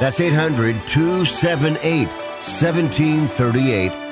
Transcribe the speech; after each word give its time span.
That's 0.00 0.20
800 0.20 0.86
278 0.88 2.08
1738. 2.08 4.03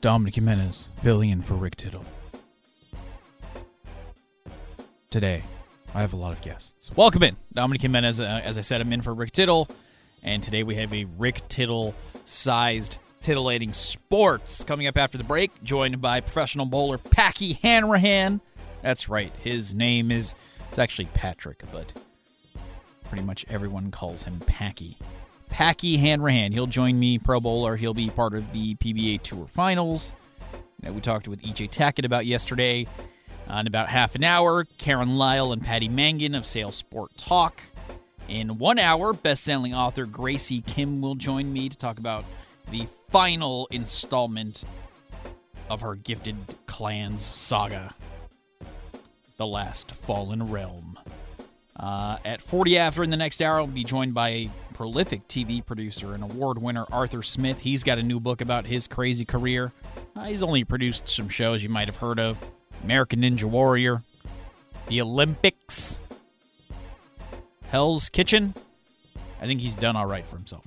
Dominic 0.00 0.34
Jimenez 0.36 0.88
filling 1.02 1.28
in 1.28 1.42
for 1.42 1.54
Rick 1.54 1.76
Tittle. 1.76 2.04
Today, 5.10 5.42
I 5.94 6.00
have 6.00 6.14
a 6.14 6.16
lot 6.16 6.32
of 6.32 6.40
guests. 6.40 6.90
Welcome 6.96 7.22
in, 7.22 7.36
Dominic 7.52 7.82
Jimenez. 7.82 8.18
Uh, 8.18 8.40
as 8.42 8.56
I 8.56 8.62
said, 8.62 8.80
I'm 8.80 8.92
in 8.94 9.02
for 9.02 9.12
Rick 9.12 9.32
Tittle, 9.32 9.68
and 10.22 10.42
today 10.42 10.62
we 10.62 10.76
have 10.76 10.94
a 10.94 11.04
Rick 11.18 11.42
Tittle-sized 11.48 12.96
titillating 13.20 13.74
sports 13.74 14.64
coming 14.64 14.86
up 14.86 14.96
after 14.96 15.18
the 15.18 15.24
break. 15.24 15.62
Joined 15.62 16.00
by 16.00 16.20
professional 16.20 16.64
bowler 16.64 16.96
Packy 16.96 17.54
Hanrahan. 17.54 18.40
That's 18.80 19.10
right, 19.10 19.32
his 19.44 19.74
name 19.74 20.10
is 20.10 20.34
it's 20.70 20.78
actually 20.78 21.06
Patrick, 21.12 21.62
but 21.72 21.92
pretty 23.08 23.24
much 23.24 23.44
everyone 23.50 23.90
calls 23.90 24.22
him 24.22 24.40
Packy. 24.40 24.96
Packy 25.50 25.96
Hanrahan. 25.98 26.52
He'll 26.52 26.66
join 26.66 26.98
me, 26.98 27.18
Pro 27.18 27.40
Bowler. 27.40 27.76
He'll 27.76 27.94
be 27.94 28.08
part 28.08 28.34
of 28.34 28.52
the 28.52 28.74
PBA 28.76 29.22
Tour 29.22 29.46
Finals 29.46 30.12
that 30.80 30.94
we 30.94 31.00
talked 31.00 31.28
with 31.28 31.42
EJ 31.42 31.70
Tackett 31.70 32.04
about 32.04 32.26
yesterday. 32.26 32.86
Uh, 33.50 33.58
in 33.58 33.66
about 33.66 33.88
half 33.88 34.14
an 34.14 34.22
hour, 34.22 34.64
Karen 34.78 35.16
Lyle 35.16 35.52
and 35.52 35.62
Patty 35.62 35.88
Mangan 35.88 36.34
of 36.36 36.46
Sales 36.46 36.76
Sport 36.76 37.10
Talk. 37.16 37.60
In 38.28 38.58
one 38.58 38.78
hour, 38.78 39.12
best-selling 39.12 39.74
author 39.74 40.06
Graci 40.06 40.64
Kim 40.64 41.00
will 41.00 41.16
join 41.16 41.52
me 41.52 41.68
to 41.68 41.76
talk 41.76 41.98
about 41.98 42.24
the 42.70 42.86
final 43.08 43.66
installment 43.72 44.62
of 45.68 45.80
her 45.80 45.96
Gifted 45.96 46.36
Clans 46.66 47.24
saga, 47.24 47.92
The 49.36 49.46
Last 49.46 49.90
Fallen 49.92 50.48
Realm. 50.48 50.96
Uh, 51.76 52.18
at 52.24 52.40
40 52.42 52.78
after 52.78 53.02
in 53.02 53.10
the 53.10 53.16
next 53.16 53.42
hour, 53.42 53.58
I'll 53.58 53.66
be 53.66 53.82
joined 53.82 54.14
by 54.14 54.48
prolific 54.80 55.28
TV 55.28 55.62
producer 55.62 56.14
and 56.14 56.22
award 56.22 56.56
winner 56.56 56.86
Arthur 56.90 57.22
Smith. 57.22 57.60
He's 57.60 57.84
got 57.84 57.98
a 57.98 58.02
new 58.02 58.18
book 58.18 58.40
about 58.40 58.64
his 58.64 58.88
crazy 58.88 59.26
career. 59.26 59.72
Uh, 60.16 60.24
he's 60.24 60.42
only 60.42 60.64
produced 60.64 61.06
some 61.06 61.28
shows 61.28 61.62
you 61.62 61.68
might 61.68 61.86
have 61.86 61.96
heard 61.96 62.18
of 62.18 62.38
American 62.82 63.20
Ninja 63.20 63.44
Warrior, 63.44 64.02
The 64.86 65.02
Olympics, 65.02 66.00
Hell's 67.66 68.08
Kitchen. 68.08 68.54
I 69.38 69.44
think 69.44 69.60
he's 69.60 69.74
done 69.74 69.96
all 69.96 70.06
right 70.06 70.24
for 70.26 70.36
himself. 70.36 70.64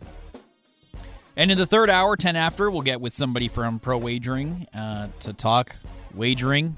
And 1.36 1.52
in 1.52 1.58
the 1.58 1.66
third 1.66 1.90
hour, 1.90 2.16
10 2.16 2.36
after, 2.36 2.70
we'll 2.70 2.84
get 2.84 3.02
with 3.02 3.16
somebody 3.16 3.48
from 3.48 3.80
Pro 3.80 3.98
Wagering 3.98 4.68
uh, 4.76 5.08
to 5.22 5.34
talk 5.34 5.76
wagering 6.14 6.78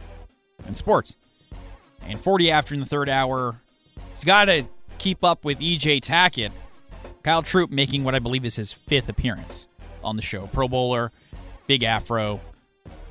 and 0.66 0.78
sports. 0.78 1.18
And 2.02 2.18
40 2.18 2.50
after 2.50 2.74
in 2.74 2.80
the 2.80 2.86
third 2.86 3.10
hour, 3.10 3.58
he's 4.14 4.24
got 4.24 4.46
to 4.46 4.64
keep 5.00 5.22
up 5.22 5.44
with 5.44 5.60
EJ 5.60 6.00
Tackett. 6.00 6.52
Kyle 7.26 7.42
Troup 7.42 7.72
making 7.72 8.04
what 8.04 8.14
I 8.14 8.20
believe 8.20 8.46
is 8.46 8.56
his 8.56 8.72
fifth 8.72 9.10
appearance 9.10 9.66
on 10.04 10.16
the 10.16 10.22
show. 10.22 10.46
Pro 10.46 10.68
Bowler, 10.68 11.12
big 11.66 11.82
afro, 11.82 12.40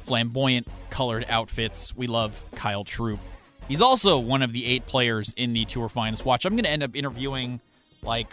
flamboyant 0.05 0.69
colored 0.89 1.27
outfits. 1.29 1.97
We 1.97 2.07
love 2.07 2.41
Kyle 2.55 2.85
Troup. 2.85 3.19
He's 3.67 3.81
also 3.81 4.21
one 4.21 4.43
of 4.43 4.53
the 4.53 4.67
eight 4.67 4.87
players 4.87 5.35
in 5.37 5.53
the 5.53 5.65
Tour 5.65 5.89
Finals. 5.89 6.25
Watch, 6.25 6.45
I'm 6.45 6.53
going 6.53 6.63
to 6.63 6.71
end 6.71 6.85
up 6.85 6.95
interviewing 6.95 7.59
like 8.05 8.29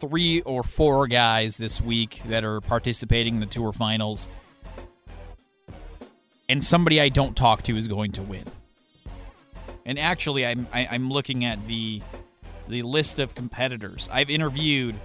three 0.00 0.40
or 0.40 0.62
four 0.62 1.06
guys 1.06 1.58
this 1.58 1.82
week 1.82 2.22
that 2.28 2.42
are 2.42 2.62
participating 2.62 3.34
in 3.34 3.40
the 3.40 3.46
Tour 3.46 3.74
Finals. 3.74 4.28
And 6.48 6.64
somebody 6.64 6.98
I 6.98 7.10
don't 7.10 7.36
talk 7.36 7.60
to 7.64 7.76
is 7.76 7.88
going 7.88 8.12
to 8.12 8.22
win. 8.22 8.44
And 9.84 9.98
actually, 9.98 10.46
I'm 10.46 10.66
I, 10.72 10.80
am 10.80 10.88
i 10.90 10.94
am 10.94 11.10
looking 11.10 11.44
at 11.44 11.68
the 11.68 12.00
the 12.68 12.80
list 12.80 13.18
of 13.18 13.34
competitors. 13.34 14.08
I've 14.10 14.30
interviewed 14.30 14.98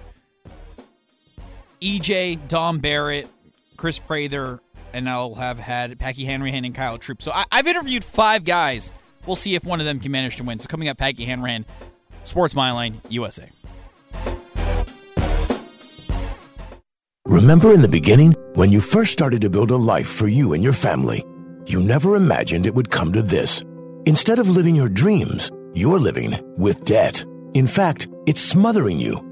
EJ, 1.82 2.48
Dom 2.48 2.78
Barrett, 2.78 3.28
Chris 3.76 3.98
Prather, 3.98 4.60
and 4.92 5.08
I'll 5.08 5.34
have 5.34 5.58
had 5.58 5.98
Packy 5.98 6.24
Hanrahan 6.24 6.64
and 6.64 6.74
Kyle 6.74 6.98
Troup. 6.98 7.20
So 7.20 7.32
I, 7.32 7.44
have 7.50 7.66
interviewed 7.66 8.04
five 8.04 8.44
guys. 8.44 8.92
We'll 9.26 9.36
see 9.36 9.54
if 9.54 9.64
one 9.64 9.80
of 9.80 9.86
them 9.86 10.00
can 10.00 10.12
manage 10.12 10.36
to 10.36 10.44
win. 10.44 10.58
So 10.58 10.68
coming 10.68 10.88
up, 10.88 10.98
Packy 10.98 11.24
Hanrahan, 11.24 11.64
Sports 12.24 12.54
Byline, 12.54 12.94
USA. 13.08 13.48
Remember 17.26 17.72
in 17.72 17.80
the 17.80 17.88
beginning 17.88 18.34
when 18.54 18.70
you 18.70 18.80
first 18.80 19.12
started 19.12 19.40
to 19.40 19.50
build 19.50 19.70
a 19.70 19.76
life 19.76 20.08
for 20.08 20.28
you 20.28 20.52
and 20.52 20.62
your 20.62 20.72
family? 20.72 21.24
You 21.66 21.82
never 21.82 22.16
imagined 22.16 22.66
it 22.66 22.74
would 22.74 22.90
come 22.90 23.12
to 23.12 23.22
this. 23.22 23.64
Instead 24.06 24.38
of 24.38 24.50
living 24.50 24.74
your 24.74 24.88
dreams, 24.88 25.50
you're 25.72 25.98
living 25.98 26.36
with 26.56 26.84
debt. 26.84 27.24
In 27.54 27.66
fact, 27.66 28.08
it's 28.26 28.40
smothering 28.40 28.98
you. 28.98 29.31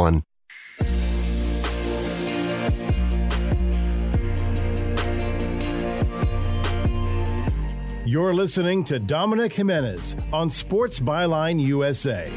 You're 8.11 8.33
listening 8.33 8.83
to 8.85 8.99
Dominic 8.99 9.53
Jimenez 9.53 10.15
on 10.33 10.51
Sports 10.51 10.99
Byline 10.99 11.63
USA. 11.63 12.29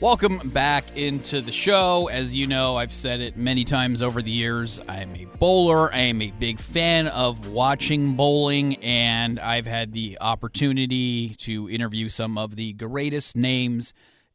Welcome 0.00 0.38
back 0.50 0.84
into 0.96 1.40
the 1.40 1.52
show. 1.52 2.08
As 2.08 2.34
you 2.34 2.46
know, 2.46 2.76
I've 2.76 2.94
said 2.94 3.20
it 3.20 3.36
many 3.36 3.64
times 3.64 4.00
over 4.00 4.22
the 4.22 4.30
years. 4.30 4.78
I'm 4.88 5.14
a 5.16 5.24
bowler. 5.38 5.92
I 5.92 5.98
am 5.98 6.22
a 6.22 6.30
big 6.30 6.60
fan 6.60 7.08
of 7.08 7.48
watching 7.48 8.14
bowling, 8.14 8.76
and 8.76 9.40
I've 9.40 9.66
had 9.66 9.92
the 9.92 10.16
opportunity 10.20 11.34
to 11.38 11.68
interview 11.68 12.08
some 12.08 12.38
of 12.38 12.56
the 12.56 12.72
greatest 12.74 13.36
names 13.36 13.92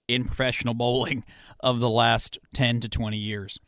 in 0.07 0.25
professional 0.25 0.73
bowling 0.73 1.23
of 1.59 1.79
the 1.79 1.89
last 1.89 2.37
10 2.53 2.79
to 2.81 2.89
20 2.89 3.17
years. 3.17 3.59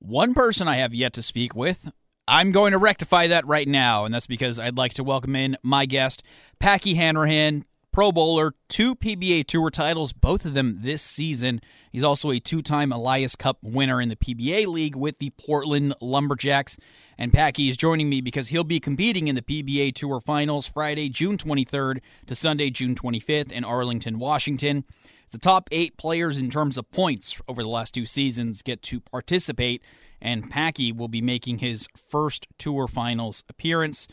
One 0.00 0.34
person 0.34 0.68
I 0.68 0.76
have 0.76 0.94
yet 0.94 1.12
to 1.14 1.22
speak 1.22 1.54
with 1.54 1.90
I'm 2.28 2.52
going 2.52 2.72
to 2.72 2.78
rectify 2.78 3.28
that 3.28 3.46
right 3.46 3.66
now, 3.66 4.04
and 4.04 4.12
that's 4.12 4.26
because 4.26 4.60
I'd 4.60 4.76
like 4.76 4.92
to 4.94 5.02
welcome 5.02 5.34
in 5.34 5.56
my 5.62 5.86
guest, 5.86 6.22
Packy 6.58 6.92
Hanrahan, 6.92 7.64
Pro 7.90 8.12
Bowler, 8.12 8.52
two 8.68 8.94
PBA 8.94 9.46
Tour 9.46 9.70
titles, 9.70 10.12
both 10.12 10.44
of 10.44 10.52
them 10.52 10.80
this 10.82 11.00
season. 11.00 11.62
He's 11.90 12.04
also 12.04 12.30
a 12.30 12.38
two 12.38 12.60
time 12.60 12.92
Elias 12.92 13.34
Cup 13.34 13.56
winner 13.62 13.98
in 13.98 14.10
the 14.10 14.14
PBA 14.14 14.66
League 14.66 14.94
with 14.94 15.18
the 15.20 15.30
Portland 15.30 15.94
Lumberjacks. 16.02 16.76
And 17.16 17.32
Packy 17.32 17.70
is 17.70 17.78
joining 17.78 18.10
me 18.10 18.20
because 18.20 18.48
he'll 18.48 18.62
be 18.62 18.78
competing 18.78 19.26
in 19.26 19.34
the 19.34 19.42
PBA 19.42 19.94
Tour 19.94 20.20
Finals 20.20 20.68
Friday, 20.68 21.08
June 21.08 21.38
23rd 21.38 22.00
to 22.26 22.34
Sunday, 22.34 22.68
June 22.68 22.94
25th 22.94 23.50
in 23.50 23.64
Arlington, 23.64 24.18
Washington. 24.18 24.84
The 25.30 25.38
top 25.38 25.68
eight 25.70 25.96
players 25.96 26.38
in 26.38 26.50
terms 26.50 26.78
of 26.78 26.90
points 26.90 27.40
over 27.46 27.62
the 27.62 27.68
last 27.68 27.94
two 27.94 28.06
seasons 28.06 28.62
get 28.62 28.82
to 28.82 29.00
participate 29.00 29.82
and 30.20 30.50
Packy 30.50 30.92
will 30.92 31.08
be 31.08 31.22
making 31.22 31.58
his 31.58 31.86
first 31.96 32.46
tour 32.58 32.88
finals 32.88 33.44
appearance. 33.48 34.08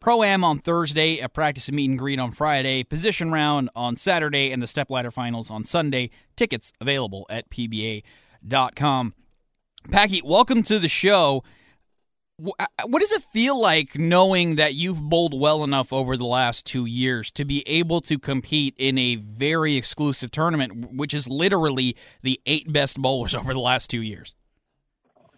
Pro 0.00 0.22
Am 0.22 0.42
on 0.42 0.58
Thursday, 0.58 1.18
a 1.18 1.28
practice 1.28 1.68
and 1.68 1.76
meet 1.76 1.90
and 1.90 1.98
greet 1.98 2.18
on 2.18 2.30
Friday, 2.30 2.82
position 2.82 3.30
round 3.30 3.68
on 3.76 3.96
Saturday, 3.96 4.50
and 4.50 4.62
the 4.62 4.66
stepladder 4.66 5.10
finals 5.10 5.50
on 5.50 5.64
Sunday. 5.64 6.08
Tickets 6.36 6.72
available 6.80 7.26
at 7.28 7.50
PBA.com. 7.50 9.14
Packy, 9.90 10.22
welcome 10.24 10.62
to 10.62 10.78
the 10.78 10.88
show. 10.88 11.42
Uh, 12.58 12.66
what 12.86 13.00
does 13.00 13.12
it 13.12 13.22
feel 13.22 13.60
like 13.60 13.98
knowing 13.98 14.56
that 14.56 14.74
you've 14.74 15.02
bowled 15.02 15.38
well 15.38 15.62
enough 15.64 15.92
over 15.92 16.16
the 16.16 16.24
last 16.24 16.64
two 16.64 16.86
years 16.86 17.30
to 17.32 17.44
be 17.44 17.62
able 17.66 18.00
to 18.02 18.18
compete 18.18 18.74
in 18.78 18.98
a 18.98 19.16
very 19.16 19.76
exclusive 19.76 20.30
tournament, 20.30 20.92
which 20.92 21.12
is 21.12 21.28
literally 21.28 21.96
the 22.22 22.40
eight 22.46 22.72
best 22.72 23.00
bowlers 23.00 23.34
over 23.40 23.52
the 23.52 23.60
last 23.60 23.90
two 23.90 24.02
years? 24.02 24.34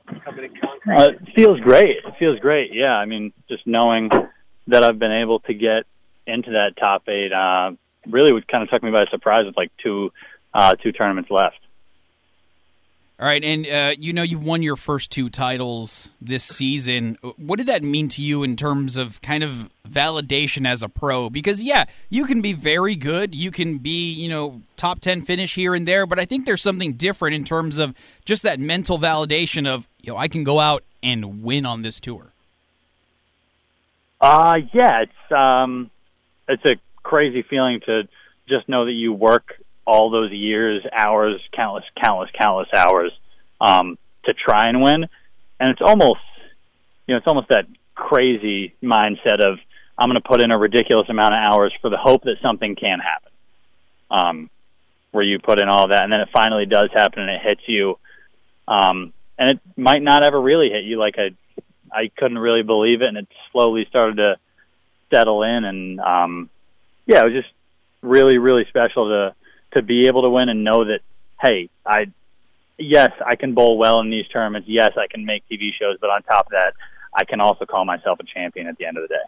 Uh, 0.08 1.08
it 1.10 1.18
feels 1.34 1.60
great. 1.60 1.96
It 2.04 2.14
feels 2.18 2.38
great. 2.40 2.70
Yeah, 2.72 2.94
I 2.94 3.06
mean, 3.06 3.32
just 3.48 3.66
knowing 3.66 4.10
that 4.66 4.84
I've 4.84 4.98
been 4.98 5.12
able 5.12 5.40
to 5.40 5.54
get 5.54 5.84
into 6.26 6.52
that 6.52 6.72
top 6.78 7.08
eight 7.08 7.32
uh, 7.32 7.72
really 8.06 8.32
would 8.32 8.46
kind 8.48 8.62
of 8.62 8.70
took 8.70 8.82
me 8.82 8.90
by 8.90 9.04
surprise 9.10 9.42
with 9.44 9.56
like 9.56 9.70
two 9.82 10.12
uh, 10.54 10.74
two 10.74 10.92
tournaments 10.92 11.30
left. 11.30 11.58
All 13.22 13.28
right, 13.28 13.44
and 13.44 13.64
uh, 13.68 13.94
you 14.00 14.12
know 14.12 14.24
you've 14.24 14.42
won 14.42 14.64
your 14.64 14.74
first 14.74 15.12
two 15.12 15.30
titles 15.30 16.10
this 16.20 16.42
season. 16.42 17.16
What 17.36 17.58
did 17.58 17.68
that 17.68 17.84
mean 17.84 18.08
to 18.08 18.20
you 18.20 18.42
in 18.42 18.56
terms 18.56 18.96
of 18.96 19.22
kind 19.22 19.44
of 19.44 19.70
validation 19.88 20.66
as 20.66 20.82
a 20.82 20.88
pro? 20.88 21.30
Because 21.30 21.62
yeah, 21.62 21.84
you 22.10 22.26
can 22.26 22.40
be 22.40 22.52
very 22.52 22.96
good, 22.96 23.32
you 23.32 23.52
can 23.52 23.78
be 23.78 24.12
you 24.12 24.28
know 24.28 24.62
top 24.74 24.98
ten 24.98 25.22
finish 25.22 25.54
here 25.54 25.72
and 25.72 25.86
there, 25.86 26.04
but 26.04 26.18
I 26.18 26.24
think 26.24 26.46
there's 26.46 26.62
something 26.62 26.94
different 26.94 27.36
in 27.36 27.44
terms 27.44 27.78
of 27.78 27.94
just 28.24 28.42
that 28.42 28.58
mental 28.58 28.98
validation 28.98 29.68
of 29.68 29.86
you 30.00 30.12
know 30.12 30.18
I 30.18 30.26
can 30.26 30.42
go 30.42 30.58
out 30.58 30.82
and 31.00 31.44
win 31.44 31.64
on 31.64 31.82
this 31.82 32.00
tour. 32.00 32.32
Uh 34.20 34.56
yeah, 34.72 35.02
it's 35.02 35.32
um, 35.32 35.92
it's 36.48 36.64
a 36.64 36.74
crazy 37.04 37.42
feeling 37.42 37.82
to 37.86 38.08
just 38.48 38.68
know 38.68 38.84
that 38.84 38.90
you 38.90 39.12
work 39.12 39.61
all 39.86 40.10
those 40.10 40.30
years, 40.32 40.84
hours, 40.92 41.40
countless, 41.54 41.84
countless, 42.00 42.30
countless 42.38 42.68
hours 42.74 43.12
um, 43.60 43.98
to 44.24 44.34
try 44.34 44.68
and 44.68 44.82
win. 44.82 45.06
And 45.58 45.70
it's 45.70 45.82
almost, 45.82 46.20
you 47.06 47.14
know, 47.14 47.18
it's 47.18 47.26
almost 47.26 47.48
that 47.48 47.66
crazy 47.94 48.74
mindset 48.82 49.44
of 49.44 49.58
I'm 49.98 50.08
going 50.08 50.20
to 50.20 50.28
put 50.28 50.42
in 50.42 50.50
a 50.50 50.58
ridiculous 50.58 51.08
amount 51.08 51.34
of 51.34 51.38
hours 51.38 51.72
for 51.80 51.90
the 51.90 51.96
hope 51.96 52.22
that 52.24 52.36
something 52.42 52.74
can 52.76 52.98
happen. 52.98 53.32
Um, 54.10 54.50
where 55.12 55.24
you 55.24 55.38
put 55.38 55.60
in 55.60 55.68
all 55.68 55.88
that, 55.88 56.02
and 56.02 56.12
then 56.12 56.20
it 56.20 56.28
finally 56.32 56.66
does 56.66 56.88
happen, 56.92 57.20
and 57.20 57.30
it 57.30 57.40
hits 57.42 57.60
you. 57.66 57.98
Um, 58.66 59.12
and 59.38 59.52
it 59.52 59.60
might 59.76 60.02
not 60.02 60.24
ever 60.24 60.40
really 60.40 60.70
hit 60.70 60.84
you. 60.84 60.98
Like 60.98 61.16
I, 61.18 61.30
I 61.92 62.10
couldn't 62.16 62.38
really 62.38 62.62
believe 62.62 63.02
it, 63.02 63.08
and 63.08 63.18
it 63.18 63.28
slowly 63.52 63.86
started 63.88 64.16
to 64.16 64.36
settle 65.12 65.42
in. 65.42 65.64
And 65.64 66.00
um, 66.00 66.50
yeah, 67.06 67.20
it 67.20 67.24
was 67.24 67.34
just 67.34 67.52
really, 68.00 68.38
really 68.38 68.64
special 68.68 69.08
to 69.08 69.34
to 69.74 69.82
be 69.82 70.06
able 70.06 70.22
to 70.22 70.30
win 70.30 70.48
and 70.48 70.64
know 70.64 70.84
that 70.84 71.00
hey, 71.42 71.68
I 71.86 72.06
yes, 72.78 73.10
I 73.24 73.36
can 73.36 73.54
bowl 73.54 73.78
well 73.78 74.00
in 74.00 74.10
these 74.10 74.26
tournaments. 74.28 74.68
Yes, 74.68 74.92
I 74.96 75.06
can 75.06 75.24
make 75.24 75.44
TV 75.50 75.70
shows, 75.78 75.98
but 76.00 76.10
on 76.10 76.22
top 76.22 76.46
of 76.46 76.52
that, 76.52 76.74
I 77.14 77.24
can 77.24 77.40
also 77.40 77.66
call 77.66 77.84
myself 77.84 78.18
a 78.20 78.24
champion 78.24 78.66
at 78.66 78.78
the 78.78 78.86
end 78.86 78.96
of 78.96 79.02
the 79.02 79.08
day. 79.08 79.24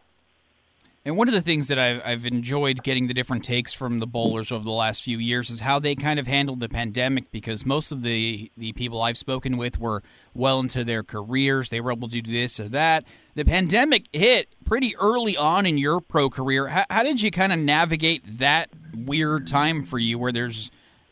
And 1.06 1.18
one 1.18 1.28
of 1.28 1.34
the 1.34 1.42
things 1.42 1.68
that 1.68 1.78
I've, 1.78 2.00
I've 2.02 2.24
enjoyed 2.24 2.82
getting 2.82 3.08
the 3.08 3.14
different 3.14 3.44
takes 3.44 3.74
from 3.74 3.98
the 3.98 4.06
bowlers 4.06 4.50
over 4.50 4.64
the 4.64 4.70
last 4.70 5.02
few 5.02 5.18
years 5.18 5.50
is 5.50 5.60
how 5.60 5.78
they 5.78 5.94
kind 5.94 6.18
of 6.18 6.26
handled 6.26 6.60
the 6.60 6.68
pandemic 6.68 7.30
because 7.30 7.66
most 7.66 7.92
of 7.92 8.02
the, 8.02 8.50
the 8.56 8.72
people 8.72 9.02
I've 9.02 9.18
spoken 9.18 9.58
with 9.58 9.78
were 9.78 10.02
well 10.32 10.60
into 10.60 10.82
their 10.82 11.02
careers. 11.02 11.68
They 11.68 11.82
were 11.82 11.92
able 11.92 12.08
to 12.08 12.22
do 12.22 12.32
this 12.32 12.58
or 12.58 12.70
that. 12.70 13.04
The 13.34 13.44
pandemic 13.44 14.06
hit 14.14 14.54
pretty 14.64 14.96
early 14.96 15.36
on 15.36 15.66
in 15.66 15.76
your 15.76 16.00
pro 16.00 16.30
career. 16.30 16.68
How, 16.68 16.84
how 16.88 17.02
did 17.02 17.20
you 17.20 17.30
kind 17.30 17.52
of 17.52 17.58
navigate 17.58 18.38
that 18.38 18.70
weird 18.94 19.46
time 19.46 19.84
for 19.84 19.98
you 19.98 20.18
where 20.18 20.32
there's 20.32 20.70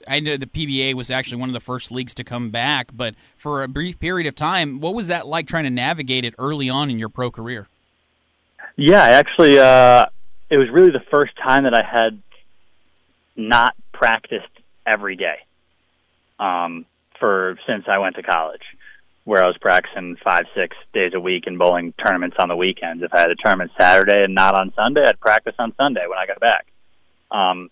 I 0.09 0.21
know 0.21 0.37
the 0.37 0.47
PBA 0.47 0.95
was 0.95 1.11
actually 1.11 1.39
one 1.39 1.49
of 1.51 1.53
the 1.53 1.61
first 1.61 1.93
leagues 1.93 2.15
to 2.15 2.25
come 2.25 2.51
back, 2.51 2.91
but 2.93 3.15
for 3.37 3.63
a 3.63 3.69
brief 3.69 4.01
period 4.01 4.27
of 4.27 4.35
time, 4.35 4.81
what 4.81 4.95
was 4.95 5.07
that 5.07 5.29
like 5.29 5.47
trying 5.47 5.63
to 5.63 5.71
navigate 5.71 6.25
it 6.25 6.35
early 6.39 6.69
on 6.69 6.91
in 6.91 6.99
your 6.99 7.09
pro 7.09 7.31
career? 7.31 7.69
Yeah, 8.77 9.03
actually, 9.03 9.59
uh, 9.59 10.07
it 10.51 10.59
was 10.59 10.69
really 10.71 10.91
the 10.91 11.05
first 11.11 11.33
time 11.37 11.65
that 11.65 11.75
I 11.75 11.83
had 11.83 12.21
not 13.37 13.75
practiced 13.93 14.49
every 14.87 15.17
day 15.17 15.37
um, 16.39 16.87
for 17.19 17.59
since 17.67 17.85
I 17.87 17.99
went 17.99 18.17
to 18.17 18.23
college, 18.23 18.63
where 19.25 19.43
I 19.43 19.47
was 19.47 19.57
practicing 19.61 20.17
five, 20.25 20.45
six 20.55 20.77
days 20.93 21.13
a 21.15 21.21
week 21.21 21.45
and 21.47 21.59
bowling 21.59 21.93
tournaments 22.05 22.37
on 22.39 22.49
the 22.49 22.57
weekends. 22.57 23.03
If 23.03 23.15
I 23.15 23.21
had 23.21 23.31
a 23.31 23.37
tournament 23.37 23.71
Saturday 23.79 24.25
and 24.25 24.35
not 24.35 24.55
on 24.55 24.73
Sunday, 24.75 25.07
I'd 25.07 25.21
practice 25.21 25.55
on 25.59 25.75
Sunday 25.77 26.07
when 26.09 26.19
I 26.19 26.27
got 26.27 26.41
back. 26.41 26.67
Um, 27.31 27.71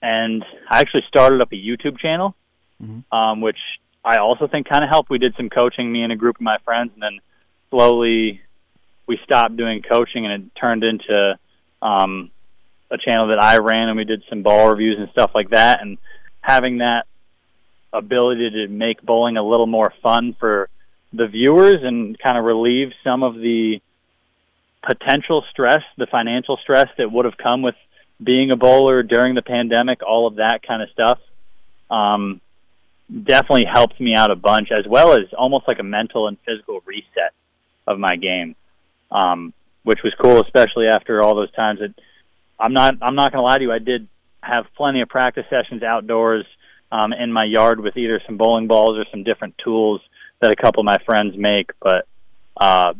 and 0.00 0.44
I 0.70 0.80
actually 0.80 1.04
started 1.08 1.40
up 1.40 1.52
a 1.52 1.56
YouTube 1.56 1.98
channel, 1.98 2.36
mm-hmm. 2.82 3.16
um, 3.16 3.40
which 3.40 3.58
I 4.04 4.18
also 4.18 4.46
think 4.46 4.68
kind 4.68 4.84
of 4.84 4.90
helped. 4.90 5.10
We 5.10 5.18
did 5.18 5.34
some 5.36 5.50
coaching, 5.50 5.90
me 5.90 6.02
and 6.02 6.12
a 6.12 6.16
group 6.16 6.36
of 6.36 6.42
my 6.42 6.58
friends, 6.64 6.92
and 6.94 7.02
then 7.02 7.18
slowly 7.70 8.40
we 9.08 9.18
stopped 9.24 9.56
doing 9.56 9.82
coaching 9.82 10.26
and 10.26 10.44
it 10.44 10.50
turned 10.54 10.84
into 10.84 11.38
um, 11.80 12.30
a 12.90 12.98
channel 12.98 13.28
that 13.28 13.42
I 13.42 13.56
ran 13.56 13.88
and 13.88 13.96
we 13.96 14.04
did 14.04 14.22
some 14.28 14.42
ball 14.42 14.70
reviews 14.70 14.98
and 14.98 15.08
stuff 15.10 15.32
like 15.34 15.50
that. 15.50 15.80
And 15.80 15.98
having 16.42 16.78
that 16.78 17.06
ability 17.92 18.50
to 18.50 18.68
make 18.68 19.02
bowling 19.02 19.38
a 19.38 19.42
little 19.42 19.66
more 19.66 19.92
fun 20.02 20.36
for 20.38 20.68
the 21.12 21.26
viewers 21.26 21.82
and 21.82 22.18
kind 22.18 22.36
of 22.36 22.44
relieve 22.44 22.92
some 23.02 23.22
of 23.22 23.34
the 23.34 23.80
potential 24.86 25.42
stress, 25.50 25.82
the 25.96 26.06
financial 26.06 26.58
stress 26.58 26.88
that 26.98 27.10
would 27.10 27.24
have 27.24 27.38
come 27.38 27.62
with 27.62 27.74
being 28.22 28.50
a 28.50 28.56
bowler 28.56 29.02
during 29.02 29.34
the 29.34 29.42
pandemic, 29.42 30.00
all 30.06 30.26
of 30.26 30.36
that 30.36 30.60
kind 30.66 30.82
of 30.82 30.90
stuff. 30.90 31.18
Um, 31.90 32.42
definitely 33.10 33.64
helped 33.64 33.98
me 33.98 34.14
out 34.14 34.30
a 34.30 34.36
bunch, 34.36 34.70
as 34.70 34.86
well 34.86 35.14
as 35.14 35.32
almost 35.36 35.66
like 35.66 35.78
a 35.78 35.82
mental 35.82 36.28
and 36.28 36.36
physical 36.44 36.82
reset 36.84 37.32
of 37.86 37.98
my 37.98 38.16
game 38.16 38.54
um, 39.10 39.52
which 39.82 40.00
was 40.02 40.14
cool, 40.20 40.42
especially 40.42 40.86
after 40.86 41.22
all 41.22 41.34
those 41.34 41.52
times 41.52 41.80
that 41.80 41.94
I'm 42.58 42.72
not 42.72 42.94
I'm 43.00 43.14
not 43.14 43.32
going 43.32 43.42
to 43.42 43.46
lie 43.46 43.58
to 43.58 43.64
you. 43.64 43.72
I 43.72 43.78
did 43.78 44.08
have 44.42 44.66
plenty 44.76 45.00
of 45.00 45.08
practice 45.08 45.44
sessions 45.50 45.82
outdoors 45.82 46.44
um, 46.90 47.12
in 47.12 47.32
my 47.32 47.44
yard 47.44 47.80
with 47.80 47.96
either 47.96 48.20
some 48.26 48.36
bowling 48.36 48.66
balls 48.66 48.98
or 48.98 49.04
some 49.10 49.24
different 49.24 49.54
tools 49.62 50.00
that 50.40 50.50
a 50.50 50.56
couple 50.56 50.80
of 50.80 50.86
my 50.86 50.98
friends 51.04 51.36
make. 51.36 51.70
But 51.80 52.06
uh, 52.56 52.94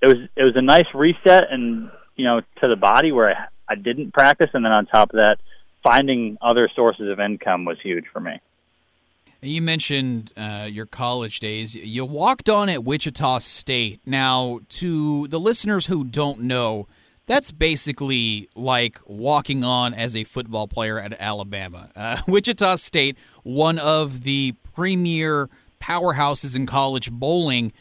it 0.00 0.08
was 0.08 0.28
it 0.36 0.42
was 0.42 0.56
a 0.56 0.62
nice 0.62 0.86
reset 0.94 1.44
and 1.50 1.90
you 2.16 2.24
know 2.24 2.40
to 2.62 2.68
the 2.68 2.76
body 2.76 3.12
where 3.12 3.30
I, 3.30 3.46
I 3.72 3.74
didn't 3.74 4.12
practice, 4.12 4.50
and 4.54 4.64
then 4.64 4.72
on 4.72 4.86
top 4.86 5.10
of 5.10 5.20
that, 5.20 5.38
finding 5.82 6.38
other 6.40 6.68
sources 6.74 7.08
of 7.08 7.20
income 7.20 7.64
was 7.64 7.78
huge 7.82 8.04
for 8.12 8.20
me. 8.20 8.40
You 9.42 9.60
mentioned 9.60 10.32
uh, 10.36 10.68
your 10.70 10.86
college 10.86 11.40
days. 11.40 11.76
You 11.76 12.04
walked 12.04 12.48
on 12.48 12.68
at 12.68 12.84
Wichita 12.84 13.40
State. 13.40 14.00
Now, 14.06 14.60
to 14.70 15.28
the 15.28 15.38
listeners 15.38 15.86
who 15.86 16.04
don't 16.04 16.40
know, 16.42 16.86
that's 17.26 17.50
basically 17.50 18.48
like 18.54 18.98
walking 19.06 19.62
on 19.62 19.92
as 19.94 20.16
a 20.16 20.24
football 20.24 20.68
player 20.68 20.98
at 20.98 21.12
Alabama. 21.20 21.90
Uh, 21.94 22.20
Wichita 22.28 22.76
State, 22.76 23.16
one 23.42 23.78
of 23.78 24.22
the 24.22 24.54
premier 24.74 25.50
powerhouses 25.80 26.56
in 26.56 26.66
college 26.66 27.10
bowling. 27.10 27.72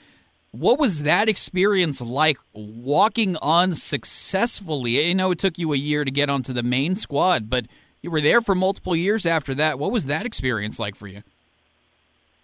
What 0.51 0.79
was 0.79 1.03
that 1.03 1.29
experience 1.29 2.01
like 2.01 2.38
walking 2.53 3.38
on 3.38 3.74
successfully? 3.74 5.09
I 5.09 5.13
know 5.13 5.31
it 5.31 5.39
took 5.39 5.57
you 5.57 5.74
a 5.74 5.77
year 5.77 6.03
to 6.05 6.12
get 6.12 6.29
onto 6.29 6.53
the 6.53 6.63
main 6.63 6.95
squad, 6.95 7.50
but 7.50 7.65
you 8.01 8.09
were 8.12 8.21
there 8.21 8.41
for 8.41 8.55
multiple 8.55 8.95
years 8.95 9.25
after 9.25 9.53
that. 9.55 9.79
What 9.79 9.91
was 9.91 10.05
that 10.05 10.25
experience 10.25 10.79
like 10.79 10.95
for 10.95 11.07
you? 11.07 11.24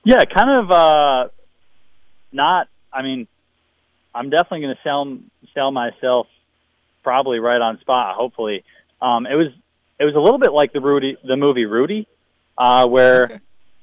Yeah, 0.04 0.24
kind 0.26 0.50
of 0.50 0.72
uh, 0.72 1.28
not. 2.32 2.68
I 2.92 3.02
mean, 3.04 3.28
I'm 4.14 4.30
definitely 4.30 4.62
going 4.62 4.76
to 4.76 4.82
sell 4.84 5.18
sell 5.54 5.72
myself 5.72 6.28
probably 7.04 7.40
right 7.40 7.62
on 7.62 7.80
spot. 7.80 8.16
Hopefully, 8.16 8.64
um, 9.02 9.26
it 9.26 9.36
was 9.36 9.48
it 10.00 10.06
was 10.06 10.16
a 10.16 10.20
little 10.20 10.40
bit 10.40 10.52
like 10.52 10.74
the 10.74 10.82
Rudy 10.82 11.18
the 11.24 11.38
movie 11.38 11.66
Rudy, 11.66 12.08
uh, 12.58 12.88
where 12.88 13.24
okay. 13.26 13.40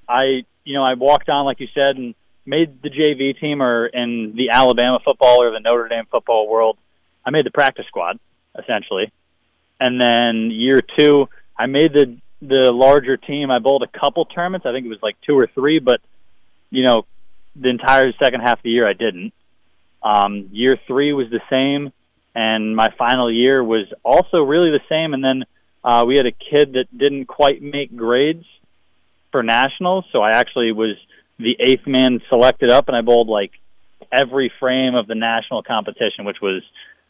I 0.08 0.22
you 0.64 0.74
know 0.74 0.84
I 0.84 0.94
walked 0.94 1.28
on 1.28 1.44
like 1.44 1.60
you 1.60 1.68
said 1.72 1.96
and 1.96 2.14
made 2.44 2.82
the 2.82 2.90
JV 2.90 3.38
team 3.38 3.62
or 3.62 3.86
in 3.86 4.34
the 4.34 4.50
Alabama 4.50 4.98
football 5.04 5.42
or 5.42 5.52
the 5.52 5.60
Notre 5.60 5.88
Dame 5.88 6.06
football 6.10 6.48
world. 6.48 6.78
I 7.24 7.30
made 7.30 7.46
the 7.46 7.50
practice 7.50 7.86
squad 7.86 8.18
essentially, 8.58 9.12
and 9.78 10.00
then 10.00 10.50
year 10.50 10.82
two 10.98 11.28
I 11.56 11.66
made 11.66 11.92
the 11.92 12.18
the 12.40 12.72
larger 12.72 13.16
team. 13.16 13.50
I 13.50 13.58
bowled 13.58 13.82
a 13.82 13.98
couple 13.98 14.24
tournaments. 14.24 14.66
I 14.66 14.72
think 14.72 14.86
it 14.86 14.88
was 14.88 15.02
like 15.02 15.16
two 15.26 15.38
or 15.38 15.48
three, 15.54 15.78
but 15.78 16.00
you 16.70 16.84
know, 16.84 17.06
the 17.56 17.68
entire 17.68 18.12
second 18.22 18.40
half 18.40 18.58
of 18.58 18.62
the 18.62 18.70
year 18.70 18.88
I 18.88 18.92
didn't. 18.92 19.32
Um, 20.02 20.48
year 20.52 20.78
three 20.86 21.12
was 21.12 21.26
the 21.30 21.40
same, 21.50 21.92
and 22.34 22.76
my 22.76 22.88
final 22.96 23.32
year 23.32 23.62
was 23.62 23.86
also 24.04 24.42
really 24.42 24.70
the 24.70 24.80
same. 24.88 25.12
And 25.12 25.24
then 25.24 25.44
uh, 25.84 26.04
we 26.06 26.16
had 26.16 26.26
a 26.26 26.32
kid 26.32 26.74
that 26.74 26.86
didn't 26.96 27.26
quite 27.26 27.62
make 27.62 27.96
grades 27.96 28.44
for 29.32 29.42
nationals, 29.42 30.04
so 30.12 30.22
I 30.22 30.30
actually 30.30 30.72
was 30.72 30.96
the 31.38 31.56
eighth 31.60 31.86
man 31.86 32.20
selected 32.28 32.70
up, 32.70 32.88
and 32.88 32.96
I 32.96 33.00
bowled 33.00 33.28
like 33.28 33.52
every 34.12 34.52
frame 34.60 34.94
of 34.94 35.06
the 35.06 35.14
national 35.14 35.62
competition, 35.62 36.24
which 36.24 36.40
was 36.40 36.62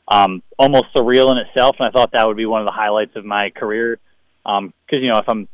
um, 0.09 0.43
almost 0.59 0.87
surreal 0.95 1.31
in 1.31 1.38
itself. 1.38 1.77
And 1.79 1.88
I 1.88 1.91
thought 1.91 2.12
that 2.12 2.27
would 2.27 2.37
be 2.37 2.47
one 2.47 2.61
of 2.61 2.67
the 2.67 2.73
highlights 2.73 3.17
of 3.17 3.25
my 3.25 3.50
career 3.55 3.99
because 4.45 4.59
um, 4.59 4.73
you 4.91 5.12
know 5.12 5.19
if 5.19 5.29
I'm 5.29 5.49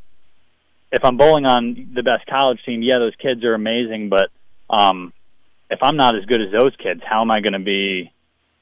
if 0.94 1.04
I'm 1.04 1.16
bowling 1.16 1.44
on 1.44 1.90
the 1.92 2.04
best 2.04 2.24
college 2.26 2.60
team, 2.64 2.80
yeah, 2.80 3.00
those 3.00 3.16
kids 3.16 3.42
are 3.42 3.54
amazing, 3.54 4.10
but 4.10 4.30
um, 4.70 5.12
if 5.68 5.80
I'm 5.82 5.96
not 5.96 6.14
as 6.14 6.24
good 6.24 6.40
as 6.40 6.52
those 6.52 6.74
kids, 6.76 7.00
how 7.04 7.20
am 7.20 7.32
I 7.32 7.40
going 7.40 7.54
to 7.54 7.58
be? 7.58 8.12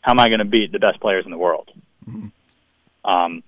How 0.00 0.12
am 0.12 0.18
I 0.18 0.28
going 0.28 0.38
to 0.38 0.46
beat 0.46 0.72
the 0.72 0.78
best 0.78 0.98
players 0.98 1.26
in 1.26 1.30
the 1.30 1.36
world? 1.36 1.70
Mm-hmm. 2.08 2.28
Um, 3.04 3.42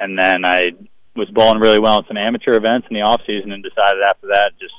and 0.00 0.18
then 0.18 0.44
I 0.44 0.72
was 1.14 1.30
bowling 1.30 1.60
really 1.60 1.78
well 1.78 2.00
in 2.00 2.06
some 2.08 2.16
amateur 2.16 2.56
events 2.56 2.88
in 2.90 2.94
the 2.94 3.02
off 3.02 3.20
season, 3.28 3.52
and 3.52 3.62
decided 3.62 4.02
after 4.02 4.26
that, 4.26 4.52
just 4.58 4.74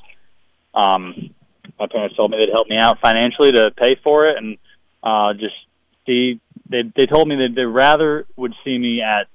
um, 0.73 1.33
my 1.79 1.87
parents 1.87 2.17
told 2.17 2.31
me 2.31 2.37
they'd 2.39 2.51
help 2.51 2.67
me 2.67 2.77
out 2.77 2.99
financially 2.99 3.53
to 3.53 3.71
pay 3.77 3.95
for 4.03 4.27
it, 4.27 4.37
and 4.37 4.57
uh, 5.01 5.33
just 5.33 5.55
see. 6.05 6.41
They 6.69 6.83
they 6.97 7.05
told 7.05 7.29
me 7.29 7.37
that 7.37 7.55
they 7.55 7.63
rather 7.63 8.25
would 8.35 8.53
see 8.65 8.77
me 8.77 9.01
at 9.01 9.27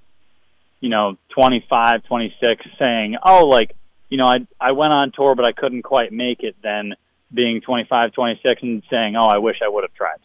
you 0.80 0.90
know 0.90 1.16
25, 1.30 2.04
26, 2.04 2.66
saying, 2.78 3.16
"Oh, 3.24 3.46
like 3.46 3.74
you 4.12 4.18
know, 4.18 4.26
I 4.26 4.46
I 4.60 4.72
went 4.72 4.92
on 4.92 5.10
tour, 5.10 5.34
but 5.34 5.46
I 5.46 5.52
couldn't 5.52 5.84
quite 5.84 6.12
make 6.12 6.42
it. 6.42 6.54
Then 6.62 6.92
being 7.32 7.62
25, 7.62 8.12
26, 8.12 8.62
and 8.62 8.82
saying, 8.90 9.16
"Oh, 9.16 9.26
I 9.26 9.38
wish 9.38 9.56
I 9.64 9.68
would 9.70 9.84
have 9.84 9.94
tried." 9.94 10.18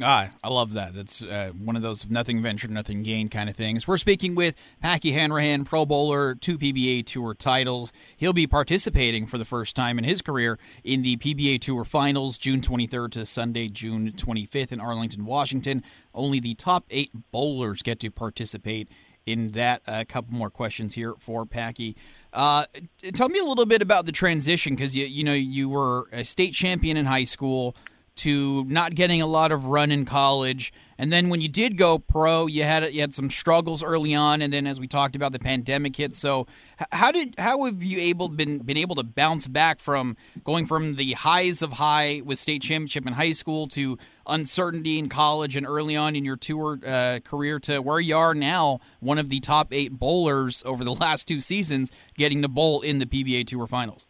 Ah, 0.00 0.30
I 0.44 0.48
love 0.48 0.74
that. 0.74 0.94
That's 0.94 1.24
uh, 1.24 1.50
one 1.58 1.74
of 1.74 1.82
those 1.82 2.08
nothing 2.08 2.40
ventured, 2.40 2.70
nothing 2.70 3.02
gained 3.02 3.32
kind 3.32 3.50
of 3.50 3.56
things. 3.56 3.88
We're 3.88 3.98
speaking 3.98 4.36
with 4.36 4.54
Packy 4.80 5.10
Hanrahan, 5.10 5.64
Pro 5.64 5.84
Bowler, 5.84 6.36
two 6.36 6.56
PBA 6.56 7.04
Tour 7.04 7.34
titles. 7.34 7.92
He'll 8.16 8.32
be 8.32 8.46
participating 8.46 9.26
for 9.26 9.36
the 9.36 9.44
first 9.44 9.74
time 9.74 9.98
in 9.98 10.04
his 10.04 10.22
career 10.22 10.56
in 10.84 11.02
the 11.02 11.16
PBA 11.16 11.60
Tour 11.60 11.84
Finals, 11.84 12.38
June 12.38 12.60
23rd 12.60 13.10
to 13.10 13.26
Sunday, 13.26 13.66
June 13.66 14.12
25th 14.12 14.70
in 14.70 14.78
Arlington, 14.78 15.24
Washington. 15.24 15.82
Only 16.14 16.38
the 16.38 16.54
top 16.54 16.84
eight 16.90 17.10
bowlers 17.32 17.82
get 17.82 17.98
to 18.00 18.10
participate 18.12 18.88
in 19.26 19.48
that. 19.48 19.82
A 19.86 20.04
couple 20.04 20.34
more 20.34 20.50
questions 20.50 20.94
here 20.94 21.14
for 21.18 21.46
Packy. 21.46 21.96
Uh, 22.32 22.64
tell 23.12 23.28
me 23.28 23.38
a 23.38 23.44
little 23.44 23.66
bit 23.66 23.82
about 23.82 24.06
the 24.06 24.12
transition 24.12 24.74
because 24.74 24.94
you 24.96 25.04
you 25.04 25.24
know 25.24 25.34
you 25.34 25.68
were 25.68 26.08
a 26.12 26.24
state 26.24 26.52
champion 26.52 26.96
in 26.96 27.06
high 27.06 27.24
school 27.24 27.74
to 28.20 28.64
not 28.64 28.94
getting 28.94 29.20
a 29.20 29.26
lot 29.26 29.52
of 29.52 29.66
run 29.66 29.90
in 29.90 30.04
college, 30.04 30.72
and 31.00 31.10
then 31.10 31.30
when 31.30 31.40
you 31.40 31.48
did 31.48 31.78
go 31.78 31.98
pro, 31.98 32.46
you 32.46 32.62
had 32.64 32.92
you 32.92 33.00
had 33.00 33.14
some 33.14 33.30
struggles 33.30 33.82
early 33.82 34.14
on, 34.14 34.42
and 34.42 34.52
then 34.52 34.66
as 34.66 34.78
we 34.78 34.86
talked 34.86 35.16
about, 35.16 35.32
the 35.32 35.38
pandemic 35.38 35.96
hit. 35.96 36.14
So 36.14 36.46
how 36.92 37.10
did 37.10 37.34
how 37.38 37.64
have 37.64 37.82
you 37.82 37.98
able 37.98 38.28
been 38.28 38.58
been 38.58 38.76
able 38.76 38.94
to 38.96 39.02
bounce 39.02 39.48
back 39.48 39.80
from 39.80 40.18
going 40.44 40.66
from 40.66 40.96
the 40.96 41.12
highs 41.12 41.62
of 41.62 41.72
high 41.72 42.20
with 42.22 42.38
state 42.38 42.60
championship 42.60 43.06
in 43.06 43.14
high 43.14 43.32
school 43.32 43.66
to 43.68 43.96
uncertainty 44.26 44.98
in 44.98 45.08
college 45.08 45.56
and 45.56 45.66
early 45.66 45.96
on 45.96 46.14
in 46.14 46.26
your 46.26 46.36
tour 46.36 46.78
uh, 46.86 47.20
career 47.24 47.58
to 47.60 47.80
where 47.80 48.00
you 48.00 48.14
are 48.14 48.34
now, 48.34 48.80
one 49.00 49.18
of 49.18 49.30
the 49.30 49.40
top 49.40 49.72
eight 49.72 49.92
bowlers 49.92 50.62
over 50.66 50.84
the 50.84 50.94
last 51.00 51.26
two 51.26 51.40
seasons, 51.40 51.90
getting 52.18 52.42
to 52.42 52.48
bowl 52.48 52.82
in 52.82 52.98
the 52.98 53.06
PBA 53.06 53.46
Tour 53.46 53.66
Finals? 53.66 54.06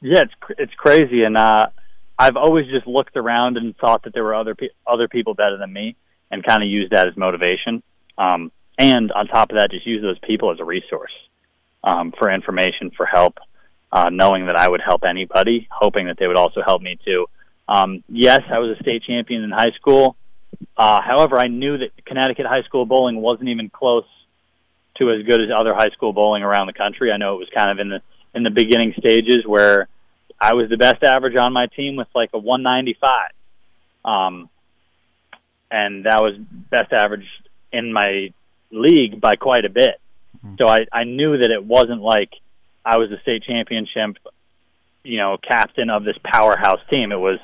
Yeah, 0.00 0.20
it's 0.20 0.34
it's 0.56 0.74
crazy, 0.74 1.22
and 1.22 1.36
uh, 1.36 1.66
I've 2.18 2.36
always 2.36 2.66
just 2.66 2.86
looked 2.86 3.16
around 3.16 3.56
and 3.56 3.76
thought 3.76 4.04
that 4.04 4.14
there 4.14 4.24
were 4.24 4.34
other 4.34 4.54
pe- 4.54 4.70
other 4.86 5.08
people 5.08 5.34
better 5.34 5.58
than 5.58 5.72
me. 5.72 5.96
and 6.30 6.44
kind 6.44 6.62
of 6.62 6.68
used 6.68 6.92
that 6.92 7.06
as 7.06 7.16
motivation. 7.16 7.82
Um, 8.18 8.50
and 8.78 9.12
on 9.12 9.26
top 9.28 9.50
of 9.50 9.58
that, 9.58 9.70
just 9.70 9.86
use 9.86 10.02
those 10.02 10.18
people 10.20 10.50
as 10.50 10.58
a 10.60 10.64
resource 10.64 11.12
um, 11.84 12.12
for 12.18 12.30
information, 12.30 12.90
for 12.96 13.06
help, 13.06 13.38
uh, 13.92 14.08
knowing 14.10 14.46
that 14.46 14.56
I 14.56 14.68
would 14.68 14.80
help 14.80 15.04
anybody, 15.04 15.68
hoping 15.70 16.06
that 16.06 16.16
they 16.18 16.26
would 16.26 16.36
also 16.36 16.62
help 16.64 16.82
me 16.82 16.98
too. 17.04 17.26
Um, 17.68 18.02
yes, 18.08 18.40
I 18.50 18.58
was 18.58 18.76
a 18.76 18.82
state 18.82 19.02
champion 19.04 19.42
in 19.42 19.50
high 19.50 19.72
school. 19.72 20.16
Uh, 20.76 21.00
however, 21.00 21.38
I 21.38 21.48
knew 21.48 21.78
that 21.78 21.90
Connecticut 22.04 22.46
high 22.46 22.62
school 22.62 22.86
bowling 22.86 23.16
wasn't 23.20 23.48
even 23.48 23.70
close 23.70 24.04
to 24.98 25.10
as 25.10 25.24
good 25.26 25.40
as 25.40 25.48
other 25.54 25.74
high 25.74 25.90
school 25.90 26.12
bowling 26.12 26.42
around 26.42 26.66
the 26.66 26.72
country. 26.72 27.12
I 27.12 27.18
know 27.18 27.34
it 27.34 27.38
was 27.38 27.48
kind 27.54 27.70
of 27.70 27.78
in 27.78 27.88
the 27.88 28.00
in 28.34 28.42
the 28.42 28.50
beginning 28.50 28.94
stages 28.98 29.46
where 29.46 29.88
I 30.40 30.54
was 30.54 30.68
the 30.68 30.76
best 30.76 31.02
average 31.02 31.36
on 31.36 31.52
my 31.52 31.66
team 31.66 31.96
with 31.96 32.08
like 32.14 32.30
a 32.34 32.38
195. 32.38 33.30
Um, 34.04 34.50
and 35.70 36.04
that 36.04 36.20
was 36.20 36.36
best 36.70 36.92
average 36.92 37.26
in 37.72 37.92
my 37.92 38.32
league 38.70 39.20
by 39.20 39.36
quite 39.36 39.64
a 39.64 39.70
bit. 39.70 40.00
Mm-hmm. 40.38 40.56
So 40.60 40.68
I, 40.68 40.86
I 40.92 41.04
knew 41.04 41.38
that 41.38 41.50
it 41.50 41.64
wasn't 41.64 42.02
like 42.02 42.30
I 42.84 42.98
was 42.98 43.10
the 43.10 43.18
state 43.22 43.42
championship, 43.44 44.16
you 45.02 45.18
know, 45.18 45.36
captain 45.38 45.90
of 45.90 46.04
this 46.04 46.16
powerhouse 46.24 46.80
team. 46.88 47.12
It 47.12 47.16
was, 47.16 47.38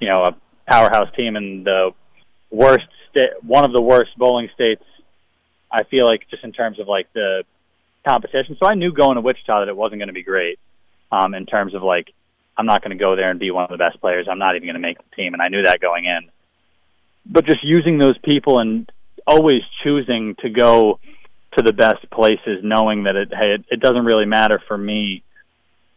you 0.00 0.08
know, 0.08 0.22
a 0.22 0.36
powerhouse 0.66 1.14
team 1.16 1.36
in 1.36 1.64
the 1.64 1.90
worst 2.50 2.86
state, 3.10 3.30
one 3.42 3.64
of 3.64 3.72
the 3.72 3.82
worst 3.82 4.10
bowling 4.16 4.48
states. 4.54 4.82
I 5.70 5.82
feel 5.84 6.06
like 6.06 6.22
just 6.30 6.44
in 6.44 6.52
terms 6.52 6.78
of 6.78 6.88
like 6.88 7.12
the 7.12 7.42
competition. 8.06 8.56
So 8.58 8.66
I 8.66 8.74
knew 8.74 8.92
going 8.92 9.16
to 9.16 9.20
Wichita 9.20 9.60
that 9.60 9.68
it 9.68 9.76
wasn't 9.76 10.00
going 10.00 10.08
to 10.08 10.14
be 10.14 10.22
great 10.22 10.58
um, 11.10 11.34
in 11.34 11.44
terms 11.44 11.74
of 11.74 11.82
like 11.82 12.12
I'm 12.58 12.66
not 12.66 12.82
going 12.82 12.96
to 12.96 13.02
go 13.02 13.16
there 13.16 13.30
and 13.30 13.38
be 13.38 13.50
one 13.50 13.64
of 13.64 13.70
the 13.70 13.76
best 13.76 14.00
players. 14.00 14.26
I'm 14.30 14.38
not 14.38 14.56
even 14.56 14.66
going 14.66 14.74
to 14.74 14.80
make 14.80 14.98
the 14.98 15.16
team, 15.16 15.34
and 15.34 15.42
I 15.42 15.48
knew 15.48 15.62
that 15.62 15.80
going 15.80 16.06
in. 16.06 16.30
But 17.26 17.44
just 17.44 17.62
using 17.62 17.98
those 17.98 18.16
people 18.18 18.60
and 18.60 18.90
always 19.26 19.62
choosing 19.82 20.36
to 20.40 20.48
go 20.48 21.00
to 21.56 21.62
the 21.62 21.72
best 21.72 22.08
places, 22.10 22.60
knowing 22.62 23.04
that 23.04 23.16
it 23.16 23.28
hey, 23.32 23.54
it, 23.54 23.64
it 23.70 23.80
doesn't 23.80 24.04
really 24.04 24.26
matter 24.26 24.62
for 24.68 24.76
me 24.76 25.22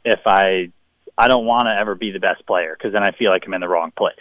if 0.04 0.20
I 0.25 0.72
I 1.18 1.28
don't 1.28 1.46
want 1.46 1.66
to 1.66 1.78
ever 1.78 1.96
be 1.96 2.12
the 2.12 2.20
best 2.20 2.46
player 2.46 2.75
because 2.78 2.94
then 2.94 3.04
I 3.04 3.12
feel 3.12 3.30
like 3.30 3.44
I'm 3.46 3.54
in 3.54 3.62
the 3.62 3.68
wrong 3.68 3.92
place. 3.96 4.16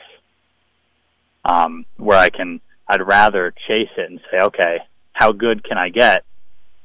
Um, 1.45 1.87
where 1.97 2.19
I 2.19 2.29
can, 2.29 2.61
I'd 2.89 3.07
rather 3.07 3.55
chase 3.69 3.89
it 3.97 4.11
and 4.11 4.21
say, 4.31 4.39
okay, 4.47 4.79
how 5.13 5.31
good 5.33 5.65
can 5.65 5.79
I 5.79 5.89
get? 5.89 6.25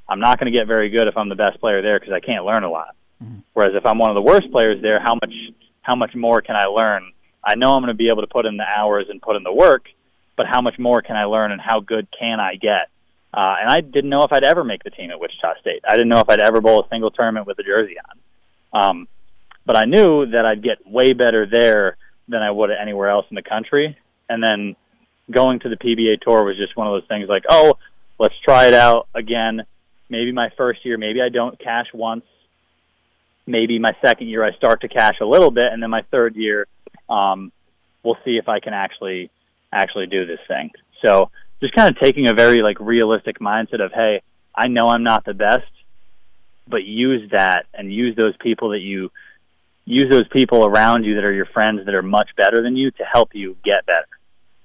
I'm 0.07 0.19
not 0.19 0.39
going 0.39 0.51
to 0.51 0.57
get 0.57 0.67
very 0.67 0.89
good 0.89 1.07
if 1.07 1.17
I'm 1.17 1.29
the 1.29 1.35
best 1.35 1.59
player 1.59 1.81
there 1.81 1.99
because 1.99 2.13
I 2.13 2.19
can't 2.19 2.45
learn 2.45 2.63
a 2.63 2.69
lot. 2.69 2.95
Mm-hmm. 3.23 3.39
Whereas 3.53 3.71
if 3.75 3.85
I'm 3.85 3.97
one 3.97 4.09
of 4.09 4.15
the 4.15 4.21
worst 4.21 4.51
players 4.51 4.81
there, 4.81 4.99
how 4.99 5.13
much 5.15 5.33
how 5.81 5.95
much 5.95 6.15
more 6.15 6.41
can 6.41 6.55
I 6.55 6.65
learn? 6.65 7.11
I 7.43 7.55
know 7.55 7.73
I'm 7.73 7.81
going 7.81 7.93
to 7.93 7.97
be 7.97 8.07
able 8.07 8.21
to 8.21 8.27
put 8.27 8.45
in 8.45 8.57
the 8.57 8.63
hours 8.63 9.07
and 9.09 9.21
put 9.21 9.35
in 9.35 9.43
the 9.43 9.53
work, 9.53 9.85
but 10.37 10.45
how 10.47 10.61
much 10.61 10.79
more 10.79 11.01
can 11.01 11.15
I 11.17 11.25
learn 11.25 11.51
and 11.51 11.59
how 11.59 11.81
good 11.81 12.07
can 12.17 12.39
I 12.39 12.55
get? 12.55 12.89
Uh, 13.33 13.55
and 13.59 13.69
I 13.69 13.81
didn't 13.81 14.09
know 14.09 14.23
if 14.23 14.31
I'd 14.31 14.45
ever 14.45 14.63
make 14.63 14.83
the 14.83 14.91
team 14.91 15.11
at 15.11 15.19
Wichita 15.19 15.59
State. 15.59 15.83
I 15.87 15.93
didn't 15.93 16.09
know 16.09 16.19
if 16.19 16.29
I'd 16.29 16.41
ever 16.41 16.61
bowl 16.61 16.81
a 16.81 16.89
single 16.89 17.11
tournament 17.11 17.47
with 17.47 17.59
a 17.59 17.63
jersey 17.63 17.95
on. 17.99 18.81
Um, 18.81 19.07
but 19.65 19.75
I 19.75 19.85
knew 19.85 20.25
that 20.27 20.45
I'd 20.45 20.63
get 20.63 20.85
way 20.85 21.13
better 21.13 21.47
there 21.51 21.97
than 22.27 22.41
I 22.41 22.51
would 22.51 22.69
anywhere 22.71 23.09
else 23.09 23.25
in 23.29 23.35
the 23.35 23.41
country. 23.41 23.97
And 24.29 24.41
then 24.41 24.75
going 25.31 25.59
to 25.61 25.69
the 25.69 25.77
PBA 25.77 26.21
tour 26.21 26.43
was 26.43 26.57
just 26.57 26.77
one 26.77 26.87
of 26.87 26.93
those 26.93 27.07
things 27.07 27.27
like, 27.27 27.43
oh, 27.49 27.77
let's 28.19 28.35
try 28.45 28.67
it 28.67 28.73
out 28.73 29.07
again. 29.15 29.63
Maybe 30.09 30.31
my 30.31 30.49
first 30.55 30.85
year, 30.85 30.97
maybe 30.97 31.21
I 31.21 31.29
don't 31.29 31.59
cash 31.59 31.87
once. 31.93 32.23
Maybe 33.45 33.79
my 33.79 33.95
second 34.03 34.27
year 34.27 34.43
I 34.43 34.53
start 34.53 34.81
to 34.81 34.87
cash 34.87 35.15
a 35.21 35.25
little 35.25 35.51
bit, 35.51 35.65
and 35.71 35.81
then 35.81 35.89
my 35.89 36.03
third 36.11 36.35
year, 36.35 36.67
um, 37.09 37.51
we'll 38.03 38.17
see 38.23 38.37
if 38.37 38.47
I 38.47 38.59
can 38.59 38.73
actually 38.73 39.29
actually 39.71 40.05
do 40.05 40.25
this 40.25 40.39
thing. 40.47 40.69
So 41.05 41.29
just 41.61 41.73
kind 41.73 41.89
of 41.89 41.99
taking 41.99 42.29
a 42.29 42.33
very 42.33 42.61
like 42.61 42.79
realistic 42.79 43.39
mindset 43.39 43.81
of, 43.81 43.91
hey, 43.91 44.21
I 44.55 44.67
know 44.67 44.87
I'm 44.87 45.03
not 45.03 45.25
the 45.25 45.33
best, 45.33 45.69
but 46.67 46.83
use 46.83 47.29
that 47.31 47.65
and 47.73 47.91
use 47.91 48.15
those 48.15 48.35
people 48.37 48.69
that 48.69 48.79
you 48.79 49.11
use 49.85 50.09
those 50.09 50.27
people 50.29 50.65
around 50.65 51.03
you 51.03 51.15
that 51.15 51.25
are 51.25 51.33
your 51.33 51.45
friends 51.47 51.85
that 51.85 51.93
are 51.93 52.03
much 52.03 52.29
better 52.37 52.61
than 52.61 52.77
you 52.77 52.91
to 52.91 53.03
help 53.03 53.33
you 53.33 53.57
get 53.65 53.85
better. 53.85 54.07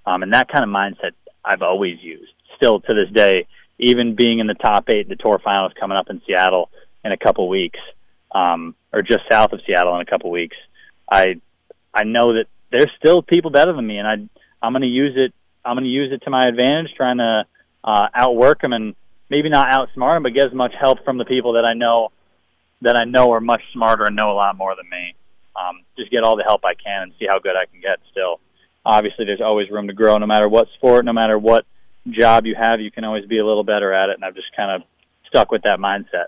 Um, 0.06 0.22
and 0.22 0.32
that 0.32 0.48
kind 0.48 0.62
of 0.62 0.70
mindset 0.70 1.12
I've 1.44 1.62
always 1.62 1.98
used. 2.00 2.32
Still 2.56 2.80
to 2.80 2.94
this 2.94 3.12
day, 3.12 3.46
even 3.78 4.14
being 4.14 4.38
in 4.38 4.46
the 4.46 4.54
top 4.54 4.84
eight, 4.90 5.08
the 5.08 5.16
tour 5.16 5.40
finals 5.42 5.72
coming 5.78 5.96
up 5.96 6.10
in 6.10 6.22
Seattle 6.26 6.70
in 7.04 7.12
a 7.12 7.16
couple 7.16 7.48
weeks, 7.48 7.80
um, 8.32 8.74
or 8.92 9.00
just 9.02 9.22
south 9.30 9.52
of 9.52 9.60
Seattle 9.66 9.94
in 9.96 10.02
a 10.02 10.06
couple 10.06 10.30
weeks, 10.30 10.56
I 11.10 11.40
I 11.92 12.04
know 12.04 12.34
that 12.34 12.46
there's 12.70 12.90
still 12.98 13.22
people 13.22 13.50
better 13.50 13.72
than 13.72 13.86
me, 13.86 13.98
and 13.98 14.06
I 14.06 14.14
I'm 14.64 14.72
going 14.72 14.82
to 14.82 14.88
use 14.88 15.14
it. 15.16 15.32
I'm 15.64 15.74
going 15.74 15.84
to 15.84 15.90
use 15.90 16.12
it 16.12 16.22
to 16.24 16.30
my 16.30 16.48
advantage, 16.48 16.92
trying 16.96 17.18
to 17.18 17.44
uh, 17.84 18.08
outwork 18.14 18.62
them 18.62 18.72
and 18.72 18.94
maybe 19.30 19.48
not 19.48 19.66
outsmart 19.68 20.14
them, 20.14 20.22
but 20.22 20.34
get 20.34 20.46
as 20.46 20.54
much 20.54 20.72
help 20.78 21.04
from 21.04 21.18
the 21.18 21.24
people 21.24 21.54
that 21.54 21.64
I 21.64 21.74
know 21.74 22.10
that 22.82 22.96
I 22.96 23.04
know 23.04 23.32
are 23.32 23.40
much 23.40 23.62
smarter 23.72 24.04
and 24.04 24.14
know 24.14 24.30
a 24.30 24.34
lot 24.38 24.56
more 24.56 24.74
than 24.76 24.88
me. 24.88 25.14
Um, 25.56 25.82
just 25.96 26.10
get 26.10 26.22
all 26.22 26.36
the 26.36 26.44
help 26.44 26.64
I 26.64 26.74
can 26.74 27.02
and 27.02 27.12
see 27.18 27.26
how 27.28 27.40
good 27.40 27.56
I 27.56 27.66
can 27.66 27.80
get. 27.80 27.98
Still, 28.12 28.40
obviously, 28.84 29.24
there's 29.24 29.40
always 29.40 29.68
room 29.70 29.88
to 29.88 29.92
grow. 29.92 30.16
No 30.18 30.26
matter 30.26 30.48
what 30.48 30.68
sport, 30.76 31.04
no 31.04 31.12
matter 31.12 31.36
what 31.36 31.66
job 32.08 32.46
you 32.46 32.54
have, 32.54 32.80
you 32.80 32.90
can 32.90 33.04
always 33.04 33.26
be 33.26 33.38
a 33.38 33.46
little 33.46 33.64
better 33.64 33.92
at 33.92 34.10
it. 34.10 34.14
And 34.14 34.24
I've 34.24 34.36
just 34.36 34.54
kind 34.56 34.70
of 34.70 34.88
stuck 35.26 35.50
with 35.50 35.62
that 35.62 35.80
mindset. 35.80 36.26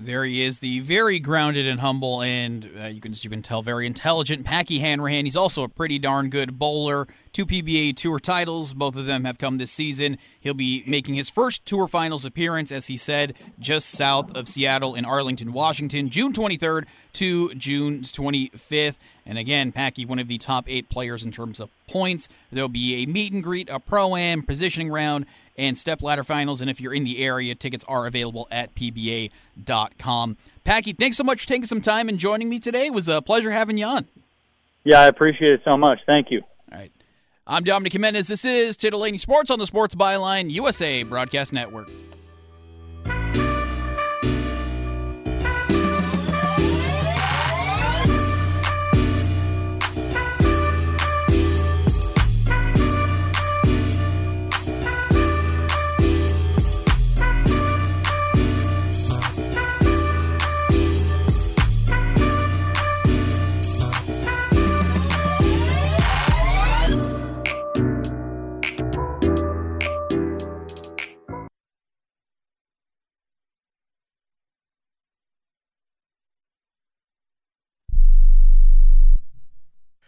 There 0.00 0.24
he 0.24 0.42
is, 0.42 0.60
the 0.60 0.78
very 0.78 1.18
grounded 1.18 1.66
and 1.66 1.80
humble, 1.80 2.22
and 2.22 2.70
uh, 2.80 2.84
you 2.86 3.00
can 3.00 3.12
you 3.16 3.28
can 3.28 3.42
tell 3.42 3.62
very 3.62 3.84
intelligent 3.84 4.44
Packy 4.44 4.78
Hanrahan. 4.78 5.24
He's 5.24 5.36
also 5.36 5.64
a 5.64 5.68
pretty 5.68 5.98
darn 5.98 6.30
good 6.30 6.56
bowler. 6.56 7.08
Two 7.38 7.46
PBA 7.46 7.94
Tour 7.94 8.18
titles, 8.18 8.74
both 8.74 8.96
of 8.96 9.06
them 9.06 9.24
have 9.24 9.38
come 9.38 9.58
this 9.58 9.70
season. 9.70 10.18
He'll 10.40 10.54
be 10.54 10.82
making 10.88 11.14
his 11.14 11.28
first 11.28 11.64
Tour 11.64 11.86
Finals 11.86 12.24
appearance, 12.24 12.72
as 12.72 12.88
he 12.88 12.96
said, 12.96 13.32
just 13.60 13.90
south 13.90 14.36
of 14.36 14.48
Seattle 14.48 14.96
in 14.96 15.04
Arlington, 15.04 15.52
Washington, 15.52 16.10
June 16.10 16.32
23rd 16.32 16.86
to 17.12 17.54
June 17.54 18.00
25th. 18.00 18.98
And 19.24 19.38
again, 19.38 19.70
Packy, 19.70 20.04
one 20.04 20.18
of 20.18 20.26
the 20.26 20.36
top 20.36 20.64
eight 20.66 20.88
players 20.88 21.24
in 21.24 21.30
terms 21.30 21.60
of 21.60 21.70
points. 21.86 22.28
There'll 22.50 22.68
be 22.68 23.04
a 23.04 23.06
meet 23.06 23.32
and 23.32 23.40
greet, 23.40 23.70
a 23.70 23.78
pro 23.78 24.16
am, 24.16 24.42
positioning 24.42 24.90
round, 24.90 25.24
and 25.56 25.78
step 25.78 26.02
ladder 26.02 26.24
finals. 26.24 26.60
And 26.60 26.68
if 26.68 26.80
you're 26.80 26.92
in 26.92 27.04
the 27.04 27.22
area, 27.22 27.54
tickets 27.54 27.84
are 27.86 28.08
available 28.08 28.48
at 28.50 28.74
pba.com. 28.74 30.36
Packy, 30.64 30.92
thanks 30.92 31.16
so 31.16 31.22
much 31.22 31.42
for 31.42 31.46
taking 31.46 31.66
some 31.66 31.82
time 31.82 32.08
and 32.08 32.18
joining 32.18 32.48
me 32.48 32.58
today. 32.58 32.86
It 32.86 32.92
was 32.92 33.06
a 33.06 33.22
pleasure 33.22 33.52
having 33.52 33.78
you 33.78 33.86
on. 33.86 34.08
Yeah, 34.82 35.02
I 35.02 35.06
appreciate 35.06 35.52
it 35.52 35.60
so 35.64 35.76
much. 35.76 36.00
Thank 36.04 36.32
you. 36.32 36.42
I'm 37.50 37.64
Dominic 37.64 37.94
Jimenez. 37.94 38.28
This 38.28 38.44
is 38.44 38.76
Titillating 38.76 39.18
Sports 39.18 39.50
on 39.50 39.58
the 39.58 39.66
Sports 39.66 39.94
Byline 39.94 40.50
USA 40.50 41.02
Broadcast 41.02 41.54
Network. 41.54 41.88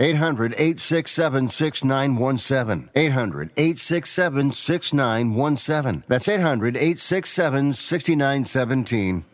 800 0.00 0.54
867 0.54 1.48
6917. 1.48 2.90
800 2.94 3.50
867 3.56 4.52
6917. 4.52 6.04
That's 6.08 6.28
800 6.28 6.76
867 6.76 7.72
6917. 7.74 9.24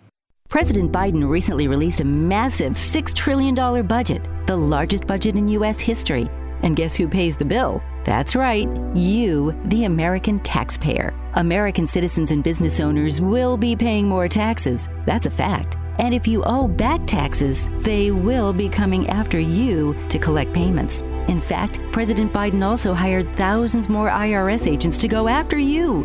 President 0.49 0.93
Biden 0.93 1.29
recently 1.29 1.67
released 1.67 2.01
a 2.01 2.05
massive 2.05 2.75
$6 2.75 3.15
trillion 3.15 3.87
budget, 3.87 4.27
the 4.47 4.57
largest 4.57 5.07
budget 5.07 5.37
in 5.37 5.49
U.S. 5.49 5.81
history. 5.81 6.29
And 6.63 6.77
guess 6.77 6.95
who 6.95 7.09
pays 7.09 7.37
the 7.37 7.45
bill? 7.45 7.83
That's 8.05 8.37
right, 8.37 8.69
you, 8.95 9.53
the 9.67 9.85
American 9.85 10.41
taxpayer. 10.41 11.13
American 11.35 11.87
citizens 11.87 12.31
and 12.31 12.43
business 12.43 12.81
owners 12.81 13.21
will 13.21 13.57
be 13.57 13.75
paying 13.77 14.09
more 14.09 14.29
taxes. 14.29 14.89
That's 15.05 15.27
a 15.27 15.31
fact. 15.31 15.77
And 15.99 16.15
if 16.15 16.27
you 16.27 16.43
owe 16.45 16.69
back 16.69 17.07
taxes, 17.07 17.69
they 17.81 18.11
will 18.11 18.53
be 18.53 18.69
coming 18.69 19.09
after 19.09 19.39
you 19.39 19.97
to 20.09 20.19
collect 20.19 20.53
payments. 20.53 21.01
In 21.29 21.41
fact, 21.41 21.81
President 21.91 22.33
Biden 22.33 22.63
also 22.63 22.95
hired 22.95 23.29
thousands 23.37 23.89
more 23.89 24.09
IRS 24.09 24.67
agents 24.67 24.99
to 24.99 25.09
go 25.09 25.29
after 25.29 25.59
you. 25.59 26.05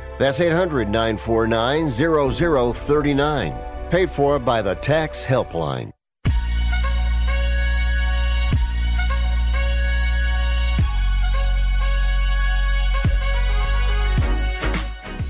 That's 0.21 0.39
800 0.39 0.87
949 0.87 1.89
0039. 1.89 3.53
Paid 3.89 4.07
for 4.11 4.37
by 4.37 4.61
the 4.61 4.75
Tax 4.75 5.25
Helpline. 5.25 5.91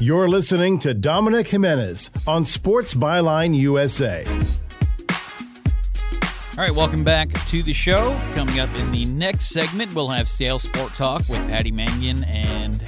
You're 0.02 0.28
listening 0.28 0.78
to 0.80 0.94
Dominic 0.94 1.48
Jimenez 1.48 2.10
on 2.28 2.46
Sports 2.46 2.94
Byline 2.94 3.56
USA. 3.56 4.26
All 6.58 6.66
right, 6.66 6.76
welcome 6.76 7.06
back 7.06 7.30
to 7.46 7.64
the 7.64 7.72
show. 7.72 8.20
Coming 8.34 8.60
up 8.60 8.76
in 8.76 8.92
the 8.92 9.06
next 9.06 9.52
segment, 9.52 9.96
we'll 9.96 10.10
have 10.10 10.28
Sales 10.28 10.64
Sport 10.64 10.96
Talk 10.96 11.20
with 11.30 11.40
Patty 11.48 11.72
Mangan 11.72 12.26
and 12.26 12.84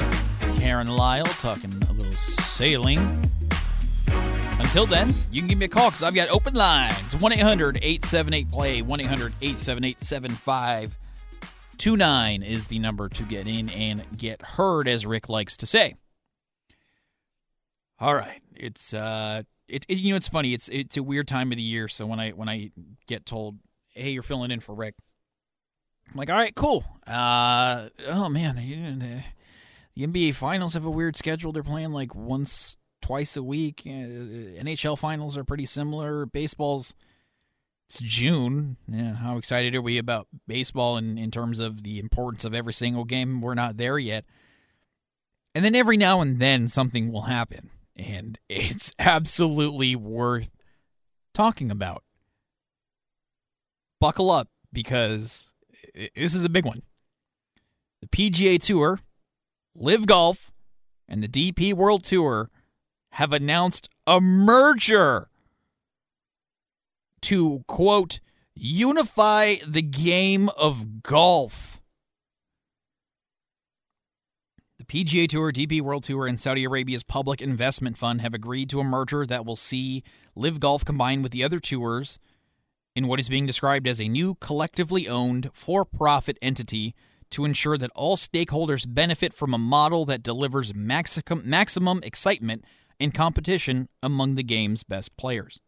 Karen 0.64 0.88
Lyle 0.88 1.26
talking 1.26 1.66
a 1.66 1.74
little 1.74 1.83
sailing. 2.18 3.00
Until 4.60 4.86
then, 4.86 5.14
you 5.32 5.42
can 5.42 5.48
give 5.48 5.58
me 5.58 5.66
a 5.66 5.70
call 5.70 5.90
because 5.90 6.04
I've 6.04 6.16
got 6.16 6.30
open 6.30 6.54
lines 6.54 7.16
1 7.16 7.34
800 7.34 7.78
878 7.78 8.52
play, 8.52 8.82
1 8.82 9.00
800 9.02 9.34
878 9.42 10.02
7529 10.02 12.44
is 12.44 12.68
the 12.68 12.80
number 12.80 13.10
to 13.10 13.24
get 13.24 13.48
in 13.48 13.70
and 13.70 14.06
get 14.18 14.42
heard, 14.42 14.88
as 14.88 15.06
Rick 15.06 15.30
likes 15.30 15.58
to 15.58 15.66
say. 15.66 15.96
All 18.00 18.16
right, 18.16 18.42
it's 18.56 18.94
uh, 18.94 19.44
it, 19.68 19.86
it, 19.88 20.00
you 20.00 20.12
know 20.12 20.18
it's 20.18 20.28
funny. 20.28 20.54
It's 20.54 20.68
it's 20.70 20.98
a 20.98 21.04
weird 21.04 21.28
time 21.28 21.52
of 21.52 21.58
the 21.58 21.64
year. 21.64 21.88
So 21.88 22.06
when 22.06 22.20
I 22.20 22.32
when 22.32 22.50
I 22.50 22.72
get 23.08 23.26
told, 23.26 23.58
hey, 23.90 24.12
you're 24.12 24.24
filling 24.24 24.52
in 24.52 24.60
for 24.60 24.76
Rick, 24.76 24.96
I'm 26.10 26.18
like, 26.18 26.30
all 26.30 26.36
right, 26.36 26.54
cool. 26.56 26.84
Uh, 27.08 27.90
oh 28.08 28.30
man, 28.30 28.58
the, 29.96 30.08
NBA 30.08 30.36
finals 30.36 30.74
have 30.74 30.86
a 30.86 30.92
weird 30.92 31.16
schedule. 31.16 31.52
They're 31.52 31.64
playing 31.64 31.92
like 31.92 32.16
once, 32.16 32.78
twice 33.02 33.38
a 33.38 33.44
week. 33.44 33.84
Uh, 33.86 34.60
NHL 34.60 34.98
finals 34.98 35.38
are 35.38 35.44
pretty 35.44 35.66
similar. 35.66 36.26
Baseball's 36.26 36.94
it's 37.90 38.00
June. 38.00 38.78
Yeah, 38.88 39.16
how 39.16 39.38
excited 39.38 39.76
are 39.76 39.82
we 39.82 39.98
about 39.98 40.28
baseball 40.48 40.98
in, 40.98 41.18
in 41.18 41.32
terms 41.32 41.60
of 41.60 41.84
the 41.84 42.00
importance 42.00 42.44
of 42.44 42.54
every 42.54 42.74
single 42.74 43.04
game? 43.04 43.42
We're 43.42 43.54
not 43.54 43.78
there 43.78 44.00
yet. 44.00 44.26
And 45.54 45.64
then 45.64 45.76
every 45.76 45.98
now 45.98 46.22
and 46.22 46.40
then 46.40 46.68
something 46.68 47.12
will 47.12 47.24
happen 47.24 47.70
and 47.96 48.40
it's 48.50 48.92
absolutely 49.00 49.96
worth 49.96 50.52
talking 51.34 51.72
about. 51.72 52.04
Buckle 54.00 54.32
up 54.32 54.50
because 54.72 55.52
this 55.94 56.34
is 56.34 56.44
a 56.44 56.50
big 56.50 56.66
one. 56.66 56.82
The 58.02 58.08
PGA 58.08 58.62
Tour, 58.62 59.00
LIV 59.76 60.06
Golf, 60.06 60.52
and 61.08 61.24
the 61.24 61.28
DP 61.28 61.74
World 61.74 62.04
Tour 62.04 62.50
have 63.14 63.32
announced 63.32 63.90
a 64.08 64.20
merger 64.20 65.30
to 67.22 67.64
quote 67.68 68.20
unify 68.56 69.56
the 69.68 69.82
game 69.82 70.50
of 70.58 71.04
golf. 71.04 71.82
The 74.78 74.86
PGA 74.86 75.28
Tour, 75.28 75.52
DP 75.52 75.82
World 75.82 76.04
Tour, 76.04 76.28
and 76.28 76.40
Saudi 76.40 76.66
Arabia's 76.66 77.04
Public 77.04 77.42
Investment 77.42 77.98
Fund 77.98 78.22
have 78.22 78.34
agreed 78.34 78.70
to 78.72 78.80
a 78.80 78.84
merger 78.84 79.26
that 79.26 79.46
will 79.46 79.56
see 79.56 80.04
LIV 80.36 80.60
Golf 80.60 80.86
combined 80.86 81.24
with 81.24 81.32
the 81.32 81.44
other 81.44 81.60
tours 81.60 82.20
in 82.96 83.08
what 83.08 83.20
is 83.20 83.30
being 83.30 83.46
described 83.46 83.88
as 83.88 84.02
a 84.02 84.08
new 84.08 84.36
collectively 84.36 85.08
owned 85.08 85.50
for 85.54 85.86
profit 85.86 86.38
entity 86.42 86.94
to 87.34 87.46
ensure 87.46 87.78
that 87.78 87.92
all 87.96 88.18
stakeholders 88.18 88.86
benefit 88.88 89.34
from 89.34 89.54
a 89.54 89.58
model 89.58 90.06
that 90.06 90.24
delivers 90.24 90.74
maximum, 90.74 91.42
maximum 91.48 92.00
excitement 92.04 92.64
and 93.00 93.14
competition 93.14 93.90
among 94.02 94.36
the 94.36 94.44
game's 94.44 94.84
best 94.84 95.16
players. 95.18 95.60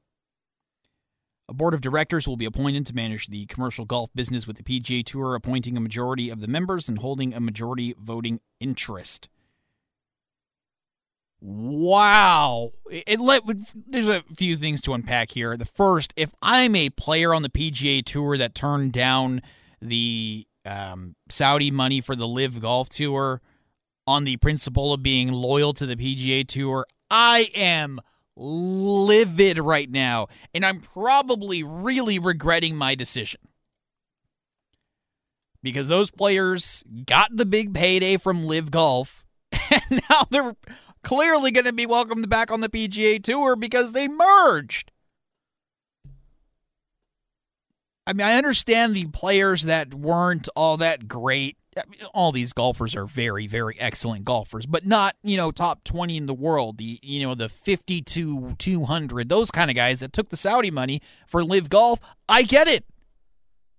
A 1.47 1.53
board 1.53 1.73
of 1.73 1.81
directors 1.81 2.27
will 2.27 2.37
be 2.37 2.45
appointed 2.45 2.85
to 2.87 2.95
manage 2.95 3.27
the 3.27 3.45
commercial 3.45 3.85
golf 3.85 4.09
business 4.15 4.47
with 4.47 4.57
the 4.57 4.63
PGA 4.63 5.05
Tour 5.05 5.35
appointing 5.35 5.77
a 5.77 5.81
majority 5.81 6.29
of 6.29 6.41
the 6.41 6.47
members 6.47 6.89
and 6.89 6.99
holding 6.99 7.33
a 7.33 7.39
majority 7.39 7.93
voting 7.99 8.39
interest. 8.59 9.29
Wow. 11.41 12.71
It, 12.89 13.19
let, 13.19 13.43
there's 13.75 14.07
a 14.07 14.23
few 14.35 14.57
things 14.57 14.81
to 14.81 14.93
unpack 14.93 15.31
here. 15.31 15.55
The 15.55 15.65
first, 15.65 16.13
if 16.15 16.33
I'm 16.41 16.75
a 16.75 16.89
player 16.89 17.33
on 17.33 17.43
the 17.43 17.49
PGA 17.49 18.03
Tour 18.03 18.37
that 18.37 18.55
turned 18.55 18.93
down 18.93 19.41
the 19.79 20.47
um, 20.65 21.15
Saudi 21.29 21.71
money 21.71 22.01
for 22.01 22.15
the 22.15 22.27
LIV 22.27 22.61
Golf 22.61 22.89
Tour 22.89 23.41
on 24.07 24.23
the 24.23 24.37
principle 24.37 24.93
of 24.93 25.01
being 25.01 25.31
loyal 25.31 25.73
to 25.73 25.85
the 25.85 25.95
PGA 25.95 26.47
Tour, 26.47 26.85
I 27.09 27.49
am– 27.55 27.99
livid 28.35 29.57
right 29.59 29.89
now, 29.89 30.27
and 30.53 30.65
I'm 30.65 30.79
probably 30.79 31.63
really 31.63 32.19
regretting 32.19 32.75
my 32.75 32.95
decision. 32.95 33.41
because 35.63 35.87
those 35.87 36.11
players 36.11 36.83
got 37.07 37.35
the 37.35 37.45
big 37.45 37.73
payday 37.73 38.17
from 38.17 38.45
LIV 38.45 38.69
Golf, 38.69 39.25
and 39.71 40.03
now 40.11 40.27
they're 40.29 40.55
clearly 41.03 41.49
going 41.49 41.65
to 41.65 41.73
be 41.73 41.87
welcomed 41.87 42.29
back 42.29 42.51
on 42.51 42.61
the 42.61 42.69
PGA 42.69 43.23
Tour 43.23 43.55
because 43.55 43.91
they 43.91 44.07
merged. 44.07 44.91
I 48.07 48.13
mean, 48.13 48.27
I 48.27 48.35
understand 48.35 48.95
the 48.95 49.05
players 49.07 49.63
that 49.63 49.93
weren't 49.93 50.47
all 50.55 50.77
that 50.77 51.07
great. 51.07 51.57
all 52.13 52.31
these 52.31 52.53
golfers 52.53 52.95
are 52.95 53.05
very, 53.05 53.47
very 53.47 53.75
excellent 53.79 54.23
golfers, 54.23 54.65
but 54.65 54.85
not, 54.85 55.15
you 55.23 55.35
know, 55.35 55.51
top 55.51 55.83
20 55.83 56.15
in 56.15 56.25
the 56.25 56.33
world. 56.33 56.77
The, 56.77 56.99
you 57.01 57.25
know, 57.25 57.35
the 57.35 57.49
50 57.49 58.01
to 58.01 58.55
200, 58.57 59.27
those 59.27 59.51
kind 59.51 59.69
of 59.69 59.75
guys 59.75 59.99
that 59.99 60.13
took 60.13 60.29
the 60.29 60.37
Saudi 60.37 60.71
money 60.71 61.01
for 61.27 61.43
LIV 61.43 61.69
Golf. 61.69 61.99
I 62.29 62.43
get 62.43 62.67
it. 62.67 62.85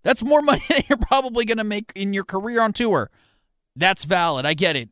That's 0.02 0.22
more 0.22 0.42
money 0.42 0.62
you're 0.88 0.98
probably 0.98 1.44
going 1.44 1.58
to 1.58 1.64
make 1.64 1.92
in 1.94 2.12
your 2.12 2.24
career 2.24 2.60
on 2.60 2.72
tour. 2.72 3.10
That's 3.76 4.04
valid. 4.04 4.44
I 4.44 4.54
get 4.54 4.76
it. 4.76 4.90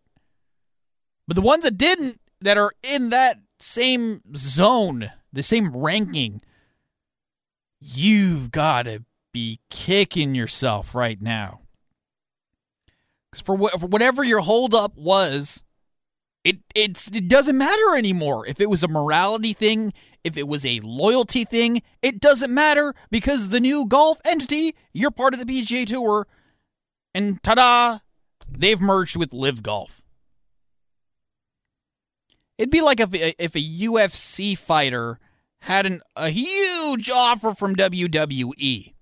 But 1.27 1.37
the 1.37 1.43
ones 1.43 1.65
that 1.65 1.77
didn't, 1.77 2.21
that 2.41 2.59
are 2.59 2.73
in 2.83 3.11
that 3.11 3.39
same 3.59 4.21
zone, 4.37 5.11
the 5.33 5.43
same 5.43 5.75
ranking, 5.75 6.43
you've 7.81 8.51
got 8.51 8.83
to 8.83 9.05
be 9.35 9.61
kicking 9.69 10.35
yourself 10.35 10.95
right 10.95 11.21
now. 11.21 11.61
Because 13.31 13.43
for, 13.43 13.59
wh- 13.59 13.79
for 13.79 13.89
whatever 13.89 14.25
your 14.25 14.41
holdup 14.41 14.97
was, 14.97 15.63
it 16.45 16.59
it's 16.75 17.09
it 17.09 17.29
doesn't 17.29 17.59
matter 17.59 17.97
anymore. 17.97 18.47
If 18.47 18.61
it 18.61 18.71
was 18.71 18.83
a 18.83 18.89
morality 18.89 19.53
thing, 19.53 19.93
if 20.23 20.37
it 20.37 20.47
was 20.47 20.65
a 20.65 20.81
loyalty 20.81 21.45
thing, 21.45 21.83
it 22.01 22.21
doesn't 22.21 22.53
matter 22.53 22.95
because 23.11 23.49
the 23.49 23.61
new 23.61 23.87
golf 23.87 24.21
entity, 24.25 24.75
you're 24.93 25.11
part 25.11 25.35
of 25.35 25.45
the 25.45 25.47
PGA 25.47 25.87
Tour, 25.87 26.27
and 27.15 27.43
ta-da, 27.43 27.99
they've 28.49 28.81
merged 28.81 29.17
with 29.17 29.33
LIV 29.33 29.63
Golf. 29.63 30.03
It'd 32.57 32.71
be 32.71 32.83
like 32.83 33.01
if 33.01 33.09
if 33.13 33.57
a 33.57 33.59
UFC 33.59 34.57
fighter 34.57 35.19
had 35.63 35.87
an, 35.87 36.03
a 36.15 36.29
huge 36.29 37.11
offer 37.11 37.55
from 37.55 37.75
WWE 37.75 38.94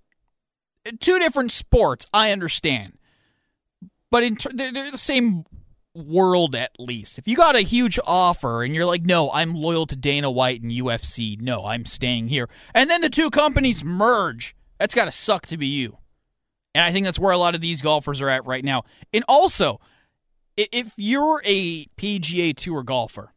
two 1.00 1.18
different 1.18 1.52
sports. 1.52 2.06
I 2.12 2.30
understand, 2.30 2.98
but 4.10 4.22
in 4.22 4.36
they're, 4.52 4.72
they're 4.72 4.90
the 4.90 4.98
same 4.98 5.44
world 5.94 6.54
at 6.54 6.72
least. 6.78 7.18
If 7.18 7.28
you 7.28 7.36
got 7.36 7.56
a 7.56 7.60
huge 7.60 7.98
offer 8.06 8.62
and 8.62 8.74
you're 8.74 8.86
like, 8.86 9.02
"No, 9.02 9.30
I'm 9.32 9.54
loyal 9.54 9.86
to 9.86 9.96
Dana 9.96 10.30
White 10.30 10.62
and 10.62 10.70
UFC. 10.70 11.40
No, 11.40 11.66
I'm 11.66 11.86
staying 11.86 12.28
here," 12.28 12.48
and 12.74 12.90
then 12.90 13.00
the 13.00 13.10
two 13.10 13.30
companies 13.30 13.84
merge, 13.84 14.56
that's 14.78 14.94
got 14.94 15.04
to 15.06 15.12
suck 15.12 15.46
to 15.46 15.56
be 15.56 15.66
you. 15.66 15.98
And 16.74 16.84
I 16.84 16.92
think 16.92 17.04
that's 17.04 17.18
where 17.18 17.32
a 17.32 17.38
lot 17.38 17.54
of 17.54 17.60
these 17.60 17.82
golfers 17.82 18.22
are 18.22 18.28
at 18.28 18.46
right 18.46 18.64
now. 18.64 18.84
And 19.12 19.24
also, 19.28 19.80
if 20.56 20.92
you're 20.96 21.42
a 21.44 21.86
PGA 21.96 22.56
Tour 22.56 22.82
golfer, 22.82 23.32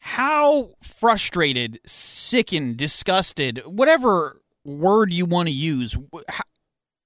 how 0.00 0.70
frustrated, 0.82 1.80
sickened, 1.86 2.76
disgusted, 2.76 3.62
whatever 3.66 4.40
word 4.68 5.12
you 5.12 5.24
want 5.24 5.48
to 5.48 5.54
use. 5.54 5.96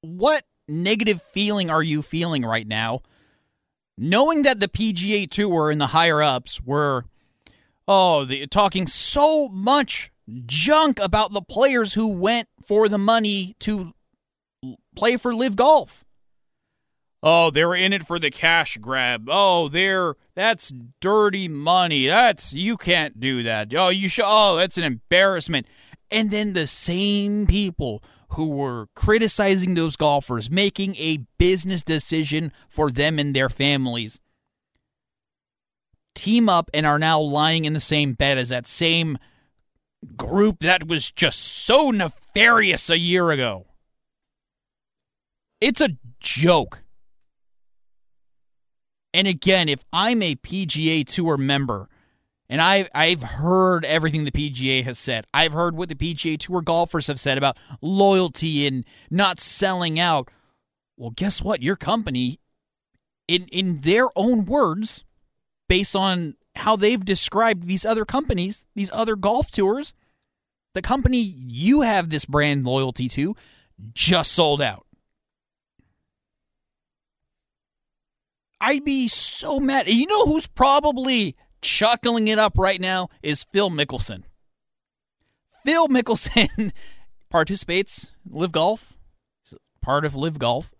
What 0.03 0.44
negative 0.68 1.22
feeling 1.22 1.70
are 1.70 1.83
you 1.83 2.03
feeling 2.03 2.44
right 2.44 2.66
now? 2.66 3.01
Knowing 3.96 4.42
that 4.42 4.61
the 4.61 4.68
PGA 4.68 5.31
Tour 5.31 5.70
and 5.70 5.81
the 5.81 5.88
higher 5.88 6.22
ups 6.22 6.61
were, 6.61 7.05
oh, 7.87 8.25
the, 8.25 8.46
talking 8.46 8.87
so 8.87 9.48
much 9.48 10.11
junk 10.46 10.98
about 11.01 11.33
the 11.33 11.42
players 11.42 11.94
who 11.94 12.09
went 12.09 12.48
for 12.64 12.88
the 12.88 12.98
money 12.98 13.55
to 13.61 13.92
play 14.96 15.16
for 15.16 15.35
LIV 15.35 15.57
Golf. 15.57 16.05
Oh, 17.25 17.51
they're 17.51 17.75
in 17.75 17.92
it 17.92 18.05
for 18.05 18.18
the 18.18 18.31
cash 18.31 18.77
grab. 18.79 19.29
Oh, 19.31 19.68
they're 19.68 20.16
that's 20.35 20.72
dirty 21.01 21.46
money. 21.46 22.07
That's 22.07 22.53
you 22.53 22.77
can't 22.77 23.20
do 23.20 23.44
that. 23.44 23.72
Oh, 23.75 23.90
you 23.90 24.09
should. 24.09 24.25
Oh, 24.27 24.57
that's 24.57 24.77
an 24.77 24.85
embarrassment. 24.85 25.68
And 26.12 26.31
then 26.31 26.53
the 26.53 26.66
same 26.66 27.46
people 27.46 28.05
who 28.33 28.48
were 28.48 28.87
criticizing 28.94 29.75
those 29.75 29.96
golfers, 29.96 30.51
making 30.51 30.94
a 30.96 31.25
business 31.38 31.83
decision 31.83 32.53
for 32.68 32.90
them 32.90 33.18
and 33.18 33.35
their 33.35 33.48
families, 33.48 34.20
team 36.14 36.51
up 36.51 36.70
and 36.75 36.85
are 36.85 36.98
now 36.98 37.18
lying 37.18 37.64
in 37.64 37.72
the 37.72 37.81
same 37.81 38.12
bed 38.12 38.37
as 38.37 38.51
that 38.51 38.66
same 38.66 39.16
group 40.16 40.61
that 40.61 40.87
was 40.87 41.11
just 41.11 41.38
so 41.40 41.90
nefarious 41.90 42.90
a 42.90 42.98
year 42.98 43.31
ago. 43.31 43.66
It's 45.62 45.81
a 45.81 45.96
joke. 46.20 46.83
And 49.14 49.27
again, 49.27 49.68
if 49.68 49.85
I'm 49.92 50.22
a 50.22 50.35
PGA 50.35 51.07
Tour 51.07 51.38
member 51.38 51.88
and 52.52 52.60
I, 52.60 52.86
I've 52.94 53.22
heard 53.22 53.82
everything 53.86 54.24
the 54.24 54.30
PGA 54.30 54.84
has 54.84 54.98
said. 54.98 55.26
I've 55.32 55.54
heard 55.54 55.74
what 55.74 55.88
the 55.88 55.94
PGA 55.94 56.38
Tour 56.38 56.60
golfers 56.60 57.06
have 57.06 57.18
said 57.18 57.38
about 57.38 57.56
loyalty 57.80 58.66
and 58.66 58.84
not 59.10 59.40
selling 59.40 59.98
out. 59.98 60.28
Well, 60.98 61.12
guess 61.16 61.40
what? 61.40 61.62
Your 61.62 61.76
company, 61.76 62.40
in 63.26 63.46
in 63.46 63.78
their 63.78 64.10
own 64.16 64.44
words, 64.44 65.02
based 65.66 65.96
on 65.96 66.34
how 66.56 66.76
they've 66.76 67.02
described 67.02 67.66
these 67.66 67.86
other 67.86 68.04
companies, 68.04 68.66
these 68.74 68.90
other 68.92 69.16
golf 69.16 69.50
tours, 69.50 69.94
the 70.74 70.82
company 70.82 71.20
you 71.20 71.80
have 71.80 72.10
this 72.10 72.26
brand 72.26 72.64
loyalty 72.64 73.08
to 73.08 73.34
just 73.94 74.30
sold 74.30 74.60
out. 74.60 74.84
I'd 78.60 78.84
be 78.84 79.08
so 79.08 79.58
mad. 79.58 79.88
You 79.88 80.06
know 80.06 80.26
who's 80.26 80.46
probably 80.46 81.34
chuckling 81.62 82.29
it 82.29 82.38
up 82.38 82.59
right 82.59 82.81
now 82.81 83.09
is 83.22 83.44
Phil 83.44 83.70
Mickelson. 83.70 84.25
Phil 85.64 85.88
Mickelson 85.88 86.72
participates 87.31 88.12
LIV 88.29 88.53
Golf. 88.53 88.94
He's 89.42 89.59
part 89.81 90.05
of 90.05 90.14
LIV 90.14 90.38
Golf. 90.38 90.75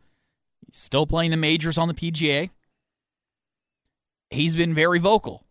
He's 0.67 0.77
still 0.77 1.07
playing 1.07 1.31
the 1.31 1.37
majors 1.37 1.79
on 1.79 1.89
the 1.89 1.95
PGA. 1.95 2.51
He's 4.31 4.57
been 4.57 4.75
very 4.75 4.99
vocal 4.99 5.45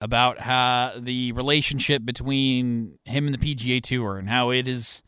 about 0.00 0.40
how 0.40 0.92
the 0.98 1.32
relationship 1.32 2.04
between 2.04 2.98
him 3.04 3.26
and 3.26 3.34
the 3.34 3.54
PGA 3.54 3.82
Tour 3.82 4.18
and 4.18 4.28
how 4.28 4.50
it 4.50 4.68
is 4.68 5.02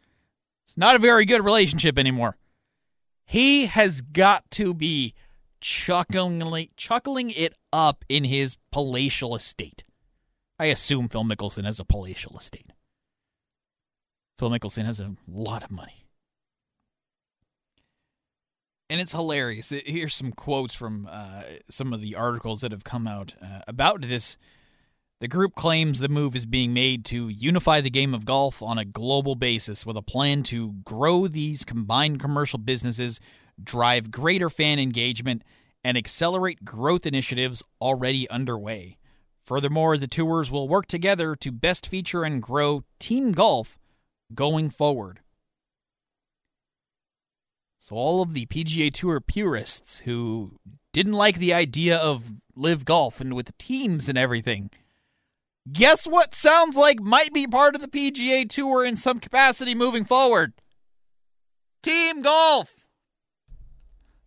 it's 0.67 0.77
not 0.77 0.97
a 0.97 0.99
very 0.99 1.25
good 1.25 1.43
relationship 1.43 1.99
anymore. 1.99 2.37
He 3.25 3.67
has 3.67 4.03
got 4.03 4.51
to 4.53 4.75
be 4.75 5.15
chuckling, 5.61 6.69
chuckling 6.77 7.31
it 7.31 7.55
up 7.73 8.05
in 8.09 8.25
his 8.25 8.57
palatial 8.73 9.35
estate. 9.35 9.85
I 10.59 10.67
assume 10.67 11.09
Phil 11.09 11.25
Mickelson 11.25 11.65
has 11.65 11.79
a 11.79 11.85
palatial 11.85 12.37
estate. 12.37 12.73
Phil 14.39 14.51
Mickelson 14.51 14.85
has 14.85 15.01
a 15.01 15.15
lot 15.27 15.63
of 15.63 15.71
money. 15.71 16.05
And 18.91 19.01
it's 19.01 19.13
hilarious. 19.13 19.69
Here's 19.69 20.15
some 20.15 20.33
quotes 20.33 20.75
from 20.75 21.09
uh, 21.11 21.43
some 21.69 21.93
of 21.93 22.01
the 22.01 22.15
articles 22.15 22.63
that 22.63 22.73
have 22.73 22.85
come 22.85 23.07
out 23.07 23.35
uh, 23.43 23.61
about 23.69 24.03
this. 24.03 24.39
The 25.21 25.29
group 25.29 25.55
claims 25.55 25.99
the 25.99 26.09
move 26.09 26.35
is 26.37 26.47
being 26.47 26.73
made 26.73 27.05
to 27.07 27.29
unify 27.29 27.81
the 27.81 27.91
game 27.91 28.15
of 28.15 28.25
golf 28.25 28.63
on 28.63 28.79
a 28.79 28.85
global 28.85 29.35
basis 29.35 29.85
with 29.85 29.97
a 29.97 30.03
plan 30.03 30.43
to 30.45 30.75
grow 30.85 31.27
these 31.27 31.65
combined 31.65 32.21
commercial 32.21 32.59
businesses 32.59 33.21
drive 33.63 34.11
greater 34.11 34.51
fan 34.51 34.79
engagement, 34.79 35.43
and 35.85 35.97
accelerate 35.97 36.65
growth 36.65 37.07
initiatives 37.07 37.63
already 37.81 38.29
underway. 38.31 38.99
Furthermore, 39.45 39.97
the 39.97 40.07
tours 40.07 40.51
will 40.51 40.69
work 40.69 40.87
together 40.87 41.35
to 41.37 41.51
best 41.51 41.87
feature 41.87 42.25
and 42.25 42.43
grow 42.43 42.85
team 42.99 43.33
golf 43.33 43.79
going 44.35 44.69
forward. 44.69 45.21
So, 47.79 47.97
all 47.97 48.21
of 48.21 48.35
the 48.35 48.47
PGA 48.47 48.93
Tour 48.93 49.21
purists 49.21 50.01
who 50.01 50.59
didn't 50.93 51.13
like 51.13 51.39
the 51.39 51.55
idea 51.55 51.97
of 51.97 52.33
LIV 52.57 52.85
Golf 52.85 53.21
and 53.21 53.35
with 53.35 53.57
teams 53.57 54.09
and 54.09 54.19
everything, 54.19 54.71
guess 55.73 56.07
what 56.07 56.35
sounds 56.35 56.77
like 56.77 57.01
might 57.01 57.33
be 57.33 57.47
part 57.47 57.75
of 57.75 57.81
the 57.81 57.89
PGA 57.89 58.49
Tour 58.51 58.85
in 58.85 58.97
some 58.97 59.21
capacity 59.21 59.75
moving 59.75 60.05
forward? 60.05 60.55
Team 61.83 62.21
golf! 62.21 62.78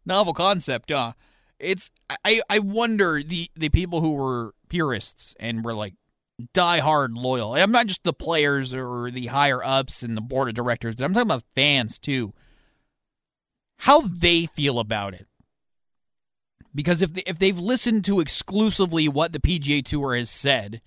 Novel 0.05 0.33
concept, 0.33 0.91
huh? 0.91 1.13
It's 1.59 1.91
I 2.25 2.41
I 2.49 2.59
wonder 2.59 3.21
the 3.23 3.49
the 3.55 3.69
people 3.69 4.01
who 4.01 4.13
were 4.13 4.53
purists 4.67 5.35
and 5.39 5.63
were 5.63 5.73
like 5.73 5.93
die 6.53 6.79
hard 6.79 7.13
loyal. 7.13 7.53
I'm 7.53 7.71
not 7.71 7.87
just 7.87 8.03
the 8.03 8.13
players 8.13 8.73
or 8.73 9.11
the 9.11 9.27
higher 9.27 9.63
ups 9.63 10.03
and 10.03 10.17
the 10.17 10.21
board 10.21 10.49
of 10.49 10.55
directors. 10.55 10.95
But 10.95 11.05
I'm 11.05 11.13
talking 11.13 11.27
about 11.27 11.43
fans 11.55 11.97
too. 11.97 12.33
How 13.79 14.01
they 14.01 14.45
feel 14.45 14.79
about 14.79 15.13
it. 15.13 15.27
Because 16.73 17.01
if 17.01 17.13
they, 17.13 17.23
if 17.25 17.37
they've 17.37 17.57
listened 17.57 18.05
to 18.05 18.19
exclusively 18.19 19.07
what 19.07 19.33
the 19.33 19.39
PGA 19.39 19.83
Tour 19.83 20.15
has 20.15 20.29
said, 20.29 20.81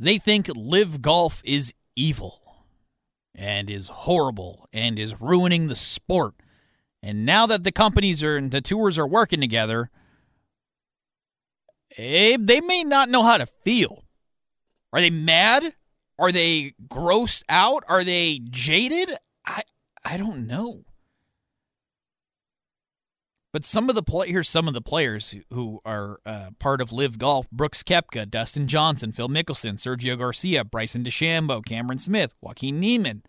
they 0.00 0.18
think 0.18 0.48
LIV 0.54 1.02
Golf 1.02 1.42
is 1.44 1.74
evil 1.94 2.40
and 3.34 3.68
is 3.68 3.88
horrible 3.88 4.66
and 4.72 4.98
is 4.98 5.20
ruining 5.20 5.68
the 5.68 5.74
sport 5.74 6.34
And 7.02 7.24
now 7.24 7.46
that 7.46 7.64
the 7.64 7.72
companies 7.72 8.22
are 8.22 8.36
and 8.36 8.50
the 8.50 8.60
tours 8.60 8.98
are 8.98 9.06
working 9.06 9.40
together, 9.40 9.90
eh, 11.96 12.36
they 12.40 12.60
may 12.60 12.82
not 12.84 13.08
know 13.08 13.22
how 13.22 13.38
to 13.38 13.46
feel. 13.46 14.04
Are 14.92 15.00
they 15.00 15.10
mad? 15.10 15.74
Are 16.18 16.32
they 16.32 16.74
grossed 16.88 17.44
out? 17.48 17.84
Are 17.88 18.02
they 18.02 18.40
jaded? 18.50 19.10
I 19.46 19.62
I 20.04 20.16
don't 20.16 20.46
know. 20.46 20.84
But 23.52 23.64
some 23.64 23.88
of 23.88 23.94
the 23.94 24.02
play 24.02 24.28
here's 24.28 24.48
some 24.48 24.68
of 24.68 24.74
the 24.74 24.80
players 24.80 25.34
who 25.50 25.80
are 25.84 26.20
uh, 26.26 26.50
part 26.58 26.80
of 26.80 26.92
LIV 26.92 27.18
Golf: 27.18 27.50
Brooks 27.50 27.82
Koepka, 27.82 28.28
Dustin 28.28 28.66
Johnson, 28.66 29.12
Phil 29.12 29.28
Mickelson, 29.28 29.74
Sergio 29.74 30.18
Garcia, 30.18 30.64
Bryson 30.64 31.04
DeChambeau, 31.04 31.64
Cameron 31.64 31.98
Smith, 31.98 32.34
Joaquin 32.40 32.80
Niemann. 32.80 33.22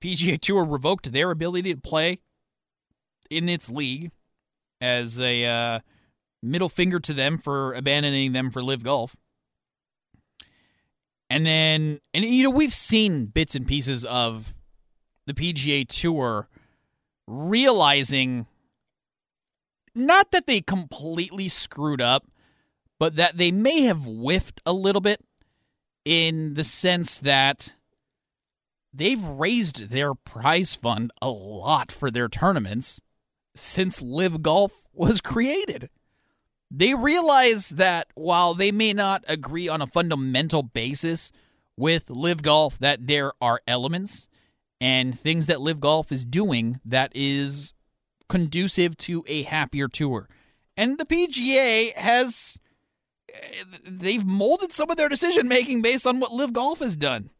The 0.00 0.14
PGA 0.14 0.40
Tour 0.40 0.64
revoked 0.64 1.12
their 1.12 1.30
ability 1.30 1.74
to 1.74 1.80
play 1.80 2.20
in 3.30 3.48
its 3.48 3.70
league 3.70 4.10
as 4.80 5.20
a 5.20 5.44
uh, 5.44 5.80
middle 6.42 6.68
finger 6.68 7.00
to 7.00 7.14
them 7.14 7.38
for 7.38 7.72
abandoning 7.74 8.32
them 8.32 8.50
for 8.50 8.62
LIV 8.62 8.82
Golf. 8.82 9.16
And 11.28 11.46
then, 11.46 12.00
and 12.12 12.24
you 12.24 12.42
know, 12.42 12.50
we've 12.50 12.74
seen 12.74 13.26
bits 13.26 13.54
and 13.54 13.66
pieces 13.66 14.04
of 14.04 14.52
the 15.26 15.34
PGA 15.34 15.86
Tour 15.86 16.48
realizing 17.28 18.46
not 19.94 20.32
that 20.32 20.46
they 20.46 20.60
completely 20.60 21.48
screwed 21.48 22.00
up, 22.00 22.26
but 22.98 23.16
that 23.16 23.36
they 23.36 23.52
may 23.52 23.82
have 23.82 24.02
whiffed 24.02 24.60
a 24.66 24.72
little 24.72 25.00
bit 25.00 25.22
in 26.04 26.54
the 26.54 26.64
sense 26.64 27.18
that 27.18 27.74
they've 28.92 29.24
raised 29.24 29.90
their 29.90 30.14
prize 30.14 30.74
fund 30.74 31.12
a 31.22 31.28
lot 31.30 31.92
for 31.92 32.10
their 32.10 32.28
tournaments 32.28 33.00
since 33.54 34.00
LIV 34.02 34.42
Golf 34.42 34.88
was 34.92 35.20
created. 35.20 35.90
They 36.70 36.94
realize 36.94 37.70
that 37.70 38.08
while 38.14 38.54
they 38.54 38.70
may 38.70 38.92
not 38.92 39.24
agree 39.26 39.68
on 39.68 39.82
a 39.82 39.86
fundamental 39.86 40.62
basis 40.62 41.32
with 41.76 42.10
LIV 42.10 42.42
Golf, 42.42 42.78
that 42.78 43.06
there 43.06 43.32
are 43.40 43.60
elements 43.66 44.28
and 44.80 45.18
things 45.18 45.46
that 45.46 45.60
LIV 45.60 45.80
Golf 45.80 46.12
is 46.12 46.24
doing 46.24 46.80
that 46.84 47.12
is 47.14 47.74
conducive 48.28 48.96
to 48.98 49.24
a 49.26 49.42
happier 49.42 49.88
tour. 49.88 50.28
And 50.76 50.96
the 50.96 51.04
PGA 51.04 51.94
has 51.94 52.58
they've 53.84 54.24
molded 54.24 54.72
some 54.72 54.90
of 54.90 54.96
their 54.96 55.08
decision 55.08 55.48
making 55.48 55.82
based 55.82 56.06
on 56.06 56.20
what 56.20 56.32
LIV 56.32 56.52
Golf 56.52 56.78
has 56.80 56.96
done. 56.96 57.30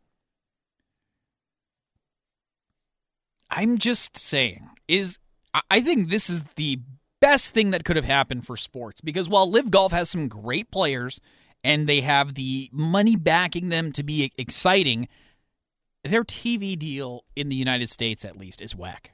I'm 3.48 3.78
just 3.78 4.16
saying 4.16 4.68
is 4.86 5.18
I 5.70 5.80
think 5.80 6.10
this 6.10 6.30
is 6.30 6.42
the 6.54 6.80
best 7.20 7.52
thing 7.52 7.70
that 7.70 7.84
could 7.84 7.96
have 7.96 8.04
happened 8.04 8.46
for 8.46 8.56
sports 8.56 9.00
because 9.00 9.28
while 9.28 9.50
LIV 9.50 9.70
Golf 9.70 9.92
has 9.92 10.08
some 10.08 10.28
great 10.28 10.70
players 10.70 11.20
and 11.62 11.88
they 11.88 12.00
have 12.00 12.34
the 12.34 12.70
money 12.72 13.16
backing 13.16 13.68
them 13.68 13.92
to 13.92 14.02
be 14.02 14.32
exciting, 14.38 15.08
their 16.04 16.24
TV 16.24 16.78
deal 16.78 17.24
in 17.36 17.48
the 17.48 17.56
United 17.56 17.90
States 17.90 18.24
at 18.24 18.36
least 18.36 18.62
is 18.62 18.74
whack. 18.74 19.12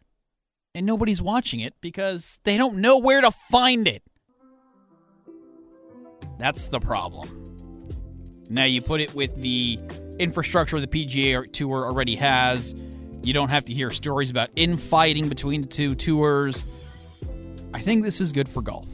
And 0.75 0.85
nobody's 0.85 1.23
watching 1.23 1.61
it 1.61 1.75
because 1.81 2.39
they 2.45 2.59
don't 2.59 2.77
know 2.77 2.99
where 2.99 3.23
to 3.23 3.31
find 3.31 3.89
it. 3.89 4.03
That's 6.39 6.69
the 6.69 6.81
problem. 6.81 7.47
Now 8.49 8.65
you 8.65 8.83
put 8.83 9.01
it 9.01 9.15
with 9.15 9.35
the 9.41 9.81
infrastructure 10.19 10.79
the 10.79 10.87
PGA 10.87 11.51
Tour 11.51 11.87
already 11.87 12.15
has 12.17 12.75
you 13.27 13.33
don't 13.33 13.49
have 13.49 13.65
to 13.65 13.75
hear 13.75 13.91
stories 13.91 14.31
about 14.31 14.51
infighting 14.55 15.29
between 15.29 15.63
the 15.63 15.67
two 15.67 15.97
tours. 15.97 16.65
I 17.75 17.81
think 17.81 18.05
this 18.05 18.21
is 18.21 18.31
good 18.31 18.49
for 18.49 18.63
golf. 18.63 18.87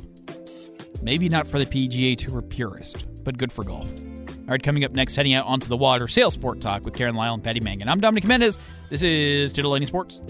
Maybe 1.03 1.29
not 1.29 1.47
for 1.47 1.59
the 1.59 1.67
PGA 1.67 2.17
Tour 2.17 2.41
purist, 2.41 3.05
but 3.25 3.37
good 3.37 3.53
for 3.53 3.63
golf. 3.63 3.87
All 3.87 4.49
right, 4.49 4.63
coming 4.63 4.85
up 4.85 4.93
next, 4.93 5.17
heading 5.17 5.35
out 5.35 5.45
onto 5.47 5.69
the 5.69 5.77
water, 5.77 6.09
Sail 6.09 6.31
Sport 6.31 6.63
Talk 6.63 6.83
with 6.85 6.95
Karen 6.95 7.15
Lyle 7.15 7.35
and 7.35 7.45
Patty 7.45 7.61
Mangan. 7.61 7.89
I'm 7.89 8.01
Dominic 8.01 8.25
Mendez. 8.25 8.57
This 8.89 9.03
is 9.03 9.53
Titillating 9.53 9.87
Sports. 9.87 10.21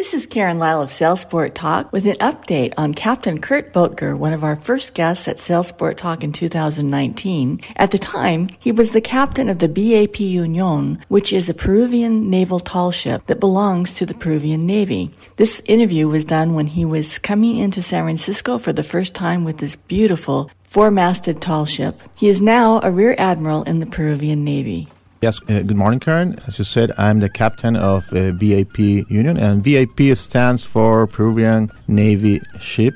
This 0.00 0.14
is 0.14 0.26
Karen 0.26 0.58
Lyle 0.58 0.80
of 0.80 0.88
Sailsport 0.88 1.52
Talk 1.52 1.92
with 1.92 2.06
an 2.06 2.14
update 2.14 2.72
on 2.78 2.94
Captain 2.94 3.38
Kurt 3.38 3.70
Boettger, 3.74 4.16
one 4.16 4.32
of 4.32 4.42
our 4.42 4.56
first 4.56 4.94
guests 4.94 5.28
at 5.28 5.36
Sailsport 5.36 5.98
Talk 5.98 6.24
in 6.24 6.32
2019. 6.32 7.60
At 7.76 7.90
the 7.90 7.98
time, 7.98 8.48
he 8.58 8.72
was 8.72 8.92
the 8.92 9.02
captain 9.02 9.50
of 9.50 9.58
the 9.58 9.68
BAP 9.68 10.18
Union, 10.18 11.04
which 11.08 11.34
is 11.34 11.50
a 11.50 11.54
Peruvian 11.54 12.30
naval 12.30 12.60
tall 12.60 12.90
ship 12.90 13.26
that 13.26 13.40
belongs 13.40 13.92
to 13.96 14.06
the 14.06 14.14
Peruvian 14.14 14.64
Navy. 14.64 15.14
This 15.36 15.60
interview 15.66 16.08
was 16.08 16.24
done 16.24 16.54
when 16.54 16.68
he 16.68 16.86
was 16.86 17.18
coming 17.18 17.58
into 17.58 17.82
San 17.82 18.04
Francisco 18.04 18.56
for 18.56 18.72
the 18.72 18.82
first 18.82 19.12
time 19.12 19.44
with 19.44 19.58
this 19.58 19.76
beautiful 19.76 20.50
four-masted 20.62 21.42
tall 21.42 21.66
ship. 21.66 22.00
He 22.14 22.28
is 22.28 22.40
now 22.40 22.80
a 22.82 22.90
rear 22.90 23.14
admiral 23.18 23.64
in 23.64 23.80
the 23.80 23.86
Peruvian 23.86 24.44
Navy. 24.44 24.88
Yes, 25.22 25.38
uh, 25.50 25.60
good 25.60 25.76
morning, 25.76 26.00
Karen. 26.00 26.40
As 26.46 26.58
you 26.58 26.64
said, 26.64 26.92
I'm 26.96 27.20
the 27.20 27.28
captain 27.28 27.76
of 27.76 28.10
uh, 28.14 28.32
BAP 28.32 28.78
Union, 28.78 29.36
and 29.36 29.62
BAP 29.62 30.16
stands 30.16 30.64
for 30.64 31.06
Peruvian 31.06 31.70
Navy 31.86 32.40
Ship. 32.58 32.94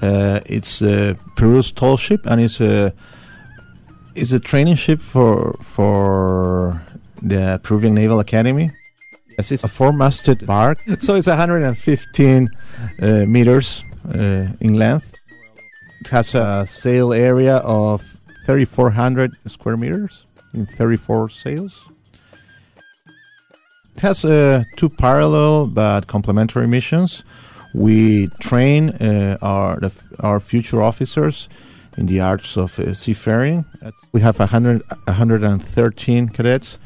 Uh, 0.00 0.40
it's 0.46 0.80
uh, 0.80 1.12
Peru's 1.36 1.70
tall 1.70 1.98
ship, 1.98 2.24
and 2.24 2.40
it's 2.40 2.62
a 2.62 2.94
it's 4.14 4.32
a 4.32 4.40
training 4.40 4.76
ship 4.76 5.00
for 5.00 5.52
for 5.60 6.82
the 7.20 7.60
Peruvian 7.62 7.94
Naval 7.94 8.20
Academy. 8.20 8.70
Yes, 9.36 9.52
it's 9.52 9.64
a 9.64 9.68
four-masted 9.68 10.46
bark, 10.46 10.78
so 11.00 11.14
it's 11.14 11.26
115 11.26 12.48
uh, 13.02 13.26
meters 13.26 13.82
uh, 14.08 14.46
in 14.62 14.78
length. 14.78 15.12
It 16.00 16.08
has 16.08 16.34
a 16.34 16.64
sail 16.66 17.12
area 17.12 17.56
of 17.56 18.00
3,400 18.46 19.32
square 19.46 19.76
meters 19.76 20.24
in 20.54 20.66
34 20.66 21.28
sails. 21.28 21.88
It 23.96 24.00
has 24.00 24.24
uh, 24.24 24.64
two 24.76 24.88
parallel 24.88 25.66
but 25.66 26.06
complementary 26.06 26.66
missions. 26.66 27.22
We 27.74 28.28
train 28.40 28.90
uh, 28.90 29.38
our 29.42 29.80
our 30.20 30.40
future 30.40 30.82
officers 30.82 31.48
in 31.96 32.06
the 32.06 32.20
arts 32.20 32.56
of 32.56 32.78
uh, 32.78 32.94
seafaring. 32.94 33.64
We 34.12 34.20
have 34.20 34.38
100, 34.38 34.82
113 35.06 36.28
cadets, 36.28 36.78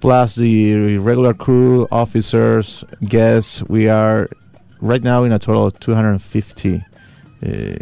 plus 0.00 0.36
the 0.36 0.98
regular 0.98 1.34
crew, 1.34 1.86
officers, 1.90 2.84
guests. 3.04 3.62
We 3.62 3.88
are 3.88 4.28
right 4.80 5.02
now 5.02 5.24
in 5.24 5.32
a 5.32 5.38
total 5.38 5.66
of 5.66 5.80
250 5.80 6.84
uh, 7.44 7.76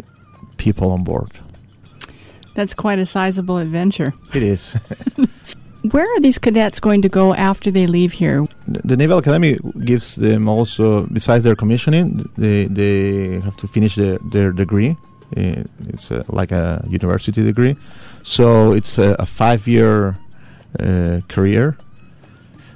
people 0.57 0.91
on 0.91 1.03
board. 1.03 1.40
That's 2.53 2.73
quite 2.73 2.99
a 2.99 3.05
sizable 3.05 3.57
adventure. 3.57 4.13
It 4.33 4.43
is. 4.43 4.75
Where 5.91 6.05
are 6.05 6.19
these 6.19 6.37
cadets 6.37 6.79
going 6.79 7.01
to 7.01 7.09
go 7.09 7.33
after 7.33 7.71
they 7.71 7.87
leave 7.87 8.11
here? 8.11 8.45
The 8.67 8.95
Naval 8.95 9.17
Academy 9.17 9.57
gives 9.83 10.15
them 10.15 10.47
also, 10.47 11.07
besides 11.07 11.43
their 11.43 11.55
commissioning, 11.55 12.29
they, 12.37 12.65
they 12.65 13.39
have 13.39 13.55
to 13.57 13.67
finish 13.67 13.95
their, 13.95 14.19
their 14.19 14.51
degree. 14.51 14.95
Uh, 15.35 15.63
it's 15.87 16.11
a, 16.11 16.23
like 16.29 16.51
a 16.51 16.85
university 16.87 17.43
degree. 17.43 17.75
So 18.21 18.73
it's 18.73 18.99
a, 18.99 19.15
a 19.17 19.25
five 19.25 19.67
year 19.67 20.19
uh, 20.79 21.21
career. 21.27 21.77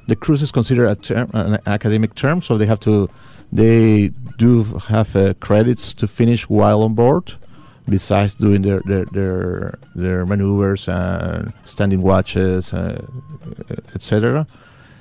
The 0.07 0.15
cruise 0.15 0.41
is 0.41 0.51
considered 0.51 0.87
a 0.87 0.95
term, 0.95 1.29
an 1.33 1.59
academic 1.67 2.15
term, 2.15 2.41
so 2.41 2.57
they 2.57 2.65
have 2.65 2.79
to, 2.81 3.09
they 3.51 4.09
do 4.37 4.63
have 4.87 5.15
uh, 5.15 5.33
credits 5.35 5.93
to 5.95 6.07
finish 6.07 6.49
while 6.49 6.81
on 6.81 6.95
board 6.95 7.33
besides 7.87 8.35
doing 8.35 8.61
their 8.61 8.81
their 8.85 9.05
their, 9.05 9.79
their 9.93 10.25
maneuvers 10.25 10.87
and 10.87 11.53
standing 11.63 12.01
watches, 12.01 12.73
uh, 12.73 13.05
etc. 13.93 14.47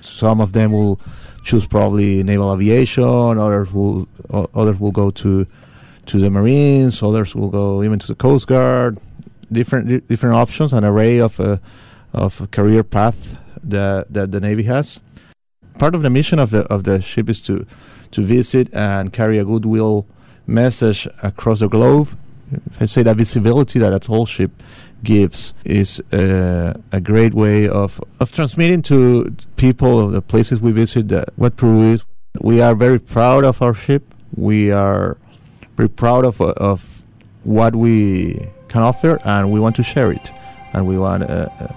Some 0.01 0.41
of 0.41 0.53
them 0.53 0.73
will 0.73 1.01
choose 1.45 1.67
probably 1.67 2.23
naval 2.23 2.53
aviation. 2.53 3.39
Others 3.39 3.73
will 3.73 4.09
others 4.55 4.79
will 4.79 4.93
go 4.93 5.11
to 5.11 5.47
to 6.07 6.19
the 6.19 6.31
Marines. 6.31 7.03
Others 7.03 7.35
will 7.35 7.51
go 7.51 7.83
even 7.83 7.99
to 7.99 8.07
the 8.07 8.15
Coast 8.15 8.47
Guard. 8.47 8.99
Different 9.51 10.07
different 10.09 10.37
options, 10.37 10.73
an 10.73 10.85
array 10.85 11.19
of 11.21 11.39
uh, 11.41 11.59
of 12.13 12.51
career 12.51 12.83
path 12.83 13.39
that 13.63 14.13
that 14.13 14.33
the 14.33 14.41
Navy 14.41 14.65
has. 14.65 15.01
Part 15.79 15.95
of 15.95 16.03
the 16.03 16.11
mission 16.11 16.39
of 16.39 16.51
the 16.51 16.65
of 16.67 16.85
the 16.85 17.01
ship 17.01 17.29
is 17.29 17.41
to 17.43 17.67
to 18.11 18.23
visit 18.23 18.73
and 18.75 19.13
carry 19.13 19.39
a 19.39 19.45
goodwill 19.45 20.07
message 20.47 21.09
across 21.23 21.61
the 21.61 21.69
globe 21.69 22.17
I 22.81 22.87
say 22.87 23.03
that 23.03 23.17
visibility 23.17 23.79
that 23.79 23.93
a 23.93 23.99
tall 23.99 24.27
ship 24.27 24.51
gives 25.03 25.55
is 25.65 26.01
uh, 26.13 26.75
a 26.93 27.01
great 27.01 27.35
way 27.35 27.69
of, 27.69 28.01
of 28.21 28.33
transmitting 28.33 28.83
to 28.83 29.35
people 29.57 30.01
of 30.01 30.13
the 30.13 30.23
places 30.23 30.61
we 30.61 30.73
visit 30.73 31.09
that 31.09 31.29
what 31.37 31.57
Peru 31.57 31.93
is. 31.93 32.05
We 32.41 32.61
are 32.61 32.75
very 32.75 32.99
proud 32.99 33.45
of 33.45 33.63
our 33.63 33.75
ship. 33.75 34.03
We 34.35 34.73
are 34.73 35.17
very 35.77 35.89
proud 35.89 36.25
of, 36.25 36.41
of 36.41 37.05
what 37.45 37.77
we 37.77 38.49
can 38.69 38.83
offer, 38.83 39.21
and 39.25 39.53
we 39.53 39.61
want 39.61 39.77
to 39.77 39.83
share 39.83 40.11
it, 40.11 40.33
and 40.73 40.87
we 40.87 40.99
want 40.99 41.23
uh, 41.25 41.49
uh, 41.61 41.69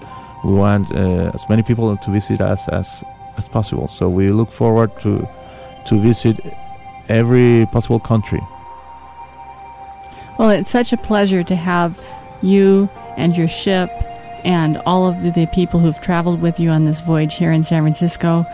we 0.44 0.52
want 0.52 0.90
uh, 0.90 1.30
as 1.34 1.48
many 1.48 1.62
people 1.62 1.96
to 1.96 2.10
visit 2.10 2.40
us 2.40 2.68
as 2.68 3.04
as 3.36 3.48
possible. 3.48 3.86
So 3.86 4.08
we 4.08 4.30
look 4.30 4.50
forward 4.50 4.90
to 5.02 5.28
to 5.86 6.00
visit 6.00 6.36
every 7.08 7.66
possible 7.72 8.00
country. 8.00 8.40
Well, 10.38 10.50
it's 10.50 10.70
such 10.70 10.92
a 10.92 10.96
pleasure 10.96 11.42
to 11.42 11.56
have 11.56 12.00
you 12.42 12.88
and 13.16 13.36
your 13.36 13.48
ship 13.48 13.90
and 14.44 14.76
all 14.86 15.08
of 15.08 15.22
the, 15.22 15.46
people 15.52 15.80
who've 15.80 16.00
traveled 16.00 16.40
with 16.40 16.60
you 16.60 16.70
on 16.70 16.84
this 16.84 17.00
voyage 17.00 17.34
here 17.34 17.50
in 17.50 17.64
San 17.64 17.82
Francisco. 17.82 18.46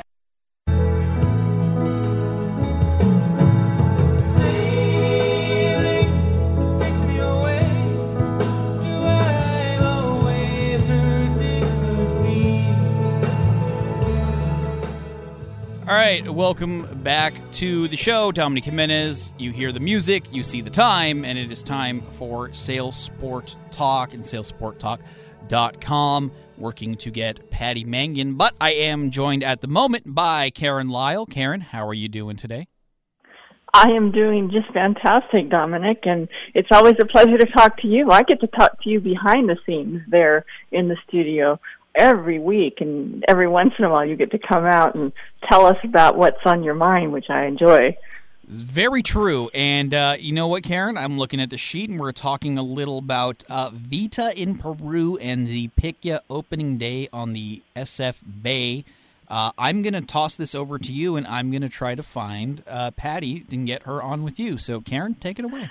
All 15.95 16.01
right, 16.01 16.28
welcome 16.28 16.88
back 17.05 17.34
to 17.53 17.86
the 17.86 17.97
show. 17.97 18.32
Dominic 18.32 18.64
Jimenez. 18.64 19.32
You 19.38 19.53
hear 19.53 19.70
the 19.70 19.78
music, 19.78 20.24
you 20.32 20.42
see 20.42 20.61
the 20.61 20.68
time, 20.68 21.24
and 21.24 21.38
it 21.38 21.53
is 21.53 21.62
time 21.62 22.03
for 22.18 22.53
Sail 22.53 22.90
Sport 22.90 23.55
Talk 23.70 24.12
and 24.12 24.24
sailsporttalk.com. 24.24 26.32
Working 26.59 26.97
to 26.97 27.12
get 27.12 27.49
Patty 27.49 27.84
Mangan, 27.84 28.34
but 28.34 28.57
I 28.61 28.72
am 28.72 29.12
joined 29.12 29.45
at 29.45 29.61
the 29.61 29.68
moment 29.68 30.12
by 30.12 30.51
Karen 30.51 30.88
Lyle. 30.88 31.26
Karen, 31.26 31.61
how 31.61 31.86
are 31.86 31.95
you 31.95 32.09
doing 32.09 32.34
today? 32.34 32.66
I 33.72 33.90
am 33.90 34.11
doing 34.11 34.51
just 34.51 34.72
fantastic, 34.74 35.49
Dominic, 35.49 36.01
and 36.07 36.26
it's 36.55 36.70
always 36.72 36.97
a 37.01 37.07
pleasure 37.07 37.38
to 37.38 37.47
talk 37.53 37.76
to 37.82 37.86
you. 37.86 38.11
I 38.11 38.24
get 38.24 38.40
to 38.40 38.49
talk 38.49 38.82
to 38.82 38.90
you 38.90 39.01
behind 39.01 39.49
the 39.49 39.59
scenes 39.64 40.03
there 40.09 40.45
in 40.72 40.88
the 40.88 40.97
studio 41.07 41.61
every 41.95 42.38
week 42.38 42.78
and 42.80 43.24
every 43.28 43.49
once 43.49 43.72
in 43.78 43.84
a 43.84 43.90
while 43.90 44.05
you 44.05 44.16
get 44.16 44.30
to 44.32 44.38
come 44.38 44.64
out 44.64 44.95
and 44.95 45.12
tell 45.49 45.66
us 45.66 45.76
about 45.84 46.16
what's 46.16 46.45
on 46.45 46.62
your 46.62 46.74
mind 46.74 47.12
which 47.12 47.30
i 47.30 47.45
enjoy. 47.45 47.97
Very 48.47 49.03
true 49.03 49.49
and 49.55 49.95
uh, 49.95 50.16
you 50.18 50.32
know 50.32 50.49
what 50.49 50.64
karen? 50.64 50.99
I'm 50.99 51.18
looking 51.18 51.40
at 51.40 51.51
the 51.51 51.57
sheet 51.57 51.88
and 51.88 51.99
we're 51.99 52.12
talking 52.12 52.59
a 52.59 52.62
little 52.62 52.99
about 52.99 53.45
uh, 53.49 53.70
Vida 53.72 54.32
in 54.36 54.59
peru 54.59 55.16
and 55.18 55.47
the 55.47 55.68
PICYA 55.80 56.20
opening 56.28 56.76
day 56.78 57.09
on 57.12 57.32
the 57.32 57.62
sf 57.76 58.16
bay. 58.42 58.84
Uh, 59.28 59.53
i'm 59.57 59.82
going 59.82 59.95
to 59.95 60.03
toss 60.03 60.36
this 60.36 60.55
over 60.55 60.78
to 60.78 60.92
you 60.92 61.16
and 61.16 61.26
i'm 61.26 61.51
going 61.51 61.62
to 61.62 61.68
try 61.68 61.95
to 61.95 62.03
find 62.03 62.62
uh, 62.68 62.90
patty 62.90 63.45
and 63.51 63.66
get 63.66 63.84
her 63.84 64.03
on 64.03 64.22
with 64.22 64.38
you. 64.38 64.59
So 64.59 64.80
karen 64.80 65.14
take 65.14 65.38
it 65.38 65.45
away. 65.45 65.70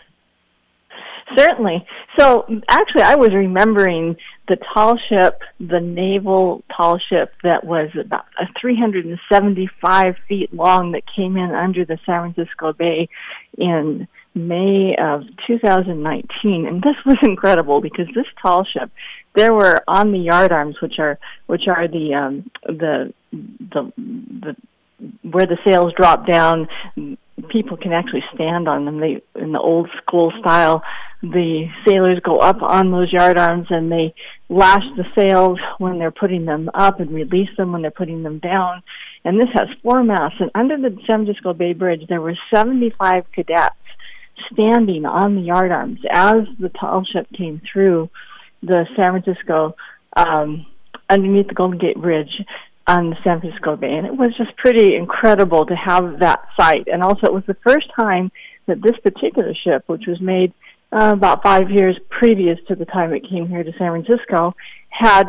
Certainly. 1.38 1.86
So 2.18 2.46
actually, 2.68 3.02
I 3.02 3.16
was 3.16 3.34
remembering 3.34 4.16
the 4.48 4.58
tall 4.74 4.98
ship, 5.10 5.42
the 5.60 5.80
naval 5.80 6.64
tall 6.76 7.00
ship 7.10 7.34
that 7.44 7.64
was 7.64 7.90
about 8.00 8.26
375 8.60 10.16
feet 10.28 10.54
long 10.54 10.92
that 10.92 11.04
came 11.16 11.38
in 11.38 11.52
under 11.52 11.86
the 11.86 11.98
San 12.06 12.34
Francisco 12.34 12.74
Bay 12.74 13.08
in 13.58 14.08
May 14.36 14.96
of 15.00 15.22
2019, 15.48 16.66
and 16.66 16.82
this 16.82 16.96
was 17.06 17.18
incredible 17.24 17.82
because 17.82 18.08
this 18.16 18.26
tall 18.42 18.66
ship, 18.66 18.92
there 19.36 19.54
were 19.54 19.82
on 19.88 20.12
the 20.12 20.18
yardarms, 20.18 20.82
which 20.82 21.00
are 21.00 21.20
which 21.46 21.68
are 21.68 21.88
the 21.88 22.14
um, 22.14 22.50
the 22.66 23.14
the 23.32 23.94
the 23.98 24.56
where 25.22 25.46
the 25.46 25.58
sails 25.66 25.94
drop 25.96 26.28
down 26.28 26.68
people 27.50 27.78
can 27.78 27.94
actually 27.94 28.24
stand 28.34 28.68
on 28.68 28.86
them. 28.86 29.00
They 29.00 29.22
in 29.36 29.52
the 29.52 29.60
old 29.60 29.90
school 30.02 30.32
style, 30.40 30.84
the 31.24 31.68
sailors 31.88 32.20
go 32.22 32.40
up 32.40 32.62
on 32.62 32.92
those 32.92 33.12
yardarms 33.14 33.72
and 33.74 33.90
they 33.90 34.14
lash 34.50 34.84
the 34.98 35.06
sails 35.18 35.58
when 35.78 35.98
they're 35.98 36.12
putting 36.12 36.44
them 36.44 36.70
up 36.74 37.00
and 37.00 37.12
release 37.12 37.50
them 37.56 37.72
when 37.72 37.82
they're 37.82 37.92
putting 37.92 38.24
them 38.24 38.40
down. 38.40 38.84
And 39.24 39.40
this 39.40 39.48
has 39.54 39.70
four 39.82 40.04
masts. 40.04 40.42
And 40.42 40.52
under 40.54 40.78
the 40.78 40.96
San 41.10 41.24
Francisco 41.24 41.54
Bay 41.54 41.72
Bridge, 41.72 42.02
there 42.10 42.20
were 42.20 42.36
75 42.54 43.24
cadets 43.32 43.76
standing 44.52 45.06
on 45.06 45.36
the 45.36 45.48
yardarms 45.48 46.00
as 46.12 46.46
the 46.60 46.70
tall 46.70 47.06
ship 47.06 47.28
came 47.36 47.62
through 47.72 48.10
the 48.62 48.86
San 48.98 49.22
Francisco 49.22 49.78
um, 50.18 50.66
underneath 51.10 51.48
the 51.48 51.54
Golden 51.54 51.80
Gate 51.80 52.02
Bridge 52.02 52.44
on 52.86 53.12
the 53.12 53.16
San 53.24 53.40
Francisco 53.40 53.78
Bay. 53.78 53.94
And 53.94 54.06
it 54.06 54.18
was 54.18 54.36
just 54.38 54.58
pretty 54.58 54.98
incredible 54.98 55.66
to 55.68 55.76
have 55.76 56.20
that 56.20 56.42
sight. 56.60 56.90
And 56.92 57.02
also, 57.02 57.28
it 57.28 57.34
was 57.34 57.46
the 57.48 57.58
first 57.66 57.88
time 57.98 58.30
that 58.66 58.82
this 58.82 58.98
particular 59.02 59.54
ship, 59.64 59.84
which 59.88 60.04
was 60.06 60.20
made 60.20 60.54
uh, 60.94 61.14
about 61.14 61.44
five 61.44 61.70
years 61.72 61.98
previous 62.10 62.60
to 62.68 62.76
the 62.76 62.86
time 62.86 63.14
it 63.14 63.28
came 63.30 63.48
here 63.48 63.64
to 63.64 63.72
San 63.78 64.04
Francisco, 64.04 64.54
had 64.90 65.28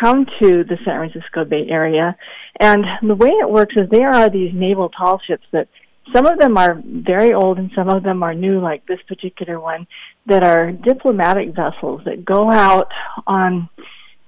come 0.00 0.26
to 0.40 0.64
the 0.64 0.76
San 0.84 1.08
Francisco 1.08 1.44
Bay 1.44 1.66
Area. 1.68 2.16
And 2.58 2.84
the 3.02 3.14
way 3.14 3.28
it 3.28 3.48
works 3.48 3.74
is 3.76 3.88
there 3.90 4.10
are 4.10 4.28
these 4.28 4.52
naval 4.52 4.88
tall 4.88 5.20
ships 5.26 5.46
that 5.52 5.68
some 6.14 6.26
of 6.26 6.38
them 6.38 6.56
are 6.56 6.80
very 6.84 7.32
old 7.32 7.58
and 7.58 7.70
some 7.74 7.88
of 7.88 8.02
them 8.02 8.22
are 8.22 8.34
new, 8.34 8.60
like 8.60 8.86
this 8.86 9.00
particular 9.08 9.60
one, 9.60 9.86
that 10.26 10.42
are 10.42 10.72
diplomatic 10.72 11.54
vessels 11.54 12.02
that 12.04 12.24
go 12.24 12.50
out 12.50 12.90
on 13.26 13.68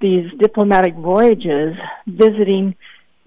these 0.00 0.30
diplomatic 0.38 0.94
voyages 0.94 1.74
visiting 2.06 2.74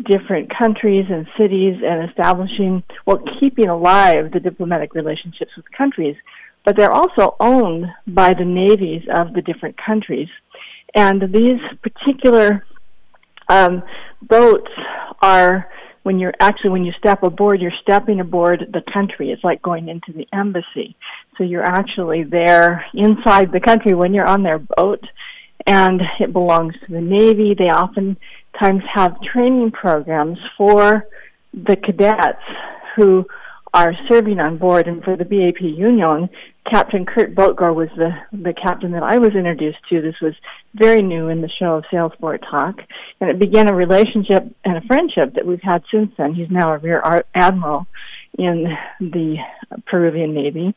different 0.06 0.52
countries 0.58 1.06
and 1.10 1.28
cities 1.40 1.76
and 1.86 2.10
establishing, 2.10 2.84
well, 3.06 3.22
keeping 3.40 3.68
alive 3.68 4.32
the 4.32 4.40
diplomatic 4.40 4.96
relationships 4.96 5.52
with 5.56 5.66
countries. 5.78 6.16
But 6.64 6.78
they're 6.78 6.92
also 6.92 7.36
owned 7.40 7.88
by 8.08 8.34
the 8.34 8.46
navies 8.46 9.04
of 9.14 9.34
the 9.34 9.42
different 9.42 9.76
countries. 9.84 10.28
And 10.94 11.34
these 11.34 11.60
particular 11.82 12.66
um, 13.50 13.84
boats 14.22 14.72
are, 15.22 15.70
when 16.04 16.20
you're 16.20 16.34
actually, 16.40 16.72
when 16.72 16.86
you 16.86 16.94
step 16.98 17.24
aboard, 17.24 17.62
you're 17.62 17.72
stepping 17.82 18.20
aboard 18.20 18.66
the 18.74 18.84
country. 18.94 19.32
It's 19.32 19.44
like 19.44 19.62
going 19.62 19.90
into 19.90 20.14
the 20.14 20.28
embassy. 20.34 20.96
So 21.38 21.44
you're 21.44 21.64
actually 21.64 22.24
there 22.24 22.86
inside 22.94 23.52
the 23.52 23.60
country 23.60 23.94
when 23.96 24.14
you're 24.14 24.28
on 24.28 24.44
their 24.44 24.60
boat 24.60 25.04
and 25.68 26.02
it 26.20 26.34
belongs 26.34 26.74
to 26.86 26.92
the 26.92 27.02
Navy. 27.02 27.56
They 27.58 27.66
oftentimes 27.66 28.84
have 28.94 29.22
training 29.22 29.72
programs 29.72 30.38
for 30.58 31.08
the 31.54 31.76
cadets 31.76 32.42
who 32.96 33.26
are 33.74 33.94
serving 34.10 34.40
on 34.40 34.58
board. 34.58 34.88
And 34.88 35.04
for 35.04 35.16
the 35.16 35.26
BAP 35.26 35.62
Union, 35.62 36.30
Captain 36.70 37.06
Kurt 37.06 37.34
Boettger 37.34 37.74
was 37.74 37.90
the, 37.96 38.12
the 38.32 38.54
captain 38.54 38.92
that 38.92 39.04
I 39.04 39.18
was 39.18 39.32
introduced 39.36 39.80
to. 39.90 40.02
This 40.02 40.20
was 40.22 40.34
very 40.76 41.02
new 41.02 41.30
in 41.30 41.42
the 41.42 41.50
show 41.60 41.78
of 41.78 41.86
Sailsport 41.92 42.40
Talk. 42.50 42.76
And 43.20 43.30
it 43.30 43.40
began 43.40 43.70
a 43.70 43.76
relationship 43.76 44.44
and 44.66 44.78
a 44.78 44.88
friendship 44.88 45.36
that 45.36 45.46
we've 45.46 45.62
had 45.62 45.84
since 45.92 46.12
then. 46.18 46.34
He's 46.34 46.52
now 46.52 46.74
a 46.74 46.78
rear 46.78 47.02
admiral 47.34 47.88
in 48.38 48.66
the 49.00 49.38
Peruvian 49.88 50.34
Navy, 50.34 50.74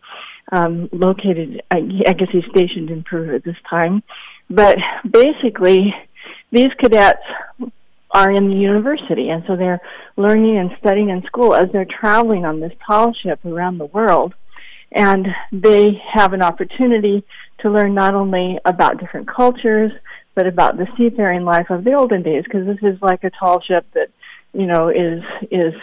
um, 0.50 0.88
located, 0.92 1.62
I, 1.70 1.78
I 2.06 2.12
guess 2.12 2.28
he's 2.32 2.44
stationed 2.50 2.90
in 2.90 3.04
Peru 3.04 3.34
at 3.34 3.44
this 3.44 3.56
time. 3.68 4.02
But 4.50 4.76
basically, 5.08 5.94
these 6.50 6.72
cadets 6.80 7.22
are 8.14 8.30
in 8.30 8.48
the 8.48 8.54
university, 8.54 9.28
and 9.28 9.42
so 9.46 9.56
they're 9.56 9.80
learning 10.16 10.56
and 10.56 10.70
studying 10.78 11.10
in 11.10 11.22
school 11.24 11.54
as 11.54 11.66
they're 11.72 11.84
traveling 11.84 12.44
on 12.44 12.60
this 12.60 12.72
tall 12.86 13.12
ship 13.12 13.44
around 13.44 13.78
the 13.78 13.86
world. 13.86 14.32
And 14.92 15.26
they 15.52 16.00
have 16.12 16.32
an 16.32 16.40
opportunity 16.40 17.24
to 17.58 17.70
learn 17.70 17.94
not 17.94 18.14
only 18.14 18.58
about 18.64 19.00
different 19.00 19.28
cultures, 19.28 19.90
but 20.36 20.46
about 20.46 20.76
the 20.76 20.86
seafaring 20.96 21.44
life 21.44 21.70
of 21.70 21.82
the 21.82 21.94
olden 21.94 22.22
days, 22.22 22.44
because 22.44 22.66
this 22.66 22.78
is 22.82 23.02
like 23.02 23.24
a 23.24 23.30
tall 23.30 23.60
ship 23.60 23.84
that, 23.94 24.08
you 24.52 24.66
know, 24.66 24.88
is 24.88 25.22
is 25.50 25.74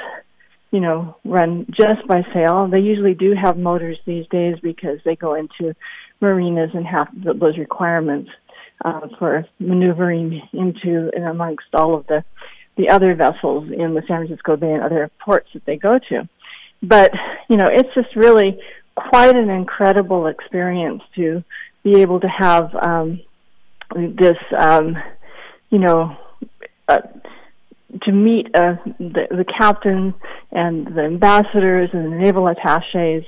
you 0.72 0.80
know 0.80 1.18
run 1.26 1.66
just 1.70 2.08
by 2.08 2.22
sail. 2.34 2.68
They 2.68 2.80
usually 2.80 3.14
do 3.14 3.34
have 3.34 3.58
motors 3.58 3.98
these 4.06 4.26
days 4.28 4.56
because 4.62 5.00
they 5.04 5.18
go 5.18 5.36
into 5.36 5.76
marinas 6.22 6.70
and 6.74 6.86
have 6.86 7.10
those 7.14 7.58
requirements 7.58 8.32
uh, 8.84 9.08
for 9.20 9.46
maneuvering 9.60 10.42
into 10.54 11.12
and 11.16 11.26
amongst 11.26 11.68
all 11.74 11.96
of 11.96 12.08
the 12.08 12.24
the 12.78 12.90
other 12.90 13.14
vessels 13.16 13.70
in 13.70 13.94
the 13.94 14.02
San 14.08 14.26
Francisco 14.26 14.56
Bay 14.56 14.72
and 14.72 14.82
other 14.82 15.12
ports 15.20 15.50
that 15.54 15.66
they 15.66 15.76
go 15.76 16.00
to. 16.10 16.28
But 16.82 17.12
you 17.50 17.58
know, 17.58 17.68
it's 17.70 17.94
just 17.94 18.16
really 18.16 18.60
quite 18.96 19.36
an 19.36 19.50
incredible 19.50 20.28
experience 20.28 21.04
to 21.16 21.44
be 21.84 22.02
able 22.02 22.20
to 22.20 22.28
have 22.28 22.74
um, 22.76 23.22
this, 23.96 24.38
um, 24.58 24.96
you 25.70 25.80
know. 25.80 26.16
Uh, 26.88 27.02
to 28.04 28.12
meet 28.12 28.48
uh, 28.56 28.76
the, 29.00 29.28
the 29.30 29.46
captain 29.58 30.14
and 30.52 30.88
the 30.96 31.02
ambassadors 31.02 31.90
and 31.92 32.12
the 32.12 32.18
naval 32.18 32.48
attaches 32.48 33.26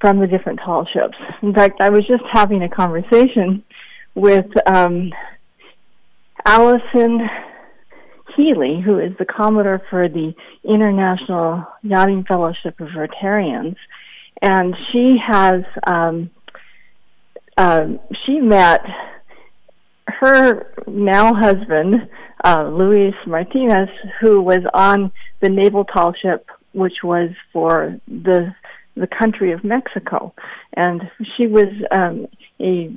from 0.00 0.18
the 0.18 0.26
different 0.26 0.58
tall 0.64 0.86
ships. 0.86 1.16
In 1.42 1.54
fact, 1.54 1.80
I 1.80 1.90
was 1.90 2.06
just 2.06 2.24
having 2.32 2.62
a 2.62 2.68
conversation 2.68 3.62
with 4.14 4.46
um, 4.66 5.12
Allison 6.44 7.20
Healy, 8.36 8.80
who 8.84 8.98
is 8.98 9.12
the 9.18 9.24
Commodore 9.24 9.82
for 9.90 10.08
the 10.08 10.32
International 10.64 11.66
Yachting 11.82 12.24
Fellowship 12.24 12.80
of 12.80 12.88
Rotarians, 12.88 13.76
and 14.42 14.74
she 14.90 15.16
has 15.24 15.62
um, 15.86 16.30
um, 17.56 18.00
she 18.24 18.38
met 18.38 18.80
her 20.06 20.72
now 20.86 21.34
husband, 21.34 22.08
uh, 22.44 22.68
Luis 22.68 23.14
Martinez, 23.26 23.88
who 24.20 24.40
was 24.40 24.60
on 24.72 25.12
the 25.40 25.48
naval 25.48 25.84
tall 25.84 26.14
ship, 26.14 26.46
which 26.72 27.02
was 27.02 27.30
for 27.52 27.98
the 28.06 28.54
the 28.96 29.06
country 29.06 29.52
of 29.52 29.62
Mexico, 29.64 30.34
and 30.76 31.02
she 31.36 31.46
was 31.46 31.68
um, 31.96 32.26
a 32.60 32.90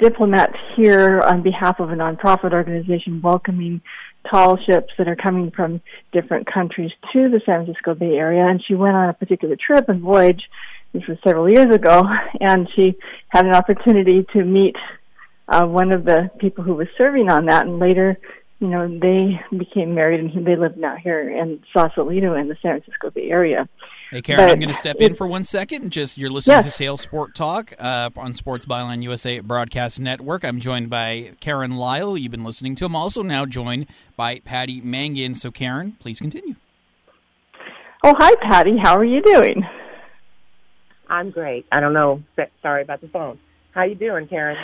diplomat 0.00 0.54
here 0.76 1.20
on 1.20 1.42
behalf 1.42 1.80
of 1.80 1.90
a 1.90 1.94
nonprofit 1.94 2.52
organization 2.52 3.20
welcoming 3.22 3.80
tall 4.30 4.58
ships 4.66 4.92
that 4.98 5.08
are 5.08 5.16
coming 5.16 5.50
from 5.50 5.80
different 6.12 6.46
countries 6.52 6.90
to 7.12 7.28
the 7.28 7.40
San 7.46 7.64
Francisco 7.64 7.94
Bay 7.94 8.16
Area. 8.16 8.46
And 8.46 8.62
she 8.66 8.74
went 8.74 8.96
on 8.96 9.08
a 9.08 9.14
particular 9.14 9.56
trip 9.56 9.88
and 9.88 10.00
voyage, 10.00 10.42
this 10.92 11.06
was 11.08 11.18
several 11.26 11.48
years 11.48 11.74
ago, 11.74 12.02
and 12.40 12.68
she 12.74 12.96
had 13.28 13.46
an 13.46 13.54
opportunity 13.54 14.26
to 14.32 14.44
meet 14.44 14.76
uh, 15.48 15.64
one 15.64 15.92
of 15.92 16.04
the 16.04 16.30
people 16.38 16.64
who 16.64 16.74
was 16.74 16.88
serving 16.98 17.30
on 17.30 17.46
that, 17.46 17.66
and 17.66 17.78
later, 17.78 18.18
you 18.58 18.68
know, 18.68 18.88
they 18.88 19.40
became 19.56 19.94
married 19.94 20.20
and 20.20 20.46
they 20.46 20.56
live 20.56 20.76
now 20.76 20.96
here 20.96 21.30
in 21.30 21.62
Sausalito 21.72 22.34
in 22.34 22.48
the 22.48 22.56
San 22.62 22.80
Francisco 22.80 23.10
Bay 23.10 23.30
Area. 23.30 23.68
Hey, 24.10 24.22
Karen, 24.22 24.44
but 24.44 24.52
I'm 24.52 24.60
going 24.60 24.72
to 24.72 24.78
step 24.78 24.96
in 25.00 25.14
for 25.14 25.26
one 25.26 25.42
second. 25.42 25.90
Just 25.90 26.16
you're 26.16 26.30
listening 26.30 26.58
yes. 26.58 26.64
to 26.66 26.70
Sail 26.70 26.96
Sport 26.96 27.34
Talk 27.34 27.74
uh, 27.78 28.10
on 28.16 28.34
Sports 28.34 28.64
Byline 28.64 29.02
USA 29.02 29.40
Broadcast 29.40 29.98
Network. 29.98 30.44
I'm 30.44 30.60
joined 30.60 30.88
by 30.88 31.32
Karen 31.40 31.72
Lyle. 31.72 32.16
You've 32.16 32.30
been 32.30 32.44
listening 32.44 32.76
to. 32.76 32.84
I'm 32.84 32.94
also 32.94 33.22
now 33.22 33.46
joined 33.46 33.86
by 34.16 34.38
Patty 34.38 34.80
Mangan. 34.80 35.34
So, 35.34 35.50
Karen, 35.50 35.96
please 35.98 36.20
continue. 36.20 36.54
Oh, 38.04 38.14
hi, 38.16 38.32
Patty. 38.48 38.76
How 38.80 38.96
are 38.96 39.04
you 39.04 39.20
doing? 39.22 39.64
I'm 41.08 41.30
great. 41.30 41.66
I 41.72 41.80
don't 41.80 41.92
know. 41.92 42.22
Sorry 42.62 42.82
about 42.82 43.00
the 43.00 43.08
phone. 43.08 43.40
How 43.72 43.82
you 43.82 43.96
doing, 43.96 44.28
Karen? 44.28 44.56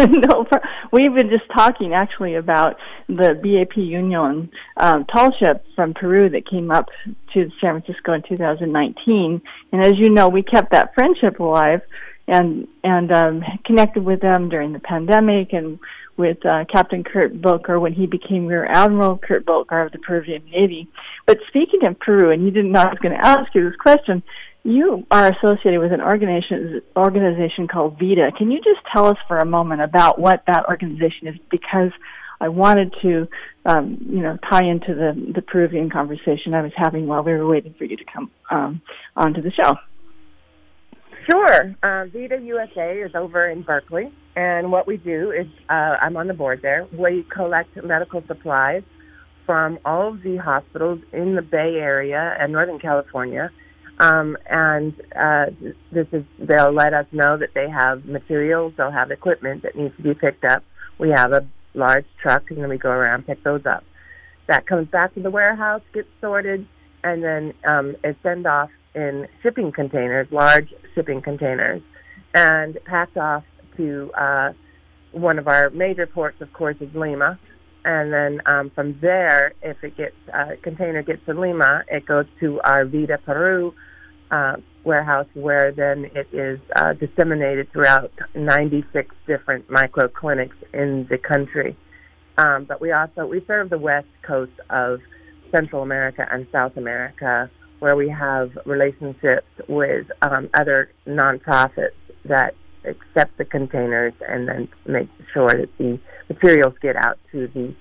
no, 0.08 0.46
we've 0.92 1.14
been 1.14 1.28
just 1.28 1.50
talking 1.54 1.92
actually 1.94 2.34
about 2.36 2.76
the 3.08 3.34
BAP 3.42 3.76
Union 3.76 4.50
um, 4.76 5.04
tall 5.06 5.30
ship 5.38 5.64
from 5.74 5.94
Peru 5.94 6.30
that 6.30 6.48
came 6.48 6.70
up 6.70 6.86
to 7.34 7.50
San 7.60 7.80
Francisco 7.80 8.12
in 8.14 8.22
2019. 8.28 9.42
And 9.72 9.84
as 9.84 9.92
you 9.98 10.10
know, 10.10 10.28
we 10.28 10.42
kept 10.42 10.70
that 10.72 10.94
friendship 10.94 11.40
alive 11.40 11.82
and 12.28 12.68
and 12.84 13.12
um, 13.12 13.42
connected 13.66 14.04
with 14.04 14.20
them 14.20 14.48
during 14.48 14.72
the 14.72 14.78
pandemic 14.78 15.52
and 15.52 15.78
with 16.16 16.44
uh, 16.44 16.64
Captain 16.70 17.02
Kurt 17.02 17.40
Boettger 17.40 17.80
when 17.80 17.92
he 17.92 18.06
became 18.06 18.46
Rear 18.46 18.66
Admiral 18.66 19.18
Kurt 19.18 19.44
Boettger 19.44 19.86
of 19.86 19.92
the 19.92 19.98
Peruvian 19.98 20.44
Navy. 20.50 20.86
But 21.26 21.38
speaking 21.48 21.86
of 21.88 21.98
Peru, 21.98 22.30
and 22.30 22.44
you 22.44 22.50
didn't 22.50 22.72
know 22.72 22.80
I 22.80 22.90
was 22.90 22.98
going 22.98 23.16
to 23.16 23.26
ask 23.26 23.54
you 23.54 23.68
this 23.68 23.76
question, 23.76 24.22
you 24.62 25.06
are 25.10 25.32
associated 25.32 25.80
with 25.80 25.92
an 25.92 26.00
organization 26.00 26.82
organization 26.96 27.66
called 27.66 27.98
VIDA. 27.98 28.32
Can 28.36 28.50
you 28.50 28.58
just 28.58 28.80
tell 28.92 29.06
us 29.06 29.16
for 29.26 29.38
a 29.38 29.46
moment 29.46 29.80
about 29.80 30.18
what 30.18 30.42
that 30.46 30.66
organization 30.68 31.28
is? 31.28 31.36
Because 31.50 31.92
I 32.40 32.48
wanted 32.48 32.94
to, 33.02 33.28
um, 33.64 33.98
you 34.08 34.20
know, 34.20 34.38
tie 34.50 34.64
into 34.64 34.94
the 34.94 35.32
the 35.34 35.42
Peruvian 35.42 35.90
conversation 35.90 36.54
I 36.54 36.62
was 36.62 36.72
having 36.76 37.06
while 37.06 37.22
we 37.22 37.32
were 37.32 37.46
waiting 37.46 37.74
for 37.78 37.84
you 37.84 37.96
to 37.96 38.04
come 38.04 38.30
um, 38.50 38.82
onto 39.16 39.40
the 39.40 39.50
show. 39.50 39.76
Sure. 41.30 41.76
Uh, 41.82 42.06
VIDA 42.06 42.40
USA 42.42 42.98
is 43.00 43.14
over 43.14 43.48
in 43.48 43.62
Berkeley, 43.62 44.12
and 44.36 44.72
what 44.72 44.86
we 44.86 44.96
do 44.96 45.30
is 45.30 45.46
uh, 45.68 45.96
I'm 46.00 46.16
on 46.16 46.26
the 46.26 46.34
board 46.34 46.60
there. 46.62 46.86
We 46.92 47.24
collect 47.32 47.82
medical 47.82 48.22
supplies 48.26 48.82
from 49.46 49.78
all 49.84 50.08
of 50.08 50.22
the 50.22 50.36
hospitals 50.36 51.00
in 51.12 51.34
the 51.34 51.42
Bay 51.42 51.76
Area 51.78 52.36
and 52.38 52.52
Northern 52.52 52.78
California 52.78 53.50
um, 54.00 54.38
and 54.48 54.94
uh, 55.14 55.46
this 55.92 56.06
is 56.12 56.24
they'll 56.38 56.72
let 56.72 56.94
us 56.94 57.06
know 57.12 57.36
that 57.36 57.50
they 57.54 57.68
have 57.68 58.06
materials, 58.06 58.72
they'll 58.76 58.90
have 58.90 59.10
equipment 59.10 59.62
that 59.62 59.76
needs 59.76 59.94
to 59.98 60.02
be 60.02 60.14
picked 60.14 60.44
up. 60.44 60.64
We 60.98 61.10
have 61.10 61.32
a 61.32 61.46
large 61.74 62.06
truck, 62.20 62.50
and 62.50 62.58
then 62.62 62.70
we 62.70 62.78
go 62.78 62.88
around 62.88 63.26
pick 63.26 63.44
those 63.44 63.66
up. 63.66 63.84
That 64.48 64.66
comes 64.66 64.88
back 64.88 65.14
to 65.14 65.20
the 65.20 65.30
warehouse, 65.30 65.82
gets 65.92 66.08
sorted, 66.20 66.66
and 67.04 67.22
then 67.22 67.52
um, 67.64 67.94
is 68.02 68.16
sent 68.22 68.46
off 68.46 68.70
in 68.94 69.28
shipping 69.42 69.70
containers, 69.70 70.26
large 70.30 70.72
shipping 70.94 71.20
containers, 71.20 71.82
and 72.34 72.78
packed 72.86 73.18
off 73.18 73.44
to 73.76 74.10
uh, 74.18 74.52
one 75.12 75.38
of 75.38 75.46
our 75.46 75.68
major 75.70 76.06
ports. 76.06 76.40
Of 76.40 76.54
course, 76.54 76.76
is 76.80 76.88
Lima, 76.94 77.38
and 77.84 78.10
then 78.10 78.40
um, 78.46 78.70
from 78.70 78.98
there, 79.02 79.52
if 79.60 79.84
it 79.84 79.94
gets 79.98 80.16
uh, 80.32 80.52
container 80.62 81.02
gets 81.02 81.24
to 81.26 81.38
Lima, 81.38 81.84
it 81.88 82.06
goes 82.06 82.24
to 82.40 82.62
our 82.62 82.86
Vida 82.86 83.18
Peru 83.18 83.74
uh, 84.30 84.56
warehouse 84.84 85.26
where 85.34 85.72
then 85.72 86.10
it 86.14 86.28
is 86.32 86.58
uh, 86.76 86.92
disseminated 86.94 87.70
throughout 87.72 88.12
96 88.34 89.14
different 89.26 89.68
micro 89.70 90.08
clinics 90.08 90.56
in 90.72 91.06
the 91.10 91.18
country. 91.18 91.76
Um, 92.38 92.64
but 92.64 92.80
we 92.80 92.92
also 92.92 93.26
we 93.26 93.44
serve 93.46 93.70
the 93.70 93.78
west 93.78 94.06
coast 94.22 94.52
of 94.70 95.00
Central 95.54 95.82
America 95.82 96.26
and 96.30 96.46
South 96.52 96.76
America, 96.76 97.50
where 97.80 97.96
we 97.96 98.08
have 98.08 98.50
relationships 98.64 99.46
with 99.68 100.06
um, 100.22 100.48
other 100.54 100.90
nonprofits 101.06 101.90
that 102.24 102.54
accept 102.84 103.36
the 103.36 103.44
containers 103.44 104.14
and 104.26 104.48
then 104.48 104.68
make 104.86 105.08
sure 105.34 105.50
that 105.50 105.68
the 105.78 105.98
materials 106.28 106.74
get 106.80 106.96
out 106.96 107.18
to 107.32 107.48
the 107.48 107.74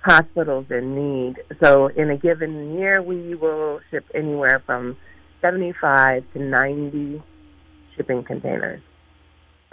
hospitals 0.00 0.66
in 0.70 0.94
need. 0.94 1.36
So 1.62 1.88
in 1.88 2.10
a 2.10 2.16
given 2.16 2.78
year, 2.78 3.02
we 3.02 3.34
will 3.34 3.80
ship 3.90 4.04
anywhere 4.14 4.62
from 4.64 4.96
75 5.40 6.24
to 6.34 6.38
90 6.38 7.22
shipping 7.96 8.24
containers 8.24 8.80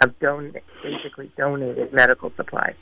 of 0.02 0.18
don- 0.18 0.54
basically 0.82 1.30
donated 1.36 1.92
medical 1.92 2.32
supplies. 2.36 2.74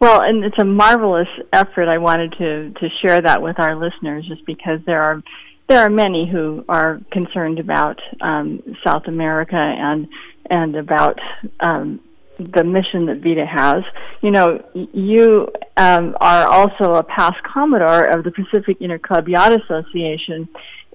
Well, 0.00 0.20
and 0.22 0.44
it's 0.44 0.58
a 0.60 0.64
marvelous 0.64 1.28
effort. 1.52 1.88
I 1.88 1.98
wanted 1.98 2.32
to 2.38 2.70
to 2.70 2.88
share 3.04 3.20
that 3.20 3.42
with 3.42 3.58
our 3.58 3.74
listeners, 3.74 4.24
just 4.28 4.46
because 4.46 4.78
there 4.86 5.02
are 5.02 5.22
there 5.68 5.80
are 5.80 5.90
many 5.90 6.28
who 6.30 6.64
are 6.68 7.00
concerned 7.10 7.58
about 7.58 7.98
um, 8.20 8.62
South 8.86 9.06
America 9.06 9.56
and 9.56 10.06
and 10.50 10.76
about 10.76 11.18
um, 11.58 12.00
the 12.38 12.62
mission 12.62 13.06
that 13.06 13.20
Vida 13.22 13.44
has. 13.44 13.82
You 14.22 14.30
know, 14.30 14.64
you 14.74 15.48
um, 15.76 16.16
are 16.20 16.46
also 16.46 16.94
a 16.94 17.02
past 17.02 17.42
commodore 17.42 18.04
of 18.04 18.24
the 18.24 18.30
Pacific 18.30 18.78
Interclub 18.78 19.26
Yacht 19.28 19.52
Association, 19.52 20.48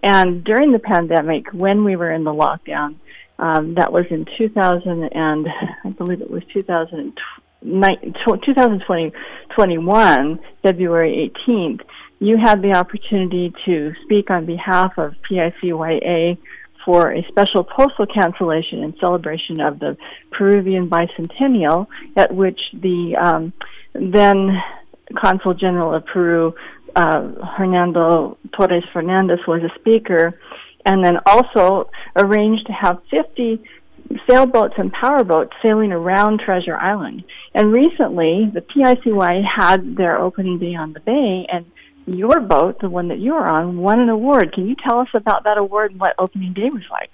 and 0.03 0.43
during 0.43 0.71
the 0.71 0.79
pandemic, 0.79 1.51
when 1.53 1.83
we 1.83 1.95
were 1.95 2.11
in 2.11 2.23
the 2.23 2.33
lockdown, 2.33 2.95
um, 3.39 3.73
that 3.75 3.91
was 3.91 4.05
in 4.11 4.25
2000 4.37 5.09
and 5.11 5.47
I 5.83 5.89
believe 5.89 6.21
it 6.21 6.29
was 6.29 6.43
2020, 6.53 8.13
2021, 8.13 10.39
February 10.61 11.33
18th, 11.47 11.81
you 12.19 12.37
had 12.37 12.61
the 12.61 12.73
opportunity 12.73 13.51
to 13.65 13.91
speak 14.03 14.29
on 14.29 14.45
behalf 14.45 14.93
of 14.97 15.13
PICYA 15.29 16.37
for 16.85 17.13
a 17.13 17.25
special 17.29 17.63
postal 17.63 18.05
cancellation 18.05 18.83
in 18.83 18.93
celebration 18.99 19.61
of 19.61 19.79
the 19.79 19.97
Peruvian 20.31 20.89
bicentennial, 20.89 21.87
at 22.17 22.33
which 22.33 22.59
the 22.73 23.15
um, 23.19 23.53
then 23.93 24.61
Consul 25.17 25.53
General 25.53 25.95
of 25.95 26.05
Peru, 26.05 26.53
uh, 26.95 27.27
Hernando 27.57 28.37
Torres 28.55 28.83
Fernandez 28.91 29.39
was 29.47 29.61
a 29.63 29.79
speaker, 29.79 30.39
and 30.85 31.03
then 31.03 31.17
also 31.25 31.89
arranged 32.15 32.67
to 32.67 32.73
have 32.73 33.01
50 33.09 33.63
sailboats 34.29 34.75
and 34.77 34.91
powerboats 34.91 35.53
sailing 35.65 35.91
around 35.91 36.39
Treasure 36.39 36.75
Island. 36.75 37.23
And 37.53 37.71
recently, 37.71 38.51
the 38.53 38.61
PICY 38.61 39.43
had 39.43 39.95
their 39.95 40.19
opening 40.19 40.59
day 40.59 40.75
on 40.75 40.93
the 40.93 40.99
bay, 40.99 41.47
and 41.51 41.65
your 42.05 42.41
boat, 42.41 42.79
the 42.81 42.89
one 42.89 43.07
that 43.07 43.19
you 43.19 43.33
were 43.33 43.47
on, 43.47 43.77
won 43.77 43.99
an 43.99 44.09
award. 44.09 44.53
Can 44.53 44.67
you 44.67 44.75
tell 44.87 44.99
us 44.99 45.07
about 45.13 45.45
that 45.45 45.57
award 45.57 45.91
and 45.91 45.99
what 45.99 46.13
opening 46.19 46.53
day 46.53 46.69
was 46.69 46.83
like? 46.91 47.11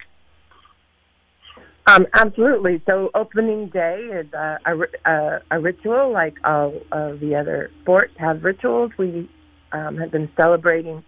Um, 1.86 2.06
absolutely. 2.12 2.82
So 2.86 3.10
opening 3.14 3.68
day 3.68 4.00
is 4.12 4.32
uh, 4.34 4.58
a, 4.64 5.10
a, 5.10 5.40
a 5.52 5.60
ritual 5.60 6.12
like 6.12 6.36
all 6.44 6.74
of 6.92 7.20
the 7.20 7.34
other 7.34 7.70
sports 7.82 8.12
have 8.18 8.44
rituals. 8.44 8.92
We 8.98 9.28
um, 9.72 9.96
have 9.98 10.10
been 10.10 10.30
celebrating, 10.36 11.02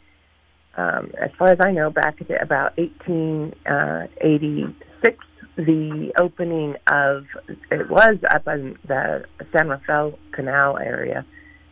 um, 0.77 1.13
as 1.21 1.31
far 1.39 1.49
as 1.49 1.59
I 1.61 1.73
know, 1.73 1.91
back 1.91 2.19
to 2.19 2.43
about 2.43 2.77
1886, 2.79 4.75
uh, 5.05 5.17
the 5.57 6.13
opening 6.21 6.77
of, 6.87 7.27
it 7.71 7.91
was 7.91 8.17
up 8.35 8.47
in 8.49 8.79
the 8.87 9.25
San 9.55 9.69
Rafael 9.69 10.19
Canal 10.33 10.79
area 10.79 11.27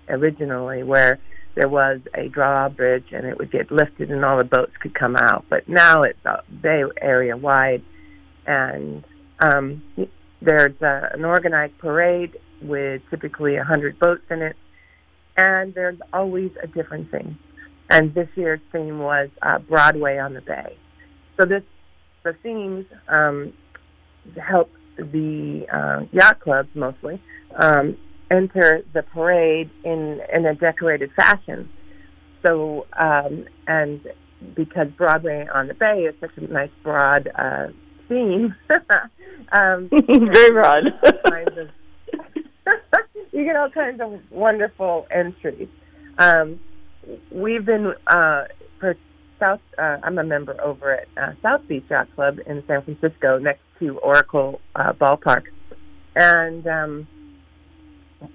originally, 0.09 0.82
where 0.82 1.18
there 1.55 1.68
was 1.68 2.01
a 2.14 2.28
drawbridge 2.28 3.07
and 3.12 3.26
it 3.26 3.38
would 3.38 3.51
get 3.51 3.70
lifted 3.70 4.11
and 4.11 4.24
all 4.24 4.38
the 4.38 4.45
boats 4.45 4.72
could 4.80 4.95
come 4.95 5.16
out. 5.16 5.45
But 5.49 5.68
now 5.68 6.03
it's 6.03 6.24
a 6.24 6.43
bay 6.62 6.82
area 7.01 7.36
wide, 7.36 7.82
and 8.47 9.05
um, 9.41 9.82
there's 10.43 10.80
a, 10.82 11.11
an 11.12 11.24
organized 11.24 11.78
parade 11.78 12.36
with 12.62 13.03
typically 13.11 13.55
a 13.55 13.61
100 13.61 13.99
boats 13.99 14.22
in 14.30 14.43
it 14.43 14.57
and 15.41 15.74
there's 15.74 15.99
always 16.12 16.51
a 16.62 16.66
different 16.66 17.11
thing. 17.11 17.38
And 17.88 18.14
this 18.14 18.28
year's 18.36 18.61
theme 18.72 18.99
was 18.99 19.30
uh, 19.43 19.59
Broadway 19.59 20.18
on 20.18 20.34
the 20.34 20.43
Bay. 20.43 20.76
So 21.38 21.47
this 21.47 21.62
the 22.22 22.34
themes 22.43 22.84
um, 23.09 23.55
help 24.36 24.70
the 24.99 25.66
uh, 25.72 26.05
yacht 26.12 26.41
clubs 26.41 26.68
mostly 26.74 27.22
um, 27.57 27.97
enter 28.30 28.82
the 28.93 29.03
parade 29.03 29.70
in 29.82 30.20
in 30.32 30.45
a 30.45 30.55
decorated 30.55 31.11
fashion. 31.16 31.68
So 32.47 32.86
um, 32.99 33.47
and 33.66 34.01
because 34.55 34.88
Broadway 34.97 35.49
on 35.53 35.68
the 35.68 35.74
Bay 35.74 36.03
is 36.03 36.14
such 36.20 36.36
a 36.36 36.53
nice 36.53 36.70
broad 36.82 37.30
uh, 37.34 37.68
theme, 38.09 38.55
um, 39.53 39.88
Very 40.07 40.51
broad. 40.51 40.84
kinds 41.28 41.59
of, 41.59 41.68
you 43.41 43.47
get 43.47 43.57
all 43.57 43.70
kinds 43.70 44.01
of 44.01 44.20
wonderful 44.30 45.07
entries. 45.11 45.68
Um, 46.18 46.61
we've 47.30 47.64
been 47.64 47.95
uh, 48.07 48.45
for 48.78 48.97
South. 49.38 49.61
Uh, 49.78 49.97
I'm 50.03 50.18
a 50.18 50.24
member 50.24 50.61
over 50.62 50.93
at 50.93 51.09
uh, 51.16 51.32
South 51.43 51.66
Beach 51.66 51.84
Yacht 51.88 52.14
Club 52.14 52.38
in 52.47 52.62
San 52.66 52.82
Francisco, 52.82 53.38
next 53.38 53.62
to 53.78 53.99
Oracle 53.99 54.61
uh, 54.76 54.93
Ballpark, 54.93 55.45
and 56.14 56.66
um, 56.66 57.09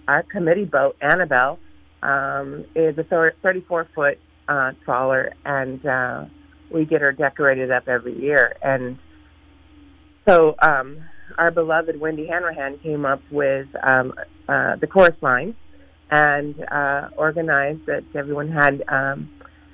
our 0.08 0.24
committee 0.24 0.66
boat 0.66 0.97
Annabelle 1.01 1.60
um, 2.01 2.66
is 2.76 2.97
a 2.97 3.03
34 3.43 3.88
foot 3.93 4.18
uh, 4.47 4.72
trawler, 4.84 5.34
and 5.45 5.86
uh, 5.86 6.26
we 6.72 6.86
get 6.86 7.01
her 7.01 7.12
decorated 7.12 7.70
up 7.70 7.88
every 7.88 8.20
year. 8.20 8.56
And 8.64 8.97
so 10.28 10.56
um, 10.64 10.97
our 11.38 11.51
beloved 11.51 11.99
Wendy 11.99 12.27
Hanrahan 12.27 12.77
came 12.79 13.05
up 13.05 13.21
with 13.31 13.67
um, 13.83 14.13
uh, 14.47 14.75
the 14.77 14.88
chorus 14.88 15.15
line 15.21 15.55
and 16.11 16.55
uh, 16.71 17.09
organized 17.17 17.86
that 17.88 18.03
everyone 18.15 18.49
had 18.49 18.83
um, 18.88 19.29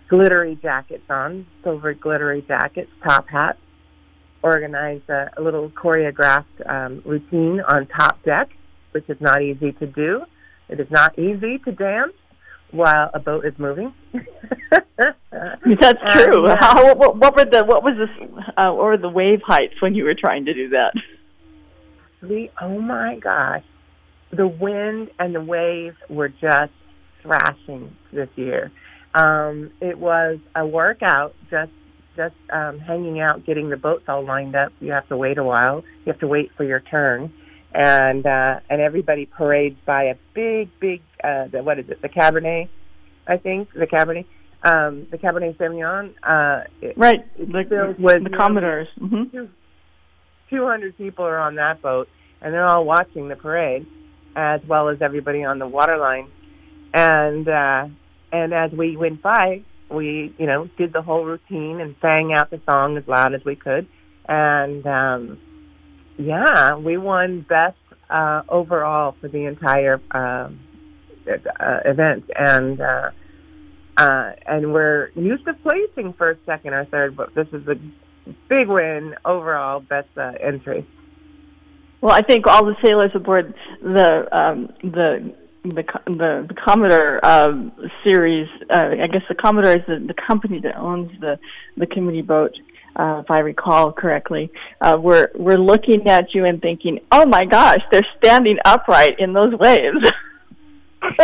glittery 0.09 0.57
jackets 0.62 1.03
on, 1.09 1.45
silver 1.64 1.93
glittery 1.93 2.43
jackets, 2.47 2.89
top 3.03 3.28
hats. 3.28 3.59
Organized 4.43 5.07
a, 5.07 5.30
a 5.38 5.41
little 5.41 5.70
choreographed 5.70 6.68
um, 6.68 7.03
routine 7.05 7.62
on 7.62 7.86
top 7.88 8.24
deck, 8.24 8.49
which 8.91 9.07
is 9.07 9.18
not 9.22 9.43
easy 9.43 9.72
to 9.74 9.86
do. 9.86 10.24
It 10.68 10.80
is 10.80 10.88
not 10.89 11.18
easy 11.20 11.59
to 11.59 11.72
dance 11.72 12.14
while 12.72 13.12
a 13.14 13.20
boat 13.20 13.45
is 13.45 13.53
moving. 13.59 13.93
That's 14.97 15.99
true. 16.14 16.45
And, 16.45 16.53
uh, 16.53 16.57
How, 16.59 16.95
what, 16.95 17.18
what 17.18 17.36
were 17.36 17.45
the 17.45 17.64
what 17.66 17.84
was 17.84 17.93
this? 17.97 18.30
Uh, 18.57 18.72
what 18.72 18.86
were 18.86 18.97
the 18.97 19.09
wave 19.09 19.41
heights 19.45 19.76
when 19.80 19.93
you 19.93 20.05
were 20.05 20.16
trying 20.16 20.45
to 20.45 20.53
do 20.53 20.70
that? 20.70 20.93
we 22.22 22.50
Oh 22.62 22.80
my 22.80 23.18
gosh. 23.18 23.64
The 24.32 24.48
wind 24.48 25.10
and 25.20 25.36
the 25.36 25.42
waves 25.42 25.98
were 26.10 26.30
just 26.30 26.72
thrashing 27.22 27.96
this 28.14 28.30
year. 28.36 28.72
Um, 29.14 29.72
it 29.82 29.98
was 29.98 30.40
a 30.56 30.66
workout 30.66 31.36
just 31.50 31.72
just 32.16 32.36
um, 32.52 32.80
hanging 32.80 33.20
out, 33.20 33.46
getting 33.46 33.70
the 33.70 33.78
boats 33.78 34.04
all 34.08 34.26
lined 34.26 34.56
up. 34.56 34.72
You 34.80 34.92
have 34.92 35.08
to 35.10 35.18
wait 35.18 35.38
a 35.38 35.44
while. 35.44 35.84
You 36.06 36.12
have 36.12 36.20
to 36.20 36.28
wait 36.28 36.52
for 36.58 36.64
your 36.64 36.80
turn, 36.80 37.34
and 37.74 38.26
uh, 38.26 38.60
and 38.70 38.82
everybody 38.82 39.26
parades 39.26 39.78
by 39.86 40.04
a 40.04 40.16
big, 40.34 40.70
big 40.80 41.02
uh, 41.24 41.48
the, 41.48 41.64
what 41.64 41.80
is 41.80 41.90
it? 41.90 42.02
The 42.02 42.10
Cabernet, 42.10 42.70
I 43.28 43.38
think 43.38 43.72
the 43.74 43.88
Cabernet, 43.88 44.26
um, 44.64 45.08
the 45.12 45.18
Cabernet 45.18 45.58
Sauvignon. 45.58 46.14
Uh, 46.24 46.66
right, 46.98 47.38
the, 47.38 47.66
filled 47.68 47.98
the 47.98 48.38
Commodores. 48.38 48.88
Mm-hmm. 49.00 49.46
200 50.52 50.97
people 50.97 51.26
are 51.26 51.39
on 51.39 51.56
that 51.56 51.82
boat, 51.82 52.08
and 52.41 52.54
they're 52.54 52.68
all 52.68 52.86
watching 52.86 53.30
the 53.30 53.36
parade, 53.36 53.88
as 54.36 54.62
well 54.68 54.89
as 54.89 55.02
everybody 55.02 55.43
on 55.43 55.58
the 55.58 55.68
waterline. 55.68 56.30
And 56.93 57.47
uh, 57.47 57.88
and 58.32 58.54
as 58.54 58.72
we 58.72 58.95
went 58.97 59.22
by, 59.22 59.64
we 59.89 60.36
you 60.38 60.45
know 60.45 60.70
did 60.78 60.93
the 60.93 61.02
whole 61.02 61.26
routine 61.26 61.80
and 61.80 61.95
sang 62.02 62.34
out 62.38 62.52
the 62.52 62.62
song 62.70 62.97
as 62.97 63.08
loud 63.08 63.34
as 63.34 63.43
we 63.45 63.56
could. 63.56 63.88
And 64.28 64.86
um, 64.86 65.39
yeah, 66.18 66.76
we 66.76 66.97
won 66.97 67.45
best 67.47 67.78
uh, 68.10 68.43
overall 68.49 69.16
for 69.20 69.30
the 69.30 69.45
entire 69.45 70.02
uh, 70.12 70.49
uh, 71.28 71.80
event, 71.86 72.30
and 72.36 72.82
uh, 72.82 73.12
uh, 73.97 74.32
and 74.45 74.74
we're 74.74 75.12
used 75.16 75.45
to 75.45 75.54
placing 75.54 76.14
first, 76.14 76.39
second, 76.45 76.74
or 76.74 76.86
third, 76.86 77.16
but 77.16 77.34
this 77.36 77.47
is 77.54 77.68
a 77.68 77.76
big 78.48 78.68
win 78.68 79.16
overall, 79.26 79.80
best 79.80 80.10
uh, 80.18 80.34
entry. 80.42 80.88
Well, 82.02 82.14
I 82.14 82.22
think 82.22 82.48
all 82.48 82.66
the 82.66 82.76
sailors 82.84 83.12
aboard 83.14 83.54
the 83.82 84.28
um, 84.32 84.74
the 84.82 85.34
the 85.64 85.84
the, 86.06 86.46
the 86.48 86.56
Commodore 86.66 87.24
um, 87.26 87.72
series. 88.04 88.48
Uh, 88.70 88.96
I 89.04 89.08
guess 89.08 89.22
the 89.30 89.36
Commodore 89.36 89.74
is 89.74 89.86
the, 89.88 90.00
the 90.00 90.16
company 90.16 90.60
that 90.62 90.76
owns 90.78 91.12
the 91.20 91.40
the 91.78 91.86
committee 91.86 92.24
boat. 92.24 92.54
Uh, 92.94 93.22
if 93.24 93.32
I 93.32 93.40
recall 93.40 93.94
correctly, 93.94 94.52
uh, 94.82 94.98
we're 95.00 95.30
we're 95.36 95.60
looking 95.60 96.08
at 96.08 96.34
you 96.34 96.46
and 96.46 96.62
thinking, 96.62 97.00
"Oh 97.12 97.26
my 97.26 97.46
gosh, 97.46 97.80
they're 97.92 98.08
standing 98.18 98.58
upright 98.66 99.20
in 99.20 99.34
those 99.34 99.54
waves." 99.54 100.12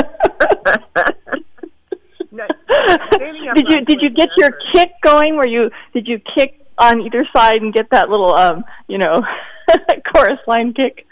did 3.55 3.65
you 3.69 3.85
did 3.85 4.01
you 4.01 4.09
get 4.09 4.29
your 4.37 4.51
kick 4.73 4.91
going? 5.03 5.35
Where 5.35 5.47
you 5.47 5.69
did 5.93 6.07
you 6.07 6.19
kick 6.35 6.66
on 6.77 7.01
either 7.01 7.27
side 7.35 7.61
and 7.61 7.73
get 7.73 7.89
that 7.91 8.09
little 8.09 8.35
um 8.35 8.63
you 8.87 8.97
know 8.97 9.23
chorus 10.13 10.39
line 10.47 10.73
kick? 10.73 11.05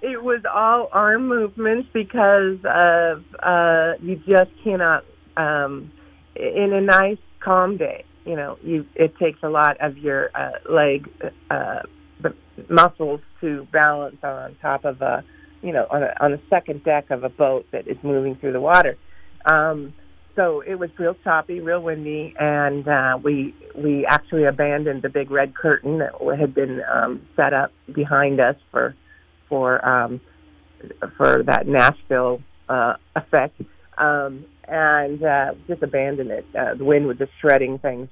It 0.00 0.22
was 0.22 0.42
all 0.52 0.88
arm 0.92 1.26
movements 1.26 1.88
because 1.92 2.58
of 2.64 3.24
uh, 3.42 3.94
you 4.00 4.16
just 4.28 4.50
cannot 4.62 5.04
um, 5.36 5.90
in 6.36 6.72
a 6.72 6.80
nice 6.80 7.18
calm 7.40 7.76
day. 7.76 8.04
You 8.24 8.36
know, 8.36 8.58
you 8.62 8.86
it 8.94 9.16
takes 9.18 9.40
a 9.42 9.48
lot 9.48 9.76
of 9.80 9.98
your 9.98 10.30
uh, 10.36 10.52
leg 10.70 11.08
uh, 11.50 11.80
muscles 12.68 13.20
to 13.40 13.66
balance 13.72 14.18
on 14.22 14.56
top 14.60 14.84
of 14.84 15.00
a 15.02 15.24
you 15.62 15.72
know 15.72 15.86
on 15.90 16.02
a 16.02 16.14
on 16.20 16.32
the 16.32 16.40
second 16.48 16.84
deck 16.84 17.10
of 17.10 17.24
a 17.24 17.28
boat 17.28 17.66
that 17.72 17.88
is 17.88 17.96
moving 18.02 18.36
through 18.36 18.52
the 18.52 18.60
water. 18.60 18.96
Um, 19.50 19.94
so 20.38 20.60
it 20.60 20.76
was 20.76 20.88
real 20.98 21.16
choppy, 21.24 21.58
real 21.58 21.82
windy, 21.82 22.32
and 22.38 22.86
uh, 22.86 23.18
we 23.20 23.52
we 23.74 24.06
actually 24.06 24.44
abandoned 24.44 25.02
the 25.02 25.08
big 25.08 25.32
red 25.32 25.52
curtain 25.52 25.98
that 25.98 26.12
had 26.38 26.54
been 26.54 26.80
um, 26.88 27.26
set 27.34 27.52
up 27.52 27.72
behind 27.92 28.40
us 28.40 28.54
for 28.70 28.94
for 29.48 29.84
um, 29.84 30.20
for 31.16 31.42
that 31.42 31.66
Nashville 31.66 32.40
uh, 32.68 32.94
effect, 33.16 33.60
um, 33.98 34.44
and 34.68 35.20
uh, 35.24 35.54
just 35.66 35.82
abandoned 35.82 36.30
it. 36.30 36.46
Uh, 36.56 36.74
the 36.74 36.84
wind 36.84 37.08
was 37.08 37.18
just 37.18 37.32
shredding 37.40 37.80
things. 37.80 38.08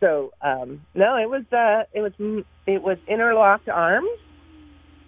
So 0.00 0.32
um, 0.42 0.82
no, 0.96 1.16
it 1.16 1.30
was 1.30 1.44
uh, 1.52 1.84
it 1.92 2.00
was 2.00 2.44
it 2.66 2.82
was 2.82 2.98
interlocked 3.06 3.68
arms, 3.68 4.10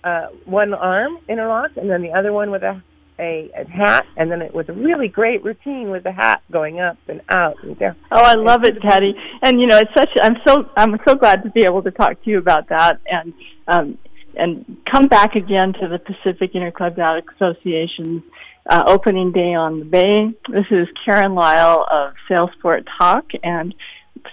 uh, 0.05 0.27
one 0.45 0.73
arm 0.73 1.19
interlocked, 1.29 1.79
and 1.79 1.91
then 1.91 2.03
the 2.03 2.13
other 2.13 2.33
one 2.33 2.53
with 2.53 2.63
a 2.63 2.81
a, 3.21 3.51
a 3.57 3.69
hat, 3.69 4.07
and 4.17 4.31
then 4.31 4.43
it 4.43 4.55
was 4.55 4.69
a 4.69 4.73
really 4.73 5.09
great 5.09 5.45
routine 5.45 5.91
with 5.91 6.03
the 6.03 6.13
hat 6.13 6.43
going 6.51 6.81
up 6.81 6.97
and 7.09 7.21
out 7.29 7.63
and 7.63 7.79
down. 7.79 7.95
Oh, 8.11 8.23
I 8.23 8.35
love 8.35 8.65
it, 8.65 8.81
Patty. 8.81 9.15
And 9.43 9.61
you 9.61 9.67
know, 9.67 9.79
it's 9.79 9.93
such. 9.97 10.11
I'm 10.23 10.37
so 10.47 10.69
I'm 10.77 10.99
so 11.07 11.15
glad 11.15 11.43
to 11.45 11.51
be 11.51 11.63
able 11.63 11.83
to 11.83 11.91
talk 11.91 12.23
to 12.25 12.31
you 12.31 12.39
about 12.39 12.69
that, 12.71 13.01
and 13.07 13.33
um, 13.69 13.99
and 14.37 14.79
come 14.91 15.07
back 15.07 15.37
again 15.37 15.73
to 15.75 15.89
the 15.89 15.99
Pacific 15.99 16.55
Interclub 16.55 16.99
Association's 17.37 18.23
uh, 18.69 18.85
opening 18.87 19.33
day 19.33 19.55
on 19.55 19.81
the 19.81 19.85
Bay. 19.85 20.33
This 20.49 20.67
is 20.71 20.89
Karen 21.05 21.35
Lyle 21.35 21.87
of 21.91 22.15
Sailsport 22.29 22.87
Talk, 22.99 23.27
and 23.43 23.75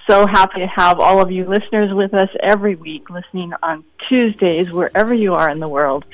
so 0.10 0.26
happy 0.26 0.60
to 0.60 0.68
have 0.68 1.00
all 1.00 1.22
of 1.22 1.32
you 1.32 1.46
listeners 1.46 1.94
with 1.94 2.14
us 2.14 2.30
every 2.42 2.76
week, 2.76 3.10
listening 3.10 3.54
on 3.64 3.84
Tuesdays 4.10 4.72
wherever 4.72 5.14
you 5.14 5.34
are 5.34 5.50
in 5.50 5.60
the 5.60 5.68
world, 5.68 6.06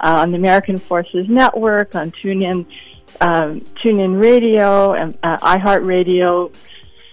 uh, 0.00 0.16
on 0.18 0.30
the 0.30 0.36
American 0.36 0.78
Forces 0.78 1.28
Network, 1.28 1.94
on 1.94 2.12
TuneIn, 2.12 2.66
um, 3.20 3.60
TuneIn 3.82 4.20
Radio, 4.20 4.92
and 4.92 5.16
uh, 5.22 5.38
iHeartRadio, 5.38 6.54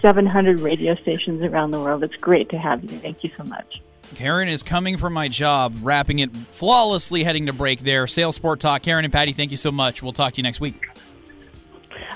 700 0.00 0.60
radio 0.60 0.94
stations 0.96 1.42
around 1.42 1.70
the 1.70 1.80
world. 1.80 2.04
It's 2.04 2.16
great 2.16 2.48
to 2.50 2.58
have 2.58 2.84
you. 2.84 2.98
Thank 2.98 3.24
you 3.24 3.30
so 3.36 3.44
much. 3.44 3.80
Karen 4.14 4.48
is 4.48 4.62
coming 4.62 4.96
from 4.96 5.12
my 5.12 5.28
job, 5.28 5.74
wrapping 5.82 6.20
it 6.20 6.34
flawlessly, 6.36 7.24
heading 7.24 7.46
to 7.46 7.52
break 7.52 7.80
there. 7.80 8.06
Sail 8.06 8.32
Sport 8.32 8.60
Talk. 8.60 8.82
Karen 8.82 9.04
and 9.04 9.12
Patty, 9.12 9.32
thank 9.32 9.50
you 9.50 9.56
so 9.56 9.72
much. 9.72 10.02
We'll 10.02 10.12
talk 10.12 10.34
to 10.34 10.36
you 10.36 10.42
next 10.42 10.60
week. 10.60 10.80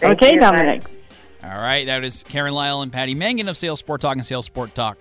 Thank 0.01 0.23
okay, 0.23 0.35
you. 0.35 0.41
Dominic. 0.41 0.85
All 1.43 1.51
right, 1.51 1.87
that 1.87 2.05
is 2.05 2.25
Karen 2.25 2.53
Lyle 2.53 2.83
and 2.83 2.93
Patty 2.93 3.14
Mangan 3.14 3.49
of 3.49 3.57
Sail 3.57 3.77
Sport 3.77 4.01
Talk 4.01 4.16
and 4.16 4.27
Sail 4.27 4.43
Sport 4.43 4.75
Talk 4.75 4.99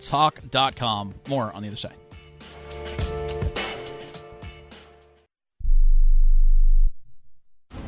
Talk.com. 0.00 1.14
More 1.28 1.52
on 1.52 1.62
the 1.62 1.68
other 1.68 1.76
side. 1.76 1.94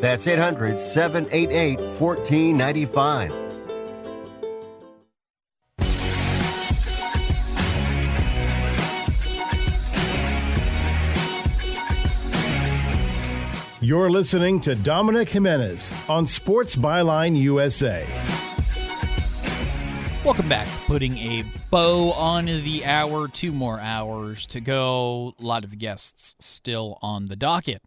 That's 0.00 0.26
800 0.26 0.78
788 0.78 1.80
1495. 2.00 3.48
You're 13.80 14.10
listening 14.10 14.60
to 14.60 14.74
Dominic 14.74 15.30
Jimenez 15.30 15.90
on 16.08 16.26
Sports 16.26 16.76
Byline 16.76 17.40
USA. 17.40 18.06
Welcome 20.24 20.48
back. 20.48 20.68
Putting 20.86 21.16
a 21.16 21.42
bow 21.70 22.12
on 22.12 22.44
the 22.44 22.84
hour, 22.84 23.28
two 23.28 23.50
more 23.50 23.80
hours 23.80 24.44
to 24.48 24.60
go. 24.60 25.34
A 25.40 25.42
lot 25.42 25.64
of 25.64 25.78
guests 25.78 26.36
still 26.38 26.98
on 27.00 27.26
the 27.26 27.36
docket. 27.36 27.82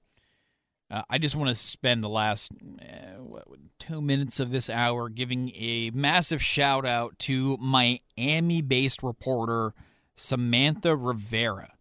Uh, 0.92 1.04
I 1.10 1.18
just 1.20 1.36
want 1.36 1.48
to 1.48 1.56
spend 1.56 2.04
the 2.04 2.10
last 2.10 2.52
uh, 2.82 3.22
what, 3.24 3.46
two 3.80 4.02
minutes 4.02 4.42
of 4.42 4.52
this 4.52 4.70
hour 4.70 5.08
giving 5.08 5.52
a 5.56 5.90
massive 5.94 6.42
shout 6.42 6.86
out 6.86 7.18
to 7.20 7.56
Miami 7.58 8.62
based 8.62 9.02
reporter 9.02 9.74
Samantha 10.18 10.96
Rivera. 10.96 11.74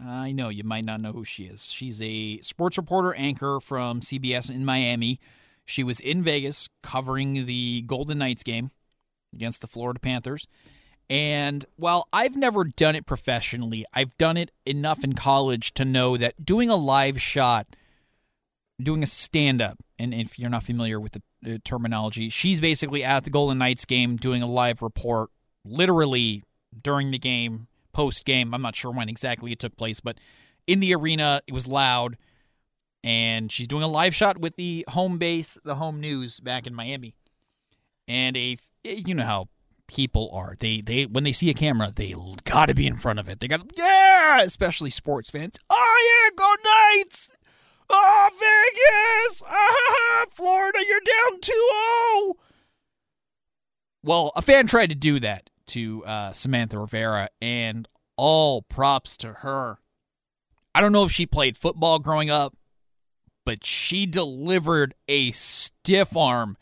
I 0.00 0.30
know 0.30 0.48
you 0.48 0.62
might 0.62 0.84
not 0.84 1.00
know 1.00 1.12
who 1.12 1.24
she 1.24 1.44
is. 1.44 1.70
She's 1.70 2.00
a 2.00 2.40
sports 2.40 2.76
reporter 2.76 3.14
anchor 3.14 3.58
from 3.60 4.00
CBS 4.00 4.48
in 4.48 4.64
Miami. 4.64 5.18
She 5.64 5.82
was 5.82 5.98
in 5.98 6.22
Vegas 6.22 6.68
covering 6.82 7.46
the 7.46 7.82
Golden 7.82 8.18
Knights 8.18 8.44
game 8.44 8.70
against 9.34 9.60
the 9.60 9.66
Florida 9.66 9.98
Panthers. 9.98 10.46
And 11.10 11.64
while 11.76 12.08
I've 12.12 12.36
never 12.36 12.64
done 12.64 12.94
it 12.94 13.06
professionally, 13.06 13.84
I've 13.92 14.16
done 14.18 14.36
it 14.36 14.52
enough 14.64 15.02
in 15.02 15.14
college 15.14 15.74
to 15.74 15.84
know 15.84 16.16
that 16.16 16.44
doing 16.44 16.68
a 16.68 16.76
live 16.76 17.20
shot, 17.20 17.66
doing 18.82 19.02
a 19.02 19.06
stand 19.06 19.62
up, 19.62 19.78
and 19.98 20.12
if 20.12 20.38
you're 20.38 20.50
not 20.50 20.62
familiar 20.62 21.00
with 21.00 21.16
the 21.42 21.58
terminology, 21.60 22.28
she's 22.28 22.60
basically 22.60 23.02
at 23.02 23.24
the 23.24 23.30
Golden 23.30 23.58
Knights 23.58 23.84
game 23.84 24.16
doing 24.16 24.42
a 24.42 24.46
live 24.46 24.82
report, 24.82 25.30
literally 25.64 26.42
during 26.82 27.10
the 27.10 27.18
game, 27.18 27.68
post 27.92 28.24
game. 28.24 28.52
I'm 28.54 28.62
not 28.62 28.76
sure 28.76 28.90
when 28.90 29.08
exactly 29.08 29.52
it 29.52 29.58
took 29.58 29.76
place, 29.76 30.00
but 30.00 30.18
in 30.66 30.80
the 30.80 30.94
arena, 30.94 31.40
it 31.46 31.54
was 31.54 31.66
loud. 31.66 32.16
And 33.02 33.52
she's 33.52 33.68
doing 33.68 33.84
a 33.84 33.88
live 33.88 34.14
shot 34.14 34.38
with 34.38 34.56
the 34.56 34.84
home 34.88 35.18
base, 35.18 35.58
the 35.64 35.76
home 35.76 36.00
news 36.00 36.40
back 36.40 36.66
in 36.66 36.74
Miami. 36.74 37.14
And 38.08 38.36
a, 38.36 38.58
you 38.82 39.14
know 39.14 39.24
how 39.24 39.48
people 39.86 40.30
are. 40.32 40.54
They 40.58 40.80
they 40.80 41.06
when 41.06 41.24
they 41.24 41.32
see 41.32 41.50
a 41.50 41.54
camera, 41.54 41.92
they 41.94 42.14
got 42.44 42.66
to 42.66 42.74
be 42.74 42.86
in 42.86 42.96
front 42.96 43.18
of 43.18 43.28
it. 43.28 43.40
They 43.40 43.48
got 43.48 43.60
yeah, 43.76 44.42
especially 44.42 44.90
sports 44.90 45.30
fans. 45.30 45.56
Oh 45.70 46.28
yeah, 46.28 46.36
go 46.36 46.54
Knights! 46.64 47.36
Oh 47.88 48.28
Vegas! 48.32 49.42
Ah, 49.46 50.26
Florida, 50.30 50.78
you're 50.86 51.00
down 51.00 51.40
2-0. 51.40 52.34
Well, 54.02 54.32
a 54.36 54.42
fan 54.42 54.66
tried 54.66 54.90
to 54.90 54.96
do 54.96 55.20
that 55.20 55.50
to 55.68 56.04
uh, 56.04 56.32
Samantha 56.32 56.78
Rivera, 56.78 57.28
and 57.42 57.88
all 58.16 58.62
props 58.62 59.16
to 59.18 59.32
her. 59.32 59.78
I 60.74 60.80
don't 60.80 60.92
know 60.92 61.04
if 61.04 61.12
she 61.12 61.26
played 61.26 61.56
football 61.56 61.98
growing 61.98 62.30
up, 62.30 62.54
but 63.44 63.64
she 63.64 64.06
delivered 64.06 64.94
a 65.08 65.30
stiff 65.32 66.16
arm 66.16 66.56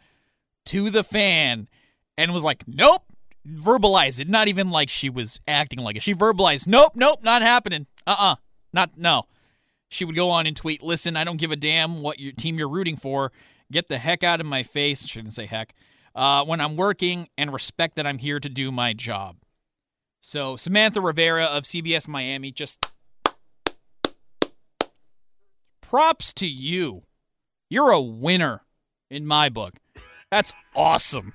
to 0.66 0.90
the 0.90 1.04
fan 1.04 1.68
and 2.16 2.32
was 2.32 2.44
like, 2.44 2.64
nope, 2.66 3.02
verbalized 3.46 4.20
it. 4.20 4.28
Not 4.28 4.48
even 4.48 4.70
like 4.70 4.88
she 4.88 5.10
was 5.10 5.40
acting 5.46 5.80
like 5.80 5.96
it. 5.96 6.02
She 6.02 6.14
verbalized, 6.14 6.66
nope, 6.66 6.92
nope, 6.94 7.22
not 7.22 7.42
happening. 7.42 7.86
Uh 8.06 8.16
uh 8.18 8.36
Not, 8.72 8.96
no. 8.96 9.24
She 9.88 10.04
would 10.04 10.16
go 10.16 10.30
on 10.30 10.46
and 10.46 10.56
tweet, 10.56 10.82
listen, 10.82 11.16
I 11.16 11.24
don't 11.24 11.36
give 11.36 11.52
a 11.52 11.56
damn 11.56 12.02
what 12.02 12.18
your 12.18 12.32
team 12.32 12.58
you're 12.58 12.68
rooting 12.68 12.96
for. 12.96 13.32
Get 13.70 13.88
the 13.88 13.98
heck 13.98 14.22
out 14.22 14.40
of 14.40 14.46
my 14.46 14.62
face. 14.62 15.06
She 15.06 15.20
didn't 15.20 15.34
say 15.34 15.46
heck. 15.46 15.74
Uh, 16.14 16.44
when 16.44 16.60
I'm 16.60 16.76
working 16.76 17.28
and 17.36 17.52
respect 17.52 17.96
that 17.96 18.06
I'm 18.06 18.18
here 18.18 18.38
to 18.40 18.48
do 18.48 18.70
my 18.70 18.92
job. 18.92 19.36
So, 20.20 20.56
Samantha 20.56 21.00
Rivera 21.00 21.44
of 21.44 21.64
CBS 21.64 22.08
Miami, 22.08 22.50
just 22.50 22.90
props 25.80 26.32
to 26.34 26.46
you. 26.46 27.02
You're 27.68 27.90
a 27.90 28.00
winner 28.00 28.62
in 29.10 29.26
my 29.26 29.48
book. 29.48 29.74
That's 30.30 30.52
awesome. 30.74 31.34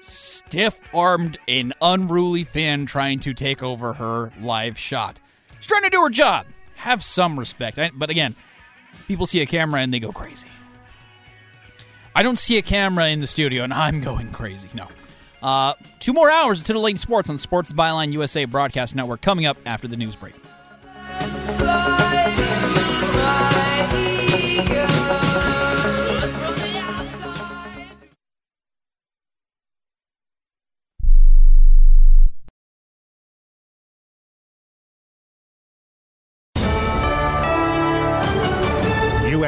Stiff 0.00 0.80
armed 0.92 1.38
an 1.46 1.72
unruly 1.80 2.44
fan 2.44 2.86
trying 2.86 3.20
to 3.20 3.32
take 3.32 3.62
over 3.62 3.92
her 3.94 4.32
live 4.40 4.76
shot. 4.76 5.20
She's 5.58 5.66
trying 5.66 5.84
to 5.84 5.90
do 5.90 6.02
her 6.02 6.10
job. 6.10 6.46
Have 6.82 7.02
some 7.02 7.38
respect. 7.38 7.78
I, 7.78 7.90
but 7.94 8.10
again, 8.10 8.34
people 9.06 9.24
see 9.24 9.40
a 9.40 9.46
camera 9.46 9.80
and 9.80 9.94
they 9.94 10.00
go 10.00 10.10
crazy. 10.10 10.48
I 12.14 12.22
don't 12.22 12.38
see 12.38 12.58
a 12.58 12.62
camera 12.62 13.08
in 13.08 13.20
the 13.20 13.26
studio 13.26 13.62
and 13.64 13.72
I'm 13.72 14.00
going 14.00 14.32
crazy. 14.32 14.68
No. 14.74 14.88
Uh, 15.40 15.74
two 15.98 16.12
more 16.12 16.30
hours 16.30 16.60
of 16.60 16.66
titillating 16.66 16.98
sports 16.98 17.30
on 17.30 17.38
Sports 17.38 17.72
Byline 17.72 18.12
USA 18.12 18.44
Broadcast 18.44 18.94
Network 18.94 19.22
coming 19.22 19.46
up 19.46 19.56
after 19.64 19.88
the 19.88 19.96
news 19.96 20.16
break. 20.16 20.34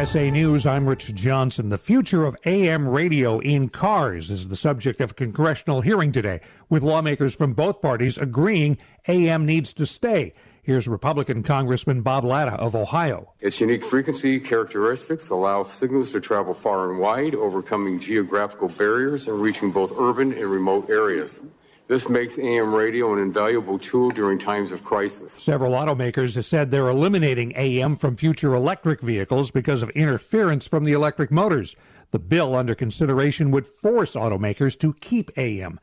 USA 0.05 0.31
News, 0.31 0.67
I'm 0.67 0.87
Rich 0.87 1.15
Johnson. 1.15 1.71
The 1.71 1.79
future 1.79 2.27
of 2.27 2.37
AM 2.45 2.87
radio 2.87 3.39
in 3.39 3.71
cars 3.71 4.31
is 4.31 4.49
the 4.49 4.55
subject 4.55 5.01
of 5.01 5.13
a 5.13 5.15
congressional 5.15 5.81
hearing 5.81 6.13
today, 6.13 6.43
with 6.69 6.83
lawmakers 6.83 7.35
from 7.35 7.55
both 7.55 7.81
parties 7.81 8.19
agreeing 8.19 8.77
AM 9.09 9.47
needs 9.47 9.73
to 9.73 9.87
stay. 9.87 10.35
Here's 10.63 10.87
Republican 10.87 11.43
Congressman 11.43 12.03
Bob 12.03 12.23
Latta 12.27 12.53
of 12.53 12.77
Ohio. 12.77 13.33
Its 13.41 13.59
unique 13.63 13.83
frequency 13.83 14.39
characteristics 14.39 15.31
allow 15.31 15.63
signals 15.63 16.11
to 16.11 16.21
travel 16.21 16.53
far 16.53 16.91
and 16.91 17.01
wide, 17.01 17.35
overcoming 17.35 17.99
geographical 17.99 18.69
barriers 18.69 19.27
and 19.27 19.41
reaching 19.41 19.71
both 19.71 19.99
urban 19.99 20.35
and 20.35 20.45
remote 20.45 20.91
areas. 20.91 21.41
This 21.87 22.09
makes 22.09 22.39
AM 22.39 22.75
radio 22.75 23.13
an 23.13 23.19
invaluable 23.19 23.79
tool 23.79 24.09
during 24.09 24.39
times 24.39 24.73
of 24.73 24.83
crisis. 24.83 25.33
Several 25.33 25.73
automakers 25.73 26.35
have 26.35 26.47
said 26.47 26.71
they're 26.71 26.89
eliminating 26.89 27.53
AM 27.57 27.97
from 27.97 28.17
future 28.17 28.55
electric 28.55 29.03
vehicles 29.03 29.51
because 29.51 29.83
of 29.83 29.91
interference 29.91 30.67
from 30.67 30.85
the 30.85 30.93
electric 30.93 31.31
motors. 31.31 31.77
The 32.11 32.19
bill 32.19 32.55
under 32.55 32.75
consideration 32.75 33.51
would 33.51 33.67
force 33.67 34.15
automakers 34.15 34.79
to 34.79 34.95
keep 34.95 35.31
AM. 35.37 35.79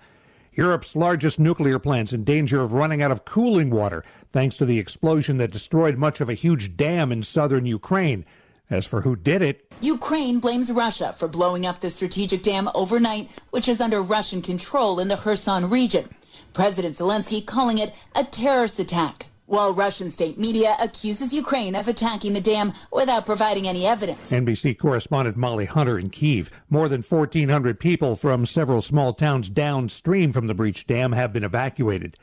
Europe's 0.54 0.96
largest 0.96 1.40
nuclear 1.40 1.78
plant's 1.78 2.14
in 2.14 2.24
danger 2.24 2.62
of 2.62 2.74
running 2.74 3.04
out 3.04 3.12
of 3.12 3.24
cooling 3.24 3.70
water 3.70 4.04
thanks 4.34 4.58
to 4.58 4.66
the 4.66 4.80
explosion 4.80 5.38
that 5.38 5.52
destroyed 5.52 5.98
much 5.98 6.20
of 6.20 6.30
a 6.30 6.34
huge 6.34 6.76
dam 6.76 7.12
in 7.12 7.22
southern 7.22 7.68
Ukraine. 7.68 8.26
As 8.72 8.86
for 8.86 9.02
who 9.02 9.18
did 9.18 9.42
it, 9.42 9.66
Ukraine 9.82 10.40
blames 10.40 10.72
Russia 10.72 11.14
for 11.18 11.28
blowing 11.28 11.66
up 11.66 11.82
the 11.82 11.90
strategic 11.90 12.42
dam 12.42 12.70
overnight, 12.74 13.30
which 13.50 13.68
is 13.68 13.82
under 13.82 14.02
Russian 14.02 14.42
control 14.42 15.02
in 15.02 15.10
the 15.10 15.18
Kherson 15.18 15.70
region. 15.70 16.08
President 16.54 16.96
Zelensky 16.96 17.46
calling 17.46 17.80
it 17.80 17.94
a 18.16 18.24
terrorist 18.24 18.80
attack, 18.80 19.26
while 19.46 19.74
Russian 19.74 20.10
state 20.10 20.40
media 20.40 20.78
accuses 20.80 21.34
Ukraine 21.34 21.76
of 21.76 21.90
attacking 21.90 22.32
the 22.32 22.40
dam 22.40 22.72
without 22.94 23.26
providing 23.26 23.68
any 23.68 23.86
evidence. 23.86 24.32
NBC 24.32 24.78
correspondent 24.80 25.36
Molly 25.36 25.66
Hunter 25.66 26.00
in 26.00 26.10
Kiev. 26.10 26.50
More 26.70 26.88
than 26.88 27.02
1,400 27.02 27.78
people 27.78 28.16
from 28.16 28.46
several 28.46 28.82
small 28.82 29.14
towns 29.14 29.50
downstream 29.50 30.32
from 30.32 30.48
the 30.48 30.54
breached 30.54 30.88
dam 30.88 31.12
have 31.12 31.34
been 31.34 31.44
evacuated. 31.44 32.16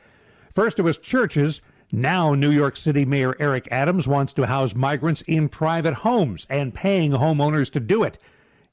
First, 0.55 0.79
it 0.79 0.81
was 0.81 0.97
churches. 0.97 1.61
Now, 1.91 2.35
New 2.35 2.51
York 2.51 2.77
City 2.77 3.03
Mayor 3.03 3.35
Eric 3.39 3.67
Adams 3.71 4.07
wants 4.07 4.31
to 4.33 4.45
house 4.45 4.75
migrants 4.75 5.21
in 5.23 5.49
private 5.49 5.95
homes 5.95 6.45
and 6.47 6.71
paying 6.71 7.13
homeowners 7.13 7.71
to 7.71 7.79
do 7.79 8.03
it. 8.03 8.19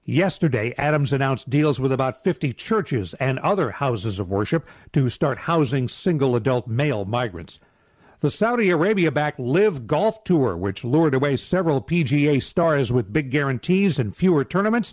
Yesterday, 0.04 0.74
Adams 0.76 1.14
announced 1.14 1.48
deals 1.48 1.80
with 1.80 1.92
about 1.92 2.22
50 2.22 2.52
churches 2.52 3.14
and 3.14 3.38
other 3.38 3.70
houses 3.70 4.18
of 4.18 4.28
worship 4.28 4.68
to 4.92 5.08
start 5.08 5.38
housing 5.38 5.88
single 5.88 6.36
adult 6.36 6.68
male 6.68 7.06
migrants. 7.06 7.58
The 8.20 8.30
Saudi 8.30 8.68
Arabia 8.68 9.10
backed 9.10 9.40
LIV 9.40 9.86
Golf 9.86 10.22
Tour, 10.22 10.54
which 10.54 10.84
lured 10.84 11.14
away 11.14 11.36
several 11.36 11.80
PGA 11.80 12.42
stars 12.42 12.92
with 12.92 13.14
big 13.14 13.30
guarantees 13.30 13.98
and 13.98 14.14
fewer 14.14 14.44
tournaments, 14.44 14.92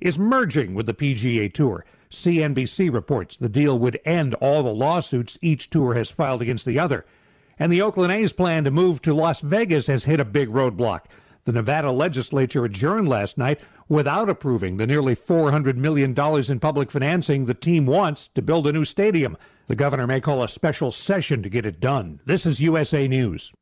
is 0.00 0.16
merging 0.16 0.74
with 0.74 0.86
the 0.86 0.94
PGA 0.94 1.52
Tour. 1.52 1.84
CNBC 2.08 2.92
reports 2.92 3.36
the 3.36 3.48
deal 3.48 3.80
would 3.80 4.00
end 4.04 4.34
all 4.34 4.62
the 4.62 4.72
lawsuits 4.72 5.38
each 5.42 5.70
tour 5.70 5.94
has 5.94 6.08
filed 6.08 6.40
against 6.40 6.64
the 6.64 6.78
other. 6.78 7.04
And 7.58 7.72
the 7.72 7.82
Oakland 7.82 8.12
A's 8.12 8.32
plan 8.32 8.64
to 8.64 8.70
move 8.70 9.00
to 9.02 9.14
Las 9.14 9.40
Vegas 9.40 9.86
has 9.86 10.04
hit 10.04 10.20
a 10.20 10.24
big 10.24 10.48
roadblock. 10.48 11.02
The 11.44 11.52
Nevada 11.52 11.92
legislature 11.92 12.64
adjourned 12.64 13.08
last 13.08 13.36
night 13.36 13.60
without 13.88 14.30
approving 14.30 14.76
the 14.76 14.86
nearly 14.86 15.14
$400 15.14 15.76
million 15.76 16.14
in 16.18 16.60
public 16.60 16.90
financing 16.90 17.44
the 17.44 17.54
team 17.54 17.86
wants 17.86 18.28
to 18.28 18.42
build 18.42 18.66
a 18.66 18.72
new 18.72 18.84
stadium. 18.84 19.36
The 19.66 19.76
governor 19.76 20.06
may 20.06 20.20
call 20.20 20.42
a 20.42 20.48
special 20.48 20.90
session 20.90 21.42
to 21.42 21.50
get 21.50 21.66
it 21.66 21.80
done. 21.80 22.20
This 22.24 22.46
is 22.46 22.60
USA 22.60 23.06
News. 23.06 23.52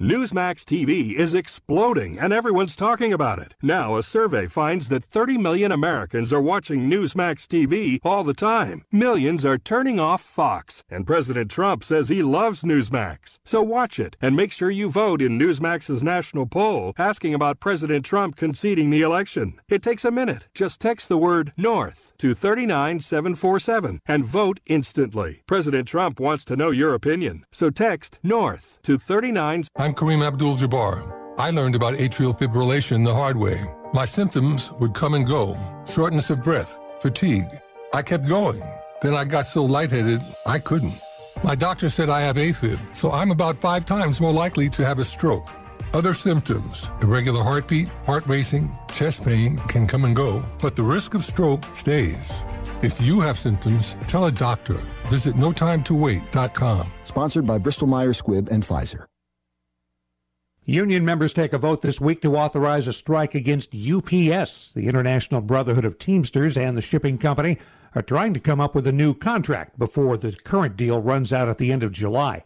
Newsmax 0.00 0.64
TV 0.64 1.12
is 1.12 1.34
exploding 1.34 2.18
and 2.18 2.32
everyone's 2.32 2.74
talking 2.74 3.12
about 3.12 3.38
it. 3.38 3.52
Now, 3.60 3.96
a 3.96 4.02
survey 4.02 4.46
finds 4.46 4.88
that 4.88 5.04
30 5.04 5.36
million 5.36 5.70
Americans 5.70 6.32
are 6.32 6.40
watching 6.40 6.88
Newsmax 6.88 7.46
TV 7.46 7.98
all 8.02 8.24
the 8.24 8.32
time. 8.32 8.86
Millions 8.90 9.44
are 9.44 9.58
turning 9.58 10.00
off 10.00 10.22
Fox, 10.22 10.82
and 10.88 11.06
President 11.06 11.50
Trump 11.50 11.84
says 11.84 12.08
he 12.08 12.22
loves 12.22 12.62
Newsmax. 12.62 13.40
So 13.44 13.60
watch 13.60 13.98
it 13.98 14.16
and 14.22 14.34
make 14.34 14.52
sure 14.52 14.70
you 14.70 14.88
vote 14.88 15.20
in 15.20 15.38
Newsmax's 15.38 16.02
national 16.02 16.46
poll 16.46 16.94
asking 16.96 17.34
about 17.34 17.60
President 17.60 18.02
Trump 18.02 18.36
conceding 18.36 18.88
the 18.88 19.02
election. 19.02 19.60
It 19.68 19.82
takes 19.82 20.06
a 20.06 20.10
minute. 20.10 20.46
Just 20.54 20.80
text 20.80 21.10
the 21.10 21.18
word 21.18 21.52
North 21.58 22.09
to 22.20 22.34
39747 22.34 24.00
and 24.06 24.24
vote 24.24 24.60
instantly. 24.66 25.42
President 25.46 25.88
Trump 25.88 26.20
wants 26.20 26.44
to 26.44 26.56
know 26.56 26.70
your 26.70 26.94
opinion. 26.94 27.44
So 27.50 27.70
text 27.70 28.18
North 28.22 28.78
to 28.82 28.98
39. 28.98 29.64
I'm 29.76 29.94
Kareem 29.94 30.24
Abdul 30.24 30.56
Jabbar. 30.56 31.38
I 31.38 31.50
learned 31.50 31.74
about 31.74 31.94
atrial 31.94 32.38
fibrillation 32.38 33.04
the 33.04 33.14
hard 33.14 33.36
way. 33.36 33.64
My 33.94 34.04
symptoms 34.04 34.70
would 34.72 34.94
come 34.94 35.14
and 35.14 35.26
go 35.26 35.58
shortness 35.88 36.30
of 36.30 36.42
breath, 36.42 36.78
fatigue. 37.00 37.48
I 37.92 38.02
kept 38.02 38.28
going. 38.28 38.62
Then 39.00 39.14
I 39.14 39.24
got 39.24 39.46
so 39.46 39.64
lightheaded, 39.64 40.22
I 40.44 40.58
couldn't. 40.58 41.00
My 41.42 41.54
doctor 41.54 41.88
said 41.88 42.10
I 42.10 42.20
have 42.20 42.36
AFib, 42.36 42.78
so 42.94 43.12
I'm 43.12 43.30
about 43.30 43.58
five 43.58 43.86
times 43.86 44.20
more 44.20 44.32
likely 44.32 44.68
to 44.68 44.84
have 44.84 44.98
a 44.98 45.04
stroke. 45.04 45.48
Other 45.92 46.14
symptoms, 46.14 46.88
irregular 47.02 47.42
heartbeat, 47.42 47.88
heart 48.06 48.24
racing, 48.28 48.70
chest 48.92 49.24
pain 49.24 49.58
can 49.66 49.88
come 49.88 50.04
and 50.04 50.14
go, 50.14 50.44
but 50.60 50.76
the 50.76 50.82
risk 50.84 51.14
of 51.14 51.24
stroke 51.24 51.64
stays. 51.76 52.30
If 52.80 53.00
you 53.00 53.18
have 53.20 53.36
symptoms, 53.36 53.96
tell 54.06 54.26
a 54.26 54.32
doctor. 54.32 54.80
Visit 55.08 55.34
notimetowait.com. 55.34 56.92
Sponsored 57.04 57.44
by 57.44 57.58
Bristol 57.58 57.88
Myers 57.88 58.22
Squibb 58.22 58.48
and 58.50 58.62
Pfizer. 58.62 59.06
Union 60.64 61.04
members 61.04 61.32
take 61.32 61.52
a 61.52 61.58
vote 61.58 61.82
this 61.82 62.00
week 62.00 62.22
to 62.22 62.36
authorize 62.36 62.86
a 62.86 62.92
strike 62.92 63.34
against 63.34 63.74
UPS. 63.74 64.72
The 64.72 64.86
International 64.86 65.40
Brotherhood 65.40 65.84
of 65.84 65.98
Teamsters 65.98 66.56
and 66.56 66.76
the 66.76 66.82
shipping 66.82 67.18
company 67.18 67.58
are 67.96 68.02
trying 68.02 68.32
to 68.34 68.40
come 68.40 68.60
up 68.60 68.76
with 68.76 68.86
a 68.86 68.92
new 68.92 69.12
contract 69.12 69.76
before 69.76 70.16
the 70.16 70.30
current 70.30 70.76
deal 70.76 71.02
runs 71.02 71.32
out 71.32 71.48
at 71.48 71.58
the 71.58 71.72
end 71.72 71.82
of 71.82 71.90
July. 71.90 72.44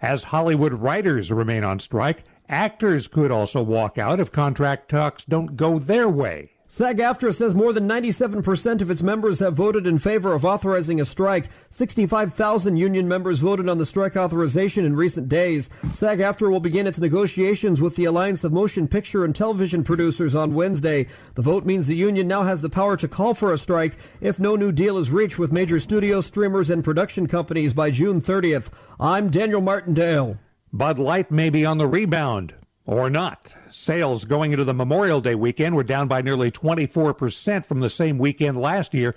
As 0.00 0.24
Hollywood 0.24 0.74
writers 0.74 1.32
remain 1.32 1.64
on 1.64 1.80
strike, 1.80 2.24
Actors 2.48 3.08
could 3.08 3.30
also 3.30 3.62
walk 3.62 3.96
out 3.96 4.20
if 4.20 4.30
contract 4.30 4.90
talks 4.90 5.24
don't 5.24 5.56
go 5.56 5.78
their 5.78 6.08
way. 6.08 6.50
SAG 6.66 6.98
AFTRA 6.98 7.32
says 7.32 7.54
more 7.54 7.72
than 7.72 7.88
97% 7.88 8.82
of 8.82 8.90
its 8.90 9.02
members 9.02 9.38
have 9.38 9.54
voted 9.54 9.86
in 9.86 9.98
favor 9.98 10.32
of 10.32 10.44
authorizing 10.44 11.00
a 11.00 11.04
strike. 11.04 11.48
65,000 11.70 12.76
union 12.76 13.06
members 13.06 13.38
voted 13.38 13.68
on 13.68 13.78
the 13.78 13.86
strike 13.86 14.16
authorization 14.16 14.84
in 14.84 14.96
recent 14.96 15.28
days. 15.28 15.70
SAG 15.92 16.18
AFTRA 16.18 16.50
will 16.50 16.60
begin 16.60 16.86
its 16.86 16.98
negotiations 16.98 17.80
with 17.80 17.96
the 17.96 18.06
Alliance 18.06 18.44
of 18.44 18.52
Motion 18.52 18.88
Picture 18.88 19.24
and 19.24 19.36
Television 19.36 19.84
Producers 19.84 20.34
on 20.34 20.54
Wednesday. 20.54 21.06
The 21.34 21.42
vote 21.42 21.64
means 21.64 21.86
the 21.86 21.94
union 21.94 22.26
now 22.26 22.42
has 22.42 22.60
the 22.60 22.68
power 22.68 22.96
to 22.96 23.08
call 23.08 23.34
for 23.34 23.52
a 23.52 23.58
strike 23.58 23.96
if 24.20 24.40
no 24.40 24.56
new 24.56 24.72
deal 24.72 24.98
is 24.98 25.10
reached 25.10 25.38
with 25.38 25.52
major 25.52 25.78
studio 25.78 26.20
streamers 26.20 26.70
and 26.70 26.82
production 26.82 27.28
companies 27.28 27.72
by 27.72 27.90
June 27.90 28.20
30th. 28.20 28.70
I'm 28.98 29.30
Daniel 29.30 29.60
Martindale. 29.60 30.38
Bud 30.74 30.98
Light 30.98 31.30
may 31.30 31.50
be 31.50 31.64
on 31.64 31.78
the 31.78 31.86
rebound 31.86 32.52
or 32.84 33.08
not. 33.08 33.54
Sales 33.70 34.24
going 34.24 34.50
into 34.50 34.64
the 34.64 34.74
Memorial 34.74 35.20
Day 35.20 35.36
weekend 35.36 35.76
were 35.76 35.84
down 35.84 36.08
by 36.08 36.20
nearly 36.20 36.50
24% 36.50 37.64
from 37.64 37.78
the 37.78 37.88
same 37.88 38.18
weekend 38.18 38.60
last 38.60 38.92
year, 38.92 39.14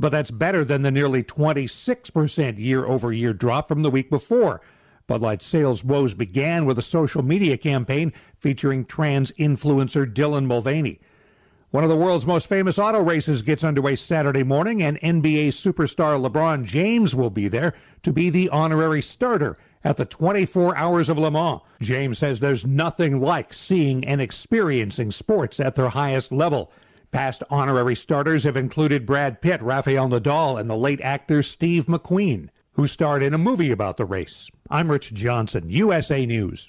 but 0.00 0.08
that's 0.08 0.32
better 0.32 0.64
than 0.64 0.82
the 0.82 0.90
nearly 0.90 1.22
26% 1.22 2.58
year 2.58 2.84
over 2.86 3.12
year 3.12 3.32
drop 3.32 3.68
from 3.68 3.82
the 3.82 3.90
week 3.90 4.10
before. 4.10 4.60
Bud 5.06 5.22
Light 5.22 5.44
sales 5.44 5.84
woes 5.84 6.12
began 6.12 6.66
with 6.66 6.76
a 6.76 6.82
social 6.82 7.22
media 7.22 7.56
campaign 7.56 8.12
featuring 8.40 8.84
trans 8.84 9.30
influencer 9.38 10.12
Dylan 10.12 10.46
Mulvaney. 10.46 10.98
One 11.70 11.84
of 11.84 11.90
the 11.90 11.96
world's 11.96 12.26
most 12.26 12.48
famous 12.48 12.80
auto 12.80 13.00
races 13.00 13.42
gets 13.42 13.62
underway 13.62 13.94
Saturday 13.94 14.42
morning, 14.42 14.82
and 14.82 15.00
NBA 15.02 15.48
superstar 15.50 16.20
LeBron 16.20 16.64
James 16.64 17.14
will 17.14 17.30
be 17.30 17.46
there 17.46 17.74
to 18.02 18.12
be 18.12 18.28
the 18.28 18.48
honorary 18.48 19.02
starter 19.02 19.56
at 19.86 19.96
the 19.96 20.04
24 20.04 20.76
Hours 20.76 21.08
of 21.08 21.16
Le 21.16 21.30
Mans. 21.30 21.60
James 21.80 22.18
says 22.18 22.40
there's 22.40 22.66
nothing 22.66 23.20
like 23.20 23.54
seeing 23.54 24.04
and 24.04 24.20
experiencing 24.20 25.12
sports 25.12 25.60
at 25.60 25.76
their 25.76 25.90
highest 25.90 26.32
level. 26.32 26.72
Past 27.12 27.44
honorary 27.50 27.94
starters 27.94 28.42
have 28.42 28.56
included 28.56 29.06
Brad 29.06 29.40
Pitt, 29.40 29.62
Rafael 29.62 30.08
Nadal, 30.08 30.58
and 30.58 30.68
the 30.68 30.76
late 30.76 31.00
actor 31.02 31.40
Steve 31.40 31.86
McQueen, 31.86 32.48
who 32.72 32.88
starred 32.88 33.22
in 33.22 33.32
a 33.32 33.38
movie 33.38 33.70
about 33.70 33.96
the 33.96 34.04
race. 34.04 34.50
I'm 34.68 34.90
Rich 34.90 35.14
Johnson, 35.14 35.70
USA 35.70 36.26
News. 36.26 36.68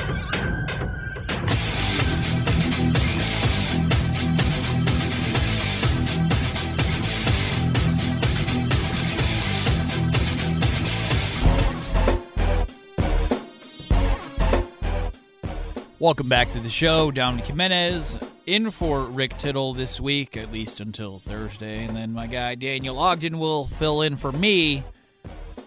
Welcome 16.01 16.29
back 16.29 16.49
to 16.53 16.59
the 16.59 16.67
show. 16.67 17.11
Dominic 17.11 17.45
Jimenez 17.45 18.17
in 18.47 18.71
for 18.71 19.01
Rick 19.03 19.37
Tittle 19.37 19.75
this 19.75 20.01
week, 20.01 20.35
at 20.35 20.51
least 20.51 20.79
until 20.79 21.19
Thursday. 21.19 21.85
And 21.85 21.95
then 21.95 22.11
my 22.11 22.25
guy 22.25 22.55
Daniel 22.55 22.97
Ogden 22.97 23.37
will 23.37 23.67
fill 23.67 24.01
in 24.01 24.17
for 24.17 24.31
me 24.31 24.83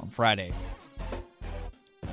on 0.00 0.08
Friday. 0.08 0.50
Uh, 2.02 2.08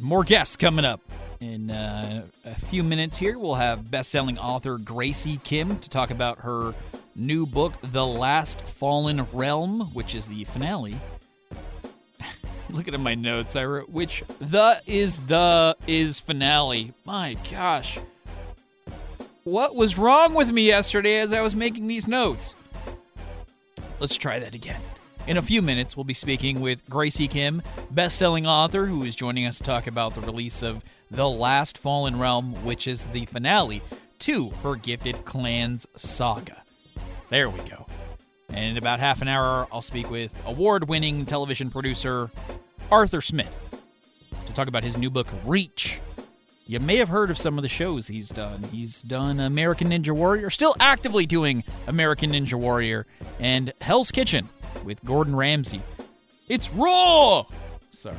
more 0.00 0.22
guests 0.22 0.54
coming 0.54 0.84
up 0.84 1.00
in 1.40 1.70
uh, 1.70 2.26
a 2.44 2.60
few 2.66 2.84
minutes 2.84 3.16
here. 3.16 3.38
We'll 3.38 3.54
have 3.54 3.90
best-selling 3.90 4.38
author 4.38 4.76
Graci 4.76 5.42
Kim 5.42 5.78
to 5.78 5.88
talk 5.88 6.10
about 6.10 6.40
her 6.40 6.74
new 7.14 7.46
book, 7.46 7.72
The 7.82 8.06
Last 8.06 8.60
Fallen 8.60 9.26
Realm, 9.32 9.94
which 9.94 10.14
is 10.14 10.28
the 10.28 10.44
finale 10.44 11.00
looking 12.70 12.94
at 12.94 13.00
my 13.00 13.14
notes. 13.14 13.56
I 13.56 13.64
wrote 13.64 13.88
which 13.88 14.22
the 14.40 14.80
is 14.86 15.18
the 15.20 15.76
is 15.86 16.20
finale. 16.20 16.92
My 17.04 17.36
gosh. 17.50 17.98
What 19.44 19.76
was 19.76 19.96
wrong 19.96 20.34
with 20.34 20.50
me 20.50 20.66
yesterday 20.66 21.18
as 21.18 21.32
I 21.32 21.40
was 21.40 21.54
making 21.54 21.86
these 21.86 22.08
notes? 22.08 22.54
Let's 24.00 24.16
try 24.16 24.38
that 24.40 24.54
again. 24.54 24.80
In 25.26 25.36
a 25.36 25.42
few 25.42 25.62
minutes, 25.62 25.96
we'll 25.96 26.04
be 26.04 26.14
speaking 26.14 26.60
with 26.60 26.88
Graci 26.88 27.28
Kim, 27.28 27.62
best-selling 27.90 28.46
author 28.46 28.86
who 28.86 29.02
is 29.02 29.16
joining 29.16 29.46
us 29.46 29.58
to 29.58 29.64
talk 29.64 29.86
about 29.86 30.14
the 30.14 30.20
release 30.20 30.62
of 30.62 30.82
The 31.10 31.28
Last 31.28 31.78
Fallen 31.78 32.18
Realm, 32.18 32.64
which 32.64 32.86
is 32.86 33.06
the 33.08 33.26
finale 33.26 33.82
to 34.20 34.50
her 34.62 34.76
Gifted 34.76 35.24
Clans 35.24 35.86
saga. 35.96 36.62
There 37.28 37.50
we 37.50 37.60
go. 37.60 37.85
And 38.48 38.70
in 38.70 38.76
about 38.76 39.00
half 39.00 39.22
an 39.22 39.28
hour, 39.28 39.66
I'll 39.72 39.82
speak 39.82 40.10
with 40.10 40.40
award 40.46 40.88
winning 40.88 41.26
television 41.26 41.70
producer 41.70 42.30
Arthur 42.90 43.20
Smith 43.20 43.62
to 44.46 44.52
talk 44.52 44.68
about 44.68 44.84
his 44.84 44.96
new 44.96 45.10
book, 45.10 45.26
Reach. 45.44 46.00
You 46.68 46.80
may 46.80 46.96
have 46.96 47.08
heard 47.08 47.30
of 47.30 47.38
some 47.38 47.58
of 47.58 47.62
the 47.62 47.68
shows 47.68 48.08
he's 48.08 48.28
done. 48.28 48.64
He's 48.72 49.00
done 49.02 49.38
American 49.38 49.90
Ninja 49.90 50.10
Warrior, 50.10 50.50
still 50.50 50.74
actively 50.80 51.24
doing 51.24 51.62
American 51.86 52.32
Ninja 52.32 52.54
Warrior, 52.54 53.06
and 53.38 53.72
Hell's 53.80 54.10
Kitchen 54.10 54.48
with 54.84 55.04
Gordon 55.04 55.36
Ramsay. 55.36 55.80
It's 56.48 56.70
raw! 56.70 57.44
Sorry. 57.92 58.16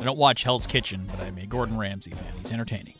I 0.00 0.04
don't 0.04 0.18
watch 0.18 0.44
Hell's 0.44 0.66
Kitchen, 0.66 1.08
but 1.10 1.20
I'm 1.20 1.38
a 1.38 1.46
Gordon 1.46 1.76
Ramsay 1.76 2.12
fan. 2.12 2.32
He's 2.38 2.52
entertaining. 2.52 2.95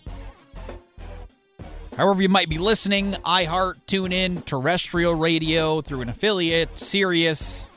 However, 1.96 2.20
you 2.20 2.28
might 2.28 2.50
be 2.50 2.58
listening, 2.58 3.12
iHeart, 3.24 3.76
TuneIn, 3.86 4.44
terrestrial 4.44 5.14
radio 5.14 5.80
through 5.80 6.02
an 6.02 6.10
affiliate, 6.10 6.78
Sirius, 6.78 7.68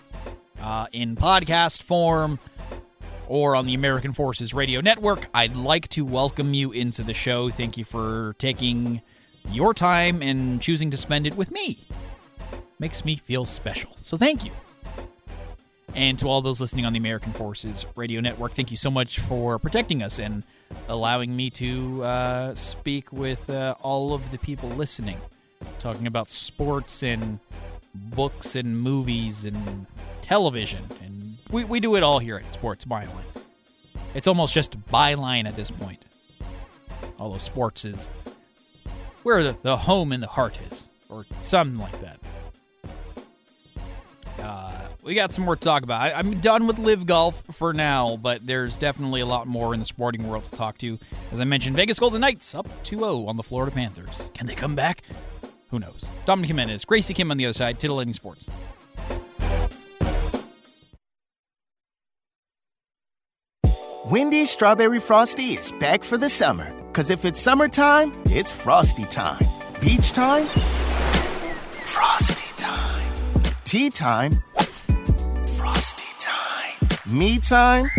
uh, 0.62 0.88
in 0.92 1.16
podcast 1.16 1.84
form, 1.84 2.38
or 3.30 3.56
on 3.56 3.66
the 3.66 3.76
American 3.76 4.12
Forces 4.12 4.54
Radio 4.54 4.82
Network, 4.82 5.28
I'd 5.34 5.56
like 5.56 5.88
to 5.90 6.04
welcome 6.04 6.54
you 6.54 6.72
into 6.72 7.04
the 7.04 7.14
show. 7.14 7.50
Thank 7.50 7.78
you 7.78 7.86
for 7.86 8.36
taking 8.40 9.02
your 9.52 9.74
time 9.74 10.22
and 10.22 10.62
choosing 10.62 10.92
to 10.92 10.98
spend 10.98 11.26
it 11.26 11.38
with 11.38 11.52
me. 11.52 11.88
Makes 12.78 13.06
me 13.06 13.16
feel 13.16 13.46
special. 13.46 13.92
So 14.02 14.18
thank 14.18 14.44
you. 14.44 14.52
And 15.96 16.20
to 16.20 16.28
all 16.28 16.42
those 16.42 16.60
listening 16.60 16.86
on 16.86 16.94
the 16.94 17.00
American 17.00 17.32
Forces 17.32 17.86
Radio 17.96 18.20
Network, 18.20 18.52
thank 18.52 18.70
you 18.70 18.78
so 18.78 18.92
much 18.92 19.20
for 19.20 19.58
protecting 19.60 20.04
us 20.04 20.20
and 20.20 20.44
allowing 20.88 21.36
me 21.36 21.50
to 21.52 22.04
uh, 22.04 22.56
speak 22.56 23.12
with 23.12 23.50
uh, 23.50 23.76
all 23.82 24.14
of 24.14 24.32
the 24.32 24.38
people 24.38 24.70
listening, 24.70 25.18
talking 25.80 26.08
about 26.08 26.30
sports 26.30 27.04
and 27.04 27.40
books 27.94 28.56
and 28.56 28.80
movies 28.80 29.46
and 29.46 29.86
television. 30.22 30.84
And 31.04 31.38
we, 31.50 31.64
we 31.64 31.80
do 31.80 31.96
it 31.96 32.04
all 32.04 32.20
here 32.20 32.38
at 32.38 32.54
Sports 32.54 32.86
Byline. 32.86 33.44
It's 34.14 34.28
almost 34.28 34.54
just 34.54 34.80
byline 34.88 35.48
at 35.48 35.56
this 35.56 35.72
point. 35.72 36.04
Although 37.20 37.38
sports 37.38 37.86
is 37.86 38.08
where 39.24 39.44
the, 39.44 39.56
the 39.62 39.78
home 39.78 40.12
and 40.12 40.24
the 40.24 40.28
heart 40.28 40.60
is, 40.72 40.88
or 41.10 41.26
something 41.42 41.78
like 41.80 42.00
that. 42.00 42.20
Uh, 44.40 44.89
we 45.10 45.16
got 45.16 45.34
some 45.34 45.44
more 45.44 45.56
to 45.56 45.62
talk 45.62 45.82
about. 45.82 46.02
I, 46.02 46.12
I'm 46.12 46.40
done 46.40 46.68
with 46.68 46.78
LIV 46.78 47.08
Golf 47.08 47.42
for 47.56 47.74
now, 47.74 48.18
but 48.18 48.46
there's 48.46 48.78
definitely 48.78 49.22
a 49.22 49.26
lot 49.26 49.48
more 49.48 49.74
in 49.74 49.80
the 49.80 49.86
sporting 49.86 50.30
world 50.30 50.44
to 50.44 50.52
talk 50.52 50.78
to. 50.78 51.00
As 51.32 51.40
I 51.40 51.46
mentioned, 51.46 51.76
Vegas 51.76 51.98
Golden 51.98 52.22
Knights 52.22 52.54
up 52.54 52.68
2 52.84 53.00
0 53.00 53.26
on 53.26 53.36
the 53.36 53.42
Florida 53.42 53.72
Panthers. 53.72 54.30
Can 54.36 54.46
they 54.46 54.54
come 54.54 54.76
back? 54.76 55.02
Who 55.72 55.80
knows? 55.80 56.12
Dominic 56.26 56.50
Jimenez, 56.50 56.86
Graci 56.86 57.16
Kim 57.16 57.32
on 57.32 57.38
the 57.38 57.48
other 57.48 57.54
side, 57.54 57.80
titillating 57.80 58.14
sports. 58.14 58.46
Wendy's 64.06 64.52
Strawberry 64.52 65.00
Frosty 65.00 65.54
is 65.54 65.72
back 65.80 66.04
for 66.04 66.20
the 66.20 66.30
summer. 66.30 66.72
Because 66.90 67.10
if 67.10 67.26
it's 67.26 67.40
summertime, 67.40 68.14
it's 68.26 68.54
Frosty 68.54 69.06
time. 69.06 69.44
Beach 69.82 70.12
time, 70.12 70.46
Frosty 70.46 72.62
time. 72.62 73.12
Tea 73.66 73.90
time. 73.90 74.34
Me 77.12 77.40
time, 77.40 77.90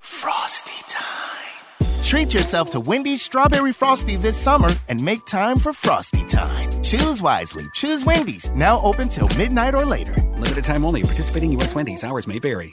Frosty 0.00 0.82
time. 0.88 2.02
Treat 2.02 2.34
yourself 2.34 2.72
to 2.72 2.80
Wendy's 2.80 3.22
Strawberry 3.22 3.70
Frosty 3.70 4.16
this 4.16 4.36
summer 4.36 4.70
and 4.88 5.00
make 5.00 5.24
time 5.26 5.56
for 5.58 5.72
Frosty 5.72 6.24
time. 6.24 6.70
Choose 6.82 7.22
wisely. 7.22 7.66
Choose 7.72 8.04
Wendy's. 8.04 8.50
Now 8.52 8.80
open 8.80 9.08
till 9.08 9.28
midnight 9.36 9.76
or 9.76 9.84
later. 9.84 10.14
Limited 10.38 10.64
time 10.64 10.84
only. 10.84 11.02
Participating 11.02 11.52
U.S. 11.52 11.74
Wendy's. 11.74 12.02
Hours 12.02 12.26
may 12.26 12.40
vary. 12.40 12.72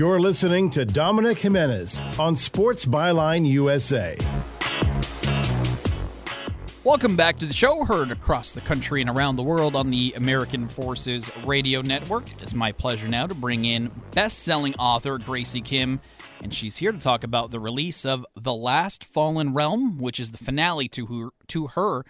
You're 0.00 0.18
listening 0.18 0.70
to 0.70 0.86
Dominic 0.86 1.40
Jimenez 1.40 2.00
on 2.18 2.34
Sports 2.34 2.86
Byline 2.86 3.46
USA. 3.46 4.16
Welcome 6.84 7.16
back 7.16 7.36
to 7.36 7.44
the 7.44 7.52
show, 7.52 7.84
heard 7.84 8.10
across 8.10 8.54
the 8.54 8.62
country 8.62 9.02
and 9.02 9.10
around 9.10 9.36
the 9.36 9.42
world 9.42 9.76
on 9.76 9.90
the 9.90 10.14
American 10.16 10.68
Forces 10.68 11.30
Radio 11.44 11.82
Network. 11.82 12.24
It's 12.40 12.54
my 12.54 12.72
pleasure 12.72 13.08
now 13.08 13.26
to 13.26 13.34
bring 13.34 13.66
in 13.66 13.90
best 14.12 14.38
selling 14.38 14.74
author 14.76 15.18
Graci 15.18 15.62
Kim, 15.62 16.00
and 16.42 16.54
she's 16.54 16.78
here 16.78 16.92
to 16.92 16.98
talk 16.98 17.22
about 17.22 17.50
the 17.50 17.60
release 17.60 18.06
of 18.06 18.24
The 18.34 18.54
Last 18.54 19.04
Fallen 19.04 19.52
Realm, 19.52 19.98
which 19.98 20.18
is 20.18 20.30
the 20.30 20.38
finale 20.38 20.88
to 20.88 21.04
her, 21.08 21.28
to 21.48 21.66
her 21.66 22.06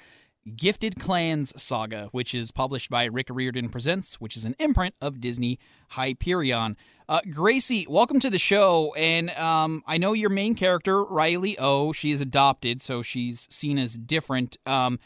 Gifted 0.56 0.98
Clans 0.98 1.52
saga, 1.60 2.08
which 2.12 2.34
is 2.34 2.50
published 2.50 2.88
by 2.88 3.04
Rick 3.04 3.26
Riordan 3.30 3.68
Presents, 3.68 4.20
which 4.20 4.36
is 4.36 4.44
an 4.46 4.56
imprint 4.58 4.94
of 5.00 5.20
Disney 5.20 5.58
Hyperion. 5.90 6.76
Uh, 7.10 7.20
Graci, 7.22 7.88
welcome 7.88 8.20
to 8.20 8.30
the 8.30 8.38
show. 8.38 8.94
And 8.96 9.30
um, 9.30 9.82
I 9.84 9.98
know 9.98 10.12
your 10.12 10.30
main 10.30 10.54
character, 10.54 11.02
Riley 11.02 11.58
O, 11.58 11.90
she 11.90 12.12
is 12.12 12.20
adopted, 12.20 12.80
so 12.80 13.02
she's 13.02 13.48
seen 13.50 13.80
as 13.80 13.98
different. 13.98 14.56
Um, 14.64 15.00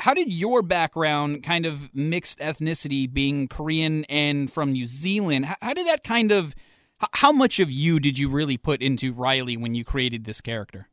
how 0.00 0.12
did 0.12 0.30
your 0.30 0.60
background, 0.60 1.42
kind 1.42 1.64
of 1.64 1.88
mixed 1.94 2.40
ethnicity, 2.40 3.10
being 3.10 3.48
Korean 3.48 4.04
and 4.10 4.52
from 4.52 4.72
New 4.72 4.84
Zealand, 4.84 5.46
how, 5.46 5.56
how 5.62 5.72
did 5.72 5.86
that 5.86 6.04
kind 6.04 6.30
of, 6.30 6.54
how 7.14 7.32
much 7.32 7.58
of 7.58 7.70
you 7.70 7.98
did 8.00 8.18
you 8.18 8.28
really 8.28 8.58
put 8.58 8.82
into 8.82 9.14
Riley 9.14 9.56
when 9.56 9.74
you 9.74 9.82
created 9.82 10.24
this 10.24 10.42
character? 10.42 10.90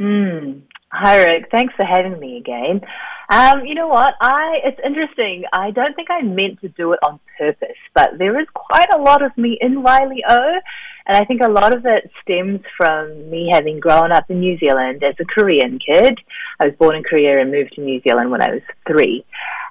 Mm. 0.00 0.62
Hi, 0.90 1.22
Rick. 1.22 1.50
Thanks 1.52 1.72
for 1.76 1.86
having 1.86 2.18
me 2.18 2.38
again. 2.38 2.80
Um, 3.28 3.64
you 3.66 3.74
know 3.74 3.88
what? 3.88 4.14
I 4.20 4.60
it's 4.64 4.80
interesting. 4.84 5.44
I 5.52 5.70
don't 5.72 5.94
think 5.94 6.08
I 6.10 6.22
meant 6.22 6.60
to 6.60 6.68
do 6.68 6.92
it 6.92 7.00
on 7.06 7.18
purpose, 7.36 7.76
but 7.94 8.18
there 8.18 8.40
is 8.40 8.46
quite 8.54 8.88
a 8.94 8.98
lot 8.98 9.22
of 9.22 9.36
me 9.36 9.58
in 9.60 9.82
Riley 9.82 10.22
O, 10.28 10.60
and 11.06 11.16
I 11.16 11.24
think 11.24 11.40
a 11.44 11.48
lot 11.48 11.74
of 11.74 11.84
it 11.86 12.10
stems 12.22 12.60
from 12.76 13.28
me 13.28 13.50
having 13.52 13.80
grown 13.80 14.12
up 14.12 14.30
in 14.30 14.40
New 14.40 14.56
Zealand 14.58 15.02
as 15.02 15.14
a 15.20 15.24
Korean 15.24 15.78
kid. 15.78 16.18
I 16.60 16.66
was 16.66 16.74
born 16.78 16.96
in 16.96 17.02
Korea 17.02 17.40
and 17.40 17.50
moved 17.50 17.72
to 17.74 17.80
New 17.80 18.00
Zealand 18.02 18.30
when 18.30 18.42
I 18.42 18.50
was 18.50 18.62
three. 18.86 19.24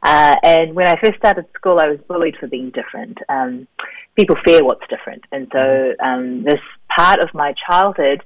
Uh, 0.04 0.36
and 0.44 0.76
when 0.76 0.88
I 0.88 1.00
first 1.00 1.18
started 1.18 1.46
school, 1.56 1.80
I 1.80 1.88
was 1.88 2.00
bullied 2.08 2.36
for 2.38 2.48
being 2.48 2.72
different. 2.72 3.18
Um, 3.30 3.68
people 4.16 4.36
fear 4.46 4.64
what's 4.64 4.86
different, 4.90 5.24
and 5.32 5.48
so 5.52 5.94
um, 6.04 6.44
this 6.44 6.60
part 6.96 7.20
of 7.20 7.34
my 7.34 7.54
childhood, 7.68 8.22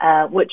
uh, 0.00 0.28
which 0.28 0.52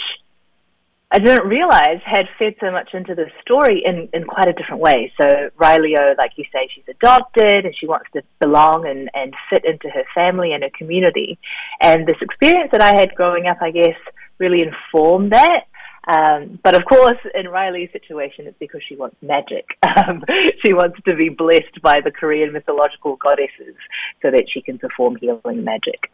I 1.15 1.19
didn't 1.19 1.47
realize 1.47 2.01
had 2.03 2.25
fed 2.37 2.55
so 2.59 2.71
much 2.71 2.89
into 2.93 3.15
the 3.15 3.27
story 3.41 3.81
in, 3.85 4.09
in 4.11 4.25
quite 4.25 4.49
a 4.49 4.53
different 4.53 4.81
way. 4.81 5.13
So 5.17 5.49
Riley 5.55 5.95
O, 5.97 6.13
like 6.17 6.31
you 6.35 6.43
say, 6.51 6.67
she's 6.75 6.83
adopted 6.89 7.63
and 7.63 7.73
she 7.79 7.87
wants 7.87 8.07
to 8.15 8.21
belong 8.41 8.85
and, 8.85 9.09
and 9.13 9.33
fit 9.49 9.63
into 9.63 9.89
her 9.89 10.03
family 10.13 10.51
and 10.51 10.61
her 10.61 10.69
community. 10.77 11.39
And 11.81 12.05
this 12.05 12.17
experience 12.19 12.71
that 12.73 12.81
I 12.81 12.93
had 12.93 13.15
growing 13.15 13.47
up, 13.47 13.59
I 13.61 13.71
guess, 13.71 13.95
really 14.39 14.61
informed 14.61 15.31
that. 15.31 15.67
Um, 16.05 16.59
but 16.61 16.75
of 16.75 16.83
course, 16.83 17.17
in 17.33 17.47
Riley's 17.47 17.93
situation, 17.93 18.45
it's 18.45 18.59
because 18.59 18.81
she 18.85 18.97
wants 18.97 19.15
magic. 19.21 19.65
Um, 19.95 20.25
she 20.65 20.73
wants 20.73 20.99
to 21.05 21.15
be 21.15 21.29
blessed 21.29 21.81
by 21.81 22.01
the 22.03 22.11
Korean 22.11 22.51
mythological 22.51 23.15
goddesses 23.15 23.75
so 24.21 24.29
that 24.29 24.43
she 24.53 24.61
can 24.61 24.77
perform 24.77 25.15
healing 25.15 25.63
magic. 25.63 26.11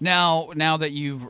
Now, 0.00 0.48
now 0.56 0.78
that 0.78 0.92
you've 0.92 1.26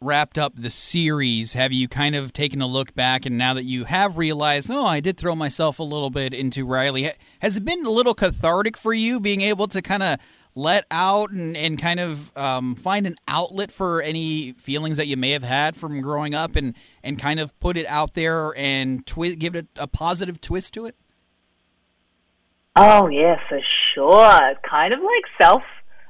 wrapped 0.00 0.38
up 0.38 0.56
the 0.56 0.70
series, 0.70 1.54
have 1.54 1.72
you 1.72 1.88
kind 1.88 2.14
of 2.14 2.32
taken 2.32 2.60
a 2.60 2.66
look 2.66 2.94
back 2.94 3.24
and 3.24 3.38
now 3.38 3.54
that 3.54 3.64
you 3.64 3.84
have 3.84 4.18
realized, 4.18 4.70
oh, 4.70 4.86
I 4.86 5.00
did 5.00 5.16
throw 5.16 5.34
myself 5.34 5.78
a 5.78 5.82
little 5.82 6.10
bit 6.10 6.34
into 6.34 6.66
Riley, 6.66 7.12
has 7.40 7.56
it 7.56 7.64
been 7.64 7.84
a 7.86 7.90
little 7.90 8.14
cathartic 8.14 8.76
for 8.76 8.92
you 8.92 9.18
being 9.20 9.40
able 9.40 9.66
to 9.68 9.80
kind 9.80 10.02
of 10.02 10.18
let 10.54 10.86
out 10.90 11.30
and, 11.30 11.56
and 11.56 11.78
kind 11.78 12.00
of 12.00 12.36
um, 12.36 12.74
find 12.74 13.06
an 13.06 13.14
outlet 13.28 13.70
for 13.70 14.00
any 14.00 14.52
feelings 14.52 14.96
that 14.96 15.06
you 15.06 15.16
may 15.16 15.30
have 15.32 15.42
had 15.42 15.76
from 15.76 16.00
growing 16.00 16.34
up 16.34 16.56
and, 16.56 16.74
and 17.02 17.18
kind 17.18 17.38
of 17.38 17.58
put 17.60 17.76
it 17.76 17.86
out 17.86 18.14
there 18.14 18.56
and 18.56 19.06
twi- 19.06 19.34
give 19.34 19.54
it 19.54 19.66
a, 19.76 19.82
a 19.82 19.86
positive 19.86 20.40
twist 20.40 20.72
to 20.74 20.86
it? 20.86 20.96
Oh 22.74 23.08
yeah, 23.08 23.36
for 23.48 23.60
sure. 23.94 24.54
Kind 24.68 24.92
of 24.92 25.00
like 25.00 25.24
self, 25.40 25.62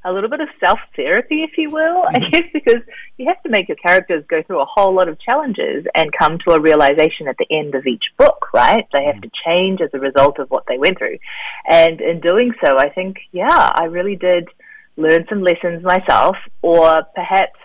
a 0.06 0.12
little 0.12 0.30
bit 0.30 0.40
of 0.40 0.48
self 0.64 0.78
therapy, 0.94 1.42
if 1.42 1.58
you 1.58 1.70
will. 1.70 2.04
I 2.08 2.18
guess 2.18 2.44
because 2.52 2.82
you 3.16 3.26
have 3.26 3.42
to 3.42 3.50
make 3.50 3.68
your 3.68 3.76
characters 3.76 4.24
go 4.28 4.42
through 4.42 4.60
a 4.60 4.66
whole 4.66 4.94
lot 4.94 5.08
of 5.08 5.20
challenges 5.20 5.84
and 5.94 6.10
come 6.16 6.38
to 6.46 6.54
a 6.54 6.60
realization 6.60 7.28
at 7.28 7.36
the 7.38 7.46
end 7.50 7.74
of 7.74 7.86
each 7.86 8.04
book. 8.16 8.46
Right? 8.54 8.86
They 8.92 9.04
have 9.04 9.20
to 9.20 9.30
change 9.44 9.80
as 9.80 9.90
a 9.92 9.98
result 9.98 10.38
of 10.38 10.48
what 10.50 10.64
they 10.68 10.78
went 10.78 10.98
through, 10.98 11.18
and 11.68 12.00
in 12.00 12.20
doing 12.20 12.52
so, 12.64 12.78
I 12.78 12.88
think 12.88 13.16
yeah, 13.32 13.72
I 13.74 13.84
really 13.84 14.16
did 14.16 14.48
learn 14.96 15.26
some 15.28 15.42
lessons 15.42 15.84
myself, 15.84 16.36
or 16.62 17.02
perhaps 17.14 17.58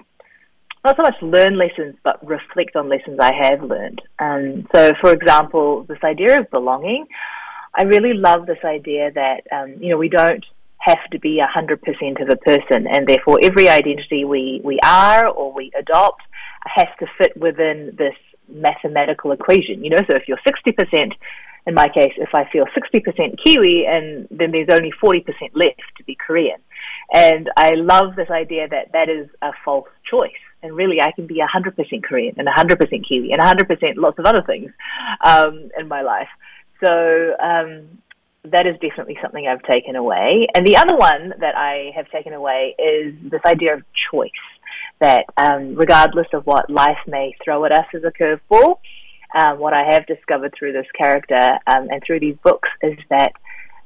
not 0.83 0.97
so 0.97 1.03
much 1.03 1.15
learn 1.21 1.57
lessons, 1.57 1.95
but 2.03 2.25
reflect 2.25 2.75
on 2.75 2.89
lessons 2.89 3.19
I 3.19 3.31
have 3.33 3.63
learned. 3.63 4.01
Um, 4.19 4.67
so, 4.73 4.93
for 4.99 5.13
example, 5.13 5.83
this 5.83 5.99
idea 6.03 6.39
of 6.39 6.49
belonging, 6.49 7.05
I 7.73 7.83
really 7.83 8.13
love 8.13 8.47
this 8.47 8.63
idea 8.65 9.11
that, 9.11 9.41
um, 9.51 9.75
you 9.79 9.89
know, 9.89 9.97
we 9.97 10.09
don't 10.09 10.43
have 10.81 10.99
to 11.11 11.19
be 11.19 11.39
100% 11.39 12.21
of 12.21 12.29
a 12.29 12.35
person, 12.37 12.87
and 12.87 13.07
therefore 13.07 13.39
every 13.43 13.69
identity 13.69 14.25
we, 14.25 14.61
we 14.63 14.79
are 14.83 15.27
or 15.27 15.53
we 15.53 15.71
adopt 15.77 16.23
has 16.65 16.87
to 16.99 17.05
fit 17.17 17.35
within 17.37 17.95
this 17.97 18.15
mathematical 18.49 19.31
equation. 19.31 19.83
You 19.83 19.91
know, 19.91 20.03
so 20.09 20.15
if 20.15 20.27
you're 20.27 20.39
60%, 20.45 21.11
in 21.67 21.73
my 21.75 21.87
case, 21.87 22.13
if 22.17 22.29
I 22.33 22.49
feel 22.51 22.65
60% 22.65 23.37
Kiwi, 23.43 23.85
and 23.87 24.27
then 24.31 24.51
there's 24.51 24.69
only 24.71 24.91
40% 25.03 25.23
left 25.53 25.81
to 25.97 26.03
be 26.03 26.15
Korean. 26.15 26.59
And 27.13 27.49
I 27.55 27.75
love 27.75 28.15
this 28.15 28.29
idea 28.31 28.67
that 28.67 28.91
that 28.93 29.09
is 29.09 29.29
a 29.41 29.51
false 29.63 29.89
choice. 30.09 30.31
And 30.63 30.75
really, 30.75 31.01
I 31.01 31.11
can 31.11 31.27
be 31.27 31.41
100% 31.41 32.03
Korean 32.03 32.35
and 32.37 32.47
100% 32.47 33.07
Kiwi 33.07 33.31
and 33.31 33.41
100% 33.41 33.93
lots 33.97 34.17
of 34.19 34.25
other 34.25 34.43
things 34.43 34.71
um, 35.23 35.69
in 35.77 35.87
my 35.87 36.01
life. 36.01 36.29
So 36.83 37.35
um, 37.43 38.01
that 38.45 38.65
is 38.65 38.73
definitely 38.81 39.17
something 39.21 39.47
I've 39.47 39.61
taken 39.63 39.95
away. 39.95 40.47
And 40.55 40.65
the 40.65 40.77
other 40.77 40.95
one 40.95 41.33
that 41.39 41.55
I 41.55 41.91
have 41.95 42.09
taken 42.09 42.33
away 42.33 42.75
is 42.79 43.13
this 43.29 43.41
idea 43.45 43.75
of 43.75 43.83
choice. 44.11 44.31
That 44.99 45.25
um, 45.37 45.75
regardless 45.75 46.27
of 46.33 46.45
what 46.45 46.69
life 46.69 46.97
may 47.07 47.33
throw 47.43 47.65
at 47.65 47.71
us 47.71 47.85
as 47.93 48.03
a 48.03 48.11
curveball, 48.11 48.77
um, 49.33 49.59
what 49.59 49.73
I 49.73 49.83
have 49.91 50.05
discovered 50.05 50.53
through 50.57 50.73
this 50.73 50.85
character 50.97 51.57
um, 51.67 51.87
and 51.89 52.01
through 52.05 52.19
these 52.19 52.35
books 52.43 52.69
is 52.83 52.97
that 53.09 53.31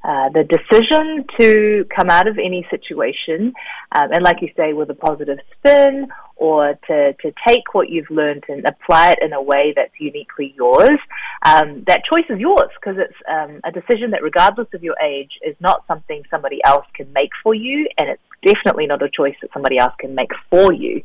uh, 0.05 0.29
the 0.29 0.43
decision 0.43 1.25
to 1.39 1.83
come 1.95 2.11
out 2.11 2.27
of 2.27 2.37
any 2.37 2.63
situation, 2.69 3.51
um, 3.91 4.11
and 4.11 4.23
like 4.23 4.37
you 4.39 4.49
say, 4.55 4.71
with 4.71 4.87
a 4.91 4.93
positive 4.93 5.39
spin, 5.57 6.07
or 6.35 6.75
to, 6.87 7.13
to 7.13 7.33
take 7.47 7.73
what 7.73 7.89
you've 7.89 8.09
learned 8.11 8.43
and 8.47 8.63
apply 8.65 9.13
it 9.13 9.19
in 9.23 9.33
a 9.33 9.41
way 9.41 9.73
that's 9.75 9.93
uniquely 9.99 10.53
yours, 10.55 10.99
um, 11.43 11.83
that 11.87 12.03
choice 12.05 12.25
is 12.29 12.39
yours 12.39 12.69
because 12.79 12.99
it's 12.99 13.17
um, 13.27 13.59
a 13.63 13.71
decision 13.71 14.11
that, 14.11 14.21
regardless 14.21 14.67
of 14.75 14.83
your 14.83 14.95
age, 15.03 15.31
is 15.41 15.55
not 15.59 15.83
something 15.87 16.21
somebody 16.29 16.59
else 16.63 16.85
can 16.93 17.11
make 17.13 17.31
for 17.41 17.55
you, 17.55 17.87
and 17.97 18.07
it's 18.07 18.21
definitely 18.45 18.85
not 18.85 19.01
a 19.01 19.09
choice 19.09 19.35
that 19.41 19.49
somebody 19.53 19.79
else 19.79 19.93
can 19.97 20.13
make 20.13 20.29
for 20.51 20.71
you 20.71 21.01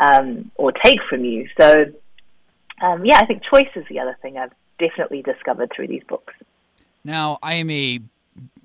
um, 0.00 0.50
or 0.56 0.72
take 0.84 0.98
from 1.08 1.24
you. 1.24 1.48
So, 1.60 1.84
um, 2.82 3.04
yeah, 3.04 3.18
I 3.18 3.26
think 3.26 3.42
choice 3.44 3.70
is 3.76 3.84
the 3.88 4.00
other 4.00 4.16
thing 4.20 4.36
I've 4.36 4.52
definitely 4.80 5.22
discovered 5.22 5.70
through 5.76 5.86
these 5.86 6.02
books. 6.08 6.34
Now, 7.04 7.38
I 7.40 7.54
am 7.54 7.70
a 7.70 8.00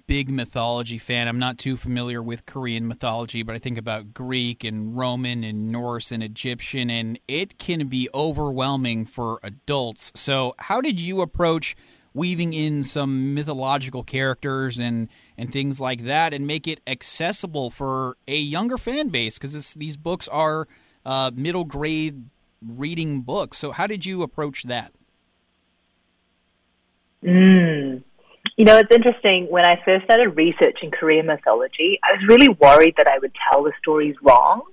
big 0.08 0.30
mythology 0.30 0.98
fan. 0.98 1.28
I'm 1.28 1.38
not 1.38 1.58
too 1.58 1.78
familiar 1.78 2.24
with 2.24 2.46
Korean 2.46 2.88
mythology, 2.88 3.44
but 3.44 3.56
I 3.56 3.60
think 3.60 3.78
about 3.78 4.14
Greek 4.14 4.64
and 4.64 4.98
Roman 4.98 5.44
and 5.44 5.70
Norse 5.70 6.12
and 6.12 6.24
Egyptian, 6.24 6.90
and 6.90 7.20
it 7.28 7.58
can 7.58 7.88
be 7.88 8.10
overwhelming 8.14 9.06
for 9.06 9.40
adults. 9.44 10.12
So, 10.16 10.54
how 10.58 10.82
did 10.82 11.00
you 11.00 11.22
approach 11.22 11.76
weaving 12.14 12.54
in 12.54 12.84
some 12.84 13.34
mythological 13.34 14.04
characters 14.04 14.80
and 14.80 15.10
and 15.38 15.52
things 15.52 15.80
like 15.82 16.06
that, 16.06 16.34
and 16.34 16.48
make 16.48 16.68
it 16.68 16.80
accessible 16.88 17.70
for 17.70 18.18
a 18.28 18.38
younger 18.38 18.78
fan 18.78 19.10
base? 19.10 19.38
Because 19.38 19.74
these 19.74 19.98
books 19.98 20.28
are 20.30 20.68
uh, 21.06 21.32
middle 21.36 21.66
grade 21.66 22.30
reading 22.66 23.22
books. 23.22 23.58
So, 23.58 23.72
how 23.72 23.88
did 23.88 24.06
you 24.06 24.24
approach 24.24 24.64
that? 24.64 24.94
Mm. 27.24 28.04
You 28.58 28.66
know, 28.66 28.78
it's 28.78 28.94
interesting. 28.94 29.46
When 29.52 29.68
I 29.68 29.80
first 29.86 30.06
started 30.06 30.30
researching 30.36 30.90
Korean 30.90 31.28
mythology, 31.28 32.00
I 32.04 32.14
was 32.14 32.28
really 32.28 32.50
worried 32.50 32.96
that 32.98 33.08
I 33.08 33.20
would 33.20 33.32
tell 33.52 33.64
the 33.64 33.72
stories 33.80 34.16
wrong. 34.24 34.64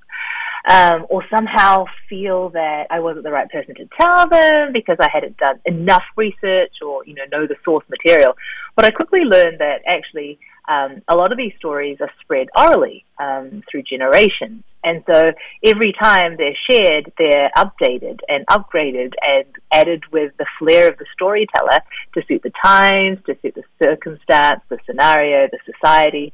Um, 0.66 1.05
or 1.11 1.23
somehow 1.28 1.85
feel 2.09 2.48
that 2.48 2.86
I 2.89 3.01
wasn't 3.01 3.24
the 3.24 3.31
right 3.31 3.51
person 3.51 3.74
to 3.74 3.86
tell 4.01 4.27
them 4.27 4.73
because 4.73 4.97
I 4.98 5.11
hadn't 5.12 5.36
done 5.36 5.61
enough 5.66 6.05
research 6.16 6.73
or, 6.82 7.05
you 7.05 7.12
know, 7.12 7.24
know 7.31 7.47
the 7.47 7.56
source 7.66 7.85
material. 7.90 8.35
But 8.74 8.86
I 8.86 8.90
quickly 8.90 9.24
learned 9.24 9.59
that 9.59 9.82
actually 9.86 10.39
um, 10.66 11.02
a 11.06 11.15
lot 11.15 11.32
of 11.32 11.36
these 11.36 11.52
stories 11.59 11.98
are 12.01 12.11
spread 12.23 12.48
orally 12.56 13.05
um, 13.19 13.62
through 13.70 13.82
generations. 13.82 14.65
And 14.85 15.02
so 15.11 15.32
every 15.65 15.93
time 15.98 16.36
they're 16.36 16.56
shared, 16.69 17.12
they're 17.19 17.51
updated 17.56 18.20
and 18.28 18.47
upgraded 18.47 19.12
and 19.23 19.47
added 19.73 20.05
with 20.12 20.32
the 20.39 20.47
flair 20.59 20.89
of 20.89 20.98
the 20.98 21.06
storyteller 21.15 21.81
to 22.15 22.23
suit 22.27 22.43
the 22.43 22.52
times, 22.62 23.19
to 23.27 23.36
suit 23.43 23.55
the 23.55 23.65
circumstance, 23.82 24.61
the 24.69 24.78
scenario, 24.86 25.48
the 25.51 25.59
society. 25.73 26.32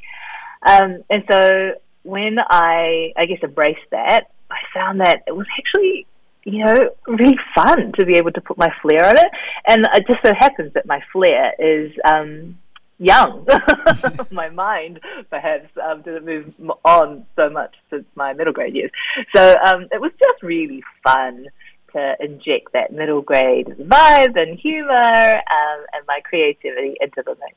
Um, 0.66 1.04
and 1.08 1.24
so 1.30 1.72
when 2.02 2.38
I, 2.38 3.12
I 3.16 3.26
guess, 3.26 3.38
embraced 3.42 3.88
that, 3.92 4.30
I 4.50 4.58
found 4.74 5.00
that 5.00 5.22
it 5.26 5.36
was 5.36 5.46
actually 5.58 6.06
you 6.44 6.64
know, 6.64 6.90
really 7.06 7.36
fun 7.54 7.92
to 7.98 8.06
be 8.06 8.16
able 8.16 8.32
to 8.32 8.40
put 8.40 8.56
my 8.56 8.72
flair 8.82 9.04
on 9.06 9.16
it. 9.16 9.26
And 9.66 9.86
it 9.94 10.06
just 10.06 10.24
so 10.24 10.32
happens 10.38 10.72
that 10.74 10.86
my 10.86 11.00
flair 11.12 11.52
is 11.58 11.92
um, 12.04 12.58
young. 13.00 13.46
my 14.30 14.50
mind 14.50 15.00
perhaps 15.30 15.68
um, 15.82 16.02
didn't 16.02 16.24
move 16.24 16.70
on 16.84 17.26
so 17.34 17.50
much 17.50 17.74
since 17.90 18.04
my 18.14 18.32
middle 18.32 18.52
grade 18.52 18.74
years. 18.74 18.90
So 19.34 19.56
um, 19.64 19.88
it 19.90 20.00
was 20.00 20.12
just 20.22 20.42
really 20.42 20.84
fun 21.02 21.46
to 21.92 22.16
inject 22.20 22.72
that 22.72 22.92
middle 22.92 23.22
grade 23.22 23.66
vibe 23.66 24.40
and 24.40 24.56
humor 24.56 24.92
um, 24.92 25.86
and 25.92 26.06
my 26.06 26.20
creativity 26.24 26.94
into 27.00 27.22
the 27.24 27.34
mix. 27.40 27.56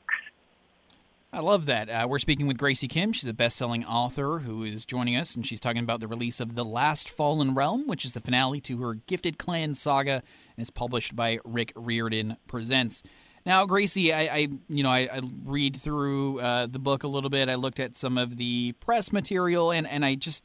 I 1.32 1.40
love 1.40 1.66
that. 1.66 1.90
Uh, 1.90 2.06
we're 2.08 2.20
speaking 2.20 2.46
with 2.46 2.58
Graci 2.58 2.88
Kim. 2.88 3.12
She's 3.12 3.28
a 3.28 3.34
best 3.34 3.56
selling 3.56 3.84
author 3.84 4.40
who 4.40 4.62
is 4.62 4.86
joining 4.86 5.16
us, 5.16 5.34
and 5.34 5.44
she's 5.44 5.58
talking 5.58 5.82
about 5.82 5.98
the 5.98 6.06
release 6.06 6.38
of 6.38 6.54
The 6.54 6.64
Last 6.64 7.08
Fallen 7.08 7.54
Realm, 7.54 7.88
which 7.88 8.04
is 8.04 8.12
the 8.12 8.20
finale 8.20 8.60
to 8.60 8.80
her 8.82 8.94
Gifted 8.94 9.36
Clan 9.36 9.74
saga 9.74 10.22
and 10.56 10.62
is 10.62 10.70
published 10.70 11.16
by 11.16 11.40
Rick 11.44 11.72
Riordan 11.74 12.36
Presents. 12.46 13.02
Now, 13.46 13.66
Graci, 13.66 14.12
I, 14.14 14.28
I 14.28 14.48
you 14.68 14.82
know 14.82 14.90
I, 14.90 15.08
I 15.12 15.20
read 15.44 15.76
through 15.76 16.40
uh, 16.40 16.66
the 16.66 16.78
book 16.78 17.02
a 17.02 17.08
little 17.08 17.30
bit. 17.30 17.48
I 17.48 17.56
looked 17.56 17.78
at 17.78 17.94
some 17.94 18.16
of 18.16 18.36
the 18.36 18.72
press 18.80 19.12
material, 19.12 19.70
and 19.70 19.86
and 19.86 20.04
I 20.04 20.14
just 20.14 20.44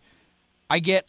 I 0.70 0.80
get 0.80 1.08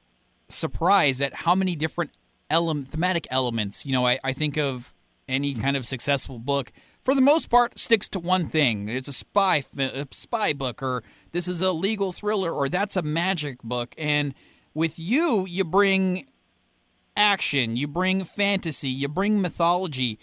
surprised 0.49 1.21
at 1.21 1.35
how 1.35 1.55
many 1.55 1.75
different 1.77 2.13
ele- 2.49 2.85
thematic 2.85 3.27
elements. 3.31 3.85
You 3.85 3.93
know, 3.93 4.07
I, 4.07 4.19
I 4.23 4.33
think 4.33 4.57
of 4.57 4.95
any 5.29 5.55
kind 5.55 5.77
of 5.77 5.87
successful 5.87 6.39
book 6.39 6.73
for 7.05 7.15
the 7.15 7.21
most 7.21 7.49
part 7.51 7.79
sticks 7.79 8.09
to 8.11 8.19
one 8.19 8.47
thing. 8.47 8.89
It's 8.89 9.09
a 9.09 9.13
spy 9.13 9.65
a 9.79 10.07
spy 10.13 10.53
book, 10.53 10.83
or 10.83 11.03
this 11.33 11.49
is 11.49 11.61
a 11.61 11.73
legal 11.73 12.13
thriller, 12.13 12.53
or 12.53 12.69
that's 12.69 12.97
a 12.97 13.03
magic 13.03 13.63
book. 13.63 13.95
And 13.99 14.35
with 14.75 14.99
you, 14.99 15.47
you 15.49 15.65
bring 15.65 16.27
action, 17.17 17.77
you 17.77 17.89
bring 17.89 18.23
fantasy, 18.23 18.89
you 18.89 19.09
bring 19.09 19.41
mythology 19.41 20.19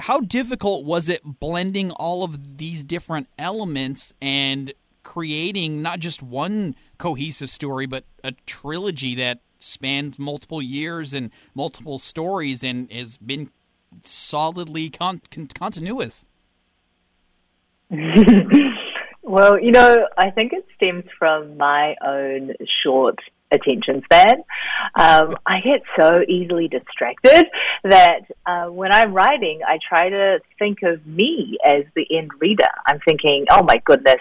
how 0.00 0.20
difficult 0.20 0.84
was 0.84 1.08
it 1.08 1.22
blending 1.24 1.90
all 1.92 2.24
of 2.24 2.58
these 2.58 2.84
different 2.84 3.28
elements 3.38 4.12
and 4.20 4.72
creating 5.02 5.82
not 5.82 6.00
just 6.00 6.22
one 6.22 6.74
cohesive 6.98 7.50
story, 7.50 7.86
but 7.86 8.04
a 8.22 8.32
trilogy 8.46 9.14
that 9.14 9.40
spans 9.58 10.18
multiple 10.18 10.60
years 10.60 11.14
and 11.14 11.30
multiple 11.54 11.98
stories 11.98 12.64
and 12.64 12.90
has 12.90 13.16
been 13.18 13.50
solidly 14.02 14.90
con- 14.90 15.22
con- 15.30 15.48
continuous? 15.48 16.24
well, 19.22 19.60
you 19.60 19.70
know, 19.70 20.08
I 20.18 20.30
think 20.30 20.52
it 20.52 20.66
stems 20.74 21.04
from 21.18 21.56
my 21.56 21.94
own 22.04 22.54
short 22.82 23.18
attention 23.50 24.02
span. 24.04 24.42
Um, 24.94 25.36
I 25.46 25.60
get 25.60 25.82
so 25.98 26.22
easily 26.28 26.68
distracted 26.68 27.46
that 27.84 28.20
uh, 28.46 28.66
when 28.66 28.92
I'm 28.92 29.12
writing, 29.12 29.60
I 29.66 29.78
try 29.86 30.08
to 30.08 30.40
think 30.58 30.82
of 30.82 31.06
me 31.06 31.58
as 31.64 31.84
the 31.94 32.06
end 32.16 32.30
reader. 32.40 32.68
I'm 32.86 33.00
thinking, 33.06 33.46
oh 33.50 33.62
my 33.62 33.80
goodness, 33.84 34.20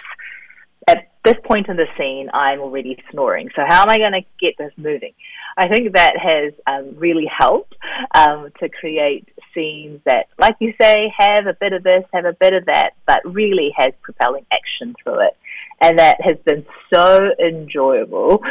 at 0.87 1.09
this 1.23 1.35
point 1.45 1.69
in 1.69 1.77
the 1.77 1.87
scene, 1.97 2.29
I'm 2.33 2.59
already 2.59 3.01
snoring. 3.11 3.49
So 3.55 3.63
how 3.67 3.83
am 3.83 3.89
I 3.89 3.97
going 3.97 4.11
to 4.11 4.25
get 4.39 4.55
this 4.57 4.73
moving? 4.77 5.13
I 5.55 5.67
think 5.67 5.93
that 5.93 6.15
has 6.17 6.53
um, 6.67 6.95
really 6.97 7.25
helped 7.25 7.75
um, 8.15 8.49
to 8.59 8.69
create 8.69 9.29
scenes 9.53 10.01
that, 10.05 10.27
like 10.39 10.55
you 10.59 10.73
say, 10.81 11.13
have 11.17 11.45
a 11.45 11.53
bit 11.53 11.73
of 11.73 11.83
this, 11.83 12.03
have 12.11 12.25
a 12.25 12.33
bit 12.33 12.53
of 12.53 12.65
that, 12.65 12.91
but 13.05 13.19
really 13.23 13.71
has 13.77 13.93
propelling 14.01 14.45
action 14.51 14.95
through 15.01 15.21
it 15.21 15.37
and 15.81 15.99
that 15.99 16.17
has 16.21 16.37
been 16.45 16.65
so 16.93 17.29
enjoyable. 17.39 18.41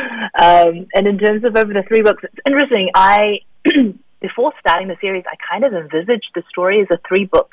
Um, 0.40 0.86
and 0.94 1.06
in 1.06 1.18
terms 1.18 1.44
of 1.44 1.56
over 1.56 1.72
the 1.72 1.84
three 1.88 2.02
books, 2.02 2.22
it's 2.24 2.34
interesting. 2.46 2.90
I 2.94 3.40
before 4.20 4.52
starting 4.60 4.88
the 4.88 4.96
series, 5.00 5.24
I 5.26 5.36
kind 5.50 5.64
of 5.64 5.74
envisaged 5.74 6.30
the 6.34 6.42
story 6.48 6.80
as 6.80 6.86
a 6.90 6.98
three 7.06 7.24
book 7.24 7.52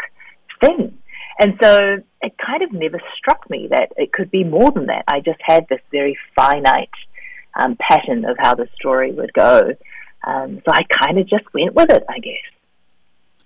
thing. 0.62 0.98
And 1.40 1.54
so 1.62 1.98
it 2.22 2.34
kind 2.38 2.62
of 2.64 2.72
never 2.74 3.00
struck 3.18 3.50
me 3.50 3.68
that 3.72 3.94
it 3.98 4.12
could 4.12 4.30
be 4.30 4.44
more 4.44 4.72
than 4.72 4.88
that. 4.88 5.06
I 5.08 5.22
just 5.22 5.40
had 5.42 5.66
this 5.70 5.80
very 5.92 6.18
finite 6.36 6.90
um, 7.60 7.78
pattern 7.80 8.26
of 8.26 8.38
how 8.38 8.56
the 8.56 8.68
story 8.76 9.12
would 9.12 9.34
go. 9.34 9.74
Um, 10.28 10.62
so 10.66 10.74
I 10.74 10.84
kind 10.84 11.18
of 11.18 11.28
just 11.28 11.46
went 11.54 11.74
with 11.74 11.92
it, 11.92 12.04
I 12.10 12.20
guess. 12.20 12.34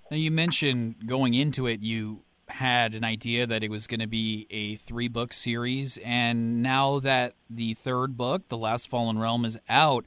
Now, 0.09 0.17
you 0.17 0.31
mentioned 0.31 0.95
going 1.05 1.33
into 1.33 1.67
it, 1.67 1.81
you 1.81 2.21
had 2.53 2.93
an 2.93 3.03
idea 3.03 3.47
that 3.47 3.63
it 3.63 3.71
was 3.71 3.87
going 3.87 3.99
to 3.99 4.07
be 4.07 4.45
a 4.51 4.75
three 4.75 5.07
book 5.07 5.33
series. 5.33 5.97
And 6.05 6.61
now 6.61 6.99
that 6.99 7.33
the 7.49 7.73
third 7.73 8.15
book, 8.15 8.47
The 8.47 8.57
Last 8.57 8.89
Fallen 8.89 9.17
Realm, 9.17 9.43
is 9.43 9.57
out, 9.67 10.05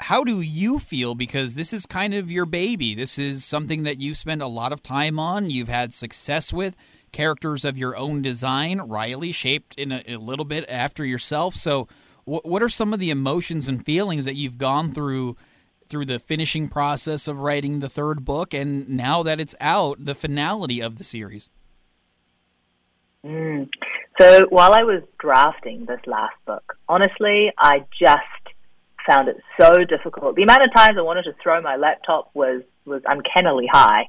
how 0.00 0.22
do 0.22 0.40
you 0.42 0.78
feel? 0.78 1.14
Because 1.14 1.54
this 1.54 1.72
is 1.72 1.86
kind 1.86 2.12
of 2.12 2.30
your 2.30 2.44
baby. 2.44 2.94
This 2.94 3.18
is 3.18 3.44
something 3.44 3.84
that 3.84 4.00
you 4.00 4.14
spend 4.14 4.42
a 4.42 4.48
lot 4.48 4.72
of 4.72 4.82
time 4.82 5.18
on, 5.18 5.50
you've 5.50 5.68
had 5.68 5.94
success 5.94 6.52
with. 6.52 6.76
Characters 7.10 7.64
of 7.64 7.78
your 7.78 7.96
own 7.96 8.20
design, 8.20 8.80
Riley, 8.80 9.32
shaped 9.32 9.74
in 9.78 9.92
a, 9.92 10.02
a 10.08 10.16
little 10.16 10.44
bit 10.44 10.68
after 10.68 11.04
yourself. 11.04 11.54
So, 11.54 11.88
wh- 12.24 12.44
what 12.44 12.62
are 12.62 12.68
some 12.68 12.92
of 12.92 13.00
the 13.00 13.10
emotions 13.10 13.68
and 13.68 13.84
feelings 13.84 14.24
that 14.24 14.34
you've 14.34 14.58
gone 14.58 14.92
through 14.92 15.36
through 15.88 16.06
the 16.06 16.18
finishing 16.18 16.68
process 16.68 17.28
of 17.28 17.40
writing 17.40 17.80
the 17.80 17.88
third 17.88 18.24
book, 18.24 18.54
and 18.54 18.88
now 18.88 19.22
that 19.22 19.40
it's 19.40 19.54
out, 19.60 20.02
the 20.04 20.14
finality 20.14 20.80
of 20.80 20.96
the 20.96 21.04
series? 21.04 21.50
Mm. 23.24 23.68
So 24.20 24.46
while 24.50 24.74
I 24.74 24.82
was 24.82 25.02
drafting 25.18 25.86
this 25.86 26.00
last 26.06 26.34
book, 26.46 26.76
honestly, 26.88 27.52
I 27.58 27.84
just 27.98 28.42
found 29.06 29.28
it 29.28 29.36
so 29.60 29.84
difficult. 29.84 30.36
The 30.36 30.42
amount 30.42 30.62
of 30.62 30.74
times 30.74 30.96
I 30.98 31.02
wanted 31.02 31.24
to 31.24 31.34
throw 31.42 31.60
my 31.60 31.76
laptop 31.76 32.30
was 32.34 32.62
was 32.84 33.02
uncannily 33.06 33.66
high. 33.70 34.08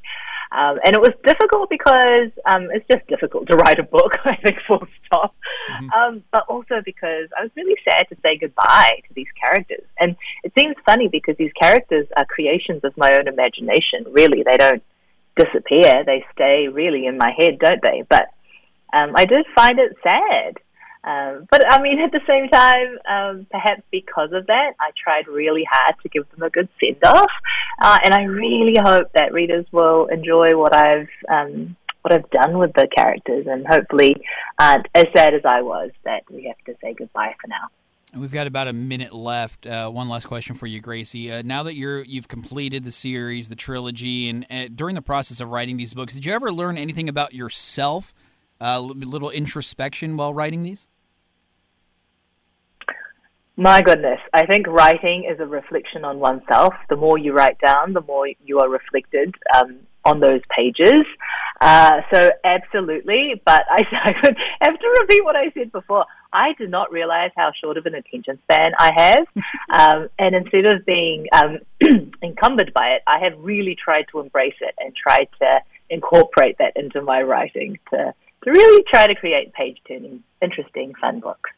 Um, 0.52 0.78
and 0.86 0.96
it 0.96 1.02
was 1.02 1.14
difficult 1.26 1.70
because 1.70 2.30
um, 2.46 2.70
it's 2.72 2.86
just 2.92 3.08
difficult 3.08 3.48
to 3.48 3.56
write 3.62 3.80
a 3.80 3.84
book, 3.84 4.14
I 4.24 4.36
think, 4.36 4.58
full 4.68 4.86
stop. 5.06 5.36
Mm-hmm. 5.72 5.90
Um, 5.92 6.24
but 6.32 6.46
also 6.48 6.82
because 6.86 7.30
I 7.38 7.44
was 7.44 7.52
really 7.56 7.76
sad 7.88 8.06
to 8.10 8.16
say 8.22 8.38
goodbye 8.38 9.02
to 9.08 9.14
these 9.16 9.28
characters. 9.40 9.86
And 10.00 10.16
it 10.44 10.54
seems 10.58 10.76
funny 10.86 11.08
because 11.08 11.38
these 11.38 11.54
characters 11.60 12.08
are 12.18 12.26
creations 12.26 12.84
of 12.84 12.96
my 12.98 13.16
own 13.18 13.28
imagination, 13.28 14.06
really. 14.12 14.44
They 14.44 14.58
don't 14.58 14.84
disappear, 15.36 16.04
they 16.06 16.24
stay 16.34 16.68
really 16.68 17.08
in 17.08 17.18
my 17.18 17.32
head, 17.36 17.58
don't 17.60 17.82
they? 17.82 18.04
But 18.08 18.30
um, 18.94 19.14
I 19.16 19.26
did 19.26 19.46
find 19.56 19.80
it 19.80 19.96
sad. 20.04 20.58
Um, 21.06 21.48
but 21.52 21.70
I 21.70 21.82
mean, 21.82 22.00
at 22.00 22.12
the 22.12 22.22
same 22.26 22.48
time, 22.48 22.98
um, 23.10 23.48
perhaps 23.52 23.82
because 23.92 24.32
of 24.32 24.48
that, 24.48 24.74
I 24.80 24.92
tried 25.02 25.28
really 25.28 25.68
hard 25.70 25.96
to 26.02 26.10
give 26.10 26.30
them 26.32 26.44
a 26.44 26.50
good 26.50 26.70
send 26.82 27.04
off, 27.04 27.32
uh, 27.82 28.00
and 28.06 28.14
I 28.14 28.24
really 28.24 28.76
hope 28.82 29.12
that 29.14 29.34
readers 29.34 29.66
will 29.74 30.06
enjoy 30.08 30.56
what 30.58 30.74
I've 30.74 31.10
um, 31.28 31.76
what 32.04 32.14
I've 32.14 32.30
done 32.30 32.58
with 32.58 32.72
the 32.74 32.88
characters, 32.96 33.48
and 33.50 33.68
hopefully, 33.68 34.16
aren't 34.60 34.88
as 34.96 35.06
sad 35.14 35.34
as 35.34 35.42
I 35.44 35.62
was 35.62 35.92
that 36.06 36.24
we 36.30 36.46
have 36.46 36.58
to 36.68 36.80
say 36.82 36.94
goodbye 36.94 37.36
for 37.42 37.48
now. 37.48 37.68
We've 38.16 38.32
got 38.32 38.46
about 38.46 38.68
a 38.68 38.74
minute 38.74 39.12
left. 39.12 39.66
Uh, 39.66 39.90
one 39.90 40.08
last 40.08 40.28
question 40.28 40.56
for 40.56 40.68
you, 40.68 40.82
Graci. 40.82 41.32
Uh, 41.32 41.42
now 41.44 41.64
that 41.64 41.76
you're 41.76 42.04
you've 42.04 42.30
completed 42.30 42.86
the 42.86 42.92
series, 42.92 43.50
the 43.50 43.56
trilogy, 43.56 44.30
and 44.30 44.46
uh, 44.50 44.68
during 44.74 44.96
the 44.96 45.02
process 45.02 45.42
of 45.42 45.50
writing 45.50 45.76
these 45.76 45.94
books, 45.94 46.14
did 46.14 46.26
you 46.26 46.32
ever 46.32 46.50
learn 46.50 46.78
anything 46.78 47.10
about 47.10 47.34
yourself? 47.34 48.14
A 48.66 48.80
little 48.80 49.30
introspection 49.30 50.16
while 50.16 50.34
writing 50.34 50.64
these. 50.64 50.88
My 53.58 53.82
goodness, 53.82 54.20
I 54.34 54.46
think 54.46 54.68
writing 54.68 55.30
is 55.30 55.38
a 55.42 55.46
reflection 55.46 56.06
on 56.06 56.20
oneself. 56.20 56.74
The 56.90 56.96
more 56.96 57.18
you 57.18 57.34
write 57.34 57.60
down, 57.60 57.92
the 57.92 58.02
more 58.02 58.26
you 58.46 58.60
are 58.60 58.70
reflected 58.70 59.36
um, 59.54 59.80
on 60.06 60.22
those 60.22 60.40
pages. 60.50 61.04
Uh, 61.60 62.02
so 62.14 62.32
absolutely, 62.46 63.42
but 63.46 63.64
I, 63.70 63.84
I 63.92 64.14
would 64.24 64.38
have 64.62 64.80
to 64.80 64.98
repeat 65.02 65.26
what 65.26 65.36
I 65.36 65.52
said 65.54 65.74
before. 65.74 66.06
I 66.32 66.54
did 66.58 66.72
not 66.72 66.90
realize 66.90 67.32
how 67.36 67.52
short 67.62 67.78
of 67.78 67.86
an 67.86 67.96
attention 67.96 68.40
span 68.44 68.72
I 68.80 68.92
have, 68.96 69.28
um, 69.78 70.10
and 70.18 70.36
instead 70.36 70.66
of 70.66 70.86
being 70.86 71.28
um, 71.34 71.60
encumbered 72.24 72.74
by 72.74 72.92
it, 72.92 73.04
I 73.08 73.20
have 73.20 73.38
really 73.40 73.76
tried 73.76 74.06
to 74.14 74.22
embrace 74.22 74.56
it 74.62 74.74
and 74.80 74.96
tried 74.96 75.28
to 75.42 75.62
incorporate 75.90 76.58
that 76.60 76.78
into 76.78 77.02
my 77.02 77.22
writing 77.22 77.78
to 77.92 78.14
to 78.44 78.52
really 78.52 78.84
try 78.90 79.08
to 79.08 79.16
create 79.16 79.54
page 79.54 79.78
turning, 79.88 80.24
interesting, 80.42 80.94
fun 81.00 81.20
books. 81.20 81.50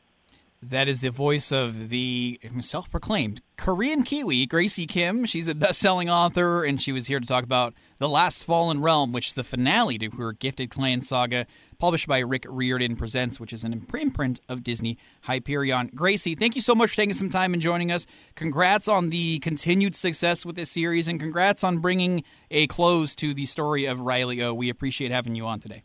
That 0.61 0.87
is 0.87 1.01
the 1.01 1.11
voice 1.11 1.51
of 1.51 1.89
the 1.89 2.39
self 2.61 2.89
proclaimed 2.89 3.39
Korean 3.55 4.01
Kiwi, 4.01 4.47
Graci 4.47 4.87
Kim. 4.87 5.25
She's 5.25 5.47
a 5.47 5.53
best 5.53 5.79
selling 5.79 6.09
author, 6.09 6.63
and 6.63 6.81
she 6.81 6.91
was 6.91 7.05
here 7.05 7.19
to 7.19 7.25
talk 7.25 7.43
about 7.43 7.75
The 7.99 8.09
Last 8.09 8.43
Fallen 8.43 8.81
Realm, 8.81 9.11
which 9.11 9.27
is 9.27 9.33
the 9.35 9.43
finale 9.43 9.99
to 9.99 10.09
her 10.11 10.33
Gifted 10.33 10.71
Clan 10.71 11.01
saga, 11.01 11.45
published 11.77 12.07
by 12.07 12.17
Rick 12.17 12.45
Riordan 12.49 12.95
Presents, 12.95 13.39
which 13.39 13.53
is 13.53 13.63
an 13.63 13.73
imprint 13.73 14.39
of 14.49 14.63
Disney 14.63 14.97
Hyperion. 15.23 15.91
Graci, 15.91 16.37
thank 16.37 16.55
you 16.55 16.61
so 16.61 16.73
much 16.73 16.91
for 16.91 16.95
taking 16.95 17.13
some 17.13 17.29
time 17.29 17.53
and 17.53 17.61
joining 17.61 17.91
us. 17.91 18.07
Congrats 18.33 18.87
on 18.87 19.11
the 19.11 19.37
continued 19.39 19.93
success 19.93 20.47
with 20.47 20.55
this 20.55 20.71
series, 20.71 21.07
and 21.07 21.19
congrats 21.19 21.63
on 21.63 21.77
bringing 21.77 22.23
a 22.49 22.65
close 22.65 23.13
to 23.17 23.35
the 23.35 23.45
story 23.45 23.85
of 23.85 23.99
Riley 23.99 24.41
O. 24.41 24.51
We 24.51 24.69
appreciate 24.69 25.11
having 25.11 25.35
you 25.35 25.45
on 25.45 25.59
today. 25.59 25.83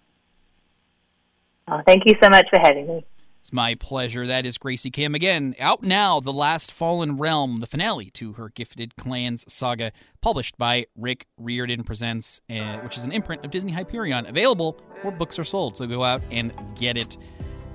Oh, 1.70 1.80
thank 1.86 2.02
you 2.06 2.14
so 2.22 2.28
much 2.28 2.46
for 2.50 2.58
having 2.58 2.86
me. 2.86 3.04
It's 3.40 3.52
my 3.54 3.74
pleasure. 3.74 4.26
That 4.26 4.44
is 4.44 4.58
Graci 4.58 4.92
Kim 4.92 5.14
again. 5.14 5.54
Out 5.58 5.82
now, 5.82 6.20
The 6.20 6.32
Last 6.32 6.72
Fallen 6.72 7.16
Realm, 7.16 7.60
the 7.60 7.66
finale 7.66 8.10
to 8.10 8.34
her 8.34 8.50
Gifted 8.50 8.96
Clans 8.96 9.50
saga, 9.50 9.92
published 10.20 10.58
by 10.58 10.86
Rick 10.94 11.26
Riordan 11.38 11.84
Presents, 11.84 12.42
uh, 12.50 12.78
which 12.80 12.98
is 12.98 13.04
an 13.04 13.12
imprint 13.12 13.42
of 13.44 13.50
Disney 13.50 13.72
Hyperion, 13.72 14.26
available 14.26 14.78
where 15.00 15.12
books 15.12 15.38
are 15.38 15.44
sold. 15.44 15.78
So 15.78 15.86
go 15.86 16.04
out 16.04 16.22
and 16.30 16.52
get 16.78 16.98
it. 16.98 17.16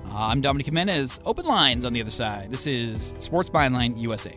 Uh, 0.08 0.26
I'm 0.26 0.40
Dominic 0.40 0.66
Jimenez. 0.66 1.18
Open 1.24 1.46
lines 1.46 1.84
on 1.84 1.92
the 1.92 2.00
other 2.00 2.12
side. 2.12 2.52
This 2.52 2.68
is 2.68 3.12
Sports 3.18 3.50
Byline 3.50 3.98
USA. 4.00 4.36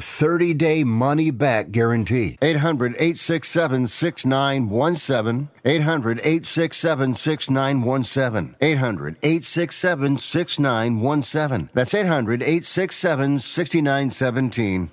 30 0.00 0.54
day 0.54 0.84
money 0.84 1.30
back 1.30 1.70
guarantee. 1.70 2.38
800 2.42 2.94
867 2.94 3.88
6917. 3.88 5.48
800 5.64 6.18
867 6.18 7.14
6917. 7.14 8.56
800 8.60 9.16
867 9.22 10.18
6917. 10.18 11.70
That's 11.74 11.94
800 11.94 12.42
867 12.42 13.38
6917. 13.38 14.90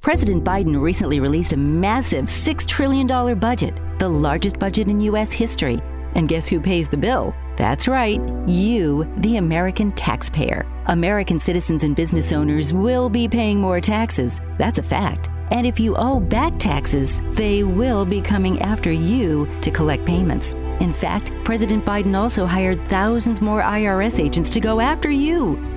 President 0.00 0.44
Biden 0.44 0.78
recently 0.78 1.18
released 1.18 1.54
a 1.54 1.56
massive 1.56 2.26
$6 2.26 2.66
trillion 2.66 3.06
budget, 3.38 3.80
the 3.98 4.08
largest 4.08 4.58
budget 4.58 4.88
in 4.88 5.00
U.S. 5.00 5.32
history. 5.32 5.80
And 6.14 6.28
guess 6.28 6.46
who 6.46 6.60
pays 6.60 6.90
the 6.90 6.98
bill? 6.98 7.34
That's 7.56 7.86
right, 7.86 8.20
you, 8.48 9.10
the 9.18 9.36
American 9.36 9.92
taxpayer. 9.92 10.66
American 10.86 11.38
citizens 11.38 11.84
and 11.84 11.94
business 11.94 12.32
owners 12.32 12.74
will 12.74 13.08
be 13.08 13.28
paying 13.28 13.60
more 13.60 13.80
taxes. 13.80 14.40
That's 14.58 14.78
a 14.78 14.82
fact. 14.82 15.28
And 15.50 15.66
if 15.66 15.78
you 15.78 15.94
owe 15.96 16.18
back 16.20 16.58
taxes, 16.58 17.20
they 17.32 17.62
will 17.62 18.04
be 18.04 18.20
coming 18.20 18.60
after 18.60 18.90
you 18.90 19.48
to 19.60 19.70
collect 19.70 20.04
payments. 20.04 20.54
In 20.80 20.92
fact, 20.92 21.32
President 21.44 21.84
Biden 21.84 22.16
also 22.16 22.44
hired 22.44 22.82
thousands 22.88 23.40
more 23.40 23.62
IRS 23.62 24.18
agents 24.18 24.50
to 24.50 24.60
go 24.60 24.80
after 24.80 25.10
you. 25.10 25.56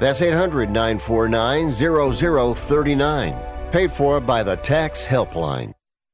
That's 0.00 0.22
800 0.22 0.70
949 0.70 1.70
0039. 1.72 3.34
Paid 3.70 3.92
for 3.92 4.20
by 4.20 4.42
the 4.42 4.56
Tax 4.56 5.06
Helpline. 5.06 5.77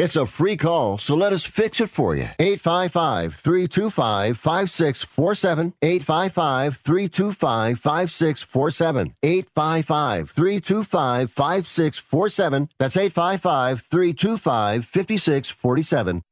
It's 0.00 0.16
a 0.16 0.24
free 0.24 0.56
call, 0.56 0.96
so 0.96 1.14
let 1.14 1.34
us 1.34 1.44
fix 1.44 1.78
it 1.78 1.90
for 1.90 2.16
you. 2.16 2.28
855 2.38 3.34
325 3.34 4.38
5647. 4.38 5.74
855 5.82 6.76
325 6.78 7.78
5647. 7.78 9.14
855 9.22 10.30
325 10.30 11.30
5647. 11.30 12.68
That's 12.78 12.96
855 12.96 13.82
325 13.82 14.84
5647. 14.86 16.22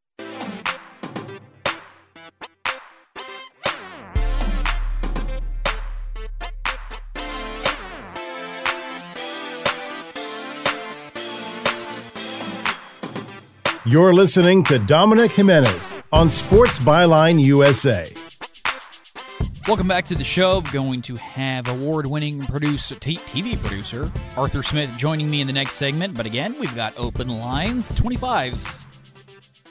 You're 13.89 14.13
listening 14.13 14.65
to 14.65 14.79
Dominic 14.79 15.33
Jimenez 15.33 15.95
on 16.13 16.31
Sports 16.31 16.79
Byline 16.79 17.43
USA. 17.43 18.13
Welcome 19.67 19.89
back 19.89 20.05
to 20.05 20.15
the 20.15 20.25
show. 20.25 20.61
Going 20.61 21.01
to 21.01 21.17
have 21.17 21.69
award-winning 21.69 22.45
producer, 22.45 22.97
TV 22.97 23.59
producer 23.59 24.13
Arthur 24.37 24.63
Smith 24.63 24.95
joining 24.99 25.31
me 25.31 25.41
in 25.41 25.47
the 25.47 25.55
next 25.55 25.77
segment. 25.77 26.15
But 26.15 26.27
again, 26.27 26.55
we've 26.61 26.77
got 26.77 26.99
open 26.99 27.29
lines, 27.29 27.91
25s, 27.93 28.85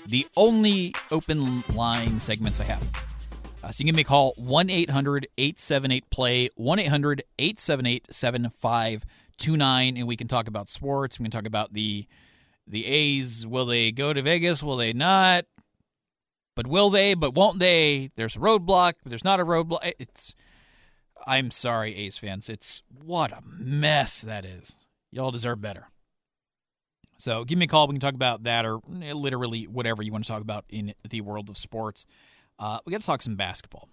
the 0.07 0.25
only 0.35 0.95
open 1.11 1.61
line 1.75 2.19
segments 2.19 2.59
I 2.59 2.63
have. 2.63 2.81
Uh, 3.63 3.71
so 3.71 3.83
you 3.83 3.93
can 3.93 3.99
a 3.99 4.03
call 4.03 4.33
1 4.37 4.71
800 4.71 5.27
878 5.37 6.09
play 6.09 6.49
1 6.55 6.79
800 6.79 7.23
878 7.37 8.07
7529 8.11 9.95
and 9.95 10.07
we 10.07 10.15
can 10.15 10.27
talk 10.27 10.47
about 10.47 10.69
sports. 10.69 11.19
We 11.19 11.25
can 11.25 11.31
talk 11.31 11.45
about 11.45 11.73
the 11.73 12.07
the 12.67 12.85
A's, 12.85 13.47
will 13.47 13.65
they 13.65 13.91
go 13.91 14.13
to 14.13 14.21
Vegas? 14.21 14.61
Will 14.61 14.77
they 14.77 14.93
not? 14.93 15.45
But 16.55 16.67
will 16.67 16.89
they? 16.89 17.13
But 17.13 17.35
won't 17.35 17.59
they? 17.59 18.11
There's 18.15 18.35
a 18.35 18.39
roadblock, 18.39 18.93
there's 19.05 19.23
not 19.23 19.39
a 19.39 19.45
roadblock. 19.45 19.93
It's. 19.99 20.35
I'm 21.25 21.51
sorry, 21.51 21.95
A's 21.95 22.17
fans. 22.17 22.47
It's 22.47 22.81
what 23.03 23.31
a 23.31 23.41
mess 23.43 24.21
that 24.21 24.45
is. 24.45 24.77
Y'all 25.11 25.31
deserve 25.31 25.59
better. 25.59 25.89
So 27.17 27.43
give 27.43 27.57
me 27.57 27.65
a 27.65 27.67
call. 27.67 27.87
We 27.87 27.93
can 27.93 27.99
talk 27.99 28.13
about 28.13 28.43
that 28.43 28.65
or 28.65 28.79
literally 28.87 29.65
whatever 29.65 30.03
you 30.03 30.11
want 30.11 30.23
to 30.23 30.31
talk 30.31 30.41
about 30.41 30.65
in 30.69 30.93
the 31.09 31.21
world 31.21 31.49
of 31.49 31.57
sports. 31.57 32.05
Uh, 32.59 32.79
we 32.85 32.91
got 32.91 33.01
to 33.01 33.07
talk 33.07 33.21
some 33.21 33.35
basketball 33.35 33.89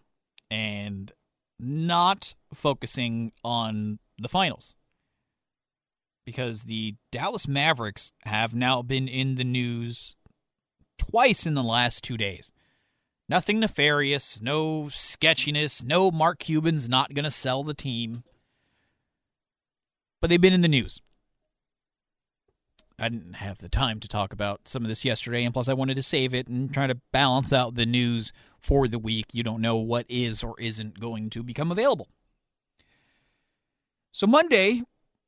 and 0.51 1.13
not 1.59 2.35
focusing 2.53 3.33
on 3.43 3.99
the 4.19 4.29
finals 4.29 4.75
because 6.25 6.63
the 6.63 6.97
Dallas 7.11 7.47
Mavericks 7.47 8.13
have 8.25 8.55
now 8.55 8.83
been 8.83 9.09
in 9.09 9.35
the 9.35 9.45
news 9.45 10.17
twice 10.99 11.47
in 11.47 11.55
the 11.55 11.63
last 11.63 12.03
two 12.03 12.17
days. 12.17 12.53
Nothing 13.29 13.61
nefarious, 13.61 14.41
no 14.41 14.89
sketchiness, 14.89 15.83
no 15.83 16.11
Mark 16.11 16.39
Cuban's 16.39 16.89
not 16.89 17.15
going 17.15 17.25
to 17.25 17.31
sell 17.31 17.63
the 17.63 17.75
team. 17.75 18.23
But 20.21 20.31
they've 20.31 20.41
been 20.41 20.53
in 20.53 20.63
the 20.63 20.69
news. 20.69 21.01
I 22.99 23.09
didn't 23.09 23.35
have 23.35 23.59
the 23.59 23.69
time 23.69 23.99
to 24.01 24.09
talk 24.09 24.33
about 24.33 24.69
some 24.69 24.83
of 24.83 24.89
this 24.89 25.05
yesterday, 25.05 25.45
and 25.45 25.53
plus 25.53 25.69
I 25.69 25.75
wanted 25.75 25.97
to 25.97 26.03
save 26.03 26.33
it 26.33 26.47
and 26.47 26.73
try 26.73 26.87
to 26.87 27.01
balance 27.13 27.53
out 27.53 27.75
the 27.75 27.87
news 27.87 28.33
for 28.61 28.87
the 28.87 28.99
week. 28.99 29.27
You 29.33 29.43
don't 29.43 29.61
know 29.61 29.77
what 29.77 30.07
is 30.09 30.45
or 30.45 30.55
isn't 30.61 31.01
going 31.01 31.31
to 31.31 31.43
become 31.43 31.73
available. 31.73 32.09
So 34.13 34.29
Monday, 34.29 34.83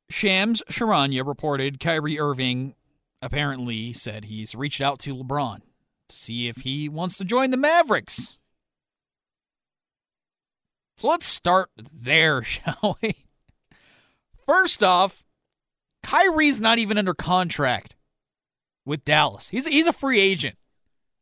Shams 0.09 0.63
Charania 0.69 1.25
reported 1.25 1.79
Kyrie 1.79 2.19
Irving 2.19 2.75
apparently 3.21 3.93
said 3.93 4.25
he's 4.25 4.55
reached 4.55 4.81
out 4.81 4.99
to 4.99 5.15
LeBron 5.15 5.61
to 6.09 6.15
see 6.15 6.47
if 6.47 6.57
he 6.57 6.87
wants 6.87 7.17
to 7.17 7.25
join 7.25 7.51
the 7.51 7.57
Mavericks. 7.57 8.37
So 10.95 11.07
let's 11.09 11.25
start 11.25 11.69
there, 11.93 12.41
shall 12.43 12.97
we? 13.01 13.25
First 14.45 14.81
off, 14.81 15.23
Kyrie's 16.03 16.59
not 16.59 16.79
even 16.79 16.97
under 16.97 17.13
contract 17.13 17.95
with 18.85 19.03
Dallas. 19.03 19.49
He's 19.49 19.67
he's 19.67 19.87
a 19.87 19.93
free 19.93 20.19
agent. 20.19 20.55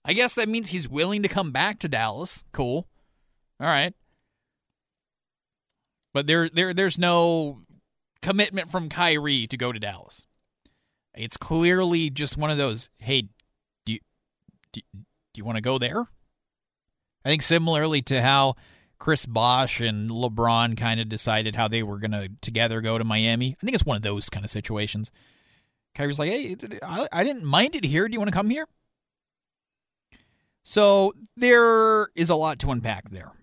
I 0.05 0.13
guess 0.13 0.35
that 0.35 0.47
means 0.47 0.69
he's 0.69 0.87
willing 0.87 1.23
to 1.23 1.27
come 1.27 1.51
back 1.51 1.79
to 1.79 1.89
Dallas. 1.89 2.43
Cool. 2.51 2.87
All 3.59 3.67
right. 3.67 3.95
But 6.13 6.27
there 6.27 6.47
there 6.47 6.73
there's 6.73 6.99
no 6.99 7.64
commitment 8.25 8.71
from 8.71 8.89
Kyrie 8.89 9.45
to 9.45 9.55
go 9.55 9.71
to 9.71 9.79
Dallas. 9.79 10.25
It's 11.13 11.37
clearly 11.37 12.09
just 12.09 12.37
one 12.37 12.49
of 12.49 12.57
those, 12.57 12.89
hey, 12.97 13.29
do 13.85 13.93
you, 13.93 13.99
do, 14.73 14.81
do 14.91 15.03
you 15.35 15.45
want 15.45 15.57
to 15.57 15.61
go 15.61 15.77
there? 15.77 16.07
I 17.23 17.29
think 17.29 17.43
similarly 17.43 18.01
to 18.01 18.23
how 18.23 18.55
Chris 18.97 19.27
Bosh 19.27 19.79
and 19.79 20.09
LeBron 20.09 20.75
kind 20.75 20.99
of 20.99 21.07
decided 21.07 21.55
how 21.55 21.67
they 21.67 21.83
were 21.83 21.99
going 21.99 22.11
to 22.11 22.29
together 22.41 22.81
go 22.81 22.97
to 22.97 23.03
Miami. 23.03 23.55
I 23.61 23.63
think 23.63 23.75
it's 23.75 23.85
one 23.85 23.97
of 23.97 24.01
those 24.03 24.27
kind 24.31 24.43
of 24.43 24.49
situations. 24.49 25.11
Kyrie's 25.93 26.17
like, 26.17 26.31
hey, 26.31 26.55
I, 26.81 27.07
I 27.11 27.23
didn't 27.23 27.45
mind 27.45 27.75
it 27.75 27.85
here. 27.85 28.07
Do 28.07 28.13
you 28.13 28.19
want 28.19 28.29
to 28.29 28.35
come 28.35 28.49
here? 28.49 28.65
So 30.63 31.13
there 31.37 32.09
is 32.15 32.31
a 32.31 32.35
lot 32.35 32.57
to 32.59 32.71
unpack 32.71 33.11
there. 33.11 33.33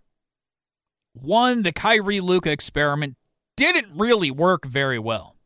One, 1.12 1.62
the 1.62 1.72
Kyrie 1.72 2.20
Luka 2.20 2.50
experiment 2.50 3.16
didn't 3.70 3.96
really 3.96 4.30
work 4.30 4.64
very 4.64 4.98
well. 4.98 5.36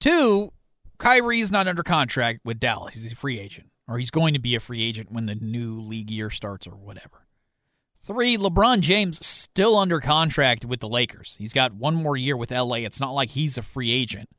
Two, 0.00 0.50
Kyrie's 0.98 1.50
not 1.50 1.66
under 1.66 1.82
contract 1.82 2.40
with 2.44 2.60
Dallas. 2.60 2.94
He's 2.94 3.12
a 3.12 3.16
free 3.16 3.38
agent, 3.38 3.70
or 3.88 3.98
he's 3.98 4.10
going 4.10 4.34
to 4.34 4.40
be 4.40 4.54
a 4.54 4.60
free 4.60 4.82
agent 4.82 5.10
when 5.10 5.26
the 5.26 5.34
new 5.34 5.80
league 5.80 6.10
year 6.10 6.30
starts 6.30 6.66
or 6.66 6.76
whatever. 6.76 7.26
Three, 8.04 8.38
LeBron 8.38 8.80
James 8.80 9.24
still 9.24 9.76
under 9.76 10.00
contract 10.00 10.64
with 10.64 10.80
the 10.80 10.88
Lakers. 10.88 11.36
He's 11.38 11.52
got 11.52 11.74
one 11.74 11.94
more 11.94 12.16
year 12.16 12.36
with 12.36 12.50
LA. 12.50 12.76
It's 12.76 13.00
not 13.00 13.12
like 13.12 13.30
he's 13.30 13.58
a 13.58 13.62
free 13.62 13.90
agent. 13.90 14.30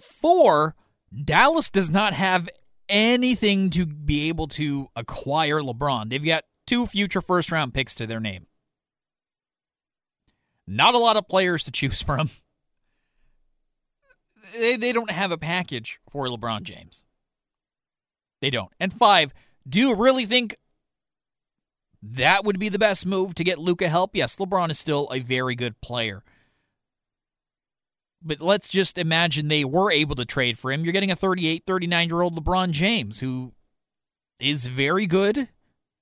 Four, 0.00 0.74
Dallas 1.24 1.70
does 1.70 1.90
not 1.90 2.12
have 2.12 2.48
anything 2.88 3.70
to 3.70 3.86
be 3.86 4.28
able 4.28 4.48
to 4.48 4.88
acquire 4.96 5.60
LeBron. 5.60 6.10
They've 6.10 6.24
got 6.24 6.44
two 6.66 6.86
future 6.86 7.20
first 7.20 7.52
round 7.52 7.72
picks 7.72 7.94
to 7.96 8.06
their 8.06 8.20
name. 8.20 8.46
Not 10.66 10.94
a 10.94 10.98
lot 10.98 11.16
of 11.16 11.28
players 11.28 11.64
to 11.64 11.70
choose 11.70 12.02
from. 12.02 12.30
They, 14.52 14.76
they 14.76 14.92
don't 14.92 15.10
have 15.10 15.32
a 15.32 15.38
package 15.38 16.00
for 16.10 16.26
LeBron 16.26 16.62
James. 16.62 17.04
They 18.40 18.50
don't. 18.50 18.72
And 18.78 18.92
five, 18.92 19.32
do 19.68 19.80
you 19.80 19.94
really 19.94 20.26
think 20.26 20.56
that 22.02 22.44
would 22.44 22.58
be 22.58 22.68
the 22.68 22.78
best 22.78 23.06
move 23.06 23.34
to 23.34 23.44
get 23.44 23.58
Luka 23.58 23.88
help? 23.88 24.14
Yes, 24.14 24.36
LeBron 24.36 24.70
is 24.70 24.78
still 24.78 25.08
a 25.12 25.20
very 25.20 25.54
good 25.54 25.80
player. 25.80 26.22
But 28.22 28.40
let's 28.40 28.68
just 28.68 28.98
imagine 28.98 29.48
they 29.48 29.64
were 29.64 29.90
able 29.90 30.14
to 30.16 30.24
trade 30.24 30.58
for 30.58 30.72
him. 30.72 30.84
You're 30.84 30.92
getting 30.92 31.10
a 31.10 31.16
38, 31.16 31.64
39 31.66 32.08
year 32.08 32.22
old 32.22 32.42
LeBron 32.42 32.70
James 32.70 33.20
who 33.20 33.52
is 34.40 34.66
very 34.66 35.06
good, 35.06 35.48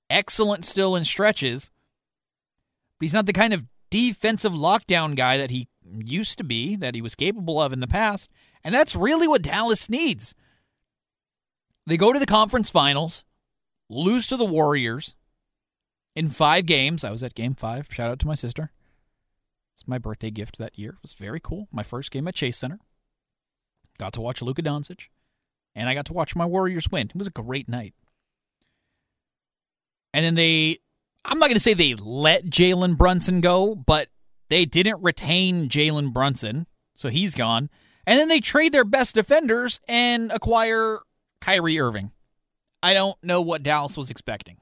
excellent 0.09 0.65
still 0.65 0.95
in 0.95 1.03
stretches, 1.03 1.69
but 2.99 3.05
he's 3.05 3.13
not 3.13 3.25
the 3.25 3.33
kind 3.33 3.53
of 3.53 3.65
defensive 3.95 4.51
lockdown 4.51 5.15
guy 5.15 5.37
that 5.37 5.51
he 5.51 5.69
used 6.03 6.37
to 6.37 6.43
be, 6.43 6.75
that 6.75 6.95
he 6.95 7.01
was 7.01 7.15
capable 7.15 7.61
of 7.61 7.71
in 7.71 7.79
the 7.79 7.87
past. 7.87 8.29
And 8.61 8.75
that's 8.75 8.93
really 8.93 9.25
what 9.25 9.41
Dallas 9.41 9.89
needs. 9.89 10.35
They 11.87 11.95
go 11.95 12.11
to 12.11 12.19
the 12.19 12.25
conference 12.25 12.69
finals, 12.69 13.23
lose 13.89 14.27
to 14.27 14.35
the 14.35 14.43
Warriors 14.43 15.15
in 16.13 16.29
five 16.29 16.65
games. 16.65 17.05
I 17.05 17.11
was 17.11 17.23
at 17.23 17.35
game 17.35 17.55
five. 17.55 17.87
Shout 17.89 18.11
out 18.11 18.19
to 18.19 18.27
my 18.27 18.35
sister. 18.35 18.71
It's 19.75 19.87
my 19.87 19.97
birthday 19.97 20.29
gift 20.29 20.57
that 20.57 20.77
year. 20.77 20.91
It 20.91 21.01
was 21.01 21.13
very 21.13 21.39
cool. 21.39 21.69
My 21.71 21.83
first 21.83 22.11
game 22.11 22.27
at 22.27 22.35
Chase 22.35 22.57
Center. 22.57 22.79
Got 23.97 24.11
to 24.13 24.21
watch 24.21 24.41
Luka 24.41 24.61
Doncic. 24.61 25.07
And 25.73 25.87
I 25.87 25.93
got 25.93 26.05
to 26.07 26.13
watch 26.13 26.35
my 26.35 26.45
Warriors 26.45 26.89
win. 26.91 27.07
It 27.07 27.15
was 27.15 27.27
a 27.27 27.31
great 27.31 27.69
night. 27.69 27.93
And 30.13 30.25
then 30.25 30.35
they, 30.35 30.79
I'm 31.25 31.39
not 31.39 31.47
going 31.47 31.55
to 31.55 31.59
say 31.59 31.73
they 31.73 31.95
let 31.95 32.45
Jalen 32.45 32.97
Brunson 32.97 33.41
go, 33.41 33.75
but 33.75 34.09
they 34.49 34.65
didn't 34.65 35.01
retain 35.01 35.69
Jalen 35.69 36.13
Brunson. 36.13 36.67
So 36.95 37.09
he's 37.09 37.35
gone. 37.35 37.69
And 38.05 38.19
then 38.19 38.27
they 38.27 38.39
trade 38.39 38.71
their 38.71 38.83
best 38.83 39.15
defenders 39.15 39.79
and 39.87 40.31
acquire 40.31 40.99
Kyrie 41.41 41.79
Irving. 41.79 42.11
I 42.83 42.93
don't 42.93 43.17
know 43.23 43.41
what 43.41 43.63
Dallas 43.63 43.97
was 43.97 44.11
expecting. 44.11 44.57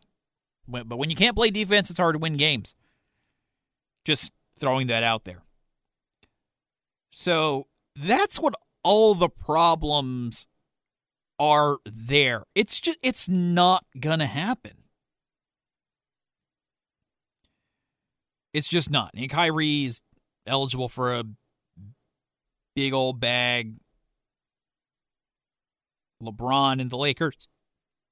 But 0.68 0.98
when 0.98 1.10
you 1.10 1.16
can't 1.16 1.36
play 1.36 1.50
defense, 1.50 1.90
it's 1.90 2.00
hard 2.00 2.14
to 2.14 2.20
win 2.20 2.38
games. 2.38 2.74
Just 4.06 4.32
throwing 4.58 4.88
that 4.88 5.04
out 5.04 5.26
there. 5.26 5.44
So 7.12 7.68
that's 7.96 8.40
what 8.40 8.56
all 8.84 9.14
the 9.14 9.30
problems 9.30 10.48
are 11.38 11.78
there. 11.86 12.44
It's 12.56 12.80
just 12.80 12.98
it's 13.02 13.28
not 13.28 13.86
gonna 14.00 14.28
happen. 14.28 14.83
It's 18.54 18.68
just 18.68 18.90
not. 18.90 19.12
And 19.16 19.30
Kyrie's 19.30 20.02
eligible 20.46 20.90
for 20.90 21.16
a 21.16 21.24
big 22.76 22.94
old 22.94 23.20
bag. 23.20 23.76
LeBron 26.22 26.80
and 26.80 26.90
the 26.90 26.98
Lakers, 26.98 27.48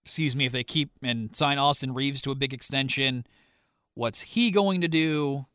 excuse 0.04 0.36
me, 0.36 0.46
if 0.46 0.52
they 0.52 0.64
keep 0.64 0.92
and 1.02 1.36
sign 1.36 1.58
Austin 1.58 1.94
Reaves 1.94 2.22
to 2.24 2.32
a 2.32 2.36
big 2.36 2.54
extension, 2.54 3.26
what's 3.94 4.22
he 4.22 4.52
going 4.52 4.82
to 4.82 4.88
do? 4.88 5.46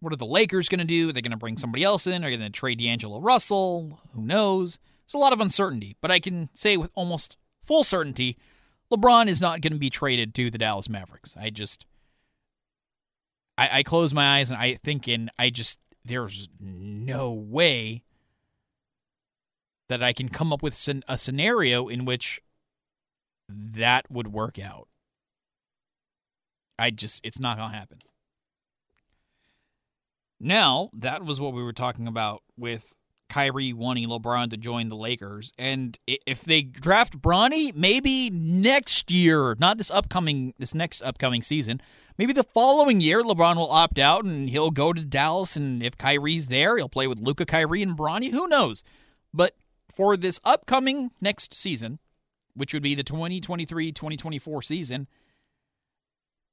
What 0.00 0.12
are 0.12 0.16
the 0.16 0.26
Lakers 0.26 0.68
going 0.68 0.78
to 0.80 0.84
do? 0.84 1.10
Are 1.10 1.12
they 1.12 1.20
going 1.20 1.30
to 1.32 1.36
bring 1.36 1.56
somebody 1.56 1.84
else 1.84 2.06
in? 2.06 2.24
Are 2.24 2.30
they 2.30 2.36
going 2.36 2.52
to 2.52 2.58
trade 2.58 2.78
D'Angelo 2.78 3.20
Russell? 3.20 4.00
Who 4.14 4.22
knows? 4.22 4.78
It's 5.04 5.14
a 5.14 5.18
lot 5.18 5.32
of 5.32 5.40
uncertainty, 5.40 5.96
but 6.00 6.10
I 6.10 6.20
can 6.20 6.48
say 6.54 6.76
with 6.76 6.90
almost 6.94 7.36
full 7.62 7.84
certainty, 7.84 8.38
LeBron 8.92 9.26
is 9.26 9.40
not 9.40 9.60
going 9.60 9.72
to 9.72 9.78
be 9.78 9.90
traded 9.90 10.34
to 10.34 10.50
the 10.50 10.58
Dallas 10.58 10.88
Mavericks. 10.88 11.34
I 11.38 11.50
just, 11.50 11.84
I, 13.56 13.78
I 13.78 13.82
close 13.82 14.12
my 14.12 14.38
eyes 14.38 14.50
and 14.50 14.60
I 14.60 14.74
think, 14.74 15.08
and 15.08 15.30
I 15.38 15.50
just, 15.50 15.78
there's 16.04 16.48
no 16.60 17.32
way 17.32 18.02
that 19.88 20.02
I 20.02 20.12
can 20.12 20.28
come 20.28 20.52
up 20.52 20.62
with 20.62 20.88
a 21.08 21.18
scenario 21.18 21.88
in 21.88 22.04
which 22.04 22.40
that 23.48 24.10
would 24.10 24.32
work 24.32 24.58
out. 24.58 24.88
I 26.78 26.90
just, 26.90 27.24
it's 27.24 27.38
not 27.38 27.56
going 27.56 27.70
to 27.70 27.76
happen. 27.76 27.98
Now, 30.40 30.90
that 30.92 31.24
was 31.24 31.40
what 31.40 31.52
we 31.52 31.62
were 31.62 31.72
talking 31.72 32.08
about 32.08 32.42
with 32.58 32.92
Kyrie 33.30 33.72
wanting 33.72 34.08
LeBron 34.08 34.50
to 34.50 34.56
join 34.56 34.88
the 34.88 34.96
Lakers. 34.96 35.52
And 35.58 35.98
if 36.06 36.42
they 36.42 36.62
draft 36.62 37.20
Bronny, 37.20 37.74
maybe 37.74 38.30
next 38.30 39.10
year, 39.10 39.56
not 39.58 39.78
this 39.78 39.90
upcoming, 39.90 40.54
this 40.58 40.74
next 40.74 41.02
upcoming 41.02 41.42
season, 41.42 41.80
maybe 42.18 42.32
the 42.32 42.42
following 42.42 43.00
year, 43.00 43.22
LeBron 43.22 43.56
will 43.56 43.70
opt 43.70 43.98
out 43.98 44.24
and 44.24 44.50
he'll 44.50 44.70
go 44.70 44.92
to 44.92 45.04
Dallas. 45.04 45.56
And 45.56 45.82
if 45.82 45.96
Kyrie's 45.96 46.48
there, 46.48 46.76
he'll 46.76 46.88
play 46.88 47.06
with 47.06 47.20
Luka, 47.20 47.46
Kyrie, 47.46 47.82
and 47.82 47.96
Bronny. 47.96 48.30
Who 48.30 48.48
knows? 48.48 48.82
But 49.32 49.56
for 49.92 50.16
this 50.16 50.40
upcoming 50.44 51.10
next 51.20 51.54
season, 51.54 51.98
which 52.54 52.72
would 52.72 52.82
be 52.82 52.94
the 52.94 53.04
2023-2024 53.04 54.64
season, 54.64 55.08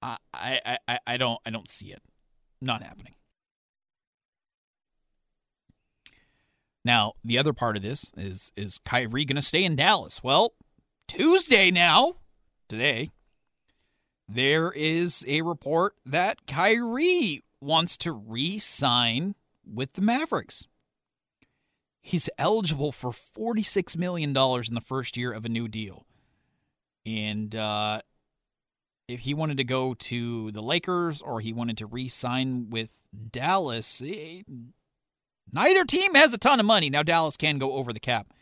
I 0.02 0.18
I 0.34 0.78
I, 0.88 1.00
I 1.06 1.18
don't 1.18 1.40
I 1.46 1.50
don't 1.50 1.70
see 1.70 1.92
it. 1.92 2.02
Not 2.62 2.84
happening. 2.84 3.16
Now, 6.84 7.14
the 7.24 7.38
other 7.38 7.54
part 7.54 7.78
of 7.78 7.84
this 7.84 8.12
is 8.18 8.52
is 8.56 8.80
Kyrie 8.80 9.26
going 9.26 9.36
to 9.36 9.42
stay 9.42 9.64
in 9.64 9.76
Dallas? 9.76 10.24
Well, 10.24 10.54
Tuesday 11.08 11.72
now, 11.72 12.16
today, 12.68 13.12
there 14.34 14.72
is 14.72 15.26
a 15.28 15.42
report 15.42 15.96
that 16.06 16.46
Kyrie 16.48 17.44
wants 17.60 17.98
to 17.98 18.12
re-sign 18.12 19.36
with 19.66 19.94
the 19.94 20.02
Mavericks. 20.02 20.68
He's 22.02 22.30
eligible 22.38 22.92
for 22.92 23.12
$46 23.12 23.96
million 23.98 24.30
in 24.30 24.74
the 24.74 24.84
first 24.84 25.18
year 25.18 25.32
of 25.32 25.46
a 25.46 25.50
new 25.50 25.68
deal. 25.68 26.06
And 27.06 27.56
uh, 27.56 28.02
if 29.08 29.22
he 29.22 29.34
wanted 29.34 29.58
to 29.58 29.64
go 29.64 29.94
to 29.94 30.52
the 30.52 30.62
Lakers 30.62 31.22
or 31.22 31.40
he 31.40 31.54
wanted 31.54 31.78
to 31.78 31.86
re 31.86 32.08
sign 32.08 32.70
with 32.70 33.02
Dallas, 33.32 34.02
it, 34.02 34.46
eh, 34.48 34.54
Neither 35.54 35.84
team 35.84 36.16
has 36.16 36.34
a 36.34 36.38
ton 36.38 36.60
of 36.60 36.66
money. 36.66 36.90
Now, 36.90 37.04
Dallas 37.04 37.36
can 37.36 37.58
go 37.58 37.74
over 37.74 37.92
the 37.92 38.00
cap 38.00 38.34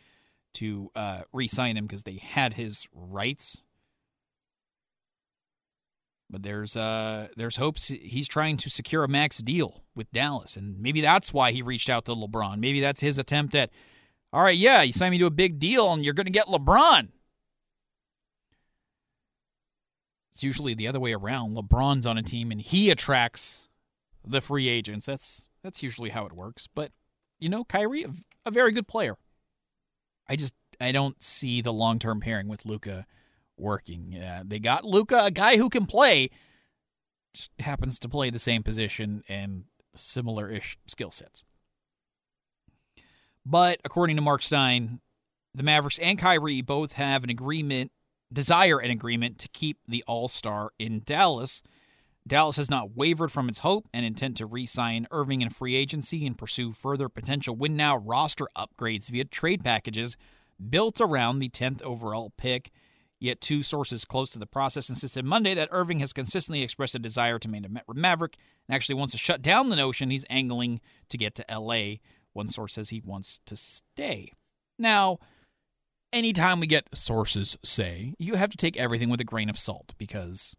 to 0.54 0.90
uh, 0.94 1.22
re 1.32 1.48
sign 1.48 1.76
him 1.76 1.86
because 1.86 2.04
they 2.04 2.16
had 2.22 2.54
his 2.54 2.86
rights. 2.94 3.62
But 6.30 6.44
there's 6.44 6.76
uh 6.76 7.28
there's 7.36 7.56
hopes 7.56 7.88
he's 7.88 8.28
trying 8.28 8.56
to 8.58 8.70
secure 8.70 9.02
a 9.02 9.08
max 9.08 9.38
deal 9.38 9.82
with 9.96 10.10
Dallas, 10.12 10.56
and 10.56 10.80
maybe 10.80 11.00
that's 11.00 11.34
why 11.34 11.50
he 11.50 11.60
reached 11.60 11.90
out 11.90 12.04
to 12.04 12.12
LeBron. 12.12 12.58
Maybe 12.58 12.80
that's 12.80 13.00
his 13.00 13.18
attempt 13.18 13.54
at, 13.56 13.70
all 14.32 14.42
right, 14.42 14.56
yeah, 14.56 14.82
you 14.82 14.92
signed 14.92 15.10
me 15.10 15.18
to 15.18 15.26
a 15.26 15.30
big 15.30 15.58
deal, 15.58 15.92
and 15.92 16.04
you're 16.04 16.14
going 16.14 16.26
to 16.26 16.30
get 16.32 16.46
LeBron. 16.46 17.08
It's 20.32 20.44
usually 20.44 20.74
the 20.74 20.86
other 20.86 21.00
way 21.00 21.12
around. 21.12 21.56
LeBron's 21.56 22.06
on 22.06 22.16
a 22.16 22.22
team, 22.22 22.52
and 22.52 22.60
he 22.60 22.90
attracts 22.90 23.68
the 24.24 24.40
free 24.40 24.68
agents. 24.68 25.06
That's 25.06 25.48
that's 25.64 25.82
usually 25.82 26.10
how 26.10 26.26
it 26.26 26.32
works. 26.32 26.68
But 26.72 26.92
you 27.40 27.48
know, 27.48 27.64
Kyrie, 27.64 28.06
a 28.46 28.50
very 28.50 28.70
good 28.70 28.86
player. 28.86 29.16
I 30.28 30.36
just 30.36 30.54
I 30.80 30.92
don't 30.92 31.20
see 31.22 31.60
the 31.60 31.72
long 31.72 31.98
term 31.98 32.20
pairing 32.20 32.46
with 32.46 32.64
Luka 32.64 33.06
working. 33.60 34.16
Uh, 34.16 34.42
they 34.46 34.58
got 34.58 34.84
Luka, 34.84 35.24
a 35.24 35.30
guy 35.30 35.56
who 35.56 35.68
can 35.68 35.86
play, 35.86 36.30
just 37.34 37.50
happens 37.60 37.98
to 38.00 38.08
play 38.08 38.30
the 38.30 38.38
same 38.38 38.62
position 38.62 39.22
and 39.28 39.64
similar 39.94 40.50
ish 40.50 40.78
skill 40.86 41.10
sets. 41.10 41.44
But 43.44 43.80
according 43.84 44.16
to 44.16 44.22
Mark 44.22 44.42
Stein, 44.42 45.00
the 45.54 45.62
Mavericks 45.62 45.98
and 45.98 46.18
Kyrie 46.18 46.62
both 46.62 46.92
have 46.94 47.24
an 47.24 47.30
agreement, 47.30 47.90
desire 48.32 48.78
an 48.78 48.90
agreement 48.90 49.38
to 49.38 49.48
keep 49.48 49.78
the 49.88 50.04
All 50.06 50.28
Star 50.28 50.72
in 50.78 51.02
Dallas 51.04 51.62
Dallas 52.26 52.58
has 52.58 52.70
not 52.70 52.96
wavered 52.96 53.32
from 53.32 53.48
its 53.48 53.60
hope 53.60 53.88
and 53.92 54.04
intent 54.04 54.36
to 54.36 54.46
re 54.46 54.66
sign 54.66 55.06
Irving 55.10 55.42
in 55.42 55.50
free 55.50 55.74
agency 55.74 56.26
and 56.26 56.36
pursue 56.36 56.72
further 56.72 57.08
potential 57.08 57.56
win 57.56 57.76
now 57.76 57.96
roster 57.96 58.46
upgrades 58.56 59.10
via 59.10 59.24
trade 59.24 59.64
packages 59.64 60.16
built 60.68 61.00
around 61.00 61.38
the 61.38 61.48
10th 61.48 61.82
overall 61.82 62.32
pick. 62.36 62.70
Yet, 63.20 63.42
two 63.42 63.62
sources 63.62 64.06
close 64.06 64.30
to 64.30 64.38
the 64.38 64.46
process 64.46 64.88
insisted 64.88 65.26
Monday 65.26 65.52
that 65.52 65.68
Irving 65.70 66.00
has 66.00 66.14
consistently 66.14 66.62
expressed 66.62 66.94
a 66.94 66.98
desire 66.98 67.38
to 67.38 67.48
remain 67.48 67.66
a 67.66 67.94
Maverick 67.94 68.38
and 68.66 68.74
actually 68.74 68.94
wants 68.94 69.12
to 69.12 69.18
shut 69.18 69.42
down 69.42 69.68
the 69.68 69.76
notion 69.76 70.10
he's 70.10 70.24
angling 70.30 70.80
to 71.10 71.18
get 71.18 71.34
to 71.34 71.44
LA. 71.50 71.96
One 72.32 72.48
source 72.48 72.74
says 72.74 72.88
he 72.88 73.02
wants 73.04 73.38
to 73.44 73.56
stay. 73.56 74.32
Now, 74.78 75.18
anytime 76.14 76.60
we 76.60 76.66
get 76.66 76.88
sources 76.94 77.58
say, 77.62 78.14
you 78.18 78.36
have 78.36 78.50
to 78.50 78.56
take 78.56 78.78
everything 78.78 79.10
with 79.10 79.20
a 79.20 79.24
grain 79.24 79.50
of 79.50 79.58
salt 79.58 79.94
because 79.98 80.56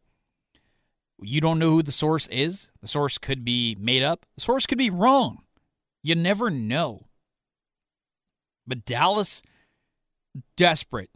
you 1.19 1.41
don't 1.41 1.57
know 1.57 1.71
who 1.71 1.83
the 1.83 1.91
source 1.91 2.27
is. 2.27 2.69
The 2.81 2.88
source 2.88 3.17
could 3.17 3.43
be 3.43 3.75
made 3.79 4.03
up. 4.03 4.27
The 4.35 4.41
source 4.41 4.67
could 4.67 4.77
be 4.77 4.91
wrong. 4.91 5.39
You 6.03 6.13
never 6.13 6.51
know. 6.51 7.07
But 8.67 8.85
Dallas, 8.85 9.41
desperate 10.55 11.09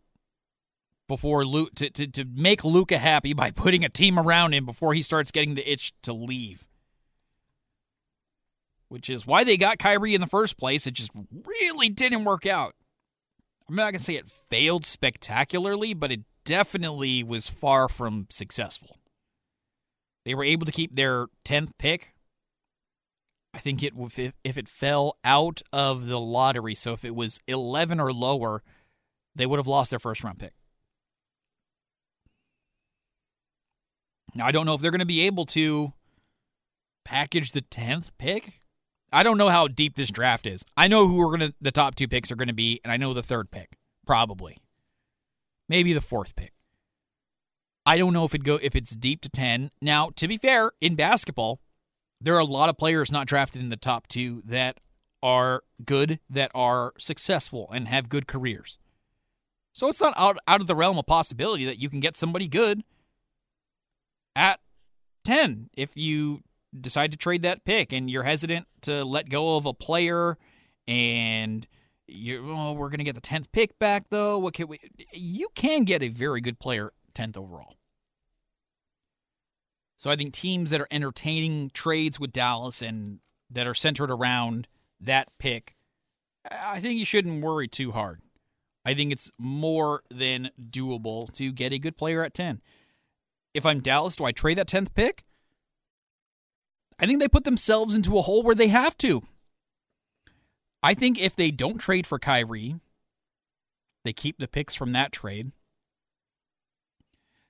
before 1.07 1.45
Luke 1.45 1.75
to, 1.75 1.89
to, 1.89 2.07
to 2.07 2.25
make 2.25 2.63
Luka 2.63 2.97
happy 2.97 3.33
by 3.33 3.51
putting 3.51 3.85
a 3.85 3.89
team 3.89 4.17
around 4.17 4.53
him 4.53 4.65
before 4.65 4.93
he 4.93 5.01
starts 5.01 5.31
getting 5.31 5.55
the 5.55 5.71
itch 5.71 5.93
to 6.03 6.13
leave. 6.13 6.65
Which 8.87 9.09
is 9.09 9.25
why 9.25 9.43
they 9.43 9.57
got 9.57 9.79
Kyrie 9.79 10.15
in 10.15 10.21
the 10.21 10.27
first 10.27 10.57
place. 10.57 10.87
It 10.87 10.93
just 10.93 11.11
really 11.45 11.89
didn't 11.89 12.23
work 12.23 12.45
out. 12.45 12.75
I'm 13.67 13.75
not 13.75 13.93
to 13.93 13.99
say 13.99 14.15
it 14.15 14.29
failed 14.29 14.85
spectacularly, 14.85 15.93
but 15.93 16.11
it 16.11 16.21
definitely 16.43 17.23
was 17.23 17.49
far 17.49 17.89
from 17.89 18.27
successful. 18.29 18.99
They 20.23 20.35
were 20.35 20.43
able 20.43 20.65
to 20.65 20.71
keep 20.71 20.95
their 20.95 21.27
10th 21.43 21.71
pick. 21.77 22.13
I 23.53 23.59
think 23.59 23.81
it 23.83 23.93
if 24.43 24.57
it 24.57 24.67
fell 24.67 25.17
out 25.23 25.61
of 25.71 26.07
the 26.07 26.19
lottery, 26.19 26.75
so 26.75 26.93
if 26.93 27.05
it 27.05 27.15
was 27.15 27.39
11 27.47 27.99
or 27.99 28.11
lower, 28.11 28.61
they 29.33 29.45
would 29.45 29.59
have 29.59 29.67
lost 29.67 29.91
their 29.91 29.99
first 29.99 30.23
round 30.23 30.39
pick. 30.39 30.53
Now, 34.35 34.45
I 34.45 34.51
don't 34.51 34.65
know 34.65 34.73
if 34.73 34.81
they're 34.81 34.91
going 34.91 34.99
to 34.99 35.05
be 35.05 35.21
able 35.21 35.45
to 35.47 35.93
package 37.05 37.53
the 37.53 37.61
10th 37.61 38.11
pick. 38.17 38.61
I 39.13 39.23
don't 39.23 39.37
know 39.37 39.49
how 39.49 39.69
deep 39.69 39.95
this 39.95 40.11
draft 40.11 40.45
is. 40.45 40.65
I 40.75 40.89
know 40.89 41.07
who 41.07 41.15
we're 41.15 41.37
going 41.37 41.51
to 41.51 41.53
the 41.61 41.71
top 41.71 41.95
two 41.95 42.07
picks 42.07 42.31
are 42.31 42.35
going 42.35 42.49
to 42.49 42.53
be, 42.53 42.81
and 42.83 42.91
I 42.91 42.97
know 42.97 43.13
the 43.13 43.23
third 43.23 43.49
pick, 43.49 43.77
probably. 44.05 44.57
Maybe 45.69 45.93
the 45.93 46.01
fourth 46.01 46.35
pick. 46.35 46.51
I 47.85 47.97
don't 47.97 48.13
know 48.13 48.25
if 48.25 48.35
it 48.35 48.43
go 48.43 48.59
if 48.61 48.75
it's 48.75 48.95
deep 48.95 49.21
to 49.21 49.29
10. 49.29 49.71
Now, 49.81 50.09
to 50.15 50.27
be 50.27 50.37
fair, 50.37 50.71
in 50.81 50.95
basketball, 50.95 51.61
there 52.19 52.35
are 52.35 52.39
a 52.39 52.45
lot 52.45 52.67
of 52.67 52.77
players 52.77 53.11
not 53.11 53.27
drafted 53.27 53.61
in 53.61 53.69
the 53.69 53.77
top 53.77 54.07
2 54.07 54.41
that 54.45 54.79
are 55.21 55.63
good, 55.85 56.19
that 56.29 56.51
are 56.53 56.93
successful 56.97 57.69
and 57.71 57.87
have 57.87 58.09
good 58.09 58.27
careers. 58.27 58.79
So 59.73 59.87
it's 59.87 60.01
not 60.01 60.13
out, 60.17 60.37
out 60.47 60.61
of 60.61 60.67
the 60.67 60.75
realm 60.75 60.97
of 60.97 61.05
possibility 61.05 61.65
that 61.65 61.79
you 61.79 61.89
can 61.89 61.99
get 61.99 62.17
somebody 62.17 62.47
good 62.47 62.83
at 64.35 64.59
10 65.23 65.69
if 65.75 65.95
you 65.95 66.41
decide 66.79 67.11
to 67.11 67.17
trade 67.17 67.41
that 67.43 67.63
pick 67.65 67.93
and 67.93 68.09
you're 68.09 68.23
hesitant 68.23 68.67
to 68.81 69.03
let 69.03 69.29
go 69.29 69.57
of 69.57 69.65
a 69.65 69.73
player 69.73 70.37
and 70.87 71.67
you 72.07 72.45
oh 72.47 72.73
we're 72.73 72.89
going 72.89 72.99
to 72.99 73.03
get 73.03 73.15
the 73.15 73.21
10th 73.21 73.51
pick 73.51 73.77
back 73.79 74.05
though. 74.09 74.37
What 74.37 74.53
can 74.53 74.67
we 74.67 74.79
you 75.13 75.47
can 75.55 75.83
get 75.83 76.03
a 76.03 76.09
very 76.09 76.41
good 76.41 76.59
player 76.59 76.91
10th 77.13 77.37
overall. 77.37 77.75
So 79.97 80.09
i 80.11 80.15
think 80.15 80.33
teams 80.33 80.69
that 80.69 80.81
are 80.81 80.87
entertaining 80.91 81.71
trades 81.73 82.19
with 82.19 82.31
dallas 82.31 82.81
and 82.81 83.19
that 83.49 83.65
are 83.65 83.73
centered 83.73 84.11
around 84.11 84.67
that 84.99 85.29
pick 85.39 85.75
i 86.49 86.79
think 86.79 86.99
you 86.99 87.05
shouldn't 87.05 87.43
worry 87.43 87.67
too 87.67 87.91
hard. 87.91 88.21
I 88.87 88.93
think 88.93 89.11
it's 89.11 89.31
more 89.39 90.03
than 90.11 90.51
doable 90.61 91.31
to 91.33 91.51
get 91.51 91.73
a 91.73 91.79
good 91.79 91.97
player 91.97 92.23
at 92.23 92.35
10 92.35 92.61
if 93.55 93.65
i'm 93.65 93.79
dallas 93.79 94.15
do 94.15 94.25
i 94.25 94.31
trade 94.31 94.57
that 94.57 94.67
10th 94.67 94.93
pick 94.93 95.25
I 96.97 97.05
think 97.05 97.19
they 97.19 97.27
put 97.27 97.43
themselves 97.43 97.95
into 97.95 98.17
a 98.17 98.21
hole 98.21 98.43
where 98.43 98.55
they 98.55 98.69
have 98.69 98.97
to. 98.99 99.23
I 100.81 100.93
think 100.93 101.19
if 101.19 101.35
they 101.35 101.51
don't 101.51 101.77
trade 101.77 102.07
for 102.07 102.19
Kyrie, 102.19 102.75
they 104.03 104.13
keep 104.13 104.37
the 104.37 104.47
picks 104.47 104.75
from 104.75 104.91
that 104.93 105.11
trade. 105.11 105.51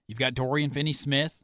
You've 0.07 0.19
got 0.19 0.34
Dorian 0.34 0.72
Finney 0.72 0.94
Smith. 0.94 1.40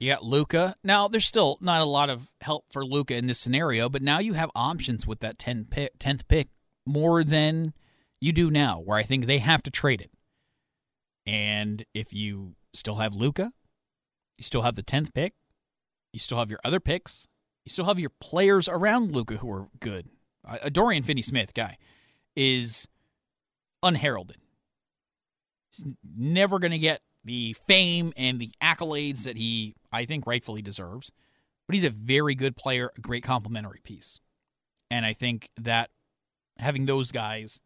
You 0.00 0.12
got 0.12 0.24
Luka. 0.24 0.76
Now, 0.82 1.06
there's 1.06 1.26
still 1.26 1.58
not 1.60 1.80
a 1.80 1.86
lot 1.86 2.10
of 2.10 2.28
help 2.40 2.64
for 2.70 2.84
Luka 2.84 3.14
in 3.14 3.28
this 3.28 3.38
scenario, 3.38 3.88
but 3.88 4.02
now 4.02 4.18
you 4.18 4.32
have 4.32 4.50
options 4.54 5.06
with 5.06 5.20
that 5.20 5.38
10 5.38 5.66
pick, 5.70 5.98
10th 5.98 6.26
pick 6.26 6.48
more 6.84 7.22
than 7.22 7.72
you 8.20 8.32
do 8.32 8.50
now, 8.50 8.80
where 8.80 8.98
I 8.98 9.04
think 9.04 9.26
they 9.26 9.38
have 9.38 9.62
to 9.62 9.70
trade 9.70 10.00
it. 10.00 10.10
And 11.24 11.84
if 11.94 12.12
you 12.12 12.56
still 12.72 12.96
have 12.96 13.14
Luka. 13.14 13.52
you 14.38 14.44
still 14.44 14.62
have 14.62 14.74
the 14.74 14.82
10th 14.82 15.14
pick, 15.14 15.34
you 16.12 16.20
still 16.20 16.38
have 16.38 16.50
your 16.50 16.60
other 16.64 16.80
picks. 16.80 17.26
You 17.64 17.70
still 17.70 17.84
have 17.84 17.98
your 17.98 18.10
players 18.20 18.68
around 18.68 19.12
Luka 19.12 19.36
who 19.36 19.50
are 19.50 19.68
good. 19.80 20.08
A 20.44 20.70
Dorian 20.70 21.04
Finney 21.04 21.22
Smith 21.22 21.54
guy 21.54 21.76
is 22.34 22.88
unheralded. 23.82 24.38
He's 25.70 25.86
never 26.16 26.58
going 26.58 26.72
to 26.72 26.78
get 26.78 27.02
the 27.24 27.54
fame 27.66 28.12
and 28.16 28.40
the 28.40 28.50
accolades 28.60 29.24
that 29.24 29.36
he, 29.36 29.76
I 29.92 30.04
think, 30.04 30.26
rightfully 30.26 30.60
deserves. 30.60 31.12
But 31.68 31.74
he's 31.74 31.84
a 31.84 31.90
very 31.90 32.34
good 32.34 32.56
player, 32.56 32.90
a 32.96 33.00
great 33.00 33.22
complementary 33.22 33.80
piece. 33.84 34.18
And 34.90 35.06
I 35.06 35.12
think 35.12 35.48
that 35.56 35.90
having 36.58 36.86
those 36.86 37.12
guys 37.12 37.60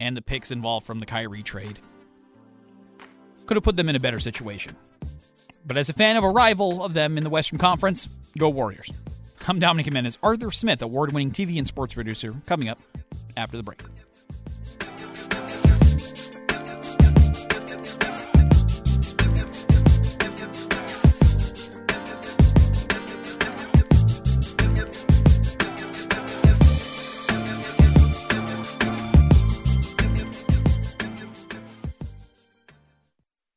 and 0.00 0.16
the 0.16 0.22
picks 0.22 0.50
involved 0.50 0.86
from 0.86 1.00
the 1.00 1.06
Kyrie 1.06 1.42
trade 1.42 1.78
could 3.46 3.56
have 3.56 3.64
put 3.64 3.76
them 3.76 3.88
in 3.88 3.96
a 3.96 4.00
better 4.00 4.20
situation. 4.20 4.76
But 5.66 5.76
as 5.76 5.88
a 5.88 5.92
fan 5.92 6.16
of 6.16 6.24
a 6.24 6.30
rival 6.30 6.84
of 6.84 6.94
them 6.94 7.16
in 7.16 7.24
the 7.24 7.30
Western 7.30 7.58
Conference, 7.58 8.08
go 8.38 8.48
Warriors. 8.48 8.90
I'm 9.48 9.60
Dominic 9.60 9.86
Jimenez, 9.86 10.18
Arthur 10.22 10.50
Smith, 10.50 10.82
award 10.82 11.12
winning 11.12 11.30
TV 11.30 11.58
and 11.58 11.66
sports 11.66 11.94
producer, 11.94 12.34
coming 12.46 12.68
up 12.68 12.78
after 13.36 13.56
the 13.56 13.62
break. 13.62 13.82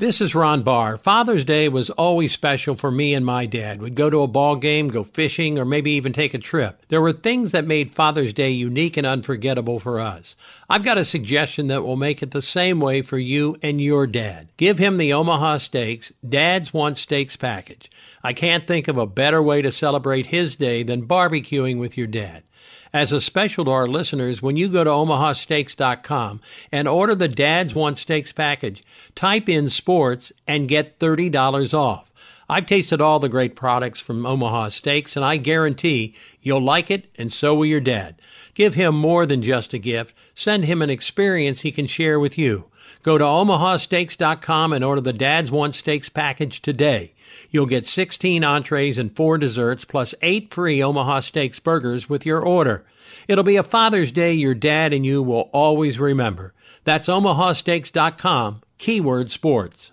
This 0.00 0.22
is 0.22 0.34
Ron 0.34 0.62
Barr. 0.62 0.96
Father's 0.96 1.44
Day 1.44 1.68
was 1.68 1.90
always 1.90 2.32
special 2.32 2.74
for 2.74 2.90
me 2.90 3.12
and 3.12 3.26
my 3.26 3.44
dad. 3.44 3.82
We'd 3.82 3.94
go 3.94 4.08
to 4.08 4.22
a 4.22 4.26
ball 4.26 4.56
game, 4.56 4.88
go 4.88 5.04
fishing, 5.04 5.58
or 5.58 5.66
maybe 5.66 5.90
even 5.90 6.14
take 6.14 6.32
a 6.32 6.38
trip. 6.38 6.86
There 6.88 7.02
were 7.02 7.12
things 7.12 7.52
that 7.52 7.66
made 7.66 7.94
Father's 7.94 8.32
Day 8.32 8.48
unique 8.48 8.96
and 8.96 9.06
unforgettable 9.06 9.78
for 9.78 10.00
us. 10.00 10.36
I've 10.70 10.84
got 10.84 10.96
a 10.96 11.04
suggestion 11.04 11.66
that 11.66 11.84
will 11.84 11.96
make 11.96 12.22
it 12.22 12.30
the 12.30 12.40
same 12.40 12.80
way 12.80 13.02
for 13.02 13.18
you 13.18 13.58
and 13.62 13.78
your 13.78 14.06
dad. 14.06 14.48
Give 14.56 14.78
him 14.78 14.96
the 14.96 15.12
Omaha 15.12 15.58
Steaks 15.58 16.10
Dad's 16.26 16.72
Want 16.72 16.96
Steaks 16.96 17.36
package. 17.36 17.90
I 18.24 18.32
can't 18.32 18.66
think 18.66 18.88
of 18.88 18.96
a 18.96 19.06
better 19.06 19.42
way 19.42 19.60
to 19.60 19.70
celebrate 19.70 20.28
his 20.28 20.56
day 20.56 20.82
than 20.82 21.06
barbecuing 21.06 21.78
with 21.78 21.98
your 21.98 22.06
dad. 22.06 22.42
As 22.92 23.12
a 23.12 23.20
special 23.20 23.64
to 23.66 23.70
our 23.70 23.86
listeners, 23.86 24.42
when 24.42 24.56
you 24.56 24.68
go 24.68 24.82
to 24.82 24.90
omahasteaks.com 24.90 26.40
and 26.72 26.88
order 26.88 27.14
the 27.14 27.28
Dad's 27.28 27.72
Want 27.72 27.98
Steaks 27.98 28.32
package, 28.32 28.82
type 29.14 29.48
in 29.48 29.70
sports 29.70 30.32
and 30.48 30.68
get 30.68 30.98
$30 30.98 31.72
off. 31.72 32.10
I've 32.48 32.66
tasted 32.66 33.00
all 33.00 33.20
the 33.20 33.28
great 33.28 33.54
products 33.54 34.00
from 34.00 34.26
Omaha 34.26 34.70
Steaks, 34.70 35.14
and 35.14 35.24
I 35.24 35.36
guarantee 35.36 36.16
you'll 36.42 36.64
like 36.64 36.90
it, 36.90 37.06
and 37.16 37.32
so 37.32 37.54
will 37.54 37.66
your 37.66 37.78
dad. 37.80 38.16
Give 38.54 38.74
him 38.74 38.96
more 38.96 39.24
than 39.24 39.40
just 39.40 39.72
a 39.72 39.78
gift. 39.78 40.12
Send 40.34 40.64
him 40.64 40.82
an 40.82 40.90
experience 40.90 41.60
he 41.60 41.70
can 41.70 41.86
share 41.86 42.18
with 42.18 42.36
you. 42.36 42.64
Go 43.04 43.18
to 43.18 43.24
omahasteaks.com 43.24 44.72
and 44.72 44.84
order 44.84 45.00
the 45.00 45.12
Dad's 45.12 45.52
Want 45.52 45.76
Steaks 45.76 46.08
package 46.08 46.60
today. 46.60 47.12
You'll 47.50 47.66
get 47.66 47.86
16 47.86 48.44
entrees 48.44 48.98
and 48.98 49.14
4 49.14 49.38
desserts 49.38 49.84
plus 49.84 50.14
8 50.22 50.52
free 50.52 50.82
Omaha 50.82 51.20
Steaks 51.20 51.60
burgers 51.60 52.08
with 52.08 52.26
your 52.26 52.40
order. 52.40 52.84
It'll 53.28 53.44
be 53.44 53.56
a 53.56 53.62
Father's 53.62 54.12
Day 54.12 54.32
your 54.32 54.54
dad 54.54 54.92
and 54.92 55.04
you 55.04 55.22
will 55.22 55.50
always 55.52 55.98
remember. 55.98 56.54
That's 56.84 57.08
omahasteaks.com, 57.08 58.62
keyword 58.78 59.30
sports. 59.30 59.92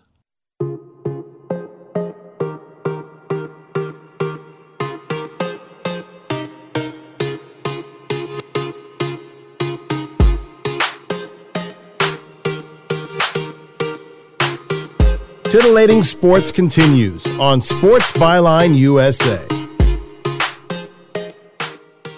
Titillating 15.49 16.03
Sports 16.03 16.51
continues 16.51 17.25
on 17.39 17.61
Sports 17.61 18.11
Byline 18.11 18.75
USA. 18.75 19.41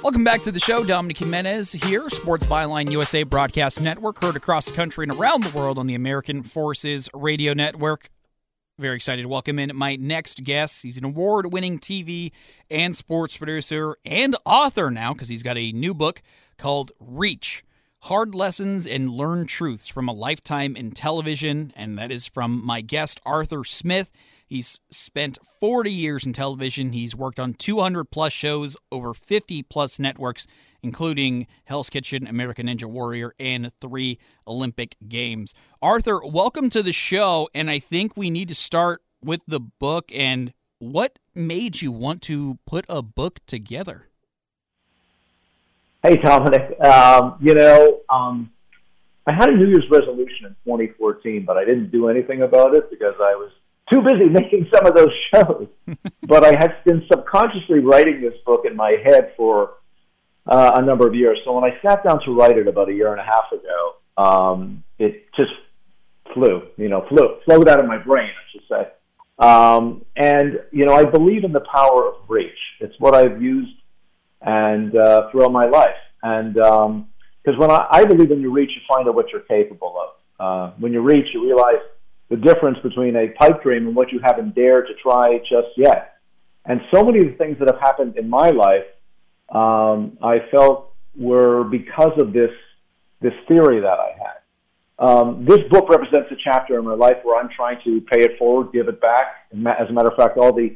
Welcome 0.01 0.23
back 0.23 0.41
to 0.41 0.51
the 0.51 0.59
show. 0.59 0.83
Dominic 0.83 1.19
Jimenez 1.19 1.73
here, 1.73 2.09
Sports 2.09 2.47
Byline 2.47 2.89
USA 2.89 3.21
Broadcast 3.21 3.81
Network, 3.81 4.19
heard 4.19 4.35
across 4.35 4.65
the 4.65 4.71
country 4.71 5.03
and 5.03 5.13
around 5.13 5.43
the 5.43 5.55
world 5.55 5.77
on 5.77 5.85
the 5.85 5.93
American 5.93 6.41
Forces 6.41 7.07
Radio 7.13 7.53
Network. 7.53 8.09
Very 8.79 8.95
excited 8.95 9.21
to 9.21 9.27
welcome 9.27 9.59
in 9.59 9.75
my 9.75 9.95
next 9.95 10.43
guest. 10.43 10.81
He's 10.81 10.97
an 10.97 11.05
award 11.05 11.53
winning 11.53 11.77
TV 11.77 12.31
and 12.71 12.97
sports 12.97 13.37
producer 13.37 13.95
and 14.03 14.35
author 14.43 14.89
now 14.89 15.13
because 15.13 15.29
he's 15.29 15.43
got 15.43 15.55
a 15.55 15.71
new 15.71 15.93
book 15.93 16.23
called 16.57 16.93
Reach 16.99 17.63
Hard 18.03 18.33
Lessons 18.33 18.87
and 18.87 19.11
Learn 19.11 19.45
Truths 19.45 19.89
from 19.89 20.07
a 20.07 20.13
Lifetime 20.13 20.75
in 20.75 20.91
Television. 20.91 21.73
And 21.75 21.97
that 21.97 22.11
is 22.11 22.27
from 22.27 22.65
my 22.65 22.81
guest, 22.81 23.19
Arthur 23.25 23.63
Smith. 23.63 24.11
He's 24.47 24.79
spent 24.89 25.37
40 25.59 25.91
years 25.91 26.25
in 26.25 26.33
television. 26.33 26.93
He's 26.93 27.15
worked 27.15 27.39
on 27.39 27.53
200 27.53 28.05
plus 28.05 28.33
shows, 28.33 28.77
over 28.91 29.13
50 29.13 29.63
plus 29.63 29.99
networks, 29.99 30.47
including 30.81 31.45
Hell's 31.65 31.89
Kitchen, 31.89 32.25
American 32.25 32.67
Ninja 32.67 32.85
Warrior, 32.85 33.35
and 33.39 33.71
three 33.81 34.17
Olympic 34.47 34.95
Games. 35.07 35.53
Arthur, 35.81 36.21
welcome 36.23 36.69
to 36.71 36.81
the 36.81 36.93
show. 36.93 37.49
And 37.53 37.69
I 37.69 37.79
think 37.79 38.15
we 38.15 38.29
need 38.29 38.47
to 38.47 38.55
start 38.55 39.03
with 39.21 39.41
the 39.45 39.59
book 39.59 40.09
and 40.15 40.53
what 40.79 41.19
made 41.35 41.81
you 41.81 41.91
want 41.91 42.21
to 42.23 42.57
put 42.65 42.85
a 42.87 43.01
book 43.01 43.41
together? 43.45 44.08
Hey, 46.01 46.15
Dominic. 46.15 46.79
Um, 46.79 47.35
you 47.41 47.53
know, 47.53 47.99
um, 48.09 48.49
I 49.27 49.33
had 49.33 49.49
a 49.49 49.57
New 49.57 49.67
Year's 49.67 49.83
resolution 49.91 50.45
in 50.45 50.55
2014, 50.63 51.43
but 51.45 51.57
I 51.57 51.65
didn't 51.65 51.91
do 51.91 52.07
anything 52.07 52.41
about 52.41 52.73
it 52.73 52.89
because 52.89 53.15
I 53.19 53.35
was 53.35 53.51
too 53.91 54.01
busy 54.01 54.29
making 54.31 54.69
some 54.73 54.85
of 54.85 54.95
those 54.95 55.11
shows. 55.33 55.67
but 56.27 56.45
I 56.45 56.57
had 56.57 56.81
been 56.85 57.03
subconsciously 57.11 57.79
writing 57.79 58.21
this 58.21 58.33
book 58.45 58.63
in 58.65 58.77
my 58.77 58.95
head 59.03 59.33
for 59.35 59.71
uh, 60.47 60.71
a 60.75 60.81
number 60.81 61.05
of 61.05 61.15
years. 61.15 61.37
So 61.43 61.51
when 61.51 61.65
I 61.65 61.77
sat 61.85 62.05
down 62.05 62.21
to 62.23 62.31
write 62.31 62.57
it 62.57 62.69
about 62.69 62.87
a 62.87 62.93
year 62.93 63.11
and 63.11 63.19
a 63.19 63.25
half 63.25 63.51
ago, 63.51 63.95
um, 64.17 64.85
it 64.99 65.25
just 65.37 65.51
flew, 66.33 66.61
you 66.77 66.87
know, 66.87 67.05
flew, 67.09 67.39
flowed 67.43 67.67
out 67.67 67.81
of 67.81 67.87
my 67.87 67.97
brain, 67.97 68.29
I 68.29 68.51
should 68.53 68.61
say. 68.69 69.45
Um, 69.45 70.05
and, 70.15 70.61
you 70.71 70.85
know, 70.85 70.93
I 70.93 71.03
believe 71.03 71.43
in 71.43 71.51
the 71.51 71.63
power 71.73 72.07
of 72.07 72.29
reach. 72.29 72.57
It's 72.79 72.95
what 72.99 73.15
I've 73.15 73.41
used 73.41 73.78
and 74.41 74.95
uh, 74.97 75.29
throughout 75.31 75.51
my 75.51 75.65
life. 75.65 75.97
And 76.23 76.53
because 76.53 77.53
um, 77.53 77.57
when 77.57 77.71
I, 77.71 77.87
I 77.91 78.05
believe 78.05 78.29
when 78.29 78.41
you 78.41 78.51
reach, 78.51 78.71
you 78.75 78.81
find 78.87 79.07
out 79.07 79.15
what 79.15 79.31
you're 79.31 79.41
capable 79.41 79.95
of. 80.01 80.09
Uh, 80.39 80.73
when 80.79 80.93
you 80.93 81.01
reach, 81.01 81.27
you 81.33 81.43
realize 81.43 81.81
the 82.29 82.37
difference 82.37 82.77
between 82.83 83.15
a 83.15 83.29
pipe 83.29 83.61
dream 83.63 83.87
and 83.87 83.95
what 83.95 84.11
you 84.11 84.19
haven't 84.23 84.55
dared 84.55 84.87
to 84.87 84.93
try 84.95 85.39
just 85.39 85.69
yet. 85.75 86.17
And 86.65 86.81
so 86.93 87.03
many 87.03 87.19
of 87.19 87.25
the 87.25 87.37
things 87.37 87.57
that 87.59 87.67
have 87.67 87.81
happened 87.81 88.17
in 88.17 88.29
my 88.29 88.51
life, 88.51 88.85
um, 89.53 90.17
I 90.21 90.39
felt 90.51 90.93
were 91.17 91.63
because 91.63 92.13
of 92.19 92.33
this 92.33 92.51
this 93.21 93.33
theory 93.49 93.81
that 93.81 93.99
I 93.99 94.11
had. 94.17 94.39
Um, 94.99 95.45
this 95.45 95.59
book 95.69 95.89
represents 95.89 96.31
a 96.31 96.35
chapter 96.41 96.77
in 96.77 96.85
my 96.85 96.93
life 96.93 97.17
where 97.23 97.41
I'm 97.41 97.49
trying 97.53 97.79
to 97.83 97.99
pay 98.01 98.23
it 98.23 98.37
forward, 98.37 98.71
give 98.71 98.87
it 98.87 99.01
back. 99.01 99.47
As 99.51 99.89
a 99.89 99.91
matter 99.91 100.09
of 100.09 100.15
fact, 100.15 100.37
all 100.37 100.53
the 100.53 100.75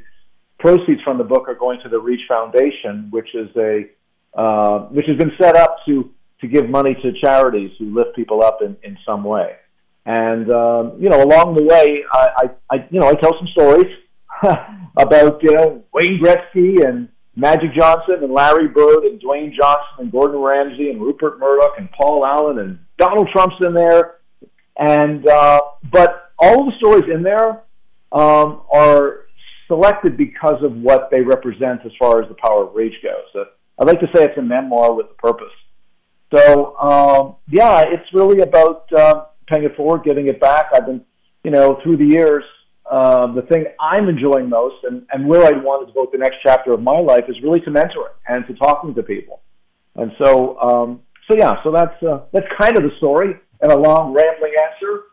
proceeds 0.64 1.02
from 1.04 1.18
the 1.18 1.24
book 1.26 1.50
are 1.50 1.56
going 1.56 1.80
to 1.84 1.90
the 1.90 2.00
Reach 2.00 2.22
Foundation, 2.28 3.10
which 3.12 3.36
is 3.36 3.50
a 3.58 3.90
uh, 4.36 4.86
which 4.86 5.06
has 5.08 5.18
been 5.18 5.34
set 5.40 5.56
up 5.58 5.76
to 5.86 6.10
to 6.40 6.48
give 6.48 6.70
money 6.70 6.96
to 7.04 7.12
charities 7.22 7.72
who 7.78 7.94
lift 7.94 8.16
people 8.16 8.44
up 8.44 8.60
in, 8.62 8.76
in 8.82 8.98
some 9.06 9.24
way. 9.24 9.58
And 10.06 10.50
um, 10.50 10.94
you 11.00 11.10
know, 11.10 11.22
along 11.22 11.56
the 11.56 11.64
way, 11.64 12.04
I, 12.12 12.28
I, 12.38 12.76
I 12.76 12.88
you 12.90 13.00
know 13.02 13.10
I 13.10 13.14
tell 13.16 13.34
some 13.38 13.48
stories 13.50 13.92
about 14.98 15.44
you 15.44 15.52
know 15.52 15.84
Wayne 15.94 16.20
Gretzky 16.24 16.88
and 16.88 17.10
Magic 17.36 17.74
Johnson 17.78 18.20
and 18.22 18.32
Larry 18.32 18.70
Bird 18.70 19.04
and 19.04 19.22
Dwayne 19.22 19.54
Johnson 19.54 19.96
and 20.00 20.12
Gordon 20.12 20.40
Ramsay 20.40 20.92
and 20.92 21.02
Rupert 21.02 21.40
Murdoch 21.40 21.74
and 21.78 21.92
Paul 21.92 22.26
Allen 22.26 22.60
and 22.60 22.80
Donald 22.98 23.28
Trump's 23.34 23.56
in 23.60 23.74
there. 23.74 24.16
And 24.78 25.28
uh, 25.28 25.60
but 25.92 26.32
all 26.40 26.66
the 26.66 26.72
stories 26.78 27.10
in 27.14 27.22
there 27.22 27.64
um, 28.12 28.62
are 28.72 29.24
selected 29.68 30.18
because 30.18 30.64
of 30.64 30.74
what 30.74 31.10
they 31.12 31.22
represent 31.22 31.82
as 31.86 31.92
far 32.00 32.22
as 32.22 32.28
the 32.30 32.36
power 32.36 32.68
of 32.68 32.76
reach 32.76 32.96
goes. 33.04 33.26
So 33.34 33.46
I'd 33.80 33.88
like 33.88 34.00
to 34.02 34.08
say 34.16 34.26
it's 34.26 34.38
a 34.38 34.42
memoir 34.42 34.94
with 34.94 35.08
a 35.12 35.22
purpose. 35.22 35.54
So 36.34 36.76
um, 36.78 37.36
yeah, 37.50 37.84
it's 37.86 38.12
really 38.14 38.42
about 38.42 38.92
uh, 38.94 39.26
paying 39.48 39.66
it 39.66 39.76
forward, 39.76 40.04
giving 40.04 40.28
it 40.28 40.40
back. 40.40 40.68
I've 40.74 40.86
been, 40.86 41.02
you 41.44 41.52
know, 41.52 41.80
through 41.84 41.98
the 41.98 42.06
years, 42.06 42.44
uh, 42.90 43.32
the 43.34 43.44
thing 43.44 43.66
I'm 43.80 44.10
enjoying 44.10 44.50
most, 44.50 44.84
and, 44.84 45.06
and 45.12 45.28
where 45.28 45.46
I 45.46 45.52
want 45.52 45.88
to 45.88 45.94
devote 45.94 46.12
the 46.12 46.18
next 46.18 46.38
chapter 46.46 46.74
of 46.74 46.82
my 46.82 47.00
life, 47.00 47.26
is 47.28 47.36
really 47.42 47.62
to 47.62 47.72
mentoring 47.72 48.14
and 48.28 48.46
to 48.48 48.54
talking 48.56 48.94
to 48.96 49.04
people. 49.04 49.42
And 49.96 50.12
so, 50.24 50.60
um, 50.60 51.02
so 51.30 51.38
yeah, 51.38 51.64
so 51.64 51.72
that's 51.72 52.02
uh, 52.04 52.22
that's 52.34 52.48
kind 52.60 52.76
of 52.78 52.84
the 52.84 52.92
story 52.98 53.36
and 53.62 53.72
a 53.72 53.78
long 53.78 54.14
rambling 54.14 54.54
answer 54.66 55.04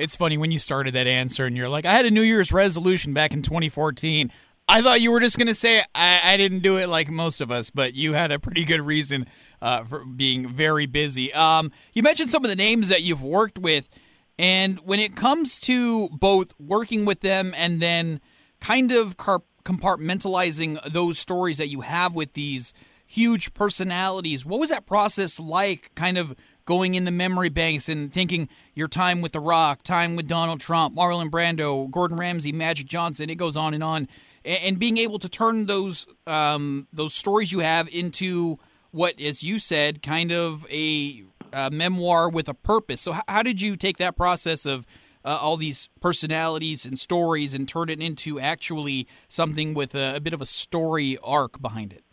it's 0.00 0.16
funny 0.16 0.38
when 0.38 0.50
you 0.50 0.58
started 0.58 0.94
that 0.94 1.06
answer 1.06 1.46
and 1.46 1.56
you're 1.56 1.68
like, 1.68 1.84
I 1.84 1.92
had 1.92 2.06
a 2.06 2.10
New 2.10 2.22
Year's 2.22 2.52
resolution 2.52 3.12
back 3.12 3.32
in 3.32 3.42
2014. 3.42 4.32
I 4.68 4.82
thought 4.82 5.00
you 5.00 5.10
were 5.10 5.20
just 5.20 5.36
going 5.36 5.48
to 5.48 5.54
say 5.54 5.82
I, 5.94 6.20
I, 6.24 6.36
didn't 6.36 6.60
do 6.60 6.78
it 6.78 6.88
like 6.88 7.10
most 7.10 7.40
of 7.40 7.50
us, 7.50 7.70
but 7.70 7.94
you 7.94 8.12
had 8.12 8.30
a 8.30 8.38
pretty 8.38 8.64
good 8.64 8.80
reason 8.80 9.26
uh, 9.60 9.82
for 9.84 10.04
being 10.04 10.48
very 10.48 10.86
busy. 10.86 11.32
Um, 11.34 11.72
you 11.92 12.02
mentioned 12.02 12.30
some 12.30 12.44
of 12.44 12.50
the 12.50 12.56
names 12.56 12.88
that 12.88 13.02
you've 13.02 13.24
worked 13.24 13.58
with, 13.58 13.88
and 14.38 14.78
when 14.80 15.00
it 15.00 15.16
comes 15.16 15.58
to 15.60 16.08
both 16.10 16.54
working 16.60 17.04
with 17.04 17.20
them 17.20 17.52
and 17.56 17.80
then 17.80 18.20
kind 18.60 18.92
of 18.92 19.16
car- 19.16 19.42
compartmentalizing 19.64 20.80
those 20.92 21.18
stories 21.18 21.58
that 21.58 21.68
you 21.68 21.80
have 21.80 22.14
with 22.14 22.34
these 22.34 22.72
huge 23.06 23.52
personalities, 23.54 24.46
what 24.46 24.60
was 24.60 24.70
that 24.70 24.86
process 24.86 25.40
like? 25.40 25.90
Kind 25.96 26.16
of 26.16 26.36
going 26.64 26.94
in 26.94 27.04
the 27.04 27.10
memory 27.10 27.48
banks 27.48 27.88
and 27.88 28.12
thinking 28.12 28.48
your 28.74 28.88
time 28.88 29.20
with 29.20 29.32
The 29.32 29.40
Rock, 29.40 29.82
time 29.82 30.16
with 30.16 30.28
Donald 30.28 30.60
Trump, 30.60 30.96
Marlon 30.96 31.30
Brando, 31.30 31.90
Gordon 31.90 32.16
Ramsay, 32.16 32.52
Magic 32.52 32.86
Johnson. 32.86 33.30
It 33.30 33.36
goes 33.36 33.56
on 33.56 33.74
and 33.74 33.82
on, 33.82 34.08
and 34.44 34.78
being 34.78 34.98
able 34.98 35.18
to 35.18 35.28
turn 35.28 35.66
those 35.66 36.06
um, 36.26 36.86
those 36.92 37.14
stories 37.14 37.52
you 37.52 37.60
have 37.60 37.88
into 37.88 38.58
what, 38.90 39.20
as 39.20 39.42
you 39.42 39.58
said, 39.58 40.02
kind 40.02 40.32
of 40.32 40.66
a, 40.70 41.22
a 41.52 41.70
memoir 41.70 42.28
with 42.28 42.48
a 42.48 42.54
purpose. 42.54 43.00
So, 43.00 43.12
how, 43.12 43.22
how 43.28 43.42
did 43.42 43.60
you 43.60 43.76
take 43.76 43.98
that 43.98 44.16
process 44.16 44.66
of 44.66 44.86
uh, 45.24 45.38
all 45.40 45.56
these 45.56 45.88
personalities 46.00 46.86
and 46.86 46.98
stories 46.98 47.54
and 47.54 47.68
turn 47.68 47.88
it 47.88 48.00
into 48.00 48.40
actually 48.40 49.06
something 49.28 49.74
with 49.74 49.94
a, 49.94 50.16
a 50.16 50.20
bit 50.20 50.32
of 50.32 50.40
a 50.40 50.46
story 50.46 51.18
arc 51.22 51.60
behind 51.60 51.92
it? 51.92 52.04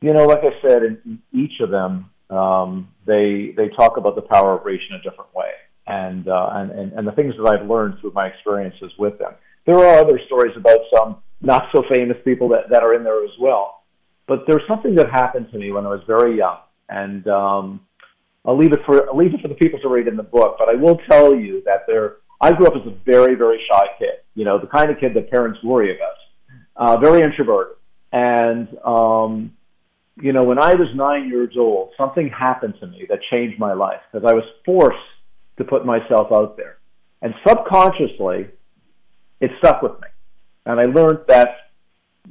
You 0.00 0.12
know, 0.12 0.26
like 0.26 0.42
I 0.42 0.50
said, 0.66 0.82
in 0.82 1.22
each 1.32 1.60
of 1.60 1.70
them, 1.70 2.10
um, 2.32 2.88
they 3.06 3.54
they 3.56 3.68
talk 3.68 3.96
about 3.96 4.14
the 4.16 4.22
power 4.22 4.58
of 4.58 4.64
reach 4.64 4.82
in 4.90 4.96
a 4.96 5.02
different 5.02 5.34
way. 5.34 5.52
and, 5.86 6.28
uh, 6.28 6.48
and, 6.52 6.70
and, 6.70 6.92
and 6.92 7.06
the 7.06 7.12
things 7.12 7.34
that 7.36 7.46
I've 7.46 7.68
learned 7.68 7.98
through 8.00 8.12
my 8.12 8.26
experiences 8.26 8.92
with 8.98 9.18
them. 9.18 9.32
There 9.66 9.76
are 9.76 9.98
other 9.98 10.18
stories 10.26 10.56
about 10.56 10.80
some 10.96 11.16
not 11.40 11.64
so 11.74 11.82
famous 11.92 12.16
people 12.24 12.48
that, 12.50 12.70
that 12.70 12.82
are 12.82 12.94
in 12.94 13.04
there 13.04 13.24
as 13.24 13.30
well. 13.40 13.82
But 14.28 14.44
there's 14.46 14.62
something 14.68 14.94
that 14.96 15.10
happened 15.10 15.48
to 15.52 15.58
me 15.58 15.72
when 15.72 15.84
I 15.84 15.88
was 15.88 16.02
very 16.06 16.36
young, 16.38 16.58
and 16.88 17.26
um, 17.26 17.80
I'll 18.44 18.56
leave 18.56 18.72
it 18.72 18.78
for 18.86 19.08
I'll 19.08 19.16
leave 19.16 19.34
it 19.34 19.40
for 19.42 19.48
the 19.48 19.54
people 19.56 19.80
to 19.80 19.88
read 19.88 20.06
in 20.06 20.16
the 20.16 20.22
book. 20.22 20.56
But 20.58 20.68
I 20.68 20.74
will 20.74 20.98
tell 21.10 21.34
you 21.34 21.62
that 21.66 21.80
there, 21.88 22.18
I 22.40 22.52
grew 22.52 22.66
up 22.66 22.74
as 22.76 22.86
a 22.86 22.94
very 23.04 23.34
very 23.34 23.60
shy 23.68 23.86
kid. 23.98 24.22
You 24.36 24.44
know, 24.44 24.58
the 24.60 24.68
kind 24.68 24.90
of 24.90 24.98
kid 25.00 25.14
that 25.14 25.30
parents 25.30 25.58
worry 25.64 25.96
about. 25.96 26.12
Uh, 26.74 26.96
very 26.98 27.22
introverted, 27.22 27.76
and 28.12 28.68
um, 28.84 29.52
you 30.20 30.32
know, 30.32 30.44
when 30.44 30.58
I 30.58 30.74
was 30.74 30.88
nine 30.94 31.28
years 31.28 31.54
old, 31.58 31.90
something 31.96 32.28
happened 32.28 32.74
to 32.80 32.86
me 32.86 33.06
that 33.08 33.20
changed 33.30 33.58
my 33.58 33.72
life 33.72 34.00
because 34.10 34.28
I 34.28 34.34
was 34.34 34.44
forced 34.64 34.98
to 35.58 35.64
put 35.64 35.86
myself 35.86 36.32
out 36.32 36.56
there, 36.56 36.78
and 37.20 37.34
subconsciously, 37.46 38.48
it 39.40 39.50
stuck 39.58 39.82
with 39.82 39.92
me. 39.92 40.08
And 40.66 40.80
I 40.80 40.84
learned 40.84 41.20
that 41.28 41.48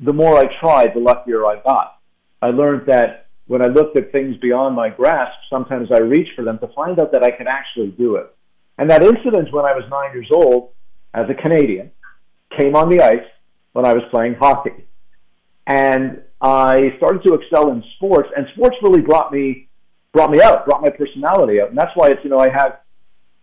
the 0.02 0.14
more 0.14 0.38
I 0.38 0.46
tried, 0.60 0.94
the 0.94 1.00
luckier 1.00 1.46
I 1.46 1.62
got. 1.62 2.00
I 2.42 2.48
learned 2.48 2.88
that 2.88 3.28
when 3.48 3.62
I 3.62 3.68
looked 3.68 3.98
at 3.98 4.12
things 4.12 4.38
beyond 4.38 4.76
my 4.76 4.90
grasp, 4.90 5.34
sometimes 5.50 5.90
I 5.92 6.00
reached 6.00 6.36
for 6.36 6.46
them 6.46 6.58
to 6.60 6.68
find 6.70 7.00
out 7.00 7.12
that 7.12 7.24
I 7.24 7.32
could 7.32 7.48
actually 7.48 7.90
do 7.90 8.16
it. 8.16 8.34
And 8.78 8.90
that 8.90 9.04
incident 9.04 9.52
when 9.54 9.66
I 9.66 9.74
was 9.74 9.84
nine 9.90 10.14
years 10.14 10.30
old, 10.34 10.70
as 11.14 11.26
a 11.30 11.34
Canadian, 11.34 11.92
came 12.58 12.76
on 12.76 12.90
the 12.90 13.02
ice 13.04 13.28
when 13.74 13.86
I 13.86 13.94
was 13.94 14.04
playing 14.12 14.36
hockey. 14.36 14.86
And 15.68 16.22
I 16.42 16.94
started 16.98 17.24
to 17.24 17.36
excel 17.36 17.72
in 17.72 17.84
sports, 17.96 18.30
and 18.36 18.48
sports 18.56 18.76
really 18.82 19.02
brought 19.02 19.32
me 19.32 19.68
brought 20.12 20.32
me 20.32 20.42
out, 20.42 20.66
brought 20.66 20.82
my 20.82 20.90
personality 20.90 21.62
out, 21.62 21.70
and 21.70 21.78
that's 21.78 21.92
why 21.96 22.08
it's 22.08 22.24
you 22.24 22.30
know 22.30 22.40
I 22.40 22.50
have 22.50 22.80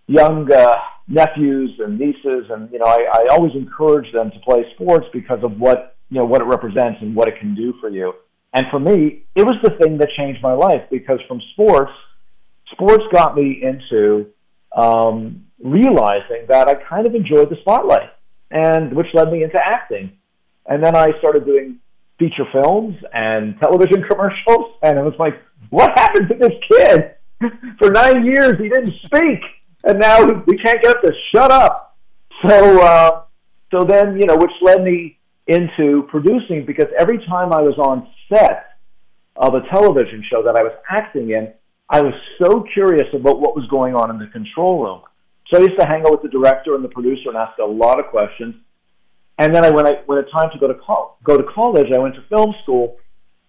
young 0.07 0.51
uh, 0.53 0.75
nephews 1.07 1.79
and 1.79 1.99
nieces, 1.99 2.47
and 2.51 2.71
you 2.73 2.79
know, 2.79 2.87
I, 2.87 3.07
I 3.13 3.27
always 3.31 3.53
encourage 3.55 4.13
them 4.13 4.31
to 4.31 4.39
play 4.41 4.65
sports 4.75 5.07
because 5.13 5.43
of 5.43 5.59
what 5.59 5.97
you 6.11 6.19
know 6.19 6.25
what 6.25 6.41
it 6.41 6.45
represents 6.45 6.99
and 7.01 7.15
what 7.15 7.29
it 7.29 7.39
can 7.39 7.55
do 7.55 7.75
for 7.81 7.89
you. 7.89 8.13
And 8.55 8.67
for 8.71 8.81
me, 8.81 9.25
it 9.35 9.45
was 9.45 9.57
the 9.63 9.71
thing 9.81 9.99
that 9.99 10.09
changed 10.17 10.43
my 10.43 10.55
life 10.55 10.83
because 10.91 11.21
from 11.29 11.41
sports, 11.53 11.93
sports 12.73 13.05
got 13.13 13.37
me 13.37 13.61
into 13.63 14.27
um, 14.75 15.45
realizing 15.63 16.47
that 16.49 16.67
I 16.69 16.75
kind 16.75 17.07
of 17.07 17.15
enjoyed 17.15 17.51
the 17.51 17.57
spotlight, 17.61 18.11
and 18.51 18.95
which 18.95 19.09
led 19.15 19.31
me 19.31 19.43
into 19.43 19.61
acting. 19.63 20.13
And 20.67 20.85
then 20.85 20.97
I 20.97 21.09
started 21.19 21.47
doing 21.47 21.79
feature 22.19 22.47
films 22.53 22.97
and 23.13 23.59
television 23.61 24.03
commercials, 24.09 24.75
and 24.83 24.99
it 24.99 25.03
was 25.03 25.15
like, 25.19 25.35
what 25.71 25.91
happened 25.99 26.29
to 26.29 26.35
this 26.35 26.53
kid? 26.71 27.15
For 27.79 27.91
nine 27.91 28.25
years, 28.25 28.59
he 28.59 28.69
didn't 28.69 28.95
speak 29.05 29.41
and 29.85 29.99
now 29.99 30.25
we 30.25 30.57
can't 30.59 30.83
get 30.83 30.97
to 31.03 31.13
shut 31.35 31.51
up. 31.51 31.97
So, 32.47 32.83
uh, 32.83 33.23
so 33.71 33.85
then, 33.85 34.19
you 34.19 34.27
know, 34.27 34.37
which 34.37 34.51
led 34.63 34.83
me 34.83 35.19
into 35.47 36.07
producing 36.09 36.65
because 36.67 36.87
every 36.99 37.19
time 37.27 37.53
I 37.53 37.63
was 37.63 37.79
on 37.79 38.09
set 38.33 38.77
of 39.37 39.55
a 39.55 39.61
television 39.71 40.25
show 40.31 40.43
that 40.43 40.57
I 40.57 40.63
was 40.63 40.73
acting 40.91 41.31
in, 41.31 41.53
I 41.89 42.03
was 42.03 42.13
so 42.43 42.65
curious 42.75 43.07
about 43.15 43.41
what 43.41 43.57
was 43.57 43.67
going 43.71 43.95
on 43.95 44.11
in 44.11 44.19
the 44.19 44.27
control 44.27 44.85
room. 44.85 45.03
So 45.51 45.59
I 45.59 45.63
used 45.63 45.81
to 45.81 45.87
hang 45.87 46.03
out 46.03 46.11
with 46.11 46.23
the 46.23 46.29
director 46.29 46.75
and 46.75 46.85
the 46.85 46.89
producer 46.89 47.29
and 47.29 47.37
ask 47.37 47.59
a 47.59 47.65
lot 47.65 47.99
of 47.99 48.07
questions. 48.07 48.55
And 49.39 49.55
then 49.55 49.65
I, 49.65 49.71
when 49.71 49.87
I 49.87 50.03
when 50.07 50.19
it 50.19 50.27
time 50.33 50.51
to 50.53 50.59
go 50.59 50.67
to 50.67 50.75
col- 50.75 51.19
go 51.23 51.37
to 51.37 51.45
college, 51.45 51.87
I 51.95 51.99
went 51.99 52.17
to 52.17 52.23
film 52.29 52.55
school, 52.63 52.97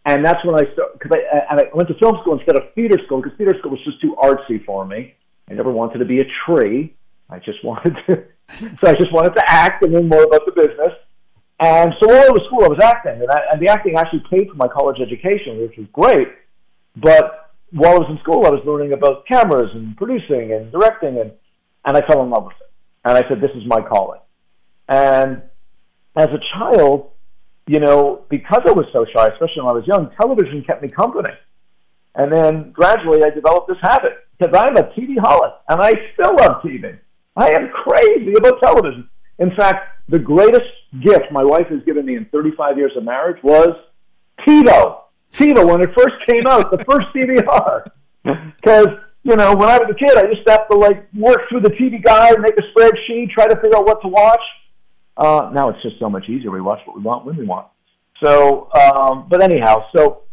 and 0.06 0.24
that's 0.24 0.44
when 0.45 0.56
I 0.56 0.72
started. 0.74 0.99
Because 0.99 1.18
I 1.18 1.52
and 1.52 1.60
I 1.60 1.64
went 1.74 1.90
to 1.90 1.95
film 1.95 2.18
school 2.22 2.38
instead 2.38 2.56
of 2.56 2.74
theater 2.76 2.98
school 3.06 3.22
because 3.22 3.36
theater 3.38 3.57
school 3.60 3.72
was 3.72 3.84
just 3.84 3.99
too 3.99 4.16
artsy 4.22 4.64
for 4.66 4.86
me. 4.86 5.16
I 5.49 5.53
never 5.53 5.72
wanted 5.72 5.98
to 5.98 6.06
be 6.06 6.20
a 6.20 6.26
tree. 6.45 6.95
I 7.30 7.40
just 7.40 7.64
wanted 7.64 7.98
to, 8.07 8.24
so 8.80 8.88
I 8.88 8.95
just 8.95 9.11
wanted 9.11 9.34
to 9.36 9.44
act 9.48 9.84
and 9.84 9.94
learn 9.94 10.07
more 10.07 10.24
about 10.24 10.45
the 10.45 10.52
business. 10.52 10.94
And 11.60 11.94
so 11.99 12.07
while 12.07 12.24
I 12.24 12.30
was 12.30 12.44
school, 12.45 12.64
I 12.64 12.70
was 12.70 12.80
acting, 12.82 13.22
and, 13.22 13.30
I, 13.30 13.41
and 13.52 13.61
the 13.61 13.70
acting 13.70 13.98
actually 13.98 14.24
paid 14.30 14.48
for 14.48 14.56
my 14.56 14.68
college 14.70 15.02
education, 15.02 15.60
which 15.60 15.76
was 15.76 15.88
great. 15.91 16.30
But 16.95 17.52
while 17.72 17.95
I 17.95 17.99
was 17.99 18.07
in 18.10 18.18
school, 18.20 18.45
I 18.45 18.49
was 18.49 18.61
learning 18.66 18.94
about 18.94 19.26
cameras 19.28 19.72
and 19.74 19.98
producing 19.98 20.53
and 20.53 20.72
directing, 20.72 21.20
and 21.20 21.32
and 21.86 21.98
I 21.98 22.06
fell 22.07 22.22
in 22.24 22.30
love 22.30 22.45
with 22.45 22.56
it. 22.61 22.70
And 23.06 23.18
I 23.18 23.28
said, 23.28 23.41
this 23.41 23.56
is 23.56 23.64
my 23.66 23.82
calling. 23.82 24.20
And 24.88 25.41
as 26.20 26.28
a 26.28 26.40
child, 26.54 27.12
you 27.66 27.80
know, 27.80 28.26
because 28.30 28.62
I 28.68 28.72
was 28.72 28.86
so 28.91 29.06
shy, 29.16 29.28
especially 29.28 29.62
when 29.64 29.68
I 29.68 29.72
was 29.72 29.88
young, 29.88 30.12
television 30.20 30.64
kept 30.64 30.82
me 30.82 30.90
company. 30.90 31.30
And 32.16 32.32
then 32.32 32.72
gradually, 32.72 33.24
I 33.24 33.30
developed 33.30 33.70
this 33.70 33.78
habit 33.82 34.18
because 34.38 34.54
I'm 34.58 34.76
a 34.76 34.84
TV 34.91 35.16
holic 35.16 35.54
and 35.70 35.82
I 35.82 35.94
still 36.14 36.36
love 36.36 36.62
TV. 36.62 37.00
I 37.38 37.52
am 37.52 37.70
crazy 37.70 38.34
about 38.38 38.62
television. 38.62 39.10
In 39.38 39.56
fact, 39.56 39.88
the 40.10 40.20
greatest 40.20 40.68
gift 41.02 41.32
my 41.32 41.44
wife 41.44 41.68
has 41.68 41.82
given 41.84 42.06
me 42.06 42.18
in 42.18 42.26
35 42.26 42.78
years 42.78 42.91
of 42.98 43.04
marriage 43.06 43.41
was 43.41 43.70
TiVo. 44.46 45.02
TiVo, 45.36 45.66
when 45.66 45.82
it 45.82 45.91
first 45.98 46.16
came 46.28 46.46
out, 46.48 46.72
the 46.72 46.84
first 46.84 47.08
DVR. 47.16 47.90
Because, 48.24 48.88
you 49.24 49.36
know, 49.38 49.56
when 49.56 49.70
I 49.70 49.78
was 49.78 49.88
a 49.90 49.94
kid, 49.94 50.18
I 50.18 50.28
used 50.28 50.46
to 50.48 50.52
have 50.52 50.68
to, 50.70 50.78
like, 50.78 51.08
work 51.14 51.48
through 51.48 51.62
the 51.62 51.70
TV 51.70 52.04
guide, 52.04 52.41
make 52.41 52.56
a 52.58 52.64
spreadsheet, 52.74 53.30
try 53.30 53.48
to 53.48 53.56
figure 53.56 53.78
out 53.78 53.86
what 53.86 54.02
to 54.02 54.10
watch. 54.10 54.41
Uh, 55.18 55.49
now 55.53 55.69
it's 55.69 55.81
just 55.81 55.99
so 55.99 56.10
much 56.10 56.30
easier. 56.30 56.52
We 56.52 56.61
watch 56.61 56.80
what 56.86 56.95
we 56.95 57.02
want 57.02 57.26
when 57.26 57.36
we 57.36 57.45
want. 57.45 57.68
So, 58.23 58.69
um, 58.73 59.27
but 59.30 59.44
anyhow, 59.44 59.86
so 59.95 60.23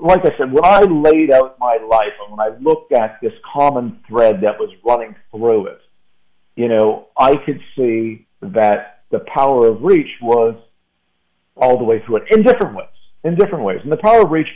like 0.00 0.20
I 0.24 0.36
said, 0.38 0.52
when 0.52 0.64
I 0.64 0.80
laid 0.80 1.32
out 1.32 1.58
my 1.58 1.78
life 1.88 2.12
and 2.22 2.36
when 2.36 2.40
I 2.40 2.56
looked 2.58 2.92
at 2.92 3.18
this 3.20 3.32
common 3.52 4.00
thread 4.08 4.40
that 4.42 4.58
was 4.58 4.70
running 4.84 5.14
through 5.30 5.66
it, 5.66 5.80
you 6.54 6.68
know, 6.68 7.08
I 7.18 7.34
could 7.44 7.60
see 7.76 8.26
that 8.40 9.02
the 9.10 9.20
power 9.32 9.68
of 9.68 9.82
reach 9.82 10.10
was 10.22 10.54
all 11.56 11.78
the 11.78 11.84
way 11.84 12.02
through 12.04 12.16
it 12.16 12.22
in 12.30 12.42
different 12.42 12.76
ways, 12.76 12.88
in 13.24 13.34
different 13.34 13.64
ways. 13.64 13.80
And 13.82 13.92
the 13.92 13.98
power 13.98 14.22
of 14.22 14.30
reach, 14.30 14.48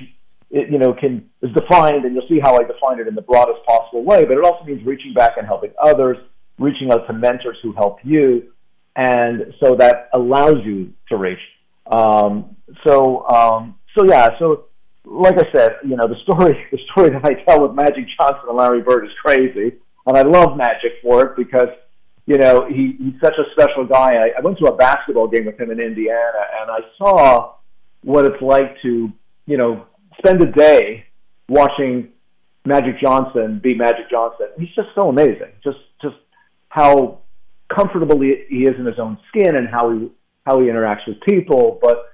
it, 0.51 0.71
you 0.71 0.79
know, 0.79 0.93
can 0.93 1.29
is 1.43 1.51
defined, 1.53 2.05
and 2.05 2.15
you'll 2.15 2.29
see 2.29 2.41
how 2.41 2.55
I 2.55 2.65
define 2.65 3.01
it 3.01 3.09
in 3.09 3.15
the 3.15 3.23
broadest 3.23 3.65
possible 3.67 4.05
way. 4.05 4.25
But 4.25 4.39
it 4.39 4.45
also 4.45 4.65
means 4.65 4.85
reaching 4.85 5.15
back 5.15 5.33
and 5.37 5.47
helping 5.47 5.73
others, 5.83 6.17
reaching 6.59 6.93
out 6.93 7.07
to 7.07 7.13
mentors 7.13 7.57
who 7.63 7.73
help 7.73 7.99
you, 8.03 8.53
and 9.01 9.55
so 9.65 9.77
that 9.77 10.11
allows 10.13 10.57
you 10.63 10.93
to 11.09 11.17
reach. 11.17 11.39
Um, 11.91 12.57
so, 12.87 13.27
um, 13.29 13.77
so 13.97 14.05
yeah, 14.05 14.29
so 14.39 14.67
like 15.07 15.37
I 15.37 15.51
said, 15.57 15.77
you 15.85 15.97
know, 15.97 16.07
the 16.07 16.17
story 16.23 16.67
the 16.73 16.79
story 16.93 17.09
that 17.11 17.25
I 17.25 17.43
tell 17.45 17.63
with 17.63 17.75
Magic 17.75 18.05
Johnson 18.19 18.43
and 18.49 18.59
Larry 18.59 18.83
Bird 18.83 19.07
is 19.07 19.13
crazy, 19.25 19.77
and 20.07 20.19
I 20.19 20.23
love 20.23 20.57
Magic 20.57 20.93
for 21.03 21.25
it 21.25 21.37
because 21.37 21.71
you 22.27 22.37
know 22.37 22.67
he, 22.69 22.95
he's 22.99 23.15
such 23.23 23.35
a 23.39 23.51
special 23.53 23.87
guy. 23.87 24.11
I, 24.11 24.39
I 24.39 24.41
went 24.43 24.59
to 24.59 24.67
a 24.67 24.77
basketball 24.77 25.29
game 25.29 25.47
with 25.47 25.59
him 25.59 25.71
in 25.71 25.81
Indiana, 25.81 26.43
and 26.61 26.71
I 26.71 26.81
saw 26.99 27.55
what 28.03 28.27
it's 28.27 28.43
like 28.43 28.83
to 28.83 29.11
you 29.47 29.57
know 29.57 29.87
spend 30.19 30.43
a 30.43 30.53
day 30.53 31.07
watching 31.49 32.11
Magic 32.67 33.01
Johnson 33.01 33.61
be 33.63 33.75
Magic 33.75 34.11
Johnson. 34.11 34.49
He's 34.59 34.75
just 34.77 34.89
so 34.95 35.09
amazing. 35.09 35.53
Just 35.65 35.79
just 36.03 36.17
how 36.69 37.21
comfortable 37.75 38.21
he, 38.21 38.45
he 38.49 38.63
is 38.63 38.75
in 38.79 38.87
his 38.87 38.99
own 38.99 39.19
skin 39.29 39.57
and 39.57 39.69
how 39.69 39.91
he 39.93 40.11
how 40.47 40.61
he 40.61 40.67
interacts 40.67 41.07
with 41.07 41.21
people, 41.21 41.79
but 41.83 42.11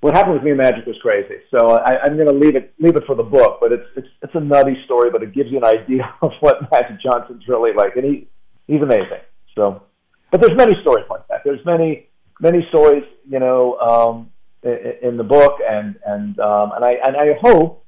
what 0.00 0.16
happened 0.16 0.34
with 0.34 0.42
me 0.42 0.50
and 0.50 0.58
Magic 0.58 0.84
was 0.84 0.96
crazy. 1.00 1.36
So 1.56 1.78
I, 1.78 2.02
I'm 2.02 2.16
going 2.16 2.26
to 2.26 2.34
leave 2.34 2.56
it 2.56 2.74
leave 2.80 2.96
it 2.96 3.04
for 3.06 3.14
the 3.14 3.22
book, 3.22 3.58
but 3.60 3.72
it's 3.72 3.86
it's 3.96 4.08
it's 4.20 4.34
a 4.34 4.40
nutty 4.40 4.76
story, 4.84 5.10
but 5.10 5.22
it 5.22 5.32
gives 5.32 5.50
you 5.50 5.58
an 5.58 5.64
idea 5.64 6.12
of 6.22 6.32
what 6.40 6.70
Magic 6.70 7.00
Johnson's 7.00 7.46
really 7.48 7.72
like, 7.72 7.96
and 7.96 8.04
he 8.04 8.28
he's 8.66 8.82
amazing. 8.82 9.22
So, 9.54 9.84
but 10.30 10.40
there's 10.40 10.56
many 10.56 10.74
stories 10.82 11.06
like 11.08 11.26
that. 11.28 11.42
There's 11.44 11.64
many 11.64 12.08
many 12.40 12.66
stories, 12.68 13.04
you 13.28 13.38
know, 13.38 13.78
um, 13.78 14.30
in, 14.64 15.10
in 15.10 15.16
the 15.16 15.24
book, 15.24 15.60
and 15.66 15.96
and 16.04 16.38
um, 16.40 16.72
and 16.74 16.84
I 16.84 16.94
and 17.06 17.16
I 17.16 17.38
hope 17.40 17.84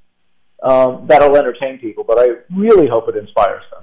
um, 0.62 1.06
that'll 1.08 1.36
entertain 1.36 1.78
people, 1.78 2.04
but 2.04 2.18
I 2.20 2.26
really 2.56 2.86
hope 2.86 3.08
it 3.08 3.16
inspires 3.16 3.64
them. 3.72 3.82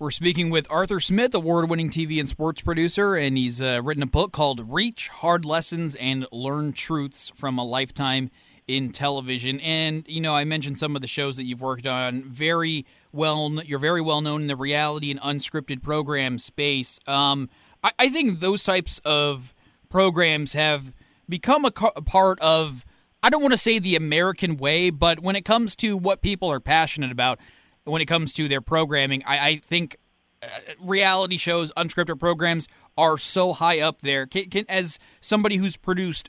We're 0.00 0.12
speaking 0.12 0.50
with 0.50 0.70
Arthur 0.70 1.00
Smith, 1.00 1.34
award 1.34 1.68
winning 1.68 1.90
TV 1.90 2.20
and 2.20 2.28
sports 2.28 2.60
producer, 2.60 3.16
and 3.16 3.36
he's 3.36 3.60
uh, 3.60 3.80
written 3.82 4.04
a 4.04 4.06
book 4.06 4.30
called 4.30 4.72
Reach 4.72 5.08
Hard 5.08 5.44
Lessons 5.44 5.96
and 5.96 6.24
Learn 6.30 6.72
Truths 6.72 7.32
from 7.34 7.58
a 7.58 7.64
Lifetime 7.64 8.30
in 8.68 8.92
Television. 8.92 9.58
And, 9.58 10.06
you 10.06 10.20
know, 10.20 10.36
I 10.36 10.44
mentioned 10.44 10.78
some 10.78 10.94
of 10.94 11.02
the 11.02 11.08
shows 11.08 11.36
that 11.36 11.46
you've 11.46 11.60
worked 11.60 11.84
on. 11.84 12.22
Very 12.22 12.86
well, 13.10 13.60
you're 13.64 13.80
very 13.80 14.00
well 14.00 14.20
known 14.20 14.42
in 14.42 14.46
the 14.46 14.54
reality 14.54 15.10
and 15.10 15.20
unscripted 15.20 15.82
program 15.82 16.38
space. 16.38 17.00
Um, 17.08 17.50
I, 17.82 17.90
I, 17.98 18.08
think 18.08 18.38
those 18.38 18.62
types 18.62 19.00
of 19.04 19.52
programs 19.88 20.52
have 20.52 20.92
become 21.28 21.64
a, 21.64 21.72
a 21.96 22.02
part 22.02 22.38
of, 22.38 22.84
I 23.20 23.30
don't 23.30 23.42
want 23.42 23.52
to 23.54 23.58
say 23.58 23.80
the 23.80 23.96
American 23.96 24.58
way, 24.58 24.90
but 24.90 25.18
when 25.18 25.34
it 25.34 25.44
comes 25.44 25.74
to 25.76 25.96
what 25.96 26.22
people 26.22 26.52
are 26.52 26.60
passionate 26.60 27.10
about, 27.10 27.40
when 27.88 28.02
it 28.02 28.06
comes 28.06 28.32
to 28.34 28.48
their 28.48 28.60
programming. 28.60 29.22
I, 29.26 29.48
I 29.48 29.56
think 29.56 29.96
uh, 30.42 30.46
reality 30.80 31.36
shows, 31.36 31.72
unscripted 31.76 32.18
programs 32.20 32.68
are 32.96 33.18
so 33.18 33.52
high 33.52 33.80
up 33.80 34.00
there. 34.00 34.26
Can, 34.26 34.50
can, 34.50 34.64
as 34.68 34.98
somebody 35.20 35.56
who's 35.56 35.76
produced 35.76 36.28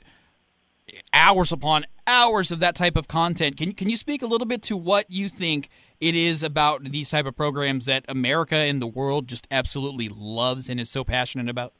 hours 1.12 1.52
upon 1.52 1.86
hours 2.06 2.50
of 2.50 2.58
that 2.60 2.74
type 2.74 2.96
of 2.96 3.08
content. 3.08 3.56
Can 3.56 3.72
can 3.72 3.88
you 3.88 3.96
speak 3.96 4.22
a 4.22 4.26
little 4.26 4.46
bit 4.46 4.62
to 4.62 4.76
what 4.76 5.06
you 5.08 5.28
think 5.28 5.68
it 6.00 6.14
is 6.14 6.42
about 6.42 6.84
these 6.84 7.10
type 7.10 7.26
of 7.26 7.36
programs 7.36 7.86
that 7.86 8.04
America 8.08 8.56
and 8.56 8.80
the 8.80 8.86
world 8.86 9.28
just 9.28 9.46
absolutely 9.50 10.08
loves 10.08 10.68
and 10.68 10.80
is 10.80 10.90
so 10.90 11.04
passionate 11.04 11.48
about? 11.48 11.74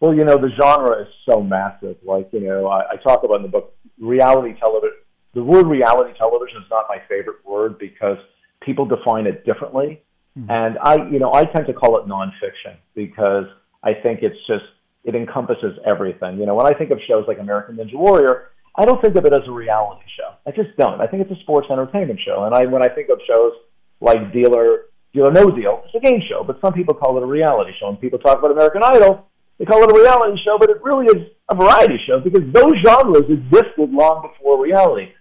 Well, 0.00 0.14
you 0.14 0.24
know, 0.24 0.36
the 0.36 0.50
genre 0.60 1.02
is 1.02 1.08
so 1.28 1.42
massive. 1.42 1.96
Like, 2.04 2.28
you 2.32 2.40
know, 2.40 2.66
I, 2.66 2.92
I 2.92 2.96
talk 2.96 3.24
about 3.24 3.36
in 3.36 3.42
the 3.42 3.48
book 3.48 3.74
reality 3.98 4.54
television. 4.58 4.98
The 5.36 5.44
word 5.44 5.66
reality 5.66 6.16
television 6.16 6.62
is 6.64 6.68
not 6.70 6.86
my 6.88 6.96
favorite 7.10 7.44
word 7.44 7.78
because 7.78 8.16
people 8.62 8.86
define 8.86 9.26
it 9.26 9.44
differently. 9.44 10.00
Mm-hmm. 10.32 10.50
And 10.50 10.78
I, 10.82 10.96
you 11.12 11.18
know, 11.18 11.34
I 11.34 11.44
tend 11.44 11.66
to 11.66 11.74
call 11.74 11.98
it 11.98 12.08
nonfiction 12.08 12.80
because 12.94 13.44
I 13.84 13.92
think 14.02 14.20
it's 14.22 14.40
just 14.46 14.64
it 15.04 15.14
encompasses 15.14 15.76
everything. 15.86 16.38
You 16.38 16.46
know, 16.46 16.54
when 16.54 16.64
I 16.64 16.72
think 16.72 16.90
of 16.90 16.98
shows 17.06 17.26
like 17.28 17.38
American 17.38 17.76
Ninja 17.76 17.96
Warrior, 18.00 18.48
I 18.76 18.86
don't 18.86 19.00
think 19.02 19.14
of 19.16 19.26
it 19.26 19.34
as 19.34 19.46
a 19.46 19.52
reality 19.52 20.08
show. 20.16 20.32
I 20.46 20.52
just 20.52 20.74
don't. 20.78 21.02
I 21.02 21.06
think 21.06 21.20
it's 21.20 21.38
a 21.38 21.42
sports 21.42 21.68
entertainment 21.70 22.18
show. 22.24 22.44
And 22.44 22.54
I 22.54 22.64
when 22.64 22.82
I 22.82 22.88
think 22.88 23.10
of 23.10 23.20
shows 23.28 23.52
like 24.00 24.32
Dealer 24.32 24.88
Deal 25.12 25.28
or 25.28 25.32
No 25.32 25.50
Deal, 25.50 25.84
it's 25.84 25.94
a 25.94 26.00
game 26.00 26.22
show, 26.26 26.44
but 26.44 26.58
some 26.64 26.72
people 26.72 26.94
call 26.94 27.18
it 27.18 27.22
a 27.22 27.26
reality 27.26 27.72
show. 27.78 27.90
And 27.90 28.00
people 28.00 28.18
talk 28.18 28.38
about 28.38 28.52
American 28.52 28.80
Idol, 28.82 29.28
they 29.58 29.66
call 29.66 29.82
it 29.84 29.92
a 29.92 29.94
reality 29.94 30.40
show, 30.44 30.56
but 30.58 30.70
it 30.70 30.82
really 30.82 31.06
is 31.06 31.28
a 31.50 31.54
variety 31.54 32.00
show 32.06 32.20
because 32.20 32.44
those 32.52 32.72
genres 32.84 33.28
existed 33.28 33.92
long 33.92 34.28
before 34.32 34.64
reality. 34.64 35.12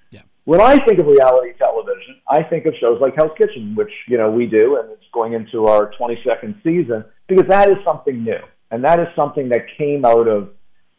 When 0.45 0.61
I 0.61 0.77
think 0.85 0.99
of 0.99 1.07
reality 1.07 1.53
television, 1.57 2.21
I 2.29 2.43
think 2.43 2.65
of 2.65 2.73
shows 2.79 2.99
like 3.01 3.15
Hell's 3.15 3.31
Kitchen, 3.37 3.73
which 3.75 3.91
you 4.07 4.17
know 4.17 4.29
we 4.29 4.45
do, 4.45 4.77
and 4.79 4.91
it's 4.91 5.03
going 5.13 5.33
into 5.33 5.65
our 5.65 5.91
22nd 5.99 6.61
season 6.63 7.03
because 7.27 7.45
that 7.49 7.69
is 7.69 7.77
something 7.83 8.23
new, 8.23 8.39
and 8.71 8.83
that 8.83 8.99
is 8.99 9.07
something 9.15 9.49
that 9.49 9.65
came 9.77 10.05
out 10.05 10.27
of 10.27 10.49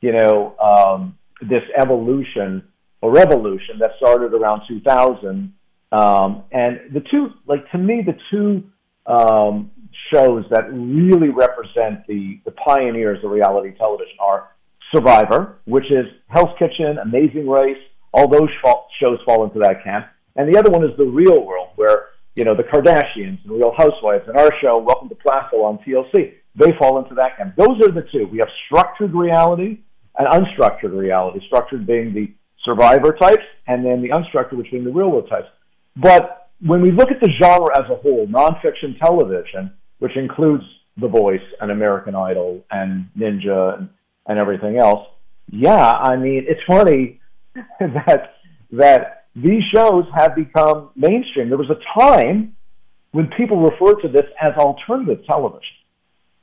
you 0.01 0.12
know 0.12 0.56
um, 0.59 1.16
this 1.40 1.62
evolution 1.81 2.62
or 3.01 3.12
revolution 3.12 3.78
that 3.78 3.90
started 3.98 4.35
around 4.35 4.62
2000. 4.68 5.52
Um, 5.93 6.43
and 6.51 6.93
the 6.93 7.01
two, 7.10 7.28
like 7.47 7.70
to 7.70 7.78
me, 7.78 8.02
the 8.05 8.18
two 8.31 8.64
um, 9.06 9.70
shows 10.12 10.44
that 10.51 10.73
really 10.73 11.28
represent 11.28 12.06
the, 12.06 12.40
the 12.44 12.51
pioneers 12.52 13.23
of 13.24 13.31
reality 13.31 13.77
television 13.77 14.16
are 14.20 14.51
Survivor, 14.94 15.59
which 15.64 15.86
is 15.90 16.06
Hell's 16.28 16.56
Kitchen, 16.59 16.98
Amazing 17.02 17.48
Race, 17.48 17.77
all 18.16 18.26
those 18.26 18.48
shows 18.98 19.18
fall 19.26 19.44
into 19.44 19.59
that 19.59 19.84
camp. 19.84 20.06
And 20.36 20.52
the 20.52 20.59
other 20.59 20.70
one 20.70 20.82
is 20.82 20.97
The 20.97 21.05
Real 21.05 21.44
World, 21.44 21.68
where, 21.76 22.06
you 22.34 22.44
know, 22.44 22.56
the 22.56 22.62
Kardashians 22.62 23.44
and 23.44 23.52
Real 23.52 23.74
Housewives 23.76 24.24
and 24.26 24.38
our 24.38 24.51
show, 24.60 24.78
Welcome 24.78 25.10
to 25.10 25.14
Plathville 25.14 25.64
on 25.64 25.78
TLC, 25.86 26.32
they 26.55 26.72
fall 26.78 26.98
into 26.98 27.14
that 27.16 27.36
camp. 27.36 27.55
Those 27.56 27.78
are 27.82 27.93
the 27.93 28.06
two. 28.10 28.26
We 28.32 28.38
have 28.38 28.48
structured 28.64 29.14
reality 29.14 29.80
and 30.18 30.28
unstructured 30.28 30.97
reality, 30.97 31.40
structured 31.47 31.86
being 31.86 32.14
the 32.14 32.32
survivor 32.64 33.12
types, 33.12 33.44
and 33.68 33.84
then 33.84 34.01
the 34.01 34.09
unstructured, 34.09 34.56
which 34.56 34.70
being 34.70 34.84
the 34.84 34.93
real 34.93 35.10
world 35.10 35.28
types. 35.28 35.48
But 35.94 36.48
when 36.64 36.80
we 36.80 36.93
look 36.93 37.10
at 37.10 37.20
the 37.20 37.30
genre 37.40 37.78
as 37.78 37.84
a 37.90 37.97
whole, 37.97 38.26
nonfiction 38.28 38.98
television, 38.98 39.74
which 39.98 40.16
includes 40.16 40.64
The 40.97 41.09
Voice 41.09 41.44
and 41.60 41.70
American 41.70 42.14
Idol 42.14 42.64
and 42.70 43.10
Ninja 43.18 43.78
and, 43.78 43.90
and 44.26 44.38
everything 44.38 44.78
else. 44.78 45.06
Yeah, 45.51 45.90
I 45.90 46.16
mean, 46.16 46.47
it's 46.48 46.60
funny 46.66 47.20
that 47.80 48.34
that 48.72 49.26
these 49.34 49.62
shows 49.74 50.04
have 50.14 50.34
become 50.34 50.90
mainstream. 50.96 51.48
There 51.48 51.58
was 51.58 51.70
a 51.70 52.00
time 52.00 52.56
when 53.12 53.28
people 53.36 53.60
referred 53.60 54.00
to 54.02 54.08
this 54.08 54.26
as 54.40 54.52
alternative 54.56 55.24
television, 55.26 55.76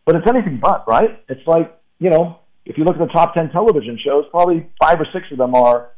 but 0.05 0.15
it's 0.15 0.27
anything 0.27 0.59
but, 0.61 0.87
right? 0.87 1.21
It's 1.29 1.45
like 1.47 1.75
you 1.99 2.09
know, 2.09 2.39
if 2.65 2.77
you 2.77 2.83
look 2.83 2.95
at 2.95 3.07
the 3.07 3.13
top 3.13 3.33
ten 3.35 3.49
television 3.51 3.97
shows, 4.03 4.25
probably 4.31 4.67
five 4.81 4.99
or 4.99 5.07
six 5.13 5.25
of 5.31 5.37
them 5.37 5.55
are 5.55 5.91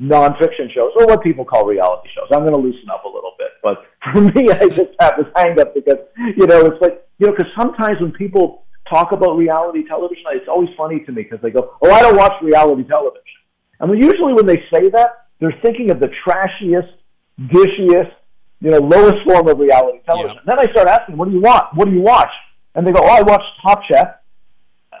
nonfiction 0.00 0.70
shows 0.72 0.92
or 0.96 1.06
what 1.06 1.22
people 1.22 1.44
call 1.44 1.66
reality 1.66 2.08
shows. 2.14 2.28
I'm 2.30 2.40
going 2.40 2.52
to 2.52 2.58
loosen 2.58 2.88
up 2.88 3.04
a 3.04 3.08
little 3.08 3.32
bit, 3.38 3.48
but 3.62 3.82
for 4.12 4.22
me, 4.22 4.48
I 4.50 4.68
just 4.68 4.94
have 5.00 5.14
this 5.18 5.26
hang 5.34 5.58
up 5.60 5.74
because 5.74 5.98
you 6.16 6.46
know 6.46 6.66
it's 6.66 6.80
like 6.80 7.04
you 7.18 7.26
know 7.26 7.32
because 7.32 7.50
sometimes 7.58 8.00
when 8.00 8.12
people 8.12 8.64
talk 8.88 9.12
about 9.12 9.36
reality 9.36 9.86
television, 9.86 10.24
it's 10.32 10.48
always 10.48 10.70
funny 10.76 11.00
to 11.04 11.12
me 11.12 11.22
because 11.22 11.40
they 11.42 11.50
go, 11.50 11.74
"Oh, 11.82 11.90
I 11.90 12.00
don't 12.00 12.16
watch 12.16 12.32
reality 12.42 12.84
television," 12.84 13.37
and 13.80 14.02
usually 14.02 14.34
when 14.34 14.46
they 14.46 14.62
say 14.72 14.88
that, 14.90 15.26
they're 15.40 15.58
thinking 15.62 15.90
of 15.90 16.00
the 16.00 16.10
trashiest, 16.24 16.92
dishiest, 17.38 18.12
you 18.60 18.70
know, 18.70 18.78
lowest 18.78 19.24
form 19.24 19.48
of 19.48 19.58
reality 19.58 20.00
television. 20.04 20.36
Yeah. 20.36 20.54
Then 20.54 20.68
I 20.68 20.72
start 20.72 20.88
asking, 20.88 21.16
"What 21.16 21.28
do 21.28 21.34
you 21.34 21.40
want? 21.40 21.74
What 21.74 21.86
do 21.86 21.94
you 21.94 22.02
watch?" 22.02 22.32
And 22.74 22.86
they 22.86 22.92
go, 22.92 23.00
"Oh, 23.02 23.08
I 23.08 23.22
watch 23.22 23.42
Top 23.62 23.82
Chef." 23.90 24.08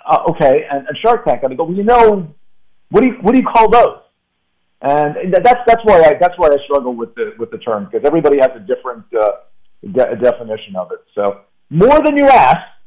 Uh, 0.08 0.24
okay, 0.30 0.66
and, 0.70 0.86
and 0.86 0.96
Shark 0.98 1.24
Tank. 1.24 1.42
And 1.42 1.52
I 1.52 1.56
go, 1.56 1.64
"Well, 1.64 1.76
you 1.76 1.84
know, 1.84 2.34
what 2.90 3.02
do 3.02 3.08
you 3.08 3.16
what 3.20 3.32
do 3.32 3.40
you 3.40 3.46
call 3.46 3.68
those?" 3.68 3.98
and 4.80 5.34
that's 5.34 5.60
that's 5.66 5.84
why 5.84 6.00
I 6.02 6.14
that's 6.20 6.34
why 6.36 6.48
I 6.48 6.56
struggle 6.64 6.94
with 6.94 7.14
the 7.14 7.34
with 7.38 7.50
the 7.50 7.58
term 7.58 7.88
because 7.90 8.06
everybody 8.06 8.38
has 8.38 8.50
a 8.54 8.60
different 8.60 9.04
uh, 9.18 9.30
de- 9.82 10.16
definition 10.16 10.76
of 10.76 10.92
it. 10.92 11.00
So 11.14 11.40
more 11.70 12.00
than 12.04 12.16
you 12.16 12.26
asked, 12.26 12.77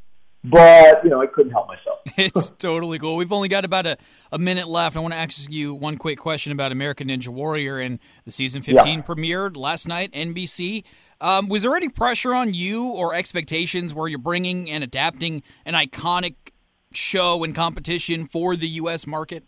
but 0.44 1.04
you 1.04 1.10
know 1.10 1.22
I 1.22 1.28
couldn't 1.28 1.52
help 1.52 1.68
myself. 1.68 2.00
it's 2.18 2.50
totally 2.52 3.00
cool. 3.00 3.16
We've 3.16 3.32
only 3.32 3.48
got 3.48 3.66
about 3.66 3.86
a, 3.86 3.98
a 4.32 4.40
minute 4.40 4.68
left. 4.68 4.96
I 4.96 5.00
want 5.00 5.14
to 5.14 5.20
ask 5.20 5.50
you 5.52 5.74
one 5.74 5.98
quick 5.98 6.20
question 6.20 6.52
about 6.52 6.72
American 6.72 7.10
Ninja 7.10 7.30
Warrior 7.30 7.80
and 7.80 8.00
the 8.26 8.32
season 8.32 8.62
fifteen 8.62 9.00
yeah. 9.00 9.06
premiered 9.06 9.56
last 9.56 9.88
night 9.88 10.12
NBC. 10.14 10.84
Um, 11.20 11.48
was 11.48 11.62
there 11.62 11.76
any 11.76 11.88
pressure 11.88 12.34
on 12.34 12.56
you 12.56 12.88
or 12.88 13.14
expectations 13.14 13.94
where 13.94 14.08
you're 14.08 14.18
bringing 14.18 14.72
and 14.72 14.84
adapting 14.84 15.44
an 15.66 15.76
iconic 15.76 16.34
show 16.94 17.44
and 17.44 17.54
competition 17.54 18.26
for 18.26 18.56
the 18.56 18.68
U.S. 18.68 19.06
market? 19.06 19.44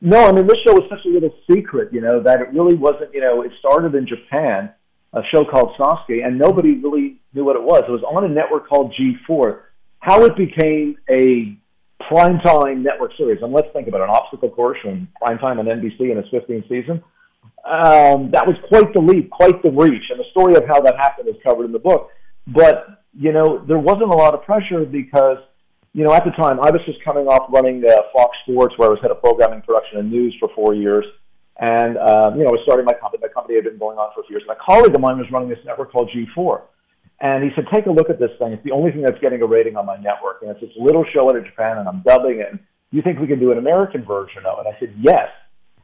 No, 0.00 0.26
I 0.26 0.32
mean 0.32 0.46
this 0.46 0.58
show 0.66 0.72
was 0.72 0.84
such 0.88 1.04
a 1.04 1.08
little 1.08 1.34
secret, 1.50 1.92
you 1.92 2.00
know, 2.00 2.20
that 2.22 2.40
it 2.40 2.48
really 2.52 2.76
wasn't. 2.76 3.14
You 3.14 3.20
know, 3.20 3.42
it 3.42 3.52
started 3.58 3.94
in 3.94 4.06
Japan, 4.06 4.72
a 5.14 5.20
show 5.32 5.44
called 5.44 5.74
Sasuke, 5.78 6.24
and 6.24 6.38
nobody 6.38 6.78
really 6.78 7.20
knew 7.34 7.44
what 7.44 7.56
it 7.56 7.62
was. 7.62 7.84
It 7.86 7.90
was 7.90 8.02
on 8.02 8.24
a 8.24 8.28
network 8.28 8.68
called 8.68 8.94
G4. 8.94 9.60
How 10.00 10.24
it 10.24 10.36
became 10.36 10.96
a 11.08 11.56
primetime 12.10 12.82
network 12.82 13.12
series, 13.16 13.42
and 13.42 13.52
let's 13.52 13.68
think 13.72 13.88
about 13.88 14.00
it, 14.00 14.04
an 14.04 14.10
obstacle 14.10 14.50
course 14.50 14.78
from 14.82 15.08
primetime 15.22 15.58
on 15.58 15.66
NBC 15.66 16.10
in 16.10 16.18
its 16.18 16.28
15th 16.28 16.68
season. 16.68 17.02
Um, 17.64 18.30
that 18.32 18.44
was 18.46 18.56
quite 18.68 18.92
the 18.92 19.00
leap, 19.00 19.30
quite 19.30 19.62
the 19.62 19.70
reach, 19.70 20.02
and 20.10 20.18
the 20.18 20.24
story 20.30 20.54
of 20.54 20.64
how 20.66 20.80
that 20.80 20.96
happened 20.96 21.28
is 21.28 21.36
covered 21.46 21.64
in 21.64 21.72
the 21.72 21.78
book. 21.78 22.10
But 22.46 23.04
you 23.16 23.32
know, 23.32 23.64
there 23.66 23.78
wasn't 23.78 24.10
a 24.10 24.16
lot 24.16 24.34
of 24.34 24.42
pressure 24.42 24.84
because 24.84 25.38
you 25.94 26.04
know, 26.04 26.12
at 26.14 26.24
the 26.24 26.30
time, 26.30 26.58
I 26.58 26.70
was 26.70 26.80
just 26.86 27.04
coming 27.04 27.26
off 27.26 27.52
running 27.52 27.84
uh, 27.86 28.02
Fox 28.14 28.36
Sports, 28.42 28.74
where 28.78 28.88
I 28.88 28.92
was 28.92 29.00
head 29.02 29.10
of 29.10 29.20
programming, 29.20 29.60
production, 29.60 29.98
and 29.98 30.10
news 30.10 30.34
for 30.40 30.48
four 30.54 30.74
years. 30.74 31.04
And, 31.62 31.96
um, 31.96 32.34
you 32.34 32.42
know, 32.42 32.50
I 32.50 32.58
was 32.58 32.60
starting 32.64 32.84
my 32.84 32.92
company. 32.92 33.22
My 33.22 33.30
company 33.30 33.54
had 33.54 33.64
been 33.64 33.78
going 33.78 33.96
on 33.96 34.10
for 34.14 34.22
a 34.22 34.24
few 34.26 34.34
years. 34.34 34.42
And 34.48 34.58
a 34.58 34.60
colleague 34.60 34.94
of 34.96 35.00
mine 35.00 35.16
was 35.16 35.30
running 35.30 35.48
this 35.48 35.62
network 35.64 35.92
called 35.92 36.10
G4. 36.10 36.60
And 37.20 37.44
he 37.44 37.50
said, 37.54 37.66
take 37.72 37.86
a 37.86 37.90
look 37.90 38.10
at 38.10 38.18
this 38.18 38.32
thing. 38.40 38.50
It's 38.52 38.64
the 38.64 38.72
only 38.72 38.90
thing 38.90 39.02
that's 39.02 39.20
getting 39.20 39.40
a 39.42 39.46
rating 39.46 39.76
on 39.76 39.86
my 39.86 39.96
network. 39.96 40.42
And 40.42 40.50
it's 40.50 40.60
this 40.60 40.74
little 40.76 41.04
show 41.14 41.30
out 41.30 41.36
of 41.36 41.46
Japan, 41.46 41.78
and 41.78 41.88
I'm 41.88 42.02
dubbing 42.02 42.40
it. 42.40 42.50
And 42.50 42.58
you 42.90 43.00
think 43.00 43.20
we 43.20 43.28
can 43.28 43.38
do 43.38 43.52
an 43.52 43.58
American 43.58 44.04
version 44.04 44.42
of 44.44 44.58
it? 44.58 44.66
And 44.66 44.74
I 44.74 44.80
said, 44.80 44.92
yes. 44.98 45.30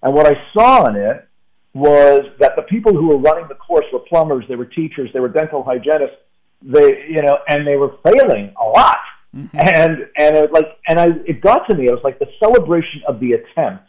And 0.02 0.12
what 0.12 0.26
I 0.26 0.34
saw 0.52 0.86
in 0.90 0.96
it 0.96 1.28
was 1.74 2.22
that 2.40 2.56
the 2.56 2.62
people 2.62 2.92
who 2.92 3.06
were 3.06 3.18
running 3.18 3.46
the 3.46 3.54
course 3.54 3.86
were 3.92 4.00
plumbers, 4.00 4.44
they 4.48 4.56
were 4.56 4.66
teachers, 4.66 5.10
they 5.14 5.20
were 5.20 5.28
dental 5.28 5.62
hygienists, 5.62 6.18
they, 6.60 7.06
you 7.08 7.22
know, 7.22 7.38
and 7.46 7.64
they 7.64 7.76
were 7.76 7.94
failing 8.02 8.52
a 8.60 8.64
lot 8.64 8.98
Mm-hmm. 9.36 9.58
And 9.58 10.08
and 10.16 10.36
it 10.36 10.52
like 10.52 10.78
and 10.88 10.98
I 10.98 11.08
it 11.26 11.42
got 11.42 11.68
to 11.68 11.76
me. 11.76 11.86
It 11.86 11.92
was 11.92 12.00
like 12.02 12.18
the 12.18 12.28
celebration 12.40 13.02
of 13.06 13.20
the 13.20 13.32
attempt 13.32 13.87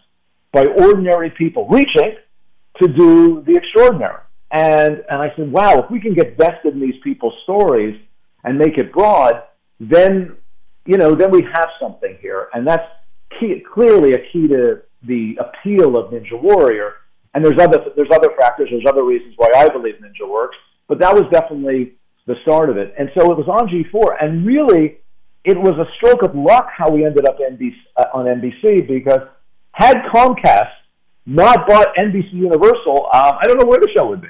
by 0.52 0.66
ordinary 0.66 1.30
people 1.32 1.68
reaching 1.70 2.16
to 2.82 2.88
do 2.88 3.44
the 3.46 3.54
extraordinary. 3.56 4.22
And 4.52 5.04
and 5.10 5.22
I 5.22 5.32
said, 5.36 5.52
wow, 5.52 5.80
if 5.84 5.92
we 5.92 6.00
can 6.00 6.14
get 6.14 6.38
vested 6.38 6.74
in 6.74 6.80
these 6.80 7.00
people's 7.04 7.36
stories 7.44 8.00
and 8.44 8.58
make 8.58 8.78
it 8.78 8.92
broad, 8.92 9.44
then 9.80 10.38
you 10.86 10.98
know, 10.98 11.14
then 11.14 11.30
we 11.30 11.44
have 11.44 11.70
something 11.80 12.18
here. 12.20 12.50
And 12.54 12.66
that's 12.66 12.88
key, 13.40 13.64
clearly 13.74 14.14
a 14.14 14.20
key 14.32 14.48
to 14.48 14.82
the 15.04 15.38
appeal 15.40 15.98
of 15.98 16.12
Ninja 16.12 16.42
Warrior. 16.42 16.94
And 17.34 17.46
there's 17.46 17.60
other 17.60 17.78
there's 17.96 18.10
other 18.12 18.30
factors, 18.40 18.70
there's 18.72 18.86
other 18.88 19.04
reasons 19.04 19.36
why 19.38 19.50
I 19.56 19.70
believe 19.70 19.96
Ninja 19.96 20.28
works, 20.28 20.58
but 20.88 21.00
that 21.00 21.14
was 21.14 21.26
definitely 21.32 21.94
the 22.26 22.36
start 22.42 22.70
of 22.70 22.78
it. 22.78 22.94
And 22.98 23.12
so 23.16 23.32
it 23.32 23.38
was 23.38 23.48
on 23.48 23.68
G4, 23.68 24.16
and 24.20 24.46
really 24.46 24.98
it 25.44 25.58
was 25.58 25.74
a 25.74 25.86
stroke 25.98 26.24
of 26.24 26.36
luck 26.36 26.68
how 26.76 26.90
we 26.90 27.06
ended 27.06 27.28
up 27.28 27.38
NBC, 27.40 27.76
uh, 27.98 28.06
on 28.14 28.26
NBC 28.26 28.88
because 28.88 29.22
had 29.72 29.98
Comcast 30.14 30.72
not 31.26 31.68
bought 31.68 31.96
NBC 31.98 32.34
Universal, 32.34 33.10
um, 33.14 33.38
I 33.40 33.44
don't 33.48 33.60
know 33.60 33.68
where 33.68 33.80
the 33.80 33.90
show 33.96 34.08
would 34.08 34.22
be. 34.22 34.28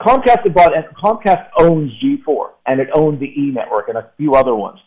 Comcast 0.00 0.42
had 0.44 0.54
bought, 0.54 0.76
and 0.76 0.84
Comcast 0.96 1.48
owns 1.58 1.92
G4 2.02 2.50
and 2.66 2.80
it 2.80 2.88
owned 2.94 3.20
the 3.20 3.26
E 3.26 3.50
network 3.52 3.88
and 3.88 3.98
a 3.98 4.10
few 4.16 4.34
other 4.34 4.54
ones. 4.54 4.78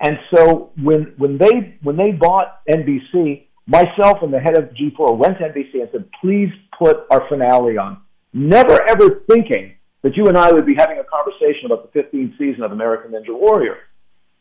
And 0.00 0.18
so 0.34 0.70
when 0.80 1.14
when 1.16 1.38
they 1.38 1.78
when 1.82 1.96
they 1.96 2.12
bought 2.12 2.60
NBC, 2.68 3.46
myself 3.66 4.18
and 4.22 4.32
the 4.32 4.38
head 4.38 4.56
of 4.56 4.70
G4 4.70 5.16
went 5.16 5.38
to 5.38 5.44
NBC 5.44 5.80
and 5.80 5.88
said, 5.92 6.08
"Please 6.20 6.50
put 6.78 7.06
our 7.10 7.28
finale 7.28 7.76
on." 7.76 7.98
Never 8.32 8.80
ever 8.88 9.22
thinking 9.28 9.74
that 10.02 10.16
you 10.16 10.26
and 10.26 10.38
I 10.38 10.52
would 10.52 10.66
be 10.66 10.74
having 10.76 10.98
a 10.98 11.04
conversation 11.04 11.66
about 11.66 11.92
the 11.92 12.00
15th 12.00 12.38
season 12.38 12.62
of 12.62 12.72
American 12.72 13.12
Ninja 13.12 13.36
Warrior. 13.36 13.76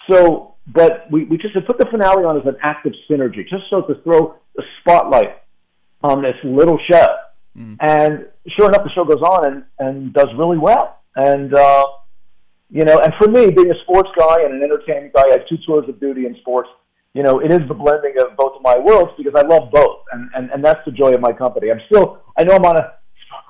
So, 0.10 0.56
but 0.68 1.10
we, 1.12 1.26
we 1.26 1.38
just 1.38 1.54
put 1.66 1.78
the 1.78 1.86
finale 1.90 2.24
on 2.24 2.38
as 2.38 2.46
an 2.46 2.58
act 2.62 2.86
of 2.86 2.94
synergy, 3.10 3.48
just 3.48 3.64
so 3.70 3.82
to 3.82 3.96
throw 4.04 4.36
the 4.56 4.64
spotlight 4.82 5.38
on 6.04 6.22
this 6.22 6.36
little 6.44 6.80
show. 6.90 7.08
Mm. 7.58 7.78
And 7.80 8.26
sure 8.56 8.68
enough, 8.68 8.84
the 8.84 8.92
show 8.94 9.06
goes 9.06 9.22
on 9.22 9.48
and, 9.48 9.64
and 9.80 10.14
does 10.14 10.28
really 10.38 10.58
well. 10.58 11.00
And, 11.16 11.54
uh, 11.54 11.86
you 12.70 12.84
know, 12.84 13.00
and 13.00 13.14
for 13.20 13.30
me, 13.30 13.50
being 13.50 13.72
a 13.72 13.80
sports 13.84 14.10
guy 14.18 14.44
and 14.44 14.54
an 14.54 14.64
entertainment 14.64 15.14
guy, 15.14 15.24
I 15.30 15.38
have 15.40 15.48
two 15.48 15.58
tours 15.66 15.88
of 15.88 16.00
duty 16.00 16.26
in 16.26 16.36
sports. 16.42 16.70
You 17.14 17.24
know, 17.24 17.40
it 17.40 17.52
is 17.52 17.68
the 17.68 17.74
blending 17.74 18.14
of 18.20 18.38
both 18.38 18.58
of 18.58 18.62
my 18.62 18.78
worlds 18.78 19.12
because 19.18 19.34
I 19.36 19.42
love 19.42 19.72
both, 19.72 20.02
and, 20.12 20.30
and, 20.36 20.52
and 20.52 20.64
that's 20.64 20.84
the 20.86 20.92
joy 20.92 21.14
of 21.14 21.22
my 21.22 21.34
company. 21.34 21.72
I'm 21.72 21.82
still, 21.88 22.20
I 22.38 22.44
know 22.44 22.56
I'm 22.56 22.66
on 22.66 22.78
a, 22.78 22.94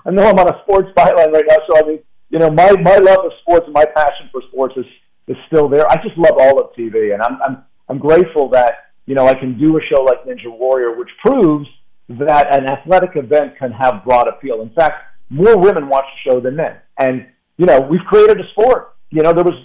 I 0.05 0.11
know 0.11 0.23
I'm 0.23 0.39
on 0.39 0.47
a 0.47 0.61
sports 0.63 0.87
byline 0.95 1.33
right 1.33 1.43
now, 1.49 1.57
so 1.67 1.75
I 1.75 1.87
mean, 1.87 1.99
you 2.29 2.39
know, 2.39 2.49
my 2.49 2.71
my 2.81 2.95
love 2.95 3.25
of 3.25 3.31
sports 3.41 3.65
and 3.65 3.73
my 3.73 3.83
passion 3.83 4.29
for 4.31 4.41
sports 4.49 4.75
is 4.77 4.85
is 5.27 5.37
still 5.47 5.67
there. 5.67 5.89
I 5.89 5.95
just 5.95 6.17
love 6.17 6.37
all 6.39 6.59
of 6.59 6.73
TV, 6.73 7.13
and 7.13 7.21
I'm 7.21 7.39
I'm 7.41 7.63
I'm 7.89 7.99
grateful 7.99 8.49
that 8.49 8.91
you 9.05 9.15
know 9.15 9.27
I 9.27 9.33
can 9.33 9.57
do 9.57 9.77
a 9.77 9.81
show 9.81 10.03
like 10.03 10.23
Ninja 10.25 10.51
Warrior, 10.51 10.97
which 10.97 11.09
proves 11.25 11.67
that 12.09 12.55
an 12.55 12.69
athletic 12.69 13.11
event 13.15 13.57
can 13.57 13.71
have 13.71 14.03
broad 14.05 14.27
appeal. 14.27 14.61
In 14.61 14.69
fact, 14.69 15.03
more 15.29 15.57
women 15.57 15.89
watch 15.89 16.05
the 16.05 16.31
show 16.31 16.39
than 16.39 16.55
men, 16.55 16.77
and 16.99 17.27
you 17.57 17.65
know 17.65 17.79
we've 17.81 18.05
created 18.07 18.39
a 18.39 18.49
sport. 18.51 18.95
You 19.09 19.23
know 19.23 19.33
there 19.33 19.43
was 19.43 19.55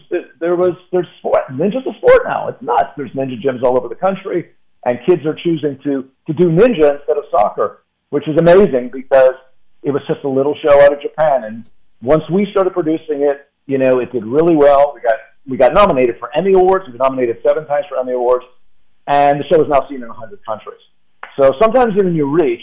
there 0.41 0.57
was 0.57 0.75
there's 0.93 1.07
sport. 1.19 1.43
Ninja's 1.51 1.87
a 1.87 1.97
sport 1.99 2.23
now. 2.25 2.49
It's 2.49 2.63
nuts. 2.63 2.91
There's 2.97 3.13
ninja 3.13 3.41
gyms 3.41 3.63
all 3.63 3.77
over 3.77 3.89
the 3.89 3.95
country, 3.95 4.51
and 4.85 4.99
kids 5.07 5.25
are 5.27 5.35
choosing 5.35 5.79
to 5.85 6.09
to 6.27 6.33
do 6.33 6.47
ninja 6.51 6.99
instead 6.99 7.17
of 7.17 7.25
soccer, 7.31 7.85
which 8.11 8.27
is 8.29 8.37
amazing 8.39 8.91
because 8.93 9.35
it 9.83 9.91
was 9.91 10.03
just 10.07 10.25
a 10.25 10.29
little 10.29 10.57
show 10.65 10.81
out 10.83 10.93
of 10.93 11.01
Japan. 11.01 11.45
And 11.45 11.65
once 12.01 12.23
we 12.31 12.47
started 12.51 12.73
producing 12.73 13.23
it, 13.23 13.49
you 13.67 13.79
know, 13.79 13.99
it 13.99 14.13
did 14.13 14.25
really 14.25 14.57
well. 14.57 14.93
We 14.95 15.01
got 15.01 15.15
we 15.47 15.57
got 15.57 15.75
nominated 15.75 16.19
for 16.19 16.31
Emmy 16.37 16.53
Awards. 16.53 16.87
We 16.87 16.93
were 16.93 16.99
nominated 16.99 17.39
seven 17.47 17.67
times 17.67 17.87
for 17.89 17.99
Emmy 17.99 18.13
Awards, 18.13 18.45
and 19.07 19.41
the 19.41 19.45
show 19.45 19.63
is 19.63 19.69
now 19.69 19.87
seen 19.89 20.03
in 20.03 20.09
100 20.09 20.45
countries. 20.45 20.81
So 21.39 21.53
sometimes 21.61 21.95
when 21.97 22.15
you 22.15 22.31
reach, 22.31 22.63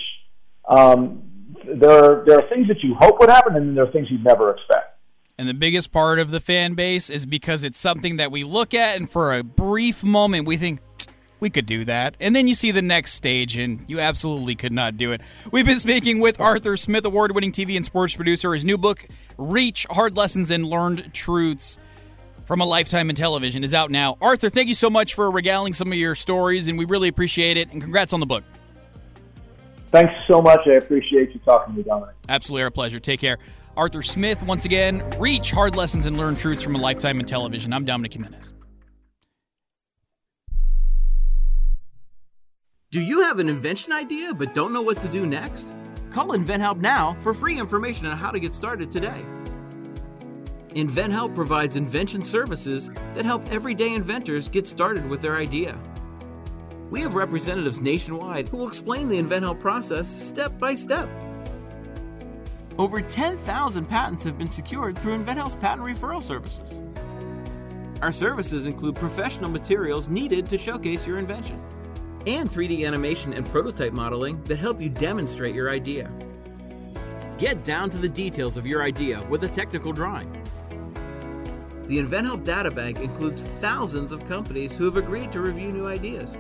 um, 0.68 1.24
there 1.66 2.24
there 2.26 2.40
are 2.40 2.50
things 2.50 2.68
that 2.68 2.82
you 2.84 2.96
hope 3.00 3.20
would 3.20 3.30
happen, 3.30 3.56
and 3.56 3.76
there 3.76 3.86
are 3.86 3.92
things 3.92 4.08
you 4.10 4.20
never 4.20 4.52
expect. 4.52 4.98
And 5.38 5.48
the 5.48 5.54
biggest 5.54 5.92
part 5.92 6.20
of 6.20 6.32
the 6.32 6.40
fan 6.40 6.74
base 6.74 7.10
is 7.10 7.26
because 7.26 7.64
it's 7.64 7.80
something 7.80 8.18
that 8.18 8.32
we 8.32 8.44
look 8.44 8.74
at, 8.74 8.98
and 8.98 9.10
for 9.10 9.34
a 9.34 9.44
brief 9.44 10.04
moment, 10.04 10.46
we 10.46 10.58
think, 10.58 10.82
we 11.40 11.50
could 11.50 11.66
do 11.66 11.86
that. 11.86 12.16
And 12.20 12.36
then 12.36 12.50
you 12.50 12.54
see 12.54 12.72
the 12.72 12.82
next 12.82 13.14
stage, 13.14 13.56
and 13.56 13.80
you 13.88 14.02
absolutely 14.02 14.56
could 14.56 14.74
not 14.74 14.98
do 14.98 15.14
it. 15.14 15.22
We've 15.52 15.66
been 15.66 15.80
speaking 15.80 16.20
with 16.20 16.42
Arthur 16.42 16.76
Smith, 16.76 17.06
award 17.06 17.34
winning 17.34 17.54
TV 17.54 17.78
and 17.78 17.86
sports 17.86 18.16
producer. 18.16 18.54
His 18.54 18.66
new 18.66 18.78
book, 18.78 19.06
Reach 19.38 19.88
Hard 19.90 20.18
Lessons 20.18 20.52
and 20.52 20.66
Learned 20.66 21.14
Truths 21.14 21.78
from 22.50 22.62
a 22.62 22.66
Lifetime 22.66 23.12
in 23.12 23.16
Television, 23.16 23.64
is 23.64 23.76
out 23.76 23.92
now. 23.92 24.18
Arthur, 24.20 24.50
thank 24.50 24.70
you 24.70 24.74
so 24.74 24.90
much 24.90 25.14
for 25.14 25.30
regaling 25.30 25.72
some 25.72 25.90
of 25.90 26.00
your 26.00 26.16
stories, 26.16 26.68
and 26.68 26.80
we 26.80 26.86
really 26.86 27.08
appreciate 27.08 27.58
it. 27.58 27.72
And 27.72 27.80
congrats 27.80 28.12
on 28.12 28.20
the 28.20 28.26
book. 28.26 28.44
Thanks 29.92 30.16
so 30.28 30.42
much. 30.42 30.62
I 30.66 30.72
appreciate 30.72 31.32
you 31.32 31.40
talking 31.46 31.76
to 31.76 31.78
me, 31.78 31.84
Dominic. 31.84 32.16
Absolutely 32.28 32.64
our 32.64 32.72
pleasure. 32.72 33.00
Take 33.00 33.20
care. 33.20 33.38
Arthur 33.78 34.02
Smith, 34.02 34.42
once 34.42 34.66
again, 34.66 35.08
Reach 35.20 35.52
Hard 35.52 35.76
Lessons 35.76 36.08
and 36.08 36.18
learn 36.18 36.34
Truths 36.34 36.64
from 36.64 36.74
a 36.74 36.80
Lifetime 36.80 37.20
in 37.20 37.28
Television. 37.28 37.72
I'm 37.72 37.86
Dominic 37.86 38.14
Jimenez. 38.14 38.52
Do 42.90 43.00
you 43.00 43.22
have 43.22 43.38
an 43.38 43.48
invention 43.48 43.94
idea 43.94 44.34
but 44.34 44.56
don't 44.56 44.74
know 44.74 44.82
what 44.82 45.00
to 45.02 45.08
do 45.08 45.28
next? 45.28 45.72
Call 46.10 46.30
InventHelp 46.30 46.80
now 46.80 47.16
for 47.22 47.36
free 47.36 47.60
information 47.60 48.08
on 48.08 48.18
how 48.18 48.32
to 48.32 48.40
get 48.40 48.56
started 48.56 48.90
today. 48.90 49.24
InventHelp 50.70 51.34
provides 51.34 51.76
invention 51.76 52.24
services 52.24 52.92
that 53.16 53.26
help 53.26 53.48
everyday 53.52 53.96
inventors 53.96 54.48
get 54.48 54.68
started 54.68 55.08
with 55.10 55.20
their 55.20 55.36
idea. 55.36 55.80
We 56.92 57.02
have 57.02 57.16
representatives 57.16 57.82
nationwide 57.82 58.50
who 58.50 58.58
will 58.58 58.68
explain 58.68 59.10
the 59.10 59.18
InventHelp 59.18 59.60
process 59.60 60.08
step 60.08 60.60
by 60.60 60.76
step. 60.76 61.10
Over 62.78 63.02
10,000 63.02 63.86
patents 63.86 64.24
have 64.24 64.38
been 64.38 64.52
secured 64.52 64.98
through 64.98 65.18
InventHelp's 65.18 65.56
patent 65.56 65.88
referral 65.88 66.22
services. 66.22 66.82
Our 68.04 68.12
services 68.12 68.66
include 68.66 68.96
professional 68.96 69.50
materials 69.50 70.08
needed 70.08 70.48
to 70.50 70.58
showcase 70.58 71.06
your 71.06 71.18
invention 71.18 71.60
and 72.28 72.50
3D 72.50 72.86
animation 72.86 73.34
and 73.34 73.46
prototype 73.48 73.94
modeling 73.94 74.44
that 74.44 74.60
help 74.60 74.80
you 74.80 74.90
demonstrate 74.90 75.56
your 75.56 75.72
idea. 75.72 76.12
Get 77.40 77.64
down 77.64 77.90
to 77.90 77.98
the 77.98 78.10
details 78.10 78.56
of 78.56 78.68
your 78.68 78.84
idea 78.84 79.26
with 79.30 79.44
a 79.46 79.50
technical 79.50 79.94
drawing. 79.94 80.36
The 81.90 81.98
InventHelp 81.98 82.46
Databank 82.46 83.02
includes 83.02 83.44
thousands 83.44 84.12
of 84.12 84.24
companies 84.28 84.78
who 84.78 84.86
have 84.86 84.98
agreed 84.98 85.32
to 85.32 85.42
review 85.42 85.72
new 85.72 85.88
ideas. 85.88 86.38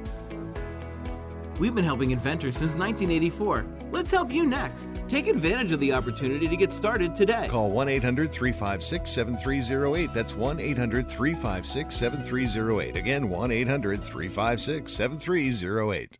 We've 1.57 1.73
been 1.73 1.83
helping 1.83 2.11
inventors 2.11 2.55
since 2.55 2.75
1984. 2.75 3.65
Let's 3.91 4.11
help 4.11 4.31
you 4.31 4.45
next. 4.45 4.87
Take 5.07 5.25
advantage 5.25 5.71
of 5.71 5.79
the 5.79 5.91
opportunity 5.91 6.47
to 6.47 6.55
get 6.55 6.71
started 6.71 7.15
today. 7.15 7.47
Call 7.49 7.71
1 7.71 7.89
800 7.89 8.31
356 8.31 9.09
7308. 9.09 10.13
That's 10.13 10.35
1 10.35 10.59
800 10.59 11.09
356 11.09 11.95
7308. 11.95 12.95
Again, 12.95 13.27
1 13.27 13.51
800 13.51 14.03
356 14.03 14.93
7308. 14.93 16.19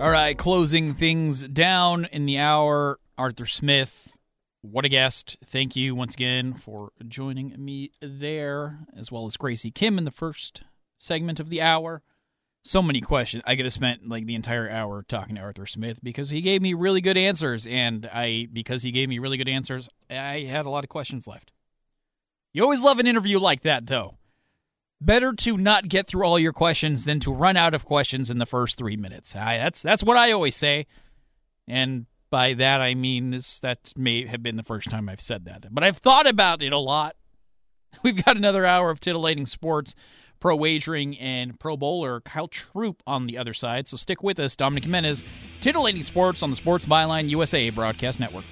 All 0.00 0.10
right, 0.10 0.38
closing 0.38 0.94
things 0.94 1.42
down 1.48 2.04
in 2.12 2.24
the 2.24 2.38
hour, 2.38 3.00
Arthur 3.18 3.46
Smith, 3.46 4.16
what 4.60 4.84
a 4.84 4.88
guest. 4.88 5.36
Thank 5.44 5.74
you 5.74 5.96
once 5.96 6.14
again 6.14 6.52
for 6.52 6.92
joining 7.08 7.52
me 7.58 7.90
there, 8.00 8.78
as 8.96 9.10
well 9.10 9.26
as 9.26 9.36
Graci 9.36 9.74
Kim 9.74 9.98
in 9.98 10.04
the 10.04 10.12
first 10.12 10.62
segment 10.98 11.40
of 11.40 11.48
the 11.48 11.60
hour. 11.60 12.02
So 12.62 12.80
many 12.80 13.00
questions. 13.00 13.42
I 13.44 13.56
could 13.56 13.64
have 13.64 13.72
spent 13.72 14.08
like 14.08 14.26
the 14.26 14.36
entire 14.36 14.70
hour 14.70 15.02
talking 15.02 15.34
to 15.34 15.40
Arthur 15.40 15.66
Smith 15.66 15.98
because 16.00 16.30
he 16.30 16.42
gave 16.42 16.62
me 16.62 16.74
really 16.74 17.00
good 17.00 17.18
answers, 17.18 17.66
and 17.66 18.08
I 18.12 18.46
because 18.52 18.84
he 18.84 18.92
gave 18.92 19.08
me 19.08 19.18
really 19.18 19.36
good 19.36 19.48
answers, 19.48 19.88
I 20.08 20.46
had 20.48 20.64
a 20.64 20.70
lot 20.70 20.84
of 20.84 20.90
questions 20.90 21.26
left. 21.26 21.50
You 22.52 22.62
always 22.62 22.82
love 22.82 23.00
an 23.00 23.08
interview 23.08 23.40
like 23.40 23.62
that, 23.62 23.88
though. 23.88 24.17
Better 25.00 25.32
to 25.32 25.56
not 25.56 25.88
get 25.88 26.08
through 26.08 26.24
all 26.24 26.38
your 26.38 26.52
questions 26.52 27.04
than 27.04 27.20
to 27.20 27.32
run 27.32 27.56
out 27.56 27.72
of 27.72 27.84
questions 27.84 28.30
in 28.30 28.38
the 28.38 28.46
first 28.46 28.76
three 28.76 28.96
minutes. 28.96 29.36
I, 29.36 29.58
that's 29.58 29.80
that's 29.80 30.02
what 30.02 30.16
I 30.16 30.32
always 30.32 30.56
say, 30.56 30.86
and 31.68 32.06
by 32.30 32.54
that 32.54 32.80
I 32.80 32.94
mean 32.94 33.30
this. 33.30 33.60
That 33.60 33.92
may 33.96 34.26
have 34.26 34.42
been 34.42 34.56
the 34.56 34.64
first 34.64 34.90
time 34.90 35.08
I've 35.08 35.20
said 35.20 35.44
that, 35.44 35.66
but 35.70 35.84
I've 35.84 35.98
thought 35.98 36.26
about 36.26 36.62
it 36.62 36.72
a 36.72 36.78
lot. 36.78 37.14
We've 38.02 38.22
got 38.24 38.36
another 38.36 38.66
hour 38.66 38.90
of 38.90 38.98
titillating 38.98 39.46
sports, 39.46 39.94
pro 40.40 40.56
wagering, 40.56 41.16
and 41.18 41.58
pro 41.60 41.76
bowler 41.76 42.20
Kyle 42.20 42.48
Troup 42.48 43.00
on 43.06 43.26
the 43.26 43.38
other 43.38 43.54
side. 43.54 43.86
So 43.86 43.96
stick 43.96 44.22
with 44.24 44.40
us, 44.40 44.56
Dominic 44.56 44.84
Jimenez, 44.84 45.22
titillating 45.60 46.02
sports 46.02 46.42
on 46.42 46.50
the 46.50 46.56
Sports 46.56 46.86
Byline 46.86 47.28
USA 47.28 47.70
Broadcast 47.70 48.18
Network. 48.18 48.44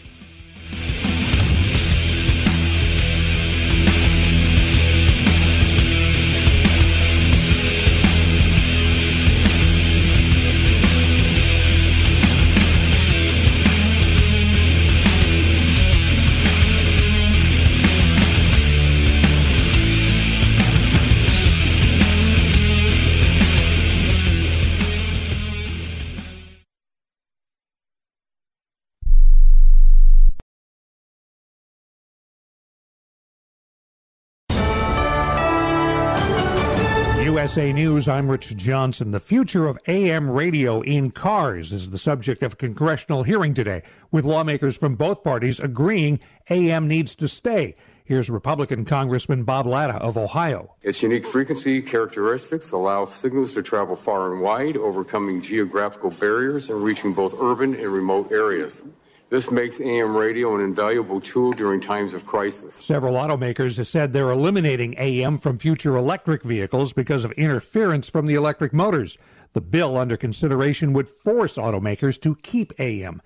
USA 37.46 37.72
News, 37.72 38.08
I'm 38.08 38.28
Rich 38.28 38.56
Johnson. 38.56 39.12
The 39.12 39.20
future 39.20 39.68
of 39.68 39.78
AM 39.86 40.28
radio 40.28 40.80
in 40.80 41.12
cars 41.12 41.72
is 41.72 41.90
the 41.90 41.96
subject 41.96 42.42
of 42.42 42.54
a 42.54 42.56
congressional 42.56 43.22
hearing 43.22 43.54
today, 43.54 43.84
with 44.10 44.24
lawmakers 44.24 44.76
from 44.76 44.96
both 44.96 45.22
parties 45.22 45.60
agreeing 45.60 46.18
AM 46.50 46.88
needs 46.88 47.14
to 47.14 47.28
stay. 47.28 47.76
Here's 48.04 48.28
Republican 48.28 48.84
Congressman 48.84 49.44
Bob 49.44 49.64
Latta 49.68 49.94
of 49.94 50.18
Ohio. 50.18 50.74
Its 50.82 51.00
unique 51.04 51.24
frequency 51.24 51.80
characteristics 51.80 52.72
allow 52.72 53.04
signals 53.04 53.52
to 53.52 53.62
travel 53.62 53.94
far 53.94 54.32
and 54.32 54.42
wide, 54.42 54.76
overcoming 54.76 55.40
geographical 55.40 56.10
barriers 56.10 56.68
and 56.68 56.82
reaching 56.82 57.12
both 57.12 57.32
urban 57.40 57.76
and 57.76 57.86
remote 57.86 58.32
areas. 58.32 58.82
This 59.28 59.50
makes 59.50 59.80
AM 59.80 60.16
radio 60.16 60.54
an 60.54 60.60
invaluable 60.60 61.20
tool 61.20 61.50
during 61.50 61.80
times 61.80 62.14
of 62.14 62.24
crisis. 62.24 62.74
Several 62.76 63.14
automakers 63.14 63.76
have 63.76 63.88
said 63.88 64.12
they're 64.12 64.30
eliminating 64.30 64.94
AM 64.98 65.38
from 65.38 65.58
future 65.58 65.96
electric 65.96 66.44
vehicles 66.44 66.92
because 66.92 67.24
of 67.24 67.32
interference 67.32 68.08
from 68.08 68.26
the 68.26 68.34
electric 68.34 68.72
motors. 68.72 69.18
The 69.52 69.60
bill 69.60 69.96
under 69.98 70.16
consideration 70.16 70.92
would 70.92 71.08
force 71.08 71.56
automakers 71.56 72.20
to 72.20 72.36
keep 72.36 72.72
AM. 72.78 73.20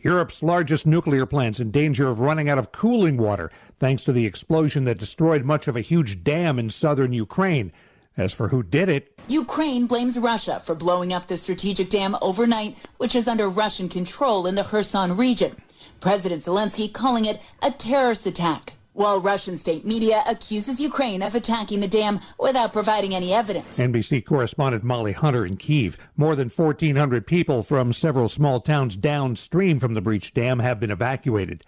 Europe's 0.00 0.42
largest 0.42 0.86
nuclear 0.86 1.24
plant's 1.24 1.60
in 1.60 1.70
danger 1.70 2.08
of 2.08 2.20
running 2.20 2.50
out 2.50 2.58
of 2.58 2.70
cooling 2.70 3.16
water 3.16 3.50
thanks 3.80 4.04
to 4.04 4.12
the 4.12 4.26
explosion 4.26 4.84
that 4.84 4.98
destroyed 4.98 5.44
much 5.44 5.66
of 5.66 5.76
a 5.76 5.80
huge 5.80 6.22
dam 6.22 6.58
in 6.58 6.68
southern 6.68 7.14
Ukraine. 7.14 7.72
As 8.18 8.32
for 8.32 8.48
who 8.48 8.64
did 8.64 8.88
it, 8.88 9.12
Ukraine 9.28 9.86
blames 9.86 10.18
Russia 10.18 10.60
for 10.64 10.74
blowing 10.74 11.12
up 11.12 11.28
the 11.28 11.36
strategic 11.36 11.88
dam 11.88 12.16
overnight, 12.20 12.76
which 12.96 13.14
is 13.14 13.28
under 13.28 13.48
Russian 13.48 13.88
control 13.88 14.48
in 14.48 14.56
the 14.56 14.64
Kherson 14.64 15.16
region. 15.16 15.54
President 16.00 16.42
Zelensky 16.42 16.92
calling 16.92 17.26
it 17.26 17.40
a 17.62 17.70
terrorist 17.70 18.26
attack, 18.26 18.72
while 18.92 19.20
Russian 19.20 19.56
state 19.56 19.86
media 19.86 20.24
accuses 20.26 20.80
Ukraine 20.80 21.22
of 21.22 21.36
attacking 21.36 21.78
the 21.78 21.86
dam 21.86 22.18
without 22.40 22.72
providing 22.72 23.14
any 23.14 23.32
evidence. 23.32 23.78
NBC 23.78 24.24
correspondent 24.26 24.82
Molly 24.82 25.12
Hunter 25.12 25.46
in 25.46 25.56
Kiev. 25.56 25.96
More 26.16 26.34
than 26.34 26.48
1,400 26.48 27.24
people 27.24 27.62
from 27.62 27.92
several 27.92 28.28
small 28.28 28.60
towns 28.60 28.96
downstream 28.96 29.78
from 29.78 29.94
the 29.94 30.00
breached 30.00 30.34
dam 30.34 30.58
have 30.58 30.80
been 30.80 30.90
evacuated. 30.90 31.62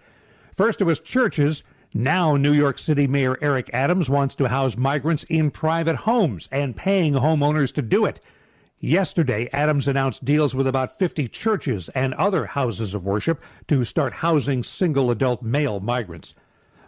First, 0.57 0.81
it 0.81 0.83
was 0.83 0.99
churches. 0.99 1.63
Now, 1.93 2.37
New 2.37 2.53
York 2.53 2.79
City 2.79 3.05
Mayor 3.05 3.37
Eric 3.41 3.69
Adams 3.73 4.09
wants 4.09 4.33
to 4.35 4.47
house 4.47 4.77
migrants 4.77 5.23
in 5.25 5.51
private 5.51 5.97
homes 5.97 6.47
and 6.49 6.73
paying 6.73 7.15
homeowners 7.15 7.73
to 7.73 7.81
do 7.81 8.05
it. 8.05 8.21
Yesterday, 8.79 9.49
Adams 9.51 9.89
announced 9.89 10.23
deals 10.23 10.55
with 10.55 10.67
about 10.67 10.97
50 10.97 11.27
churches 11.27 11.89
and 11.89 12.13
other 12.13 12.45
houses 12.45 12.93
of 12.93 13.03
worship 13.03 13.43
to 13.67 13.83
start 13.83 14.13
housing 14.13 14.63
single 14.63 15.11
adult 15.11 15.43
male 15.43 15.81
migrants. 15.81 16.33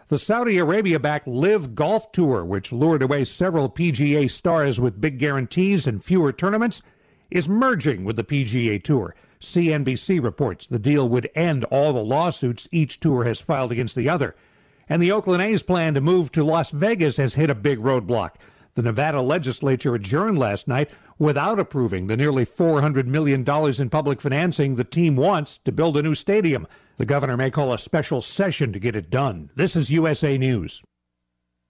The 0.08 0.18
Saudi 0.18 0.56
Arabia 0.56 0.98
backed 0.98 1.28
LIV 1.28 1.74
Golf 1.74 2.10
Tour, 2.10 2.42
which 2.42 2.72
lured 2.72 3.02
away 3.02 3.24
several 3.24 3.68
PGA 3.68 4.30
stars 4.30 4.80
with 4.80 5.02
big 5.02 5.18
guarantees 5.18 5.86
and 5.86 6.02
fewer 6.02 6.32
tournaments, 6.32 6.80
is 7.30 7.46
merging 7.46 8.04
with 8.04 8.16
the 8.16 8.24
PGA 8.24 8.82
Tour. 8.82 9.14
CNBC 9.38 10.22
reports 10.22 10.66
the 10.66 10.78
deal 10.78 11.10
would 11.10 11.30
end 11.34 11.64
all 11.64 11.92
the 11.92 12.02
lawsuits 12.02 12.68
each 12.72 13.00
tour 13.00 13.24
has 13.24 13.38
filed 13.38 13.70
against 13.70 13.94
the 13.94 14.08
other. 14.08 14.34
And 14.88 15.02
the 15.02 15.12
Oakland 15.12 15.42
A's 15.42 15.62
plan 15.62 15.94
to 15.94 16.00
move 16.00 16.30
to 16.32 16.44
Las 16.44 16.70
Vegas 16.70 17.16
has 17.16 17.34
hit 17.34 17.50
a 17.50 17.54
big 17.54 17.78
roadblock. 17.78 18.32
The 18.74 18.82
Nevada 18.82 19.22
legislature 19.22 19.94
adjourned 19.94 20.38
last 20.38 20.66
night 20.66 20.90
without 21.18 21.60
approving 21.60 22.06
the 22.06 22.16
nearly 22.16 22.44
$400 22.44 23.06
million 23.06 23.44
in 23.48 23.90
public 23.90 24.20
financing 24.20 24.74
the 24.74 24.84
team 24.84 25.16
wants 25.16 25.58
to 25.58 25.72
build 25.72 25.96
a 25.96 26.02
new 26.02 26.14
stadium. 26.14 26.66
The 26.96 27.06
governor 27.06 27.36
may 27.36 27.50
call 27.50 27.72
a 27.72 27.78
special 27.78 28.20
session 28.20 28.72
to 28.72 28.80
get 28.80 28.96
it 28.96 29.10
done. 29.10 29.50
This 29.54 29.76
is 29.76 29.90
USA 29.90 30.36
News. 30.36 30.82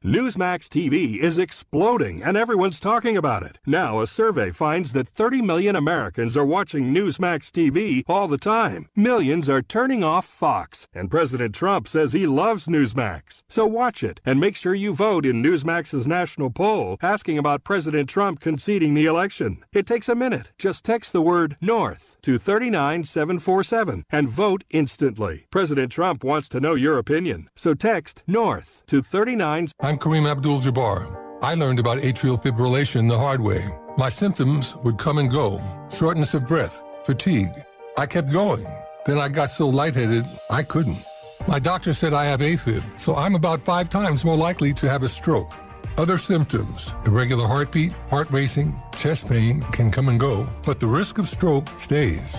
Newsmax 0.04 0.68
TV 0.68 1.16
is 1.16 1.38
exploding 1.38 2.22
and 2.22 2.36
everyone's 2.36 2.78
talking 2.78 3.16
about 3.16 3.42
it. 3.42 3.56
Now, 3.64 4.00
a 4.00 4.06
survey 4.06 4.50
finds 4.50 4.92
that 4.92 5.08
30 5.08 5.40
million 5.40 5.74
Americans 5.74 6.36
are 6.36 6.44
watching 6.44 6.92
Newsmax 6.92 7.50
TV 7.50 8.02
all 8.06 8.28
the 8.28 8.36
time. 8.36 8.90
Millions 8.94 9.48
are 9.48 9.62
turning 9.62 10.04
off 10.04 10.26
Fox, 10.26 10.86
and 10.92 11.10
President 11.10 11.54
Trump 11.54 11.88
says 11.88 12.12
he 12.12 12.26
loves 12.26 12.66
Newsmax. 12.66 13.44
So 13.48 13.64
watch 13.64 14.02
it 14.02 14.20
and 14.26 14.38
make 14.38 14.56
sure 14.56 14.74
you 14.74 14.92
vote 14.92 15.24
in 15.24 15.42
Newsmax's 15.42 16.06
national 16.06 16.50
poll 16.50 16.98
asking 17.00 17.38
about 17.38 17.64
President 17.64 18.06
Trump 18.06 18.40
conceding 18.40 18.92
the 18.92 19.06
election. 19.06 19.64
It 19.72 19.86
takes 19.86 20.10
a 20.10 20.14
minute. 20.14 20.50
Just 20.58 20.84
text 20.84 21.14
the 21.14 21.22
word 21.22 21.56
North 21.62 22.13
to 22.24 22.38
39747 22.38 24.04
and 24.10 24.28
vote 24.28 24.64
instantly. 24.70 25.46
President 25.50 25.92
Trump 25.92 26.24
wants 26.24 26.48
to 26.48 26.60
know 26.60 26.74
your 26.74 26.98
opinion. 26.98 27.48
So 27.54 27.74
text 27.74 28.22
North 28.26 28.82
to 28.88 29.02
39. 29.02 29.68
I'm 29.80 29.98
Kareem 29.98 30.28
Abdul 30.28 30.60
Jabbar. 30.60 31.42
I 31.42 31.54
learned 31.54 31.78
about 31.78 31.98
atrial 31.98 32.42
fibrillation 32.42 33.08
the 33.08 33.18
hard 33.18 33.40
way. 33.40 33.68
My 33.98 34.08
symptoms 34.08 34.74
would 34.76 34.98
come 34.98 35.18
and 35.18 35.30
go 35.30 35.62
shortness 35.92 36.34
of 36.34 36.48
breath, 36.48 36.82
fatigue. 37.04 37.52
I 37.96 38.06
kept 38.06 38.32
going. 38.32 38.66
Then 39.06 39.18
I 39.18 39.28
got 39.28 39.50
so 39.50 39.68
lightheaded, 39.68 40.26
I 40.48 40.62
couldn't. 40.62 41.04
My 41.46 41.58
doctor 41.58 41.92
said 41.92 42.14
I 42.14 42.24
have 42.24 42.40
AFib, 42.40 42.82
so 42.98 43.16
I'm 43.16 43.34
about 43.34 43.62
five 43.62 43.90
times 43.90 44.24
more 44.24 44.36
likely 44.36 44.72
to 44.72 44.88
have 44.88 45.02
a 45.02 45.08
stroke. 45.08 45.52
Other 45.96 46.18
symptoms, 46.18 46.92
irregular 47.06 47.46
heartbeat, 47.46 47.92
heart 48.10 48.28
racing, 48.32 48.74
chest 48.96 49.28
pain 49.28 49.62
can 49.70 49.92
come 49.92 50.08
and 50.08 50.18
go, 50.18 50.48
but 50.64 50.80
the 50.80 50.86
risk 50.88 51.18
of 51.18 51.28
stroke 51.28 51.68
stays. 51.80 52.34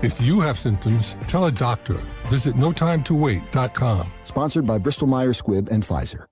If 0.00 0.20
you 0.20 0.38
have 0.40 0.56
symptoms, 0.56 1.16
tell 1.26 1.46
a 1.46 1.52
doctor. 1.52 2.00
Visit 2.28 2.54
notimetowait.com. 2.54 4.12
Sponsored 4.24 4.64
by 4.64 4.78
Bristol 4.78 5.08
Myers 5.08 5.42
Squibb 5.42 5.68
and 5.70 5.82
Pfizer. 5.82 6.26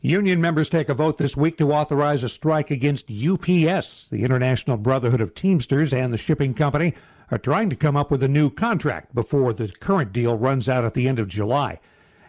Union 0.00 0.40
members 0.40 0.68
take 0.68 0.88
a 0.88 0.94
vote 0.94 1.18
this 1.18 1.36
week 1.36 1.58
to 1.58 1.72
authorize 1.72 2.22
a 2.22 2.28
strike 2.28 2.70
against 2.70 3.10
UPS. 3.10 4.08
The 4.08 4.22
International 4.22 4.76
Brotherhood 4.76 5.20
of 5.20 5.34
Teamsters 5.34 5.92
and 5.92 6.12
the 6.12 6.18
shipping 6.18 6.54
company 6.54 6.94
are 7.32 7.38
trying 7.38 7.68
to 7.70 7.76
come 7.76 7.96
up 7.96 8.12
with 8.12 8.22
a 8.22 8.28
new 8.28 8.48
contract 8.48 9.12
before 9.12 9.52
the 9.52 9.66
current 9.66 10.12
deal 10.12 10.38
runs 10.38 10.68
out 10.68 10.84
at 10.84 10.94
the 10.94 11.08
end 11.08 11.18
of 11.18 11.26
July. 11.26 11.80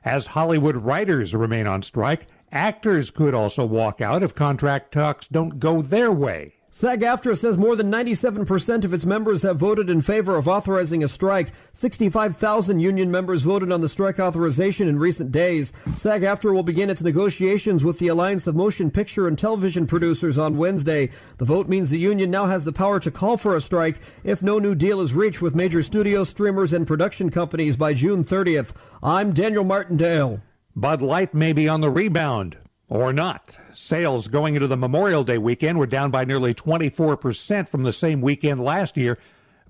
As 0.04 0.28
Hollywood 0.28 0.78
writers 0.78 1.36
remain 1.36 1.68
on 1.68 1.84
strike, 1.84 2.28
actors 2.52 3.12
could 3.12 3.34
also 3.34 3.66
walk 3.66 4.02
out 4.02 4.24
if 4.24 4.36
contract 4.36 4.92
talks 4.92 5.28
don't 5.28 5.60
go 5.60 5.82
their 5.82 6.12
way. 6.12 6.54
SAG 6.70 7.02
AFTRA 7.02 7.36
says 7.36 7.58
more 7.58 7.76
than 7.76 7.92
97% 7.92 8.84
of 8.84 8.94
its 8.94 9.04
members 9.04 9.42
have 9.42 9.58
voted 9.58 9.90
in 9.90 10.00
favor 10.00 10.36
of 10.36 10.48
authorizing 10.48 11.04
a 11.04 11.08
strike. 11.08 11.52
65,000 11.74 12.80
union 12.80 13.10
members 13.10 13.42
voted 13.42 13.72
on 13.72 13.82
the 13.82 13.90
strike 13.90 14.20
authorization 14.20 14.88
in 14.88 15.00
recent 15.00 15.32
days. 15.32 15.74
SAG 15.96 16.22
AFTRA 16.22 16.54
will 16.54 16.62
begin 16.62 16.92
its 16.92 17.02
negotiations 17.02 17.84
with 17.84 17.98
the 17.98 18.10
Alliance 18.10 18.46
of 18.46 18.56
Motion 18.56 18.92
Picture 18.92 19.28
and 19.28 19.40
Television 19.40 19.88
Producers 19.88 20.38
on 20.38 20.58
Wednesday. 20.58 21.10
The 21.38 21.46
vote 21.46 21.68
means 21.68 21.90
the 21.90 21.98
union 21.98 22.30
now 22.30 22.46
has 22.46 22.64
the 22.64 22.72
power 22.72 23.00
to 23.00 23.10
call 23.10 23.38
for 23.38 23.56
a 23.56 23.62
strike 23.62 24.00
if 24.24 24.44
no 24.44 24.60
new 24.60 24.76
deal 24.76 25.02
is 25.02 25.16
reached 25.16 25.42
with 25.42 25.56
major 25.56 25.82
studio 25.82 26.24
streamers 26.24 26.74
and 26.74 26.86
production 26.86 27.32
companies 27.32 27.76
by 27.76 27.94
June 27.96 28.24
30th. 28.24 28.76
I'm 29.02 29.34
Daniel 29.34 29.64
Martindale. 29.64 30.42
Bud 30.78 31.02
Light 31.02 31.34
may 31.34 31.54
be 31.54 31.68
on 31.68 31.82
the 31.82 31.90
rebound 31.90 32.56
or 32.88 33.12
not. 33.12 33.58
Sales 33.74 34.28
going 34.28 34.54
into 34.54 34.68
the 34.68 34.78
Memorial 34.78 35.24
Day 35.24 35.40
weekend 35.40 35.80
were 35.80 35.88
down 35.88 36.12
by 36.12 36.24
nearly 36.24 36.54
24% 36.54 37.68
from 37.68 37.82
the 37.82 37.92
same 37.92 38.22
weekend 38.22 38.64
last 38.64 38.96
year, 38.96 39.18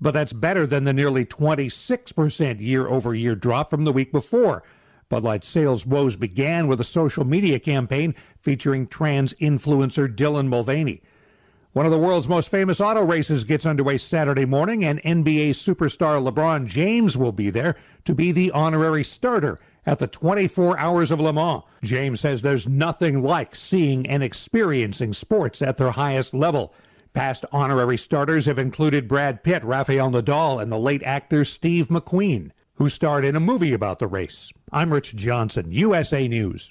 but 0.02 0.10
that's 0.10 0.34
better 0.34 0.66
than 0.66 0.84
the 0.84 0.92
nearly 0.92 1.24
26% 1.24 2.60
year 2.60 2.86
over 2.88 3.14
year 3.14 3.34
drop 3.34 3.70
from 3.70 3.84
the 3.84 3.92
week 3.92 4.12
before. 4.12 4.62
Bud 5.08 5.24
Light 5.24 5.46
sales 5.46 5.86
woes 5.86 6.14
began 6.14 6.68
with 6.68 6.78
a 6.78 6.84
social 6.84 7.24
media 7.24 7.58
campaign 7.58 8.14
featuring 8.42 8.86
trans 8.86 9.32
influencer 9.40 10.14
Dylan 10.14 10.48
Mulvaney. 10.48 11.00
One 11.72 11.86
of 11.86 11.92
the 11.92 11.98
world's 11.98 12.28
most 12.28 12.50
famous 12.50 12.82
auto 12.82 13.02
races 13.02 13.44
gets 13.44 13.64
underway 13.64 13.96
Saturday 13.96 14.44
morning, 14.44 14.84
and 14.84 15.02
NBA 15.04 15.52
superstar 15.52 16.22
LeBron 16.22 16.66
James 16.66 17.16
will 17.16 17.32
be 17.32 17.48
there 17.48 17.76
to 18.04 18.14
be 18.14 18.30
the 18.30 18.50
honorary 18.50 19.04
starter 19.04 19.58
at 19.88 19.98
the 19.98 20.06
24 20.06 20.78
Hours 20.78 21.10
of 21.10 21.18
Le 21.18 21.32
Mans. 21.32 21.62
James 21.82 22.20
says 22.20 22.42
there's 22.42 22.68
nothing 22.68 23.22
like 23.22 23.56
seeing 23.56 24.06
and 24.06 24.22
experiencing 24.22 25.14
sports 25.14 25.62
at 25.62 25.78
their 25.78 25.92
highest 25.92 26.34
level. 26.34 26.74
Past 27.14 27.46
honorary 27.52 27.96
starters 27.96 28.44
have 28.44 28.58
included 28.58 29.08
Brad 29.08 29.42
Pitt, 29.42 29.64
Rafael 29.64 30.10
Nadal, 30.10 30.60
and 30.60 30.70
the 30.70 30.78
late 30.78 31.02
actor 31.04 31.42
Steve 31.42 31.88
McQueen, 31.88 32.50
who 32.74 32.90
starred 32.90 33.24
in 33.24 33.34
a 33.34 33.40
movie 33.40 33.72
about 33.72 33.98
the 33.98 34.06
race. 34.06 34.52
I'm 34.70 34.92
Rich 34.92 35.16
Johnson, 35.16 35.72
USA 35.72 36.28
News. 36.28 36.70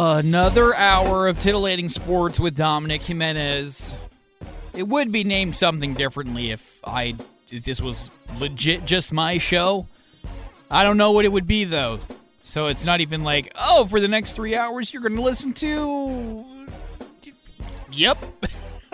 Another 0.00 0.76
hour 0.76 1.26
of 1.26 1.40
titillating 1.40 1.88
sports 1.88 2.38
with 2.38 2.54
Dominic 2.54 3.02
Jimenez. 3.02 3.96
It 4.72 4.84
would 4.84 5.10
be 5.10 5.24
named 5.24 5.56
something 5.56 5.94
differently 5.94 6.52
if 6.52 6.80
I 6.84 7.16
if 7.50 7.64
this 7.64 7.80
was 7.80 8.08
legit 8.38 8.84
just 8.84 9.12
my 9.12 9.38
show. 9.38 9.88
I 10.70 10.84
don't 10.84 10.98
know 10.98 11.10
what 11.10 11.24
it 11.24 11.32
would 11.32 11.48
be 11.48 11.64
though. 11.64 11.98
So 12.44 12.68
it's 12.68 12.84
not 12.84 13.00
even 13.00 13.24
like, 13.24 13.50
oh, 13.56 13.86
for 13.86 13.98
the 13.98 14.06
next 14.06 14.34
three 14.34 14.54
hours 14.54 14.94
you're 14.94 15.02
gonna 15.02 15.20
listen 15.20 15.52
to 15.54 16.44
Yep. 17.90 18.24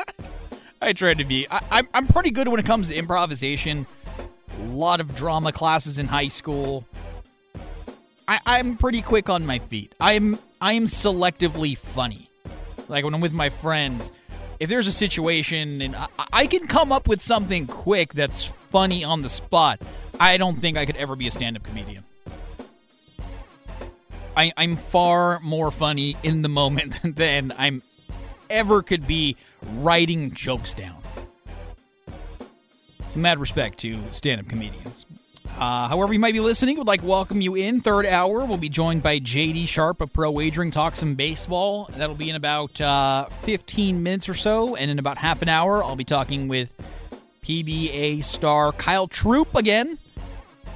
I 0.81 0.95
tried 0.95 1.19
to 1.19 1.27
be 1.27 1.47
I, 1.51 1.61
I'm 1.71 1.89
I'm 1.93 2.07
pretty 2.07 2.31
good 2.31 2.49
when 2.49 2.61
it 2.61 2.65
comes 2.65 2.89
to 2.89 2.95
improvisation. 2.95 3.85
A 4.59 4.65
lot 4.69 5.01
of 5.01 5.15
drama 5.15 5.53
classes 5.53 5.99
in 5.99 6.07
high 6.07 6.29
school. 6.29 6.87
I, 8.27 8.41
I'm 8.47 8.77
pretty 8.77 9.03
quick 9.03 9.29
on 9.29 9.45
my 9.45 9.59
feet. 9.59 9.95
I'm 10.01 10.39
I 10.61 10.75
am 10.75 10.85
selectively 10.85 11.77
funny. 11.77 12.29
Like 12.89 13.05
when 13.05 13.15
I'm 13.15 13.21
with 13.21 13.35
my 13.35 13.51
friends, 13.51 14.13
if 14.61 14.69
there's 14.69 14.87
a 14.87 14.93
situation 14.93 15.83
and 15.83 15.97
I, 15.97 16.09
I 16.33 16.47
can 16.47 16.67
come 16.67 16.93
up 16.93 17.09
with 17.09 17.21
something 17.21 17.67
quick 17.67 18.15
that's 18.15 18.45
funny 18.45 19.05
on 19.05 19.21
the 19.21 19.29
spot, 19.29 19.81
I 20.19 20.37
don't 20.37 20.61
think 20.61 20.77
I 20.77 20.87
could 20.87 20.97
ever 20.97 21.17
be 21.17 21.27
a 21.27 21.31
stand-up 21.31 21.65
comedian. 21.65 22.05
I, 24.37 24.53
I'm 24.57 24.77
far 24.77 25.39
more 25.41 25.71
funny 25.71 26.17
in 26.23 26.43
the 26.43 26.49
moment 26.49 26.95
than 27.17 27.53
I'm 27.57 27.83
ever 28.51 28.83
could 28.83 29.07
be 29.07 29.37
writing 29.75 30.33
jokes 30.33 30.75
down. 30.75 30.97
Some 33.11 33.23
mad 33.23 33.39
respect 33.39 33.79
to 33.81 33.99
stand-up 34.11 34.49
comedians. 34.49 35.07
Uh, 35.59 35.89
however, 35.89 36.13
you 36.13 36.19
might 36.19 36.35
be 36.35 36.41
listening, 36.41 36.79
would 36.79 36.87
like 36.87 37.01
to 37.01 37.07
welcome 37.07 37.41
you 37.41 37.55
in. 37.55 37.81
Third 37.81 38.07
hour, 38.07 38.45
we'll 38.45 38.59
be 38.59 38.69
joined 38.69 39.03
by 39.03 39.21
JD 39.21 39.69
Sharp 39.69 40.01
of 40.01 40.13
Pro 40.13 40.31
Wagering, 40.31 40.73
talk 40.73 40.97
some 40.97 41.15
baseball. 41.15 41.89
That'll 41.97 42.17
be 42.17 42.29
in 42.29 42.37
about 42.37 42.81
uh, 42.81 43.27
15 43.43 44.03
minutes 44.03 44.29
or 44.29 44.35
so. 44.35 44.75
And 44.75 44.91
in 44.91 44.99
about 44.99 45.19
half 45.19 45.43
an 45.43 45.49
hour, 45.49 45.83
I'll 45.83 45.95
be 45.95 46.05
talking 46.05 46.49
with 46.49 46.73
PBA 47.43 48.25
star 48.25 48.73
Kyle 48.73 49.07
Troup 49.07 49.55
again. 49.55 49.99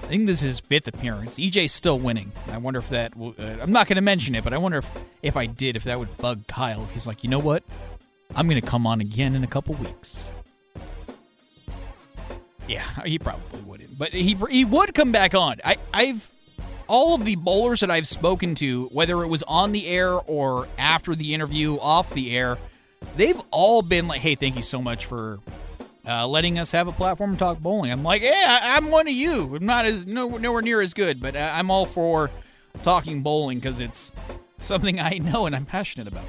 I 0.03 0.07
think 0.07 0.27
this 0.27 0.43
is 0.43 0.61
fifth 0.61 0.87
appearance. 0.87 1.39
EJ's 1.39 1.73
still 1.73 1.99
winning. 1.99 2.33
I 2.49 2.59
wonder 2.59 2.79
if 2.79 2.89
that. 2.91 3.17
Will, 3.17 3.35
uh, 3.39 3.57
I'm 3.61 3.73
not 3.73 3.89
going 3.89 3.97
to 3.97 4.03
mention 4.03 4.35
it, 4.35 4.45
but 4.45 4.55
I 4.55 4.59
wonder 4.59 4.79
if 4.79 4.91
if 5.23 5.37
I 5.37 5.47
did, 5.47 5.77
if 5.77 5.85
that 5.85 5.99
would 5.99 6.17
bug 6.19 6.47
Kyle. 6.47 6.87
He's 6.95 7.07
like, 7.07 7.25
you 7.25 7.31
know 7.31 7.41
what? 7.41 7.65
I'm 8.37 8.49
going 8.49 8.61
to 8.61 8.67
come 8.67 8.87
on 8.87 9.01
again 9.01 9.35
in 9.35 9.43
a 9.43 9.47
couple 9.47 9.75
weeks. 9.75 10.31
Yeah, 12.69 12.85
he 13.05 13.19
probably 13.19 13.61
wouldn't, 13.63 13.99
but 13.99 14.13
he 14.13 14.37
he 14.51 14.65
would 14.65 14.95
come 14.95 15.11
back 15.11 15.35
on. 15.35 15.57
I 15.65 15.77
I've 15.93 16.31
all 16.87 17.15
of 17.15 17.25
the 17.25 17.37
bowlers 17.37 17.81
that 17.81 17.91
I've 17.91 18.07
spoken 18.07 18.55
to, 18.57 18.87
whether 18.93 19.23
it 19.23 19.29
was 19.29 19.43
on 19.45 19.73
the 19.73 19.87
air 19.87 20.13
or 20.13 20.69
after 20.79 21.15
the 21.15 21.35
interview 21.35 21.79
off 21.79 22.13
the 22.13 22.37
air, 22.37 22.59
they've 23.17 23.41
all 23.51 23.83
been 23.83 24.07
like, 24.07 24.21
"Hey, 24.21 24.35
thank 24.35 24.57
you 24.57 24.63
so 24.63 24.83
much 24.83 25.07
for 25.07 25.39
uh, 26.07 26.27
letting 26.27 26.59
us 26.59 26.73
have 26.73 26.89
a 26.89 26.93
platform 26.93 27.33
to 27.33 27.39
talk 27.39 27.59
bowling." 27.61 27.91
I'm 27.91 28.03
like, 28.03 28.23
"Yeah, 28.23 28.61
I'm 28.63 28.91
one 28.91 29.09
of 29.09 29.15
you. 29.15 29.57
I'm 29.57 29.67
not 29.67 29.87
as 29.87 30.07
no, 30.07 30.37
nowhere 30.37 30.63
near 30.63 30.83
as 30.83 30.93
good, 30.93 31.21
but 31.21 31.37
I'm 31.37 31.71
all 31.71 31.87
for 31.87 32.31
talking 32.83 33.23
bowling 33.23 33.59
because 33.59 33.81
it's 33.81 34.13
something 34.59 35.01
I 35.01 35.19
know 35.19 35.47
and 35.47 35.57
I'm 35.57 35.65
passionate 35.65 36.07
about." 36.09 36.25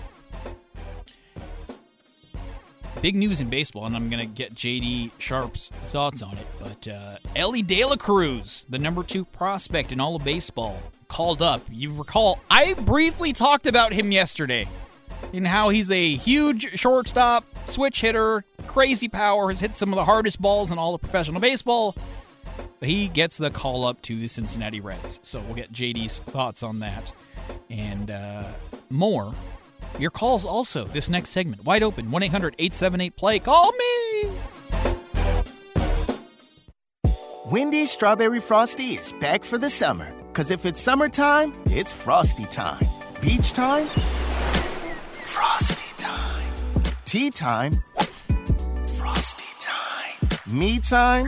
Big 3.01 3.15
news 3.15 3.41
in 3.41 3.49
baseball, 3.49 3.85
and 3.85 3.95
I'm 3.95 4.09
going 4.09 4.21
to 4.21 4.33
get 4.33 4.53
JD 4.53 5.11
Sharp's 5.17 5.69
thoughts 5.85 6.21
on 6.21 6.37
it. 6.37 6.47
But 6.59 6.87
uh, 6.87 7.17
Elly 7.35 7.61
De 7.61 7.83
La 7.85 7.95
Cruz, 7.95 8.65
the 8.69 8.79
number 8.79 9.03
two 9.03 9.25
prospect 9.25 9.91
in 9.91 9.99
all 9.99 10.15
of 10.15 10.23
baseball, 10.23 10.79
called 11.07 11.41
up. 11.41 11.61
You 11.69 11.93
recall, 11.93 12.39
I 12.49 12.73
briefly 12.73 13.33
talked 13.33 13.65
about 13.65 13.93
him 13.93 14.11
yesterday 14.11 14.67
in 15.33 15.45
how 15.45 15.69
he's 15.69 15.91
a 15.91 16.15
huge 16.15 16.79
shortstop, 16.79 17.43
switch 17.65 18.01
hitter, 18.01 18.43
crazy 18.67 19.07
power, 19.07 19.49
has 19.49 19.59
hit 19.59 19.75
some 19.75 19.91
of 19.91 19.95
the 19.95 20.05
hardest 20.05 20.41
balls 20.41 20.71
in 20.71 20.77
all 20.77 20.95
of 20.95 21.01
professional 21.01 21.41
baseball. 21.41 21.95
But 22.79 22.89
he 22.89 23.07
gets 23.09 23.37
the 23.37 23.49
call 23.49 23.85
up 23.85 24.01
to 24.03 24.15
the 24.15 24.27
Cincinnati 24.27 24.79
Reds. 24.79 25.19
So 25.21 25.41
we'll 25.41 25.55
get 25.55 25.71
JD's 25.71 26.19
thoughts 26.19 26.63
on 26.63 26.79
that 26.79 27.11
and 27.69 28.09
uh, 28.09 28.45
more 28.89 29.33
your 29.97 30.11
calls 30.11 30.45
also 30.45 30.83
this 30.85 31.09
next 31.09 31.29
segment. 31.29 31.65
Wide 31.65 31.83
open 31.83 32.11
1 32.11 32.23
800 32.23 32.55
878 32.59 33.15
play. 33.15 33.39
Call 33.39 33.71
me! 33.71 34.29
Wendy's 37.45 37.89
Strawberry 37.89 38.39
Frosty 38.39 38.93
is 38.93 39.11
back 39.13 39.43
for 39.43 39.57
the 39.57 39.69
summer. 39.69 40.13
Because 40.27 40.51
if 40.51 40.65
it's 40.65 40.79
summertime, 40.79 41.53
it's 41.65 41.91
Frosty 41.91 42.45
time. 42.45 42.85
Beach 43.21 43.51
time, 43.51 43.87
Frosty 43.87 45.95
time. 45.97 46.43
Tea 47.05 47.31
time, 47.31 47.71
Frosty 48.95 49.45
time. 49.59 50.57
Me 50.57 50.79
time, 50.79 51.25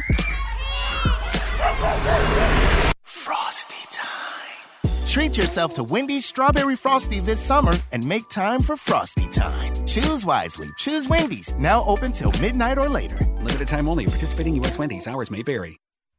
Treat 5.12 5.38
yourself 5.38 5.74
to 5.74 5.84
Wendy's 5.84 6.24
Strawberry 6.24 6.78
Frosty 6.78 7.20
this 7.20 7.42
summer 7.42 7.78
and 7.92 8.02
make 8.08 8.30
time 8.30 8.62
for 8.62 8.78
Frosty 8.78 9.28
time. 9.28 9.74
Choose 9.86 10.26
wisely. 10.26 10.70
Choose 10.78 11.10
Wendy's. 11.10 11.54
Now 11.60 11.84
open 11.84 12.14
till 12.14 12.32
midnight 12.40 12.78
or 12.78 12.88
later. 12.88 13.20
Limited 13.44 13.68
time 13.68 13.90
only. 13.90 14.06
Participating 14.06 14.56
U.S. 14.56 14.78
Wendy's. 14.78 15.08
Hours 15.08 15.30
may 15.30 15.42
vary. 15.42 15.82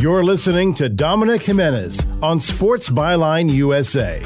You're 0.00 0.22
listening 0.22 0.74
to 0.74 0.88
Dominic 0.88 1.42
Jimenez 1.42 1.98
on 2.22 2.40
Sports 2.40 2.88
Byline 2.88 3.52
USA. 3.52 4.20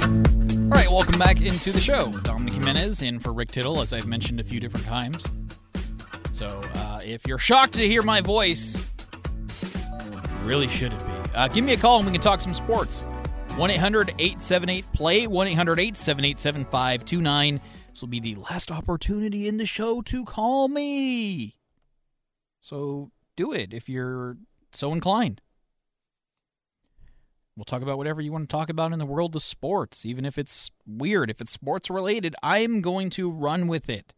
All 0.00 0.68
right, 0.68 0.88
welcome 0.88 1.18
back 1.18 1.42
into 1.42 1.70
the 1.70 1.78
show. 1.78 2.10
Dominic 2.22 2.54
Jimenez 2.54 3.02
in 3.02 3.20
for 3.20 3.34
Rick 3.34 3.50
Tittle, 3.50 3.82
as 3.82 3.92
I've 3.92 4.06
mentioned 4.06 4.40
a 4.40 4.42
few 4.42 4.60
different 4.60 4.86
times. 4.86 5.22
So 6.32 6.46
uh, 6.46 7.00
if 7.04 7.26
you're 7.26 7.36
shocked 7.36 7.74
to 7.74 7.86
hear 7.86 8.00
my 8.00 8.22
voice, 8.22 8.90
really 10.44 10.68
should 10.68 10.94
it 10.94 11.00
be? 11.00 11.34
Uh, 11.34 11.48
give 11.48 11.62
me 11.62 11.74
a 11.74 11.76
call 11.76 11.98
and 11.98 12.06
we 12.06 12.12
can 12.12 12.22
talk 12.22 12.40
some 12.40 12.54
sports. 12.54 13.02
1 13.56 13.70
800 13.72 14.14
878 14.18 14.90
play, 14.94 15.26
1 15.26 15.48
800 15.48 15.80
878 15.80 16.38
7529. 16.38 17.60
This 17.90 18.00
will 18.00 18.08
be 18.08 18.20
the 18.20 18.36
last 18.36 18.70
opportunity 18.70 19.48
in 19.48 19.58
the 19.58 19.66
show 19.66 20.00
to 20.00 20.24
call 20.24 20.68
me. 20.68 21.56
So 22.62 23.10
do 23.36 23.52
it 23.52 23.72
if 23.72 23.88
you're 23.88 24.36
so 24.72 24.92
inclined. 24.92 25.40
We'll 27.56 27.64
talk 27.64 27.82
about 27.82 27.98
whatever 27.98 28.20
you 28.20 28.32
want 28.32 28.48
to 28.48 28.52
talk 28.52 28.68
about 28.68 28.92
in 28.92 28.98
the 28.98 29.06
world 29.06 29.36
of 29.36 29.42
sports, 29.42 30.04
even 30.04 30.24
if 30.24 30.38
it's 30.38 30.72
weird. 30.86 31.30
If 31.30 31.40
it's 31.40 31.52
sports 31.52 31.88
related, 31.88 32.34
I'm 32.42 32.80
going 32.80 33.10
to 33.10 33.30
run 33.30 33.68
with 33.68 33.88
it. 33.88 34.12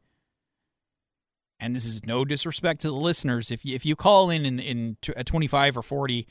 And 1.60 1.76
this 1.76 1.84
is 1.84 2.06
no 2.06 2.24
disrespect 2.24 2.80
to 2.82 2.88
the 2.88 2.94
listeners. 2.94 3.50
If 3.50 3.64
you, 3.64 3.74
if 3.74 3.84
you 3.84 3.94
call 3.94 4.30
in 4.30 4.46
in, 4.46 4.58
in 4.58 4.96
t- 5.02 5.12
at 5.16 5.26
25 5.26 5.76
or 5.76 5.82
40, 5.82 6.26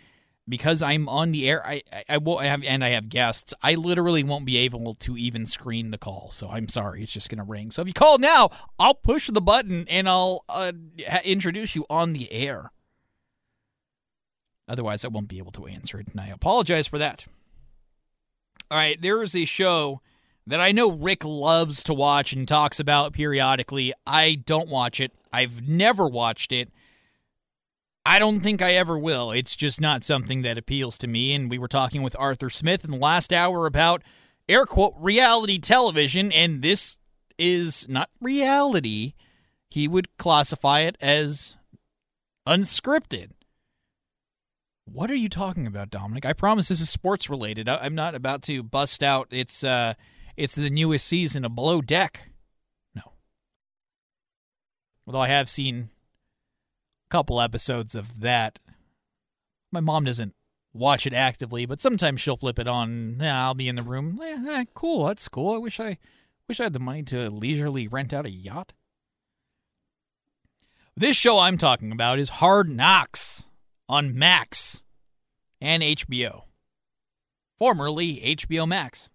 because 0.47 0.81
I'm 0.81 1.07
on 1.07 1.31
the 1.31 1.47
air, 1.49 1.65
I, 1.65 1.81
I, 1.91 2.03
I 2.09 2.17
will 2.17 2.39
have, 2.39 2.63
and 2.63 2.83
I 2.83 2.89
have 2.89 3.09
guests, 3.09 3.53
I 3.61 3.75
literally 3.75 4.23
won't 4.23 4.45
be 4.45 4.57
able 4.57 4.95
to 4.95 5.17
even 5.17 5.45
screen 5.45 5.91
the 5.91 5.97
call. 5.97 6.29
So 6.31 6.49
I'm 6.49 6.69
sorry, 6.69 7.03
it's 7.03 7.11
just 7.11 7.29
going 7.29 7.39
to 7.39 7.43
ring. 7.43 7.71
So 7.71 7.81
if 7.81 7.87
you 7.87 7.93
call 7.93 8.17
now, 8.17 8.49
I'll 8.79 8.93
push 8.95 9.29
the 9.29 9.41
button 9.41 9.85
and 9.89 10.07
I'll 10.07 10.43
uh, 10.49 10.73
introduce 11.23 11.75
you 11.75 11.85
on 11.89 12.13
the 12.13 12.31
air. 12.31 12.71
Otherwise, 14.67 15.05
I 15.05 15.09
won't 15.09 15.27
be 15.27 15.37
able 15.37 15.51
to 15.53 15.67
answer 15.67 15.99
it, 15.99 16.07
and 16.11 16.19
I 16.19 16.27
apologize 16.27 16.87
for 16.87 16.97
that. 16.97 17.25
All 18.71 18.77
right, 18.77 18.99
there 18.99 19.21
is 19.21 19.35
a 19.35 19.45
show 19.45 20.01
that 20.47 20.59
I 20.59 20.71
know 20.71 20.91
Rick 20.91 21.23
loves 21.23 21.83
to 21.83 21.93
watch 21.93 22.33
and 22.33 22.47
talks 22.47 22.79
about 22.79 23.13
periodically. 23.13 23.93
I 24.05 24.35
don't 24.35 24.69
watch 24.69 24.99
it. 24.99 25.11
I've 25.31 25.67
never 25.67 26.07
watched 26.07 26.51
it. 26.51 26.69
I 28.05 28.19
don't 28.19 28.41
think 28.41 28.61
I 28.61 28.73
ever 28.73 28.97
will. 28.97 29.31
It's 29.31 29.55
just 29.55 29.81
not 29.81 30.03
something 30.03 30.43
that 30.43 30.57
appeals 30.57 30.97
to 30.99 31.07
me. 31.07 31.33
And 31.33 31.49
we 31.49 31.57
were 31.57 31.67
talking 31.67 32.03
with 32.03 32.15
Arthur 32.19 32.51
Smith 32.51 32.85
in 32.85 32.91
the 32.91 32.97
last 32.97 33.33
hour 33.33 33.65
about 33.65 34.03
air 34.47 34.65
quote 34.65 34.93
reality 34.99 35.57
television, 35.57 36.31
and 36.31 36.61
this 36.61 36.97
is 37.37 37.87
not 37.89 38.09
reality. 38.21 39.13
He 39.69 39.87
would 39.87 40.15
classify 40.17 40.81
it 40.81 40.95
as 41.01 41.57
unscripted. 42.47 43.31
What 44.85 45.09
are 45.09 45.15
you 45.15 45.29
talking 45.29 45.65
about, 45.65 45.89
Dominic? 45.89 46.25
I 46.25 46.33
promise 46.33 46.67
this 46.67 46.79
is 46.79 46.89
sports 46.89 47.29
related. 47.29 47.67
I'm 47.67 47.95
not 47.95 48.13
about 48.13 48.43
to 48.43 48.61
bust 48.61 49.01
out. 49.01 49.27
It's 49.31 49.63
uh, 49.63 49.95
it's 50.37 50.55
the 50.55 50.69
newest 50.69 51.07
season 51.07 51.43
of 51.43 51.55
Below 51.55 51.81
Deck. 51.81 52.29
No. 52.93 53.13
Although 55.07 55.21
I 55.21 55.27
have 55.27 55.49
seen 55.49 55.89
a 57.07 57.09
couple 57.09 57.41
episodes 57.41 57.95
of 57.95 58.21
that. 58.21 58.59
My 59.71 59.79
mom 59.79 60.05
doesn't 60.05 60.35
watch 60.71 61.07
it 61.07 61.13
actively, 61.13 61.65
but 61.65 61.81
sometimes 61.81 62.21
she'll 62.21 62.37
flip 62.37 62.59
it 62.59 62.67
on. 62.67 63.19
I'll 63.21 63.55
be 63.55 63.67
in 63.67 63.75
the 63.75 63.81
room. 63.81 64.19
Eh, 64.23 64.37
eh, 64.47 64.65
cool, 64.75 65.07
that's 65.07 65.27
cool. 65.27 65.55
I 65.55 65.57
wish 65.57 65.79
I 65.79 65.97
wish 66.47 66.59
I 66.59 66.63
had 66.63 66.73
the 66.73 66.79
money 66.79 67.01
to 67.03 67.31
leisurely 67.31 67.87
rent 67.87 68.13
out 68.13 68.27
a 68.27 68.31
yacht. 68.31 68.73
This 70.95 71.17
show 71.17 71.39
I'm 71.39 71.57
talking 71.57 71.91
about 71.91 72.19
is 72.19 72.29
Hard 72.29 72.69
Knocks 72.69 73.45
on 73.89 74.17
Max 74.17 74.83
and 75.61 75.83
HBO, 75.83 76.43
formerly 77.57 78.17
HBO 78.37 78.67
Max. 78.67 79.09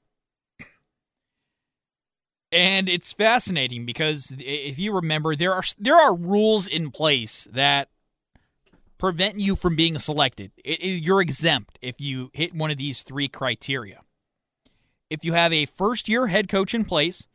And 2.53 2.89
it's 2.89 3.13
fascinating 3.13 3.87
because 3.87 4.35
if 4.39 4.79
you 4.79 4.93
remember, 4.93 5.37
there 5.37 5.55
are 5.55 5.63
there 5.79 5.97
are 5.97 6.15
rules 6.15 6.67
in 6.67 6.91
place 6.91 7.47
that 7.53 7.89
prevent 8.99 9.39
you 9.41 9.57
from 9.57 9.77
being 9.77 9.99
selected. 9.99 10.51
It, 10.65 10.81
it, 10.81 11.05
you're 11.05 11.21
exempt 11.23 11.79
if 11.81 12.01
you 12.01 12.31
hit 12.35 12.55
one 12.55 12.71
of 12.71 12.77
these 12.77 13.03
three 13.03 13.29
criteria. 13.29 14.01
if 15.11 15.25
you 15.25 15.33
have 15.33 15.53
a 15.53 15.67
first 15.67 16.09
year 16.09 16.29
head 16.29 16.49
coach 16.49 16.75
in 16.75 16.85
place, 16.85 17.27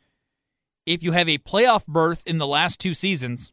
if 0.86 1.04
you 1.04 1.12
have 1.12 1.28
a 1.30 1.38
playoff 1.40 1.86
berth 1.86 2.24
in 2.26 2.38
the 2.38 2.48
last 2.48 2.80
two 2.80 2.94
seasons, 2.94 3.52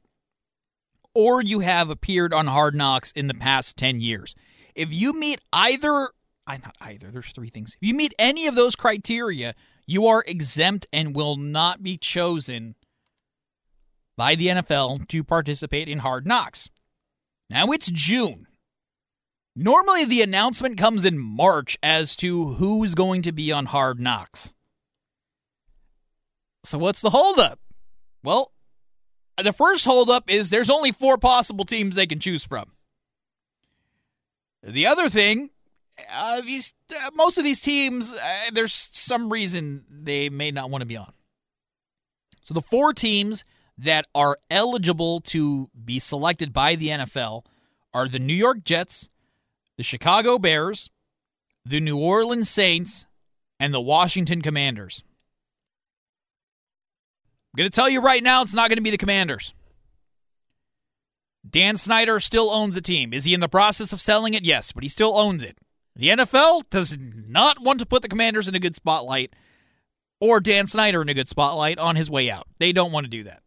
or 1.14 1.42
you 1.42 1.60
have 1.60 1.90
appeared 1.90 2.32
on 2.32 2.46
Hard 2.46 2.74
Knocks 2.74 3.12
in 3.12 3.26
the 3.26 3.34
past 3.34 3.76
10 3.76 4.00
years. 4.00 4.34
If 4.74 4.92
you 4.92 5.12
meet 5.12 5.40
either, 5.52 6.10
I 6.46 6.56
not 6.58 6.76
either, 6.80 7.08
there's 7.10 7.32
three 7.32 7.50
things. 7.50 7.76
If 7.80 7.88
you 7.88 7.94
meet 7.94 8.14
any 8.18 8.46
of 8.46 8.54
those 8.54 8.76
criteria, 8.76 9.54
you 9.86 10.06
are 10.06 10.24
exempt 10.26 10.86
and 10.92 11.14
will 11.14 11.36
not 11.36 11.82
be 11.82 11.96
chosen 11.98 12.74
by 14.16 14.34
the 14.34 14.48
NFL 14.48 15.08
to 15.08 15.24
participate 15.24 15.88
in 15.88 15.98
Hard 15.98 16.26
Knocks. 16.26 16.68
Now 17.50 17.70
it's 17.72 17.90
June. 17.90 18.46
Normally, 19.54 20.06
the 20.06 20.22
announcement 20.22 20.78
comes 20.78 21.04
in 21.04 21.18
March 21.18 21.76
as 21.82 22.16
to 22.16 22.54
who's 22.54 22.94
going 22.94 23.20
to 23.22 23.32
be 23.32 23.52
on 23.52 23.66
Hard 23.66 24.00
Knocks. 24.00 24.54
So, 26.64 26.78
what's 26.78 27.02
the 27.02 27.10
holdup? 27.10 27.58
Well, 28.24 28.51
the 29.36 29.52
first 29.52 29.84
holdup 29.84 30.30
is 30.30 30.50
there's 30.50 30.70
only 30.70 30.92
four 30.92 31.18
possible 31.18 31.64
teams 31.64 31.96
they 31.96 32.06
can 32.06 32.18
choose 32.18 32.44
from. 32.44 32.72
The 34.62 34.86
other 34.86 35.08
thing, 35.08 35.50
uh, 36.12 36.40
these 36.42 36.72
uh, 36.94 37.10
most 37.14 37.38
of 37.38 37.44
these 37.44 37.60
teams, 37.60 38.12
uh, 38.12 38.50
there's 38.52 38.90
some 38.92 39.32
reason 39.32 39.84
they 39.90 40.28
may 40.28 40.50
not 40.50 40.70
want 40.70 40.82
to 40.82 40.86
be 40.86 40.96
on. 40.96 41.12
So 42.44 42.54
the 42.54 42.62
four 42.62 42.92
teams 42.92 43.44
that 43.78 44.06
are 44.14 44.38
eligible 44.50 45.20
to 45.20 45.70
be 45.84 45.98
selected 45.98 46.52
by 46.52 46.76
the 46.76 46.88
NFL 46.88 47.44
are 47.94 48.08
the 48.08 48.18
New 48.18 48.34
York 48.34 48.64
Jets, 48.64 49.08
the 49.76 49.82
Chicago 49.82 50.38
Bears, 50.38 50.90
the 51.64 51.80
New 51.80 51.98
Orleans 51.98 52.48
Saints, 52.48 53.06
and 53.58 53.72
the 53.72 53.80
Washington 53.80 54.42
Commanders. 54.42 55.02
I'm 57.52 57.58
going 57.58 57.70
to 57.70 57.74
tell 57.74 57.88
you 57.88 58.00
right 58.00 58.22
now, 58.22 58.42
it's 58.42 58.54
not 58.54 58.68
going 58.68 58.78
to 58.78 58.82
be 58.82 58.90
the 58.90 58.98
Commanders. 58.98 59.54
Dan 61.48 61.76
Snyder 61.76 62.18
still 62.20 62.50
owns 62.50 62.74
the 62.74 62.80
team. 62.80 63.12
Is 63.12 63.24
he 63.24 63.34
in 63.34 63.40
the 63.40 63.48
process 63.48 63.92
of 63.92 64.00
selling 64.00 64.32
it? 64.34 64.44
Yes, 64.44 64.72
but 64.72 64.82
he 64.82 64.88
still 64.88 65.18
owns 65.18 65.42
it. 65.42 65.58
The 65.94 66.08
NFL 66.08 66.70
does 66.70 66.96
not 66.98 67.60
want 67.60 67.78
to 67.80 67.86
put 67.86 68.00
the 68.02 68.08
Commanders 68.08 68.48
in 68.48 68.54
a 68.54 68.60
good 68.60 68.76
spotlight 68.76 69.34
or 70.20 70.40
Dan 70.40 70.66
Snyder 70.66 71.02
in 71.02 71.08
a 71.08 71.14
good 71.14 71.28
spotlight 71.28 71.78
on 71.78 71.96
his 71.96 72.08
way 72.08 72.30
out. 72.30 72.46
They 72.58 72.72
don't 72.72 72.92
want 72.92 73.04
to 73.04 73.10
do 73.10 73.24
that. 73.24 73.42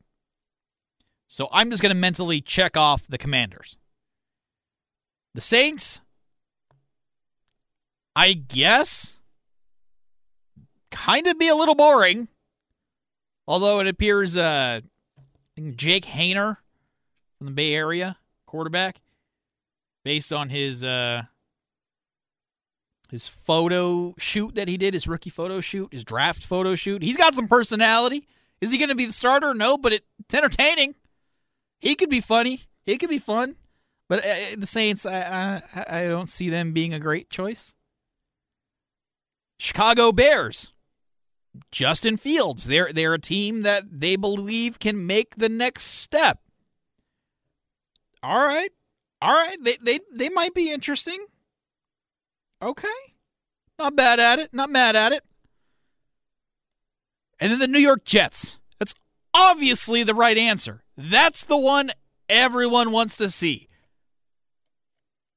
So 1.28 1.48
I'm 1.52 1.72
just 1.72 1.82
going 1.82 1.96
to 1.96 2.00
mentally 2.00 2.42
check 2.42 2.78
off 2.78 3.08
the 3.08 3.18
Commanders. 3.18 3.78
The 5.34 5.42
Saints, 5.42 6.02
I 8.16 8.34
guess, 8.34 9.20
kind 10.92 11.28
of 11.28 11.40
be 11.40 11.48
a 11.48 11.56
little 11.56 11.76
boring. 11.76 12.28
Although 13.48 13.80
it 13.80 13.88
appears 13.88 14.36
uh, 14.36 14.82
Jake 15.76 16.06
Haener 16.06 16.58
from 17.38 17.48
the 17.48 17.52
Bay 17.52 17.74
Area, 17.74 18.18
quarterback, 18.46 19.02
based 20.04 20.34
on 20.34 20.50
his 20.50 20.84
uh, 20.84 21.24
his 23.10 23.28
photo 23.28 24.16
shoot 24.18 24.56
that 24.56 24.68
he 24.68 24.78
did, 24.78 24.94
his 24.94 25.08
rookie 25.08 25.30
photo 25.30 25.62
shoot, 25.62 25.92
his 25.92 26.04
draft 26.04 26.44
photo 26.44 26.76
shoot. 26.76 27.04
He's 27.04 27.18
got 27.18 27.36
some 27.36 27.48
personality. 27.48 28.28
Is 28.62 28.72
he 28.72 28.78
going 28.78 28.90
to 28.90 28.96
be 28.96 29.06
the 29.06 29.14
starter? 29.14 29.54
No, 29.54 29.78
but 29.78 29.94
it, 29.94 30.04
it's 30.20 30.34
entertaining. 30.34 30.96
He 31.80 31.96
could 31.96 32.10
be 32.10 32.22
funny. 32.22 32.62
He 32.84 32.98
could 32.98 33.10
be 33.10 33.20
fun. 33.20 33.58
But 34.08 34.26
uh, 34.26 34.36
the 34.58 34.68
Saints, 34.68 35.06
I, 35.06 35.62
I 35.74 35.86
I 36.02 36.04
don't 36.08 36.30
see 36.30 36.50
them 36.50 36.74
being 36.74 36.94
a 36.94 37.00
great 37.00 37.30
choice. 37.30 37.76
Chicago 39.58 40.12
Bears. 40.12 40.72
Justin 41.72 42.18
Fields. 42.18 42.66
They're 42.66 42.92
they're 42.94 43.14
a 43.14 43.20
team 43.20 43.64
that 43.64 43.84
they 43.92 44.16
believe 44.16 44.80
can 44.80 45.06
make 45.06 45.36
the 45.36 45.50
next 45.50 45.86
step. 45.86 46.40
All 48.24 48.44
right. 48.44 48.70
All 49.22 49.34
right. 49.34 49.58
They 49.62 49.78
they 49.82 50.00
they 50.14 50.30
might 50.30 50.54
be 50.54 50.72
interesting. 50.72 51.26
Okay. 52.62 52.88
Not 53.78 53.96
bad 53.96 54.20
at 54.20 54.40
it. 54.40 54.54
Not 54.54 54.70
mad 54.70 54.96
at 54.96 55.12
it. 55.12 55.24
And 57.40 57.52
then 57.52 57.60
the 57.60 57.68
New 57.68 57.80
York 57.80 58.06
Jets. 58.06 58.60
That's 58.80 58.94
obviously 59.34 60.04
the 60.04 60.16
right 60.16 60.38
answer. 60.38 60.84
That's 60.98 61.44
the 61.44 61.58
one 61.58 61.92
everyone 62.30 62.92
wants 62.92 63.18
to 63.18 63.30
see. 63.30 63.68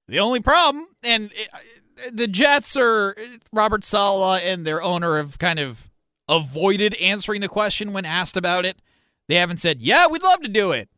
The 0.06 0.20
only 0.20 0.40
problem, 0.40 0.86
and 1.02 1.30
it, 1.34 2.16
the 2.16 2.28
Jets 2.28 2.76
are 2.76 3.16
Robert 3.52 3.84
Saleh 3.84 4.40
and 4.44 4.66
their 4.66 4.82
owner 4.82 5.18
have 5.18 5.38
kind 5.38 5.58
of 5.58 5.87
avoided 6.28 6.94
answering 6.96 7.40
the 7.40 7.48
question 7.48 7.92
when 7.92 8.04
asked 8.04 8.36
about 8.36 8.64
it. 8.64 8.80
They 9.28 9.36
haven't 9.36 9.60
said, 9.60 9.80
"Yeah, 9.80 10.06
we'd 10.06 10.22
love 10.22 10.40
to 10.42 10.48
do 10.48 10.72
it." 10.72 10.88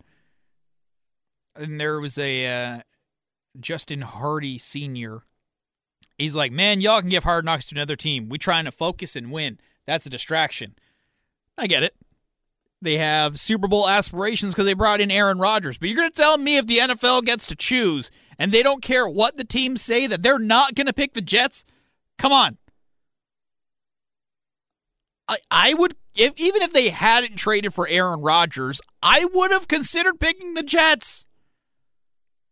And 1.56 1.80
there 1.80 2.00
was 2.00 2.16
a 2.18 2.46
uh, 2.46 2.80
Justin 3.58 4.02
Hardee 4.02 4.58
Senior. 4.58 5.22
He's 6.18 6.36
like, 6.36 6.52
"Man, 6.52 6.80
y'all 6.80 7.00
can 7.00 7.10
give 7.10 7.24
hard 7.24 7.44
knocks 7.44 7.66
to 7.66 7.74
another 7.74 7.96
team. 7.96 8.28
We 8.28 8.38
trying 8.38 8.64
to 8.66 8.72
focus 8.72 9.16
and 9.16 9.30
win. 9.30 9.58
That's 9.86 10.06
a 10.06 10.10
distraction." 10.10 10.74
I 11.58 11.66
get 11.66 11.82
it. 11.82 11.94
They 12.82 12.96
have 12.96 13.38
Super 13.38 13.68
Bowl 13.68 13.88
aspirations 13.88 14.54
because 14.54 14.64
they 14.64 14.72
brought 14.72 15.02
in 15.02 15.10
Aaron 15.10 15.38
Rodgers. 15.38 15.76
But 15.76 15.88
you're 15.88 15.98
going 15.98 16.10
to 16.10 16.16
tell 16.16 16.38
me 16.38 16.56
if 16.56 16.66
the 16.66 16.78
NFL 16.78 17.24
gets 17.24 17.46
to 17.48 17.56
choose 17.56 18.10
and 18.38 18.50
they 18.50 18.62
don't 18.62 18.82
care 18.82 19.06
what 19.06 19.36
the 19.36 19.44
teams 19.44 19.82
say 19.82 20.06
that 20.06 20.22
they're 20.22 20.38
not 20.38 20.74
going 20.74 20.86
to 20.86 20.92
pick 20.94 21.12
the 21.12 21.20
Jets? 21.20 21.66
Come 22.18 22.32
on. 22.32 22.56
I, 25.30 25.38
I 25.50 25.74
would 25.74 25.94
if 26.16 26.32
even 26.36 26.60
if 26.60 26.72
they 26.72 26.88
hadn't 26.88 27.36
traded 27.36 27.72
for 27.72 27.86
Aaron 27.88 28.20
Rodgers, 28.20 28.80
I 29.00 29.24
would 29.26 29.52
have 29.52 29.68
considered 29.68 30.18
picking 30.18 30.54
the 30.54 30.62
Jets. 30.64 31.24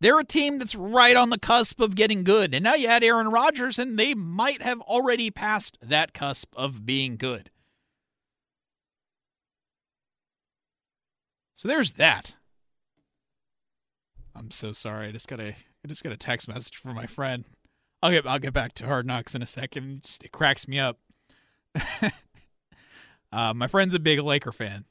They're 0.00 0.20
a 0.20 0.24
team 0.24 0.58
that's 0.60 0.76
right 0.76 1.16
on 1.16 1.30
the 1.30 1.40
cusp 1.40 1.80
of 1.80 1.96
getting 1.96 2.22
good. 2.22 2.54
And 2.54 2.62
now 2.62 2.74
you 2.74 2.86
add 2.86 3.02
Aaron 3.02 3.30
Rodgers, 3.30 3.80
and 3.80 3.98
they 3.98 4.14
might 4.14 4.62
have 4.62 4.80
already 4.82 5.28
passed 5.28 5.76
that 5.82 6.14
cusp 6.14 6.54
of 6.56 6.86
being 6.86 7.16
good. 7.16 7.50
So 11.52 11.66
there's 11.66 11.92
that. 11.92 12.36
I'm 14.36 14.52
so 14.52 14.70
sorry. 14.70 15.08
I 15.08 15.10
just 15.10 15.26
got 15.26 15.40
a 15.40 15.48
I 15.48 15.88
just 15.88 16.04
got 16.04 16.12
a 16.12 16.16
text 16.16 16.46
message 16.46 16.76
from 16.76 16.94
my 16.94 17.06
friend. 17.06 17.44
I'll 18.00 18.12
get 18.12 18.24
I'll 18.24 18.38
get 18.38 18.54
back 18.54 18.74
to 18.74 18.86
Hard 18.86 19.04
Knocks 19.04 19.34
in 19.34 19.42
a 19.42 19.46
second. 19.46 19.90
It, 19.90 20.02
just, 20.04 20.22
it 20.22 20.30
cracks 20.30 20.68
me 20.68 20.78
up. 20.78 21.00
uh, 23.32 23.54
my 23.54 23.66
friend's 23.66 23.94
a 23.94 23.98
big 23.98 24.20
Laker 24.20 24.52
fan, 24.52 24.84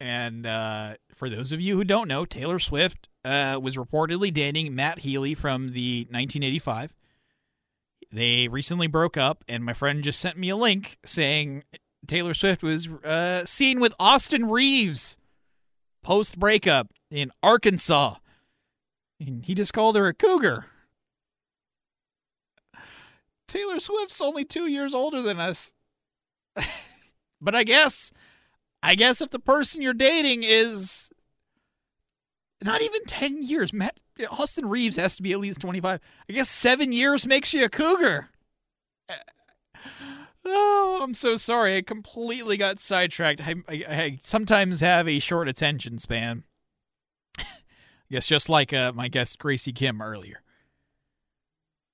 and 0.00 0.46
uh, 0.46 0.94
for 1.14 1.28
those 1.28 1.52
of 1.52 1.60
you 1.60 1.76
who 1.76 1.84
don't 1.84 2.08
know, 2.08 2.24
Taylor 2.24 2.58
Swift 2.58 3.08
uh, 3.24 3.58
was 3.60 3.76
reportedly 3.76 4.32
dating 4.32 4.74
Matt 4.74 5.00
Healy 5.00 5.34
from 5.34 5.70
the 5.70 6.00
1985. 6.10 6.94
They 8.10 8.48
recently 8.48 8.86
broke 8.86 9.16
up, 9.16 9.44
and 9.48 9.64
my 9.64 9.74
friend 9.74 10.02
just 10.02 10.18
sent 10.20 10.38
me 10.38 10.48
a 10.48 10.56
link 10.56 10.98
saying 11.04 11.64
Taylor 12.06 12.32
Swift 12.32 12.62
was 12.62 12.88
uh, 12.88 13.44
seen 13.44 13.80
with 13.80 13.94
Austin 13.98 14.48
Reaves 14.48 15.18
post 16.02 16.38
breakup 16.38 16.92
in 17.10 17.30
Arkansas. 17.42 18.14
And 19.20 19.44
he 19.44 19.54
just 19.54 19.72
called 19.72 19.96
her 19.96 20.06
a 20.06 20.14
cougar. 20.14 20.66
Taylor 23.46 23.80
Swift's 23.80 24.20
only 24.20 24.44
two 24.44 24.66
years 24.68 24.94
older 24.94 25.20
than 25.20 25.40
us. 25.40 25.72
but 27.40 27.54
I 27.54 27.64
guess, 27.64 28.12
I 28.82 28.94
guess 28.94 29.20
if 29.20 29.30
the 29.30 29.38
person 29.38 29.82
you're 29.82 29.94
dating 29.94 30.42
is 30.42 31.10
not 32.62 32.82
even 32.82 33.04
10 33.06 33.42
years, 33.42 33.72
Matt, 33.72 33.98
Austin 34.30 34.68
Reaves 34.68 34.96
has 34.96 35.16
to 35.16 35.22
be 35.22 35.32
at 35.32 35.40
least 35.40 35.60
25. 35.60 36.00
I 36.28 36.32
guess 36.32 36.48
seven 36.48 36.92
years 36.92 37.26
makes 37.26 37.52
you 37.52 37.64
a 37.64 37.68
cougar. 37.68 38.28
Oh, 40.50 41.00
I'm 41.02 41.12
so 41.12 41.36
sorry. 41.36 41.76
I 41.76 41.82
completely 41.82 42.56
got 42.56 42.80
sidetracked. 42.80 43.46
I, 43.46 43.56
I, 43.68 43.74
I 43.86 44.18
sometimes 44.22 44.80
have 44.80 45.06
a 45.06 45.18
short 45.18 45.46
attention 45.46 45.98
span. 45.98 46.44
I 47.38 47.44
guess 48.10 48.26
just 48.26 48.48
like 48.48 48.72
uh, 48.72 48.92
my 48.92 49.08
guest 49.08 49.38
Graci 49.38 49.74
Kim 49.74 50.00
earlier. 50.00 50.42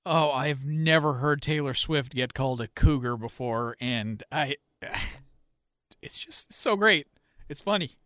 Oh, 0.07 0.31
I've 0.31 0.65
never 0.65 1.15
heard 1.15 1.43
Taylor 1.43 1.75
Swift 1.75 2.15
get 2.15 2.35
called 2.35 2.61
a 2.61 2.69
cougar 2.69 3.16
before, 3.16 3.77
and 3.81 4.23
I. 4.31 4.57
It's 6.05 6.18
just 6.18 6.52
so 6.52 6.76
great. 6.76 7.06
It's 7.48 7.62
funny. 7.62 7.97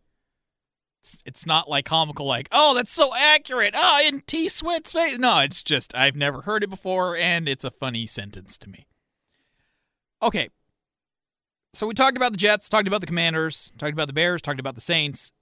It's, 1.02 1.18
it's 1.26 1.46
not 1.46 1.68
like 1.68 1.84
comical, 1.84 2.26
like, 2.26 2.48
oh, 2.52 2.74
that's 2.74 2.92
so 2.92 3.10
accurate. 3.16 3.74
Oh, 3.76 4.00
in 4.06 4.22
T 4.22 4.48
Swift's 4.48 4.92
face. 4.92 5.18
No, 5.18 5.40
it's 5.40 5.62
just, 5.62 5.94
I've 5.94 6.16
never 6.16 6.42
heard 6.42 6.62
it 6.62 6.70
before, 6.70 7.16
and 7.16 7.48
it's 7.48 7.64
a 7.64 7.70
funny 7.70 8.06
sentence 8.06 8.56
to 8.58 8.68
me. 8.68 8.86
Okay. 10.22 10.48
So 11.74 11.86
we 11.86 11.94
talked 11.94 12.16
about 12.16 12.32
the 12.32 12.38
Jets, 12.38 12.68
talked 12.68 12.88
about 12.88 13.00
the 13.00 13.06
Commanders, 13.06 13.72
talked 13.78 13.92
about 13.92 14.06
the 14.06 14.12
Bears, 14.12 14.40
talked 14.40 14.60
about 14.60 14.74
the 14.74 14.80
Saints. 14.80 15.32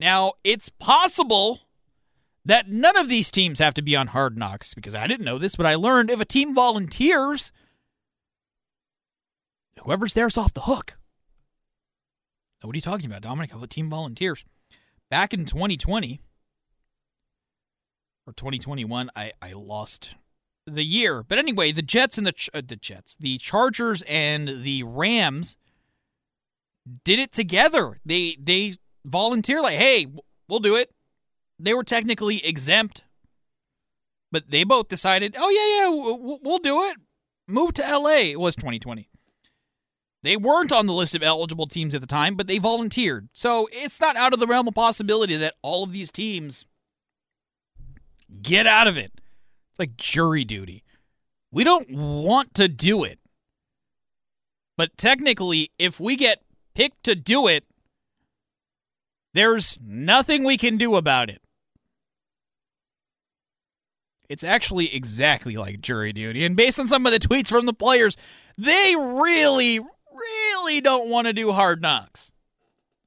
Now, 0.00 0.32
it's 0.42 0.68
possible 0.68 1.60
that 2.44 2.68
none 2.68 2.96
of 2.96 3.08
these 3.08 3.30
teams 3.30 3.58
have 3.58 3.74
to 3.74 3.82
be 3.82 3.96
on 3.96 4.08
hard 4.08 4.36
knocks 4.36 4.74
because 4.74 4.94
I 4.94 5.06
didn't 5.06 5.24
know 5.24 5.38
this, 5.38 5.56
but 5.56 5.66
I 5.66 5.74
learned 5.74 6.10
if 6.10 6.20
a 6.20 6.24
team 6.24 6.54
volunteers, 6.54 7.52
whoever's 9.82 10.14
there's 10.14 10.36
off 10.36 10.54
the 10.54 10.62
hook. 10.62 10.96
What 12.64 12.74
are 12.74 12.78
you 12.78 12.82
talking 12.82 13.06
about, 13.06 13.22
Dominic? 13.22 13.50
How 13.50 13.58
about 13.58 13.70
team 13.70 13.90
volunteers? 13.90 14.44
Back 15.10 15.34
in 15.34 15.44
2020 15.44 16.20
or 18.26 18.32
2021, 18.32 19.10
I, 19.14 19.32
I 19.42 19.52
lost 19.52 20.14
the 20.66 20.84
year. 20.84 21.22
But 21.22 21.38
anyway, 21.38 21.72
the 21.72 21.82
Jets 21.82 22.16
and 22.16 22.26
the 22.26 22.34
uh, 22.54 22.62
the 22.66 22.76
Jets, 22.76 23.14
the 23.14 23.38
Chargers 23.38 24.02
and 24.08 24.62
the 24.62 24.82
Rams 24.82 25.56
did 27.04 27.18
it 27.18 27.32
together. 27.32 27.98
They 28.04 28.36
they 28.40 28.74
volunteer 29.04 29.60
like, 29.60 29.76
"Hey, 29.76 30.06
we'll 30.48 30.60
do 30.60 30.76
it." 30.76 30.90
They 31.58 31.74
were 31.74 31.84
technically 31.84 32.44
exempt, 32.44 33.04
but 34.32 34.50
they 34.50 34.64
both 34.64 34.88
decided, 34.88 35.36
"Oh 35.38 35.50
yeah, 35.50 35.84
yeah, 35.84 36.38
we'll 36.42 36.58
do 36.58 36.82
it." 36.84 36.96
Move 37.46 37.74
to 37.74 37.82
LA. 37.82 38.30
It 38.30 38.40
was 38.40 38.56
2020. 38.56 39.10
They 40.24 40.38
weren't 40.38 40.72
on 40.72 40.86
the 40.86 40.94
list 40.94 41.14
of 41.14 41.22
eligible 41.22 41.66
teams 41.66 41.94
at 41.94 42.00
the 42.00 42.06
time, 42.06 42.34
but 42.34 42.46
they 42.46 42.56
volunteered. 42.56 43.28
So 43.34 43.68
it's 43.70 44.00
not 44.00 44.16
out 44.16 44.32
of 44.32 44.40
the 44.40 44.46
realm 44.46 44.66
of 44.66 44.74
possibility 44.74 45.36
that 45.36 45.52
all 45.60 45.84
of 45.84 45.92
these 45.92 46.10
teams 46.10 46.64
get 48.40 48.66
out 48.66 48.88
of 48.88 48.96
it. 48.96 49.12
It's 49.70 49.78
like 49.78 49.98
jury 49.98 50.42
duty. 50.46 50.82
We 51.52 51.62
don't 51.62 51.90
want 51.90 52.54
to 52.54 52.68
do 52.68 53.04
it. 53.04 53.18
But 54.78 54.96
technically, 54.96 55.70
if 55.78 56.00
we 56.00 56.16
get 56.16 56.40
picked 56.74 57.04
to 57.04 57.14
do 57.14 57.46
it, 57.46 57.64
there's 59.34 59.78
nothing 59.84 60.42
we 60.42 60.56
can 60.56 60.78
do 60.78 60.96
about 60.96 61.28
it. 61.28 61.42
It's 64.30 64.42
actually 64.42 64.94
exactly 64.96 65.58
like 65.58 65.82
jury 65.82 66.14
duty. 66.14 66.46
And 66.46 66.56
based 66.56 66.80
on 66.80 66.88
some 66.88 67.04
of 67.04 67.12
the 67.12 67.18
tweets 67.18 67.48
from 67.48 67.66
the 67.66 67.74
players, 67.74 68.16
they 68.56 68.96
really, 68.96 69.80
really 70.14 70.80
don't 70.80 71.08
want 71.08 71.26
to 71.26 71.32
do 71.32 71.52
hard 71.52 71.82
knocks. 71.82 72.30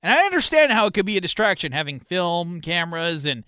And 0.04 0.12
I 0.12 0.26
understand 0.26 0.72
how 0.72 0.86
it 0.86 0.94
could 0.94 1.06
be 1.06 1.18
a 1.18 1.22
distraction 1.22 1.72
having 1.72 2.00
film, 2.00 2.62
cameras, 2.62 3.26
and, 3.26 3.44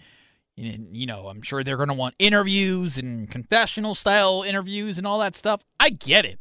you 0.56 1.06
know, 1.06 1.28
I'm 1.28 1.42
sure 1.42 1.64
they're 1.64 1.78
going 1.78 1.90
to 1.90 1.94
want 1.94 2.16
interviews 2.20 2.98
and 2.98 3.30
confessional 3.30 3.96
style 3.96 4.44
interviews 4.44 4.98
and 4.98 5.06
all 5.06 5.20
that 5.20 5.36
stuff. 5.36 5.64
I 5.80 5.90
get 5.90 6.26
it. 6.26 6.40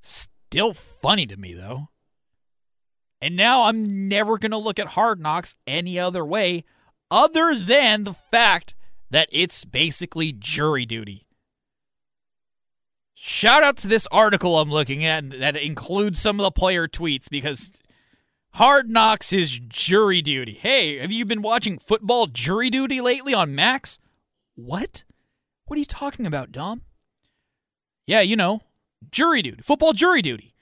Still 0.00 0.72
funny 0.72 1.26
to 1.26 1.36
me, 1.36 1.54
though. 1.54 1.88
And 3.20 3.36
now 3.36 3.64
I'm 3.64 4.08
never 4.08 4.38
going 4.38 4.52
to 4.52 4.56
look 4.56 4.78
at 4.78 4.88
hard 4.88 5.20
knocks 5.20 5.56
any 5.66 5.98
other 5.98 6.24
way 6.24 6.64
other 7.10 7.54
than 7.54 8.04
the 8.04 8.14
fact 8.14 8.74
that 9.10 9.28
it's 9.32 9.64
basically 9.64 10.32
jury 10.32 10.86
duty. 10.86 11.26
Shout 13.22 13.62
out 13.62 13.76
to 13.76 13.86
this 13.86 14.06
article 14.10 14.58
I'm 14.58 14.70
looking 14.70 15.04
at 15.04 15.28
that 15.40 15.54
includes 15.54 16.18
some 16.18 16.40
of 16.40 16.44
the 16.44 16.50
player 16.50 16.88
tweets 16.88 17.28
because 17.28 17.70
Hard 18.54 18.88
Knocks 18.88 19.30
is 19.30 19.58
jury 19.68 20.22
duty. 20.22 20.54
Hey, 20.54 20.96
have 20.96 21.12
you 21.12 21.26
been 21.26 21.42
watching 21.42 21.78
football 21.78 22.28
jury 22.28 22.70
duty 22.70 23.02
lately 23.02 23.34
on 23.34 23.54
Max? 23.54 23.98
What? 24.54 25.04
What 25.66 25.76
are 25.76 25.80
you 25.80 25.84
talking 25.84 26.24
about, 26.24 26.50
Dom? 26.50 26.80
Yeah, 28.06 28.22
you 28.22 28.36
know, 28.36 28.62
jury 29.10 29.42
duty, 29.42 29.60
football 29.60 29.92
jury 29.92 30.22
duty. 30.22 30.54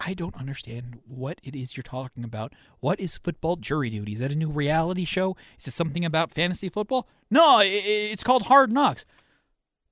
I 0.00 0.14
don't 0.14 0.36
understand 0.36 1.00
what 1.06 1.38
it 1.44 1.54
is 1.54 1.76
you're 1.76 1.82
talking 1.82 2.24
about. 2.24 2.54
What 2.80 2.98
is 2.98 3.18
football 3.18 3.56
jury 3.56 3.90
duty? 3.90 4.14
Is 4.14 4.20
that 4.20 4.32
a 4.32 4.36
new 4.36 4.48
reality 4.48 5.04
show? 5.04 5.36
Is 5.60 5.68
it 5.68 5.74
something 5.74 6.02
about 6.02 6.32
fantasy 6.32 6.70
football? 6.70 7.06
No, 7.30 7.60
it's 7.62 8.24
called 8.24 8.44
Hard 8.44 8.72
Knocks. 8.72 9.04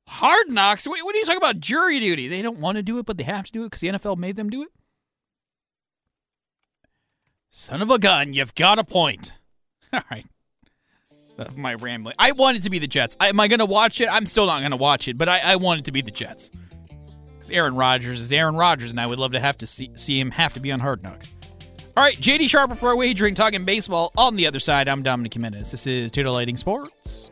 Hard 0.09 0.51
Knocks? 0.51 0.87
What, 0.87 1.01
are 1.01 1.19
you 1.19 1.25
talking 1.25 1.37
about? 1.37 1.61
Jury 1.61 2.01
duty. 2.01 2.29
They 2.29 2.43
don't 2.43 2.59
want 2.59 2.77
to 2.77 2.83
do 2.83 2.99
it, 2.99 3.07
but 3.07 3.17
they 3.17 3.25
have 3.25 3.47
to 3.47 3.53
do 3.53 3.63
it 3.63 3.67
because 3.67 3.81
the 3.81 3.89
NFL 3.89 4.19
made 4.19 4.37
them 4.37 4.51
do 4.51 4.63
it? 4.63 4.69
Son 7.51 7.83
of 7.83 7.91
a 7.91 7.99
gun, 7.99 8.33
you've 8.33 8.55
got 8.55 8.79
a 8.79 8.85
point. 8.85 9.33
All 9.93 10.03
right. 10.11 10.27
My 11.57 11.75
rambling. 11.75 12.15
I 12.19 12.33
want 12.33 12.57
it 12.57 12.63
to 12.65 12.71
be 12.71 12.79
the 12.79 12.87
Jets. 12.87 13.17
I, 13.19 13.29
am 13.29 13.41
I 13.41 13.49
going 13.49 13.59
to 13.59 13.67
watch 13.67 14.01
it? 14.01 14.09
I'm 14.11 14.27
still 14.27 14.47
not 14.47 14.61
going 14.61 14.71
to 14.71 14.77
watch 14.77 15.09
it, 15.09 15.19
but 15.19 15.29
I, 15.29 15.41
I 15.41 15.57
want 15.57 15.81
it 15.81 15.85
to 15.87 15.93
be 15.93 16.01
the 16.01 16.11
Jets. 16.11 16.51
Because 17.35 17.51
Aaron 17.51 17.75
Rodgers 17.75 18.21
is 18.21 18.33
Aaron 18.33 18.55
Rodgers, 18.55 18.91
and 18.91 19.01
I 19.01 19.07
would 19.07 19.19
love 19.19 19.33
to 19.33 19.41
have 19.41 19.59
to 19.59 19.67
see, 19.67 19.91
see 19.95 20.21
him 20.21 20.31
have 20.31 20.55
to 20.55 20.61
be 20.61 20.71
on 20.71 20.81
Hard 20.81 21.03
Knocks. 21.03 21.33
All 21.97 22.03
right, 22.03 22.17
JD 22.17 22.49
Sharper 22.49 22.75
Pro 22.75 22.97
Wagering, 22.97 23.35
talking 23.35 23.65
baseball. 23.65 24.13
On 24.17 24.37
the 24.37 24.47
other 24.47 24.61
side, 24.61 24.89
I'm 24.89 25.03
Dominic 25.03 25.35
Jimenez. 25.35 25.71
This 25.73 25.87
is 25.87 26.11
Titillating 26.11 26.57
Sports. 26.57 27.32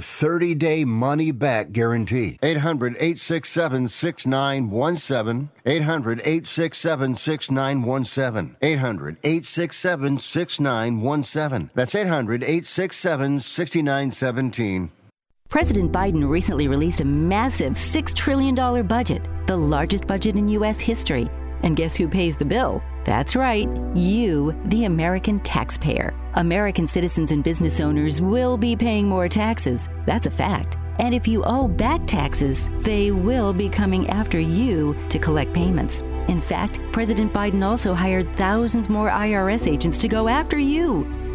30 0.00 0.54
day 0.54 0.84
money 0.84 1.30
back 1.30 1.72
guarantee. 1.72 2.38
800 2.42 2.94
867 2.94 3.88
6917. 3.88 5.50
800 5.66 6.20
867 6.20 7.14
6917. 7.14 8.56
800 8.62 9.16
867 9.22 10.18
6917. 10.18 11.70
That's 11.74 11.94
800 11.94 12.42
867 12.42 13.40
6917. 13.40 14.90
President 15.48 15.90
Biden 15.90 16.28
recently 16.28 16.68
released 16.68 17.00
a 17.00 17.06
massive 17.06 17.72
$6 17.72 18.14
trillion 18.14 18.54
budget, 18.86 19.26
the 19.46 19.56
largest 19.56 20.06
budget 20.06 20.36
in 20.36 20.48
U.S. 20.48 20.78
history. 20.78 21.28
And 21.62 21.74
guess 21.74 21.96
who 21.96 22.06
pays 22.06 22.36
the 22.36 22.44
bill? 22.44 22.82
That's 23.08 23.34
right, 23.34 23.66
you, 23.96 24.54
the 24.66 24.84
American 24.84 25.40
taxpayer. 25.40 26.12
American 26.34 26.86
citizens 26.86 27.30
and 27.30 27.42
business 27.42 27.80
owners 27.80 28.20
will 28.20 28.58
be 28.58 28.76
paying 28.76 29.08
more 29.08 29.30
taxes. 29.30 29.88
That's 30.04 30.26
a 30.26 30.30
fact. 30.30 30.76
And 30.98 31.14
if 31.14 31.26
you 31.26 31.42
owe 31.44 31.68
back 31.68 32.06
taxes, 32.06 32.68
they 32.80 33.10
will 33.10 33.54
be 33.54 33.70
coming 33.70 34.10
after 34.10 34.38
you 34.38 34.94
to 35.08 35.18
collect 35.18 35.54
payments. 35.54 36.02
In 36.28 36.38
fact, 36.38 36.80
President 36.92 37.32
Biden 37.32 37.64
also 37.64 37.94
hired 37.94 38.30
thousands 38.36 38.90
more 38.90 39.08
IRS 39.08 39.66
agents 39.66 39.96
to 40.00 40.08
go 40.08 40.28
after 40.28 40.58
you. 40.58 41.06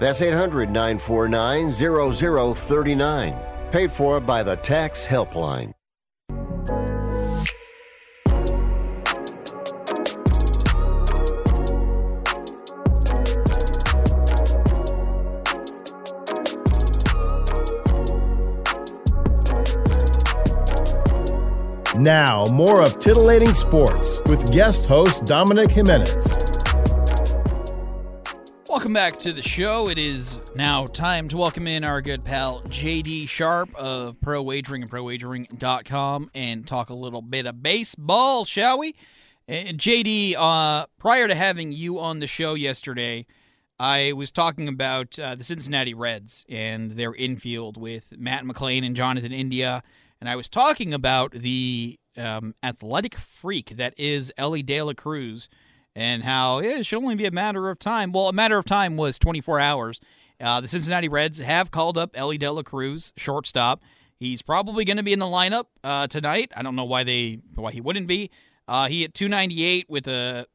That's 0.00 0.20
800 0.20 0.70
949 0.70 1.70
0039. 1.70 3.34
Paid 3.70 3.90
for 3.90 4.20
by 4.20 4.42
the 4.42 4.56
Tax 4.56 5.06
Helpline. 5.06 5.72
Now, 21.96 22.44
more 22.46 22.82
of 22.82 22.98
Titillating 22.98 23.54
Sports 23.54 24.18
with 24.26 24.52
guest 24.52 24.84
host 24.84 25.24
Dominic 25.24 25.70
Jimenez. 25.70 26.43
Welcome 28.84 28.92
back 28.92 29.18
to 29.20 29.32
the 29.32 29.40
show. 29.40 29.88
It 29.88 29.96
is 29.96 30.36
now 30.54 30.84
time 30.84 31.26
to 31.28 31.38
welcome 31.38 31.66
in 31.66 31.84
our 31.84 32.02
good 32.02 32.22
pal 32.22 32.60
JD 32.64 33.26
Sharp 33.30 33.74
of 33.74 34.20
Pro 34.20 34.42
Wagering 34.42 34.82
and 34.82 34.90
ProWagering.com 34.90 36.30
and 36.34 36.66
talk 36.66 36.90
a 36.90 36.94
little 36.94 37.22
bit 37.22 37.46
of 37.46 37.62
baseball, 37.62 38.44
shall 38.44 38.78
we? 38.78 38.94
JD, 39.48 40.34
uh, 40.36 40.84
prior 40.98 41.26
to 41.26 41.34
having 41.34 41.72
you 41.72 41.98
on 41.98 42.18
the 42.18 42.26
show 42.26 42.52
yesterday, 42.52 43.24
I 43.80 44.12
was 44.12 44.30
talking 44.30 44.68
about 44.68 45.18
uh, 45.18 45.34
the 45.34 45.44
Cincinnati 45.44 45.94
Reds 45.94 46.44
and 46.50 46.90
their 46.90 47.14
infield 47.14 47.78
with 47.78 48.12
Matt 48.18 48.44
McLain 48.44 48.84
and 48.84 48.94
Jonathan 48.94 49.32
India, 49.32 49.82
and 50.20 50.28
I 50.28 50.36
was 50.36 50.50
talking 50.50 50.92
about 50.92 51.32
the 51.32 51.98
um, 52.18 52.54
athletic 52.62 53.14
freak 53.14 53.78
that 53.78 53.94
is 53.98 54.30
Elly 54.36 54.62
De 54.62 54.82
La 54.82 54.92
Cruz 54.92 55.48
and 55.94 56.24
how 56.24 56.60
yeah, 56.60 56.78
it 56.78 56.86
should 56.86 56.98
only 56.98 57.14
be 57.14 57.26
a 57.26 57.30
matter 57.30 57.70
of 57.70 57.78
time. 57.78 58.12
Well, 58.12 58.28
a 58.28 58.32
matter 58.32 58.58
of 58.58 58.64
time 58.64 58.96
was 58.96 59.18
24 59.18 59.60
hours. 59.60 60.00
Uh, 60.40 60.60
the 60.60 60.68
Cincinnati 60.68 61.08
Reds 61.08 61.38
have 61.38 61.70
called 61.70 61.96
up 61.96 62.10
Elly 62.14 62.38
De 62.38 62.50
La 62.50 62.62
Cruz, 62.62 63.12
shortstop. 63.16 63.82
He's 64.18 64.42
probably 64.42 64.84
going 64.84 64.96
to 64.96 65.02
be 65.02 65.12
in 65.12 65.18
the 65.18 65.26
lineup 65.26 65.66
uh, 65.82 66.06
tonight. 66.06 66.52
I 66.56 66.62
don't 66.62 66.76
know 66.76 66.84
why 66.84 67.04
they 67.04 67.38
why 67.54 67.72
he 67.72 67.80
wouldn't 67.80 68.06
be. 68.06 68.30
Uh, 68.66 68.88
he 68.88 69.02
hit 69.02 69.14
298 69.14 69.88
with 69.88 70.06
a 70.06 70.46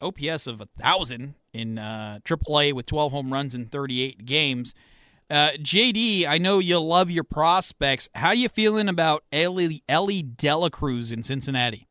OPS 0.00 0.46
of 0.46 0.62
thousand 0.78 1.34
in 1.52 1.78
uh, 1.78 2.18
AAA 2.24 2.72
with 2.72 2.86
12 2.86 3.12
home 3.12 3.32
runs 3.32 3.54
in 3.54 3.66
38 3.66 4.24
games. 4.26 4.74
Uh, 5.30 5.50
JD, 5.58 6.26
I 6.26 6.36
know 6.38 6.58
you 6.58 6.78
love 6.78 7.10
your 7.10 7.24
prospects. 7.24 8.08
How 8.14 8.32
you 8.32 8.48
feeling 8.48 8.88
about 8.88 9.24
Elly, 9.32 9.82
Elly 9.88 10.22
De 10.22 10.54
La 10.54 10.68
Cruz 10.68 11.10
in 11.10 11.22
Cincinnati? 11.22 11.88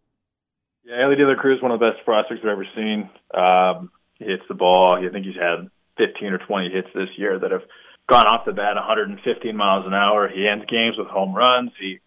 Yeah, 0.85 1.03
Elly 1.03 1.15
De 1.15 1.25
La 1.25 1.35
Cruz, 1.35 1.61
one 1.61 1.71
of 1.71 1.79
the 1.79 1.91
best 1.91 2.03
prospects 2.03 2.41
I've 2.43 2.49
ever 2.49 2.67
seen. 2.75 3.09
Um, 3.33 3.91
he 4.19 4.25
hits 4.25 4.43
the 4.47 4.53
ball. 4.53 4.95
I 4.95 5.09
think 5.11 5.25
he's 5.25 5.35
had 5.35 5.69
15 5.97 6.33
or 6.33 6.39
20 6.39 6.69
hits 6.69 6.89
this 6.93 7.09
year 7.17 7.39
that 7.39 7.51
have 7.51 7.63
gone 8.09 8.27
off 8.27 8.45
the 8.45 8.51
bat 8.51 8.75
115 8.75 9.55
miles 9.55 9.85
an 9.87 9.93
hour. 9.93 10.27
He 10.27 10.47
ends 10.49 10.65
games 10.67 10.97
with 10.97 11.07
home 11.07 11.33
runs. 11.33 11.71
He 11.79 11.99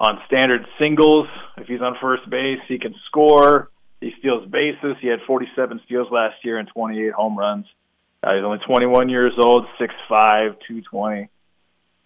on 0.00 0.20
standard 0.26 0.66
singles. 0.78 1.28
If 1.56 1.66
he's 1.66 1.80
on 1.80 1.96
first 2.00 2.28
base, 2.28 2.60
he 2.66 2.78
can 2.78 2.94
score. 3.06 3.70
He 4.00 4.12
steals 4.18 4.48
bases. 4.48 4.96
He 5.00 5.08
had 5.08 5.20
47 5.26 5.80
steals 5.84 6.08
last 6.10 6.36
year 6.44 6.58
and 6.58 6.68
28 6.68 7.12
home 7.12 7.38
runs. 7.38 7.66
Uh, 8.22 8.34
he's 8.34 8.44
only 8.44 8.58
21 8.66 9.08
years 9.08 9.32
old, 9.38 9.66
6'5", 9.80 10.58
220. 10.66 11.28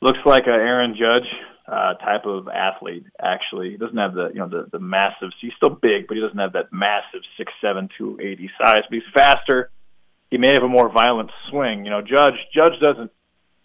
Looks 0.00 0.18
like 0.26 0.46
a 0.46 0.50
Aaron 0.50 0.94
Judge 0.98 1.28
uh, 1.66 1.94
type 1.94 2.26
of 2.26 2.48
athlete. 2.48 3.04
Actually, 3.20 3.70
he 3.70 3.76
doesn't 3.76 3.96
have 3.96 4.14
the 4.14 4.28
you 4.28 4.40
know 4.40 4.48
the 4.48 4.68
the 4.70 4.78
massive. 4.78 5.30
He's 5.40 5.52
still 5.56 5.70
big, 5.70 6.06
but 6.08 6.16
he 6.16 6.20
doesn't 6.20 6.38
have 6.38 6.54
that 6.54 6.72
massive 6.72 7.22
six 7.36 7.52
seven 7.60 7.88
two 7.96 8.18
eighty 8.20 8.50
size. 8.58 8.82
But 8.88 8.94
he's 8.94 9.12
faster. 9.14 9.70
He 10.30 10.38
may 10.38 10.52
have 10.54 10.62
a 10.62 10.68
more 10.68 10.90
violent 10.90 11.30
swing. 11.50 11.84
You 11.84 11.90
know, 11.90 12.02
Judge 12.02 12.38
Judge 12.54 12.80
doesn't 12.80 13.10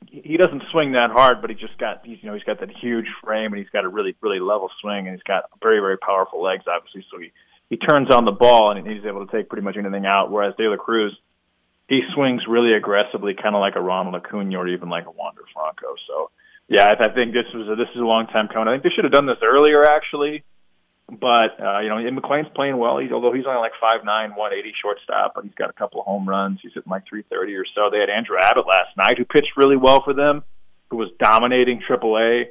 he 0.06 0.38
doesn't 0.38 0.64
swing 0.72 0.92
that 0.93 1.09
hard, 1.11 1.42
but 1.42 1.50
he 1.50 1.56
just 1.56 1.77
got 1.77 2.06
he's 2.06 2.19
you 2.22 2.30
know 2.30 2.35
he's 2.35 2.43
got 2.43 2.59
that 2.59 2.69
huge 2.69 3.08
frame 3.24 3.51
and 3.53 3.58
he's 3.58 3.69
got 3.69 3.85
a 3.85 3.90
really 3.90 4.16
really 4.22 4.40
level 4.40 4.69
swing 4.82 5.08
and 5.08 5.16
he's 5.16 5.24
got 5.24 5.45
very 5.61 5.80
very 5.80 5.98
powerful 5.98 6.42
legs 6.42 6.66
obviously. 6.67 7.06
So 7.11 7.19
he 7.19 7.32
he 7.69 7.77
turns 7.77 8.11
on 8.11 8.26
the 8.26 8.32
ball 8.32 8.72
and 8.72 8.88
he's 8.88 9.06
able 9.06 9.26
to 9.26 9.32
take 9.32 9.50
pretty 9.50 9.64
much 9.64 9.76
anything 9.77 10.06
out. 10.06 10.32
Whereas 10.32 10.53
De 10.58 10.69
La 10.69 10.77
Cruz, 10.77 11.17
he 11.90 12.01
swings 12.14 12.43
really 12.48 12.74
aggressively, 12.74 13.34
kind 13.34 13.56
of 13.56 13.59
like 13.59 13.76
a 13.76 13.82
Ronald 13.82 14.16
Acuna 14.16 14.58
or 14.58 14.67
even 14.67 14.90
like 14.90 15.06
a 15.06 15.11
Wander 15.11 15.43
Franco. 15.53 15.95
So 16.08 16.30
yeah, 16.68 16.84
I, 16.84 17.10
I 17.10 17.14
think 17.14 17.34
this 17.34 17.48
was 17.54 17.68
a, 17.68 17.76
this 17.76 17.90
is 17.96 18.02
a 18.02 18.06
long 18.06 18.28
time 18.28 18.48
coming. 18.48 18.68
I 18.68 18.74
think 18.74 18.84
they 18.84 18.90
should 18.96 19.06
have 19.06 19.14
done 19.14 19.26
this 19.26 19.42
earlier 19.44 19.86
actually. 19.86 20.44
But 21.10 21.56
uh, 21.64 21.80
you 21.80 21.88
know, 21.88 21.98
and 21.98 22.18
McLain's 22.18 22.50
playing 22.54 22.78
well. 22.78 22.98
He's 22.98 23.12
although 23.14 23.32
he's 23.32 23.46
only 23.48 23.60
like 23.60 23.72
five 23.80 24.04
nine, 24.04 24.32
one 24.36 24.52
eighty 24.54 24.74
shortstop, 24.82 25.34
but 25.36 25.46
he's 25.46 25.54
got 25.54 25.70
a 25.70 25.74
couple 25.74 26.02
of 26.02 26.06
home 26.06 26.28
runs. 26.28 26.60
He's 26.62 26.74
hitting 26.74 26.92
like 26.92 27.04
three 27.08 27.24
thirty 27.30 27.56
or 27.56 27.64
so. 27.64 27.90
They 27.90 28.00
had 28.00 28.10
Andrew 28.10 28.36
Abbott 28.38 28.66
last 28.68 28.98
night, 28.98 29.18
who 29.18 29.24
pitched 29.24 29.56
really 29.56 29.78
well 29.78 30.04
for 30.04 30.14
them, 30.14 30.44
who 30.90 30.98
was 30.98 31.10
dominating 31.18 31.82
AAA 31.90 32.48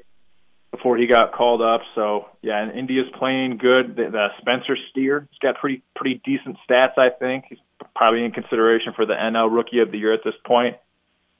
before 0.70 0.96
he 0.96 1.06
got 1.06 1.32
called 1.32 1.60
up. 1.60 1.82
So 1.94 2.28
yeah, 2.40 2.62
and 2.62 2.72
India's 2.72 3.08
playing 3.18 3.58
good. 3.58 3.94
The, 3.94 4.08
the 4.10 4.28
Spencer 4.40 4.78
Steer, 4.90 5.28
he's 5.30 5.38
got 5.38 5.56
pretty 5.56 5.82
pretty 5.94 6.22
decent 6.24 6.56
stats. 6.66 6.96
I 6.96 7.10
think 7.10 7.44
he's 7.50 7.58
probably 7.94 8.24
in 8.24 8.32
consideration 8.32 8.94
for 8.96 9.04
the 9.04 9.14
NL 9.14 9.54
Rookie 9.54 9.80
of 9.80 9.92
the 9.92 9.98
Year 9.98 10.14
at 10.14 10.20
this 10.24 10.34
point. 10.46 10.76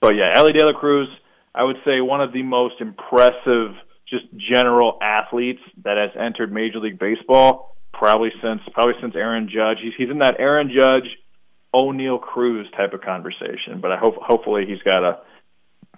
But 0.02 0.16
yeah, 0.16 0.32
Elly 0.34 0.52
De 0.52 0.66
La 0.66 0.78
Cruz, 0.78 1.08
I 1.56 1.64
would 1.64 1.76
say 1.84 2.00
one 2.00 2.20
of 2.20 2.32
the 2.32 2.42
most 2.42 2.80
impressive 2.80 3.74
just 4.08 4.26
general 4.36 4.98
athletes 5.02 5.62
that 5.82 5.96
has 5.96 6.10
entered 6.20 6.52
Major 6.52 6.78
League 6.78 6.98
Baseball 6.98 7.76
probably 7.92 8.30
since 8.42 8.60
probably 8.72 8.94
since 9.00 9.14
Aaron 9.16 9.48
Judge. 9.52 9.78
He's 9.82 9.94
he's 9.96 10.10
in 10.10 10.18
that 10.18 10.36
Aaron 10.38 10.70
Judge, 10.70 11.08
Oneil 11.74 12.20
Cruz 12.20 12.66
type 12.76 12.92
of 12.92 13.00
conversation. 13.00 13.80
But 13.80 13.92
I 13.92 13.96
hope 13.96 14.14
hopefully 14.20 14.64
he's 14.68 14.82
got 14.82 15.02
a 15.02 15.18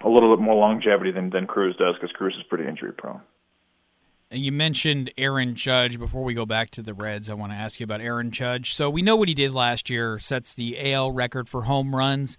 a 0.03 0.09
little 0.09 0.35
bit 0.35 0.41
more 0.41 0.55
longevity 0.55 1.11
than 1.11 1.29
than 1.29 1.45
Cruz 1.45 1.75
does 1.77 1.95
because 1.95 2.15
Cruz 2.15 2.35
is 2.37 2.43
pretty 2.49 2.67
injury 2.67 2.93
prone. 2.93 3.21
And 4.31 4.41
you 4.41 4.51
mentioned 4.51 5.11
Aaron 5.17 5.55
Judge. 5.55 5.99
Before 5.99 6.23
we 6.23 6.33
go 6.33 6.45
back 6.45 6.69
to 6.71 6.83
the 6.83 6.93
Reds, 6.93 7.29
I 7.29 7.33
want 7.33 7.51
to 7.51 7.57
ask 7.57 7.79
you 7.79 7.83
about 7.83 7.99
Aaron 7.99 8.31
Judge. 8.31 8.73
So 8.73 8.89
we 8.89 9.01
know 9.01 9.15
what 9.15 9.27
he 9.27 9.33
did 9.33 9.53
last 9.53 9.89
year, 9.89 10.19
sets 10.19 10.53
the 10.53 10.93
AL 10.93 11.11
record 11.11 11.49
for 11.49 11.63
home 11.63 11.95
runs. 11.95 12.37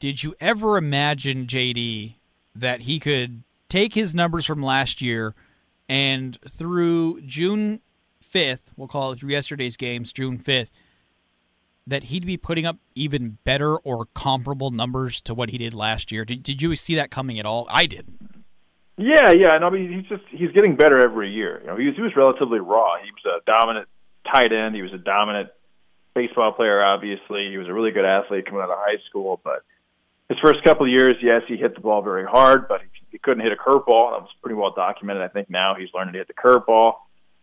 Did 0.00 0.24
you 0.24 0.34
ever 0.40 0.76
imagine, 0.76 1.46
JD, 1.46 2.16
that 2.54 2.82
he 2.82 2.98
could 2.98 3.42
take 3.68 3.94
his 3.94 4.14
numbers 4.14 4.44
from 4.44 4.62
last 4.62 5.00
year 5.00 5.34
and 5.88 6.38
through 6.48 7.20
June 7.22 7.80
5th, 8.32 8.62
we'll 8.76 8.88
call 8.88 9.12
it 9.12 9.18
through 9.18 9.30
yesterday's 9.30 9.76
games, 9.76 10.12
June 10.12 10.38
5th, 10.38 10.70
that 11.86 12.04
he'd 12.04 12.24
be 12.24 12.36
putting 12.36 12.64
up 12.64 12.78
even 12.94 13.38
better 13.44 13.76
or 13.76 14.06
comparable 14.14 14.70
numbers 14.70 15.20
to 15.22 15.34
what 15.34 15.50
he 15.50 15.58
did 15.58 15.74
last 15.74 16.12
year. 16.12 16.24
Did, 16.24 16.42
did 16.42 16.62
you 16.62 16.74
see 16.76 16.94
that 16.94 17.10
coming 17.10 17.38
at 17.38 17.46
all? 17.46 17.66
I 17.70 17.86
didn't. 17.86 18.44
Yeah, 18.96 19.32
yeah. 19.32 19.58
No, 19.58 19.66
I 19.66 19.70
mean, 19.70 19.92
he's 19.92 20.08
just 20.08 20.22
he's 20.30 20.52
getting 20.52 20.76
better 20.76 21.02
every 21.02 21.30
year. 21.30 21.60
You 21.60 21.66
know, 21.66 21.76
he 21.76 21.86
was 21.86 21.96
he 21.96 22.02
was 22.02 22.12
relatively 22.14 22.60
raw. 22.60 22.96
He 23.02 23.10
was 23.10 23.40
a 23.40 23.44
dominant 23.50 23.88
tight 24.30 24.52
end. 24.52 24.74
He 24.74 24.82
was 24.82 24.92
a 24.92 24.98
dominant 24.98 25.48
baseball 26.14 26.52
player. 26.52 26.84
Obviously, 26.84 27.48
he 27.50 27.56
was 27.56 27.68
a 27.68 27.72
really 27.72 27.90
good 27.90 28.04
athlete 28.04 28.44
coming 28.46 28.60
out 28.60 28.70
of 28.70 28.76
high 28.78 29.00
school. 29.08 29.40
But 29.42 29.64
his 30.32 30.40
first 30.42 30.64
couple 30.64 30.86
of 30.86 30.90
years, 30.90 31.16
yes, 31.22 31.42
he 31.46 31.56
hit 31.56 31.74
the 31.74 31.80
ball 31.80 32.02
very 32.02 32.24
hard, 32.24 32.68
but 32.68 32.80
he 32.80 32.88
he 33.12 33.18
couldn't 33.18 33.44
hit 33.44 33.52
a 33.52 33.56
curveball. 33.56 34.12
That 34.12 34.22
was 34.22 34.30
pretty 34.40 34.54
well 34.54 34.72
documented. 34.74 35.22
I 35.22 35.28
think 35.28 35.50
now 35.50 35.74
he's 35.78 35.90
learning 35.94 36.14
to 36.14 36.18
hit 36.20 36.28
the 36.28 36.34
curveball. 36.34 36.94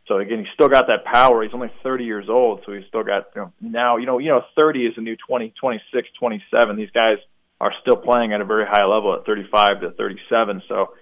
So 0.08 0.18
again, 0.18 0.40
he's 0.40 0.53
still 0.56 0.68
got 0.68 0.88
that 0.88 1.06
power. 1.06 1.43
He's 1.43 1.53
only 1.53 1.72
30 1.84 2.03
years 2.03 2.26
old, 2.27 2.64
so 2.66 2.74
he's 2.74 2.85
still 2.88 3.03
got 3.03 3.27
you 3.35 3.42
know 3.42 3.53
now 3.61 3.98
you 3.98 4.08
know 4.08 4.18
you 4.18 4.30
know 4.30 4.42
30 4.56 4.88
is 4.88 4.93
a 4.98 5.01
new 5.01 5.16
20, 5.16 5.53
26, 5.59 6.09
27. 6.19 6.76
These 6.76 6.90
guys 6.90 7.18
are 7.61 7.72
still 7.82 7.98
playing 7.98 8.34
at 8.34 8.42
a 8.42 8.45
very 8.45 8.66
high 8.66 8.85
level 8.85 9.14
at 9.14 9.26
35 9.26 9.82
to 9.82 9.92
37. 9.92 10.64
So 10.68 10.93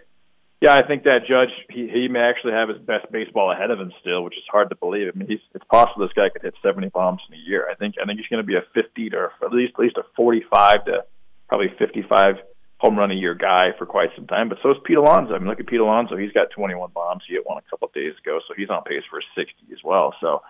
yeah, 0.59 0.73
I 0.73 0.85
think 0.85 1.03
that 1.03 1.21
Judge 1.29 1.55
he 1.69 1.87
he 1.87 2.09
may 2.09 2.19
actually 2.19 2.53
have 2.53 2.67
his 2.67 2.79
best 2.79 3.09
baseball 3.09 3.49
ahead 3.53 3.71
of 3.71 3.79
him 3.79 3.93
still, 4.01 4.25
which 4.25 4.35
is 4.35 4.43
hard 4.51 4.69
to 4.71 4.75
believe. 4.75 5.07
I 5.07 5.17
mean, 5.17 5.29
he's 5.29 5.39
it's 5.55 5.63
possible 5.71 6.05
this 6.05 6.13
guy 6.13 6.27
could 6.27 6.41
hit 6.41 6.55
70 6.61 6.89
bombs 6.89 7.21
in 7.29 7.35
a 7.35 7.41
year. 7.49 7.69
I 7.71 7.75
think 7.75 7.95
I 8.01 8.05
think 8.05 8.19
he's 8.19 8.27
going 8.27 8.43
to 8.43 8.47
be 8.47 8.57
a 8.57 8.65
50 8.73 9.09
to 9.11 9.29
at 9.41 9.53
least 9.53 9.75
at 9.75 9.79
least 9.79 9.95
a 9.95 10.03
45 10.17 10.85
to 10.85 11.05
probably 11.47 11.67
55 11.77 12.35
home 12.77 12.97
run 12.97 13.11
a 13.11 13.15
year 13.15 13.33
guy 13.33 13.71
for 13.77 13.85
quite 13.85 14.09
some 14.15 14.27
time. 14.27 14.49
But 14.49 14.59
so 14.61 14.71
is 14.71 14.77
Pete 14.85 14.97
Alonso. 14.97 15.33
I 15.33 15.39
mean, 15.39 15.47
look 15.47 15.59
at 15.59 15.67
Pete 15.67 15.79
Alonso. 15.79 16.15
He's 16.15 16.31
got 16.31 16.51
21 16.51 16.91
bombs. 16.93 17.23
He 17.27 17.33
hit 17.33 17.45
one 17.45 17.57
a 17.57 17.69
couple 17.69 17.87
of 17.87 17.93
days 17.93 18.13
ago, 18.21 18.39
so 18.47 18.53
he's 18.55 18.69
on 18.69 18.83
pace 18.83 19.03
for 19.09 19.21
60 19.35 19.53
as 19.71 19.79
well. 19.83 20.13
So, 20.21 20.41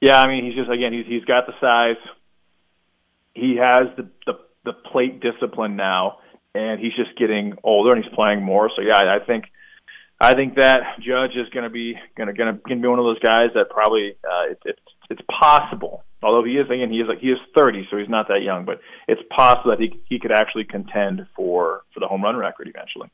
yeah, 0.00 0.20
I 0.20 0.26
mean, 0.26 0.44
he's 0.44 0.54
just 0.54 0.70
again, 0.70 0.92
he's 0.92 1.06
he's 1.06 1.24
got 1.24 1.46
the 1.46 1.54
size. 1.60 2.02
He 3.34 3.56
has 3.56 3.94
the 3.96 4.08
the, 4.26 4.38
the 4.64 4.72
plate 4.72 5.20
discipline 5.20 5.76
now, 5.76 6.18
and 6.54 6.80
he's 6.80 6.94
just 6.94 7.16
getting 7.16 7.54
older 7.62 7.94
and 7.94 8.04
he's 8.04 8.14
playing 8.14 8.42
more. 8.42 8.70
So, 8.74 8.82
yeah, 8.82 8.96
I, 8.96 9.16
I 9.16 9.24
think. 9.24 9.44
I 10.22 10.34
think 10.34 10.56
that 10.56 11.00
Judge 11.00 11.34
is 11.34 11.48
going 11.48 11.64
to 11.64 11.70
be 11.70 11.94
going 12.14 12.26
to 12.26 12.34
going 12.34 12.60
to 12.68 12.76
be 12.76 12.86
one 12.86 12.98
of 12.98 13.06
those 13.06 13.20
guys 13.20 13.52
that 13.54 13.70
probably 13.70 14.16
uh, 14.22 14.50
it, 14.50 14.58
it's 14.66 14.80
it's 15.10 15.22
possible 15.28 16.04
although 16.22 16.44
he 16.44 16.56
is 16.56 16.66
again 16.70 16.90
he 16.90 16.98
is 16.98 17.08
like 17.08 17.18
he 17.18 17.28
is 17.28 17.38
30, 17.56 17.88
so 17.90 17.96
he's 17.96 18.08
not 18.08 18.28
that 18.28 18.42
young, 18.42 18.64
but 18.64 18.80
it's 19.08 19.22
possible 19.34 19.70
that 19.70 19.80
he 19.80 20.00
he 20.08 20.18
could 20.18 20.32
actually 20.32 20.64
contend 20.64 21.26
for 21.34 21.82
for 21.92 22.00
the 22.00 22.06
home 22.06 22.22
run 22.22 22.36
record 22.36 22.68
eventually. 22.68 23.10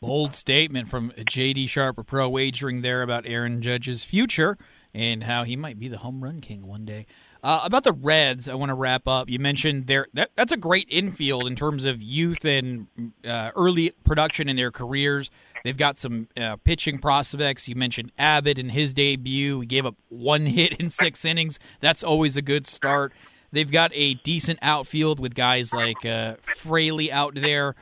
Bold 0.00 0.34
statement 0.34 0.88
from 0.88 1.12
J.D. 1.26 1.66
Sharp 1.66 1.98
of 1.98 2.06
Pro 2.06 2.28
Wagering 2.28 2.80
there 2.80 3.02
about 3.02 3.26
Aaron 3.26 3.60
Judge's 3.60 4.02
future 4.02 4.56
and 4.94 5.24
how 5.24 5.44
he 5.44 5.56
might 5.56 5.78
be 5.78 5.88
the 5.88 5.98
home 5.98 6.24
run 6.24 6.40
king 6.40 6.66
one 6.66 6.86
day. 6.86 7.06
Uh, 7.42 7.60
about 7.64 7.84
the 7.84 7.92
Reds, 7.92 8.48
I 8.48 8.54
want 8.54 8.70
to 8.70 8.74
wrap 8.74 9.06
up. 9.06 9.28
You 9.28 9.38
mentioned 9.38 9.86
their 9.86 10.06
that, 10.14 10.30
that's 10.36 10.52
a 10.52 10.56
great 10.56 10.86
infield 10.90 11.46
in 11.46 11.54
terms 11.54 11.84
of 11.84 12.02
youth 12.02 12.44
and 12.44 12.86
uh, 13.26 13.50
early 13.54 13.92
production 14.04 14.48
in 14.48 14.56
their 14.56 14.70
careers. 14.70 15.30
They've 15.64 15.76
got 15.76 15.98
some 15.98 16.28
uh, 16.36 16.56
pitching 16.56 16.98
prospects. 16.98 17.68
You 17.68 17.74
mentioned 17.74 18.12
Abbott 18.18 18.58
in 18.58 18.70
his 18.70 18.94
debut. 18.94 19.60
He 19.60 19.66
gave 19.66 19.86
up 19.86 19.96
one 20.08 20.46
hit 20.46 20.74
in 20.74 20.90
six 20.90 21.24
innings. 21.24 21.58
That's 21.80 22.02
always 22.02 22.36
a 22.36 22.42
good 22.42 22.66
start. 22.66 23.12
They've 23.52 23.70
got 23.70 23.90
a 23.94 24.14
decent 24.14 24.60
outfield 24.62 25.18
with 25.18 25.34
guys 25.34 25.72
like 25.72 26.04
uh, 26.06 26.36
Fraley 26.42 27.10
out 27.10 27.34
there. 27.34 27.74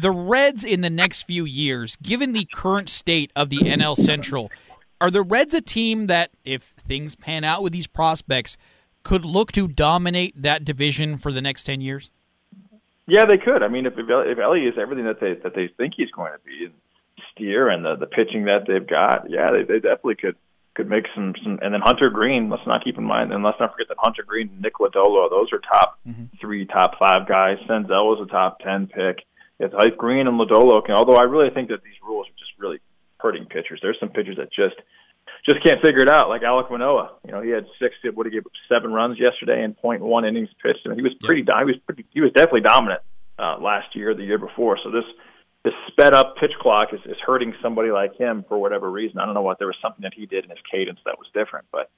The 0.00 0.10
Reds 0.10 0.64
in 0.64 0.80
the 0.80 0.90
next 0.90 1.22
few 1.22 1.44
years, 1.44 1.96
given 1.96 2.32
the 2.32 2.46
current 2.52 2.88
state 2.88 3.30
of 3.36 3.50
the 3.50 3.58
NL 3.58 3.96
Central, 3.96 4.50
are 5.00 5.10
the 5.10 5.22
Reds 5.22 5.54
a 5.54 5.60
team 5.60 6.06
that, 6.06 6.30
if 6.44 6.62
things 6.62 7.14
pan 7.14 7.44
out 7.44 7.62
with 7.62 7.72
these 7.72 7.86
prospects, 7.86 8.56
could 9.02 9.24
look 9.24 9.52
to 9.52 9.68
dominate 9.68 10.40
that 10.40 10.64
division 10.64 11.18
for 11.18 11.30
the 11.30 11.42
next 11.42 11.64
ten 11.64 11.80
years? 11.80 12.10
Yeah, 13.06 13.24
they 13.26 13.36
could. 13.36 13.62
I 13.62 13.68
mean, 13.68 13.84
if 13.84 13.94
if 13.96 14.38
Elly 14.38 14.60
is 14.60 14.74
everything 14.80 15.04
that 15.04 15.20
they 15.20 15.34
that 15.42 15.54
they 15.54 15.68
think 15.76 15.94
he's 15.96 16.10
going 16.10 16.32
to 16.32 16.38
be, 16.38 16.66
and 16.66 16.74
Steer 17.32 17.68
and 17.68 17.84
the 17.84 17.96
the 17.96 18.06
pitching 18.06 18.44
that 18.44 18.64
they've 18.66 18.86
got, 18.86 19.28
yeah, 19.28 19.50
they, 19.52 19.64
they 19.64 19.80
definitely 19.80 20.16
could 20.16 20.36
could 20.74 20.88
make 20.88 21.06
some 21.14 21.34
some. 21.42 21.58
And 21.62 21.74
then 21.74 21.80
Hunter 21.82 22.10
Greene, 22.10 22.48
let's 22.48 22.66
not 22.66 22.84
keep 22.84 22.98
in 22.98 23.04
mind, 23.04 23.32
and 23.32 23.42
let's 23.44 23.60
not 23.60 23.72
forget 23.72 23.88
that 23.88 23.98
Hunter 23.98 24.24
Greene, 24.26 24.50
Nick 24.60 24.74
Lodolo, 24.74 25.28
those 25.30 25.52
are 25.52 25.60
top 25.60 25.98
mm-hmm. 26.06 26.24
three, 26.40 26.66
top 26.66 26.98
five 26.98 27.28
guys. 27.28 27.58
Senzel 27.68 28.08
was 28.08 28.26
a 28.26 28.30
top 28.30 28.58
ten 28.60 28.86
pick. 28.86 29.24
It's 29.58 29.74
like 29.74 29.96
Green 29.96 30.26
and 30.26 30.40
Lodolo 30.40 30.84
can. 30.84 30.96
Although 30.96 31.16
I 31.16 31.24
really 31.24 31.50
think 31.50 31.68
that 31.68 31.82
these 31.84 32.00
rules 32.02 32.26
are 32.26 32.38
just 32.38 32.52
really 32.58 32.80
hurting 33.20 33.46
pitchers. 33.46 33.78
There's 33.82 33.98
some 34.00 34.08
pitchers 34.08 34.36
that 34.36 34.52
just 34.52 34.74
just 35.48 35.62
can't 35.64 35.80
figure 35.82 36.02
it 36.02 36.10
out. 36.10 36.28
Like 36.28 36.42
Alek 36.42 36.70
Manoah, 36.70 37.12
you 37.26 37.32
know, 37.32 37.42
he 37.42 37.50
had 37.50 37.66
six, 37.80 37.94
what 38.14 38.26
he 38.26 38.32
gave 38.32 38.46
up 38.46 38.52
seven 38.68 38.92
runs 38.92 39.18
yesterday 39.18 39.62
in 39.62 39.74
point 39.74 40.00
one 40.00 40.24
innings 40.24 40.48
pitched. 40.62 40.80
I 40.84 40.90
mean, 40.90 40.98
he 40.98 41.02
was 41.02 41.14
pretty, 41.20 41.42
yep. 41.46 41.56
he 41.58 41.64
was 41.64 41.76
pretty, 41.86 42.04
he 42.10 42.20
was 42.20 42.32
definitely 42.32 42.62
dominant 42.62 43.00
uh, 43.38 43.58
last 43.58 43.94
year, 43.94 44.14
the 44.14 44.24
year 44.24 44.38
before. 44.38 44.78
So 44.82 44.90
this 44.90 45.04
this 45.64 45.74
sped 45.88 46.12
up 46.12 46.36
pitch 46.40 46.52
clock 46.60 46.88
is, 46.92 47.00
is 47.06 47.16
hurting 47.24 47.54
somebody 47.62 47.90
like 47.90 48.16
him 48.16 48.44
for 48.48 48.58
whatever 48.58 48.90
reason. 48.90 49.18
I 49.18 49.26
don't 49.26 49.34
know 49.34 49.42
what 49.42 49.58
there 49.58 49.68
was 49.68 49.76
something 49.80 50.02
that 50.02 50.14
he 50.14 50.26
did 50.26 50.44
in 50.44 50.50
his 50.50 50.58
cadence 50.70 50.98
that 51.04 51.18
was 51.18 51.28
different, 51.32 51.66
but 51.70 51.90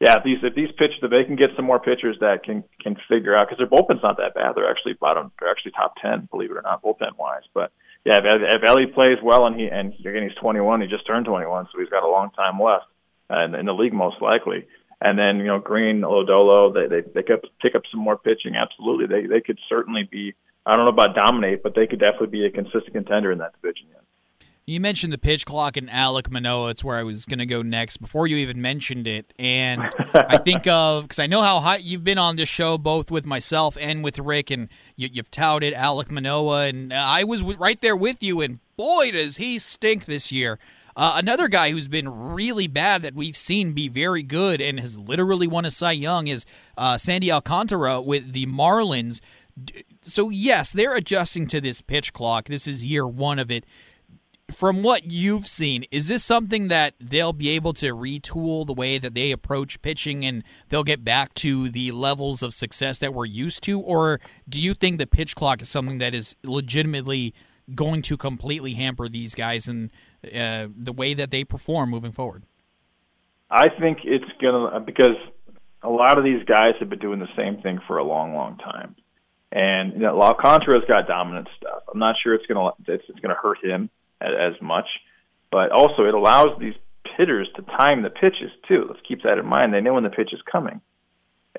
yeah, 0.00 0.18
if 0.18 0.24
these 0.24 0.38
if 0.42 0.54
these 0.54 0.68
pitch 0.76 0.92
if 1.00 1.10
they 1.10 1.24
can 1.24 1.36
get 1.36 1.56
some 1.56 1.64
more 1.64 1.80
pitchers 1.80 2.16
that 2.20 2.44
can 2.44 2.64
can 2.82 2.96
figure 3.08 3.34
out 3.34 3.48
because 3.48 3.56
their 3.56 3.66
bullpen's 3.66 4.02
not 4.02 4.18
that 4.18 4.34
bad. 4.34 4.52
They're 4.54 4.70
actually 4.70 4.92
bottom. 4.94 5.32
They're 5.40 5.50
actually 5.50 5.72
top 5.72 5.94
ten, 6.02 6.28
believe 6.30 6.50
it 6.50 6.56
or 6.56 6.62
not, 6.62 6.82
bullpen 6.82 7.16
wise. 7.18 7.44
But 7.54 7.72
yeah, 8.04 8.18
if, 8.18 8.24
if 8.24 8.62
Elly 8.62 8.86
plays 8.86 9.18
well 9.22 9.46
and 9.46 9.58
he 9.58 9.68
and 9.68 9.94
again 9.94 10.28
he's 10.28 10.36
21, 10.38 10.82
he 10.82 10.86
just 10.86 11.06
turned 11.06 11.24
21, 11.24 11.68
so 11.72 11.80
he's 11.80 11.88
got 11.88 12.04
a 12.04 12.10
long 12.10 12.30
time 12.30 12.60
left 12.60 12.84
uh, 13.30 13.44
in, 13.44 13.54
in 13.54 13.66
the 13.66 13.72
league 13.72 13.94
most 13.94 14.20
likely. 14.20 14.66
And 15.00 15.18
then 15.18 15.38
you 15.38 15.46
know 15.46 15.60
Greene, 15.60 16.02
Lodolo, 16.02 16.74
they 16.74 16.88
they 16.88 17.08
they 17.14 17.22
could 17.22 17.46
pick 17.62 17.74
up 17.74 17.82
some 17.90 18.00
more 18.00 18.18
pitching. 18.18 18.54
Absolutely, 18.54 19.06
they 19.06 19.26
they 19.26 19.40
could 19.40 19.58
certainly 19.68 20.06
be. 20.10 20.34
I 20.66 20.74
don't 20.74 20.84
know 20.84 20.90
about 20.90 21.14
dominate, 21.14 21.62
but 21.62 21.74
they 21.74 21.86
could 21.86 22.00
definitely 22.00 22.26
be 22.26 22.44
a 22.44 22.50
consistent 22.50 22.92
contender 22.92 23.30
in 23.30 23.38
that 23.38 23.52
division. 23.60 23.86
Yeah. 23.88 24.00
You 24.68 24.80
mentioned 24.80 25.12
the 25.12 25.18
pitch 25.18 25.46
clock 25.46 25.76
and 25.76 25.88
Alek 25.88 26.28
Manoah. 26.28 26.70
It's 26.70 26.82
where 26.82 26.96
I 26.96 27.04
was 27.04 27.24
going 27.24 27.38
to 27.38 27.46
go 27.46 27.62
next 27.62 27.98
before 27.98 28.26
you 28.26 28.36
even 28.38 28.60
mentioned 28.60 29.06
it. 29.06 29.32
And 29.38 29.80
I 30.14 30.38
think 30.38 30.66
of, 30.66 31.04
because 31.04 31.20
I 31.20 31.28
know 31.28 31.40
how 31.40 31.60
high 31.60 31.76
you've 31.76 32.02
been 32.02 32.18
on 32.18 32.34
this 32.34 32.48
show, 32.48 32.76
both 32.76 33.12
with 33.12 33.24
myself 33.24 33.76
and 33.80 34.02
with 34.02 34.18
Rick, 34.18 34.50
and 34.50 34.68
you, 34.96 35.08
have 35.14 35.30
touted 35.30 35.72
Alek 35.72 36.10
Manoah. 36.10 36.66
And 36.66 36.92
I 36.92 37.22
was 37.22 37.44
right 37.44 37.80
there 37.80 37.94
with 37.94 38.24
you, 38.24 38.40
and 38.40 38.58
boy, 38.76 39.12
does 39.12 39.36
he 39.36 39.60
stink 39.60 40.06
this 40.06 40.32
year. 40.32 40.58
Uh, 40.96 41.12
another 41.14 41.46
guy 41.46 41.70
who's 41.70 41.86
been 41.86 42.08
really 42.08 42.66
bad 42.66 43.02
that 43.02 43.14
we've 43.14 43.36
seen 43.36 43.72
be 43.72 43.86
very 43.86 44.24
good 44.24 44.60
and 44.60 44.80
has 44.80 44.98
literally 44.98 45.46
won 45.46 45.64
a 45.64 45.70
Cy 45.70 45.92
Young 45.92 46.26
is 46.26 46.44
uh, 46.76 46.98
Sandy 46.98 47.30
Alcantara 47.30 48.00
with 48.00 48.32
the 48.32 48.46
Marlins. 48.46 49.20
So, 50.06 50.30
yes, 50.30 50.72
they're 50.72 50.94
adjusting 50.94 51.46
to 51.48 51.60
this 51.60 51.80
pitch 51.80 52.12
clock. 52.12 52.46
This 52.46 52.66
is 52.66 52.86
year 52.86 53.06
one 53.06 53.38
of 53.38 53.50
it 53.50 53.66
from 54.50 54.82
what 54.82 55.10
you've 55.10 55.46
seen, 55.46 55.84
is 55.90 56.08
this 56.08 56.24
something 56.24 56.68
that 56.68 56.94
they'll 57.00 57.32
be 57.32 57.48
able 57.50 57.72
to 57.74 57.94
retool 57.94 58.66
the 58.66 58.72
way 58.72 58.98
that 58.98 59.14
they 59.14 59.32
approach 59.32 59.82
pitching 59.82 60.24
and 60.24 60.44
they'll 60.68 60.84
get 60.84 61.04
back 61.04 61.34
to 61.34 61.68
the 61.68 61.90
levels 61.90 62.42
of 62.42 62.54
success 62.54 62.98
that 62.98 63.12
we're 63.12 63.24
used 63.24 63.62
to? 63.64 63.80
Or 63.80 64.20
do 64.48 64.60
you 64.60 64.74
think 64.74 64.98
the 64.98 65.06
pitch 65.06 65.34
clock 65.34 65.62
is 65.62 65.68
something 65.68 65.98
that 65.98 66.14
is 66.14 66.36
legitimately 66.44 67.34
going 67.74 68.02
to 68.02 68.16
completely 68.16 68.74
hamper 68.74 69.08
these 69.08 69.34
guys 69.34 69.66
and 69.66 69.90
uh, 70.24 70.68
the 70.76 70.92
way 70.92 71.14
that 71.14 71.32
they 71.32 71.42
perform 71.42 71.90
moving 71.90 72.12
forward? 72.12 72.44
I 73.50 73.68
think 73.68 73.98
it's 74.04 74.30
going 74.40 74.72
to, 74.72 74.80
because 74.80 75.16
a 75.82 75.90
lot 75.90 76.18
of 76.18 76.24
these 76.24 76.44
guys 76.44 76.74
have 76.78 76.88
been 76.88 76.98
doing 77.00 77.18
the 77.18 77.28
same 77.36 77.60
thing 77.62 77.80
for 77.86 77.98
a 77.98 78.04
long, 78.04 78.34
long 78.34 78.58
time. 78.58 78.94
And 79.56 79.94
you 79.94 80.00
know, 80.00 80.20
Alcantara's 80.20 80.84
got 80.86 81.08
dominant 81.08 81.48
stuff. 81.56 81.84
I'm 81.90 81.98
not 81.98 82.16
sure 82.22 82.34
it's 82.34 82.46
to 82.46 82.72
it's, 82.92 83.04
it's 83.08 83.20
to 83.20 83.34
hurt 83.34 83.56
him 83.64 83.88
as 84.20 84.52
much. 84.60 84.84
But 85.50 85.72
also, 85.72 86.04
it 86.04 86.12
allows 86.12 86.58
these 86.60 86.74
hitters 87.16 87.48
to 87.56 87.62
time 87.62 88.02
the 88.02 88.10
pitches 88.10 88.50
too. 88.68 88.84
Let's 88.86 89.00
keep 89.08 89.22
that 89.22 89.38
in 89.38 89.46
mind. 89.46 89.72
They 89.72 89.80
know 89.80 89.94
when 89.94 90.02
the 90.02 90.10
pitch 90.10 90.34
is 90.34 90.40
coming, 90.52 90.82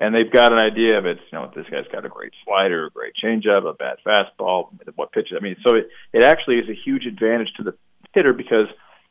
and 0.00 0.14
they've 0.14 0.30
got 0.30 0.52
an 0.52 0.60
idea 0.60 0.96
of 0.96 1.06
it. 1.06 1.18
You 1.32 1.38
know, 1.38 1.50
this 1.52 1.66
guy's 1.68 1.90
got 1.90 2.06
a 2.06 2.08
great 2.08 2.32
slider, 2.44 2.86
a 2.86 2.90
great 2.90 3.14
changeup, 3.20 3.68
a 3.68 3.72
bad 3.72 3.96
fastball. 4.06 4.68
What 4.94 5.10
pitches? 5.10 5.36
I 5.36 5.42
mean, 5.42 5.56
so 5.66 5.74
it 5.74 5.88
it 6.12 6.22
actually 6.22 6.58
is 6.58 6.68
a 6.68 6.78
huge 6.84 7.04
advantage 7.04 7.52
to 7.56 7.64
the 7.64 7.74
hitter 8.14 8.32
because 8.32 8.68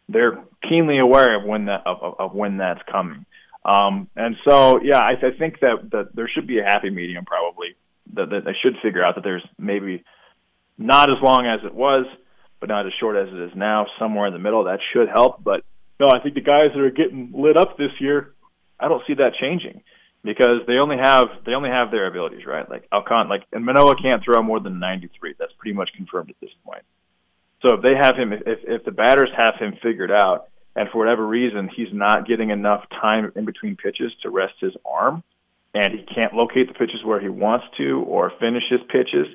they're 0.07 0.41
keenly 0.63 0.99
aware 0.99 1.35
of 1.37 1.43
when 1.43 1.65
that 1.65 1.85
of, 1.85 2.15
of 2.17 2.33
when 2.33 2.55
that's 2.55 2.81
coming. 2.89 3.25
Um, 3.65 4.07
and 4.15 4.37
so, 4.47 4.79
yeah, 4.81 4.99
I, 4.99 5.15
I 5.21 5.37
think 5.37 5.59
that, 5.59 5.89
that 5.91 6.15
there 6.15 6.29
should 6.33 6.47
be 6.47 6.59
a 6.59 6.63
happy 6.63 6.89
medium 6.89 7.25
probably 7.25 7.75
that, 8.13 8.29
that 8.29 8.45
they 8.45 8.55
should 8.61 8.75
figure 8.81 9.03
out 9.03 9.15
that 9.15 9.23
there's 9.23 9.45
maybe 9.57 10.03
not 10.77 11.09
as 11.09 11.17
long 11.21 11.45
as 11.45 11.65
it 11.65 11.73
was 11.73 12.05
but 12.59 12.69
not 12.69 12.85
as 12.85 12.93
short 12.99 13.15
as 13.15 13.33
it 13.33 13.39
is 13.39 13.51
now. 13.55 13.85
Somewhere 13.99 14.27
in 14.27 14.33
the 14.33 14.39
middle, 14.39 14.65
that 14.65 14.79
should 14.93 15.09
help. 15.09 15.43
But 15.43 15.63
no, 15.99 16.07
I 16.09 16.19
think 16.21 16.35
the 16.35 16.41
guys 16.41 16.71
that 16.73 16.81
are 16.81 16.91
getting 16.91 17.31
lit 17.33 17.57
up 17.57 17.77
this 17.77 17.91
year, 17.99 18.33
I 18.79 18.87
don't 18.87 19.03
see 19.07 19.15
that 19.15 19.33
changing 19.39 19.81
because 20.23 20.65
they 20.67 20.73
only 20.73 20.97
have 21.01 21.27
they 21.45 21.53
only 21.53 21.69
have 21.69 21.91
their 21.91 22.07
abilities, 22.07 22.45
right? 22.45 22.69
Like 22.69 22.87
Alcon, 22.91 23.29
like 23.29 23.43
and 23.51 23.65
Manoah 23.65 23.95
can't 24.01 24.23
throw 24.23 24.41
more 24.41 24.59
than 24.59 24.79
93. 24.79 25.35
That's 25.37 25.53
pretty 25.57 25.75
much 25.75 25.89
confirmed 25.95 26.29
at 26.29 26.39
this 26.41 26.51
point. 26.65 26.83
So 27.61 27.75
if 27.75 27.81
they 27.81 27.95
have 27.95 28.15
him, 28.15 28.33
if 28.33 28.59
if 28.63 28.85
the 28.85 28.91
batters 28.91 29.29
have 29.35 29.55
him 29.59 29.77
figured 29.81 30.11
out, 30.11 30.49
and 30.75 30.89
for 30.89 30.99
whatever 30.99 31.25
reason 31.25 31.69
he's 31.75 31.91
not 31.91 32.27
getting 32.27 32.49
enough 32.49 32.85
time 32.89 33.31
in 33.35 33.45
between 33.45 33.75
pitches 33.75 34.11
to 34.23 34.29
rest 34.29 34.53
his 34.59 34.73
arm, 34.85 35.23
and 35.73 35.93
he 35.93 36.05
can't 36.13 36.33
locate 36.33 36.67
the 36.67 36.73
pitches 36.73 37.03
where 37.03 37.19
he 37.19 37.29
wants 37.29 37.65
to 37.77 38.03
or 38.07 38.31
finish 38.39 38.63
his 38.69 38.81
pitches. 38.89 39.27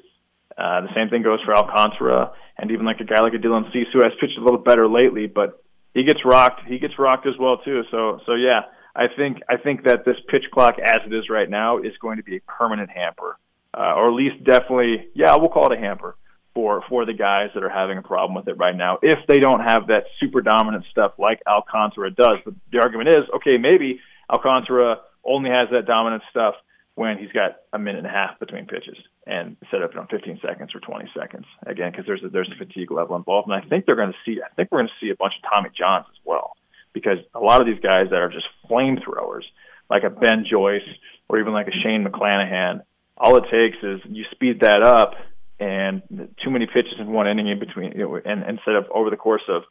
Uh, 0.56 0.82
the 0.82 0.94
same 0.94 1.08
thing 1.08 1.22
goes 1.22 1.40
for 1.44 1.54
Alcantara 1.54 2.32
and 2.58 2.70
even 2.70 2.84
like 2.84 3.00
a 3.00 3.04
guy 3.04 3.20
like 3.22 3.34
a 3.34 3.38
Dylan 3.38 3.72
Cease 3.72 3.88
who 3.92 4.02
has 4.02 4.12
pitched 4.20 4.38
a 4.38 4.42
little 4.42 4.60
better 4.60 4.88
lately, 4.88 5.26
but 5.26 5.62
he 5.94 6.04
gets 6.04 6.20
rocked. 6.24 6.62
He 6.66 6.78
gets 6.78 6.98
rocked 6.98 7.26
as 7.26 7.34
well 7.38 7.58
too. 7.58 7.82
So 7.90 8.20
so 8.26 8.34
yeah, 8.34 8.62
I 8.94 9.06
think 9.14 9.38
I 9.48 9.56
think 9.56 9.84
that 9.84 10.04
this 10.04 10.16
pitch 10.28 10.44
clock 10.52 10.74
as 10.78 11.00
it 11.06 11.14
is 11.14 11.28
right 11.30 11.48
now 11.48 11.78
is 11.78 11.92
going 12.00 12.18
to 12.18 12.22
be 12.22 12.36
a 12.36 12.40
permanent 12.40 12.90
hamper, 12.90 13.38
uh, 13.76 13.94
or 13.96 14.08
at 14.08 14.14
least 14.14 14.44
definitely 14.44 15.08
yeah, 15.14 15.36
we'll 15.36 15.48
call 15.48 15.72
it 15.72 15.78
a 15.78 15.80
hamper 15.80 16.16
for 16.54 16.82
for 16.88 17.06
the 17.06 17.14
guys 17.14 17.50
that 17.54 17.62
are 17.62 17.70
having 17.70 17.98
a 17.98 18.02
problem 18.02 18.34
with 18.34 18.48
it 18.48 18.58
right 18.58 18.76
now. 18.76 18.98
If 19.02 19.18
they 19.28 19.40
don't 19.40 19.60
have 19.60 19.88
that 19.88 20.04
super 20.20 20.42
dominant 20.42 20.84
stuff 20.90 21.12
like 21.18 21.40
Alcantara 21.46 22.10
does, 22.10 22.38
but 22.44 22.54
the 22.70 22.80
argument 22.80 23.08
is 23.10 23.24
okay, 23.36 23.56
maybe 23.58 24.00
Alcantara 24.30 25.00
only 25.24 25.50
has 25.50 25.68
that 25.70 25.86
dominant 25.86 26.22
stuff 26.30 26.54
when 26.94 27.16
he's 27.16 27.32
got 27.32 27.56
a 27.72 27.78
minute 27.78 27.98
and 27.98 28.06
a 28.06 28.10
half 28.10 28.38
between 28.38 28.66
pitches 28.66 28.96
and 29.26 29.56
set 29.70 29.82
up 29.82 29.94
know 29.94 30.06
15 30.10 30.40
seconds 30.46 30.74
or 30.74 30.80
20 30.80 31.10
seconds. 31.18 31.46
Again 31.66 31.90
because 31.90 32.06
there's 32.06 32.22
a, 32.22 32.28
there's 32.28 32.50
a 32.54 32.58
fatigue 32.58 32.90
level 32.90 33.16
involved. 33.16 33.48
And 33.48 33.56
I 33.56 33.66
think 33.66 33.86
they're 33.86 33.96
going 33.96 34.12
to 34.12 34.18
see 34.24 34.40
I 34.44 34.52
think 34.54 34.68
we're 34.70 34.80
going 34.80 34.90
to 34.90 35.06
see 35.06 35.10
a 35.10 35.16
bunch 35.16 35.34
of 35.42 35.50
Tommy 35.50 35.70
Johns 35.76 36.06
as 36.10 36.20
well 36.24 36.52
because 36.92 37.18
a 37.34 37.40
lot 37.40 37.60
of 37.60 37.66
these 37.66 37.80
guys 37.80 38.10
that 38.10 38.20
are 38.20 38.28
just 38.28 38.46
flamethrowers 38.68 39.44
like 39.88 40.02
a 40.04 40.10
Ben 40.10 40.44
Joyce 40.50 40.86
or 41.28 41.40
even 41.40 41.52
like 41.52 41.68
a 41.68 41.76
Shane 41.82 42.04
McClanahan 42.04 42.82
all 43.16 43.36
it 43.36 43.44
takes 43.50 43.76
is 43.82 44.00
you 44.08 44.24
speed 44.32 44.60
that 44.60 44.82
up 44.82 45.14
and 45.60 46.02
too 46.42 46.50
many 46.50 46.66
pitches 46.66 46.94
in 46.98 47.12
one 47.12 47.28
inning 47.28 47.48
in 47.48 47.58
between 47.58 47.92
you 47.92 48.04
know, 48.04 48.20
and 48.24 48.42
instead 48.48 48.74
of 48.74 48.84
over 48.92 49.10
the 49.10 49.16
course 49.16 49.42
of 49.48 49.62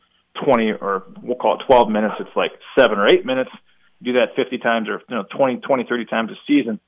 20 0.46 0.72
or 0.80 1.04
we'll 1.22 1.36
call 1.36 1.60
it 1.60 1.66
12 1.68 1.90
minutes 1.90 2.16
it's 2.20 2.36
like 2.36 2.52
7 2.80 2.98
or 2.98 3.08
8 3.08 3.26
minutes 3.26 3.52
do 4.02 4.14
that 4.14 4.36
50 4.36 4.58
times 4.58 4.90
or 4.90 5.02
you 5.10 5.16
know 5.16 5.26
20 5.36 5.62
20 5.62 5.86
30 5.88 6.06
times 6.06 6.32
a 6.32 6.36
season 6.48 6.80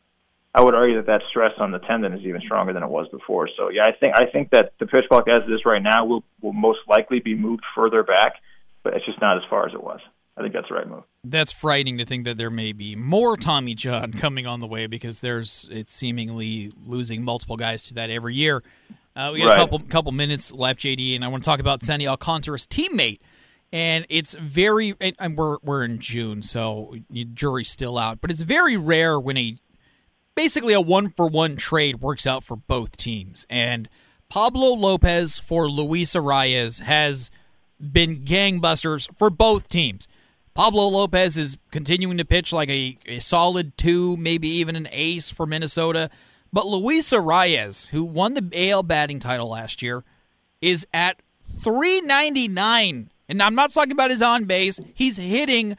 I 0.55 0.61
would 0.61 0.75
argue 0.75 0.97
that 0.97 1.07
that 1.07 1.21
stress 1.29 1.53
on 1.57 1.71
the 1.71 1.79
tendon 1.79 2.13
is 2.13 2.21
even 2.25 2.39
stronger 2.41 2.73
than 2.73 2.83
it 2.83 2.89
was 2.89 3.07
before. 3.11 3.49
So 3.57 3.69
yeah, 3.69 3.83
I 3.85 3.91
think 3.91 4.13
I 4.15 4.25
think 4.31 4.51
that 4.51 4.73
the 4.79 4.85
pitch 4.85 5.05
clock 5.09 5.27
as 5.27 5.39
it 5.47 5.51
is 5.51 5.61
right 5.65 5.81
now 5.81 6.05
will 6.05 6.23
will 6.41 6.53
most 6.53 6.79
likely 6.87 7.19
be 7.19 7.33
moved 7.33 7.63
further 7.75 8.03
back, 8.03 8.35
but 8.83 8.93
it's 8.93 9.05
just 9.05 9.19
not 9.19 9.37
as 9.37 9.43
far 9.49 9.67
as 9.67 9.73
it 9.73 9.83
was. 9.83 9.99
I 10.37 10.41
think 10.41 10.53
that's 10.53 10.67
the 10.67 10.75
right 10.75 10.87
move. 10.87 11.03
That's 11.23 11.51
frightening 11.51 11.97
to 11.99 12.05
think 12.05 12.25
that 12.25 12.37
there 12.37 12.49
may 12.49 12.71
be 12.71 12.95
more 12.95 13.35
Tommy 13.35 13.75
John 13.75 14.13
coming 14.13 14.45
on 14.45 14.59
the 14.59 14.67
way 14.67 14.85
because 14.85 15.21
there's 15.21 15.67
it's 15.71 15.93
seemingly 15.93 16.71
losing 16.85 17.23
multiple 17.23 17.57
guys 17.57 17.87
to 17.87 17.95
that 17.95 18.11
every 18.11 18.35
year. 18.35 18.61
Uh, 19.15 19.31
we 19.33 19.39
got 19.39 19.47
right. 19.47 19.57
a 19.57 19.61
couple 19.61 19.79
couple 19.79 20.11
minutes 20.11 20.51
left, 20.51 20.79
JD, 20.81 21.15
and 21.15 21.25
I 21.25 21.29
want 21.29 21.43
to 21.43 21.49
talk 21.49 21.61
about 21.61 21.81
Sandy 21.81 22.07
Alcantara's 22.07 22.67
teammate. 22.67 23.19
And 23.73 24.05
it's 24.07 24.35
very, 24.35 24.93
and 25.01 25.35
we're 25.35 25.57
we're 25.63 25.83
in 25.83 25.97
June, 25.97 26.43
so 26.43 26.95
jury's 27.33 27.71
still 27.71 27.97
out. 27.97 28.21
But 28.21 28.29
it's 28.29 28.43
very 28.43 28.77
rare 28.77 29.19
when 29.19 29.35
a 29.35 29.57
basically 30.35 30.75
a 30.75 30.79
one 30.79 31.09
for 31.09 31.27
one 31.27 31.55
trade 31.55 31.99
works 31.99 32.27
out 32.27 32.43
for 32.43 32.55
both 32.55 32.95
teams. 32.97 33.47
And 33.49 33.89
Pablo 34.29 34.73
Lopez 34.75 35.39
for 35.39 35.69
Luis 35.69 36.13
Arraez 36.13 36.81
has 36.81 37.31
been 37.79 38.23
gangbusters 38.23 39.09
for 39.17 39.31
both 39.31 39.67
teams. 39.69 40.07
Pablo 40.53 40.87
Lopez 40.87 41.35
is 41.35 41.57
continuing 41.71 42.17
to 42.19 42.25
pitch 42.25 42.53
like 42.53 42.69
a, 42.69 42.97
a 43.07 43.17
solid 43.17 43.75
two, 43.75 44.15
maybe 44.17 44.47
even 44.47 44.75
an 44.75 44.87
ace 44.91 45.31
for 45.31 45.47
Minnesota. 45.47 46.11
But 46.51 46.67
Luis 46.67 47.09
Arraez, 47.09 47.87
who 47.87 48.03
won 48.03 48.35
the 48.35 48.69
AL 48.69 48.83
batting 48.83 49.17
title 49.17 49.49
last 49.49 49.81
year, 49.81 50.03
is 50.61 50.85
at 50.93 51.23
399 51.63 53.09
in 53.09 53.09
And 53.33 53.41
I'm 53.41 53.55
not 53.55 53.71
talking 53.71 53.93
about 53.93 54.11
his 54.11 54.21
on 54.21 54.45
base. 54.45 54.79
He's 54.93 55.17
hitting 55.17 55.75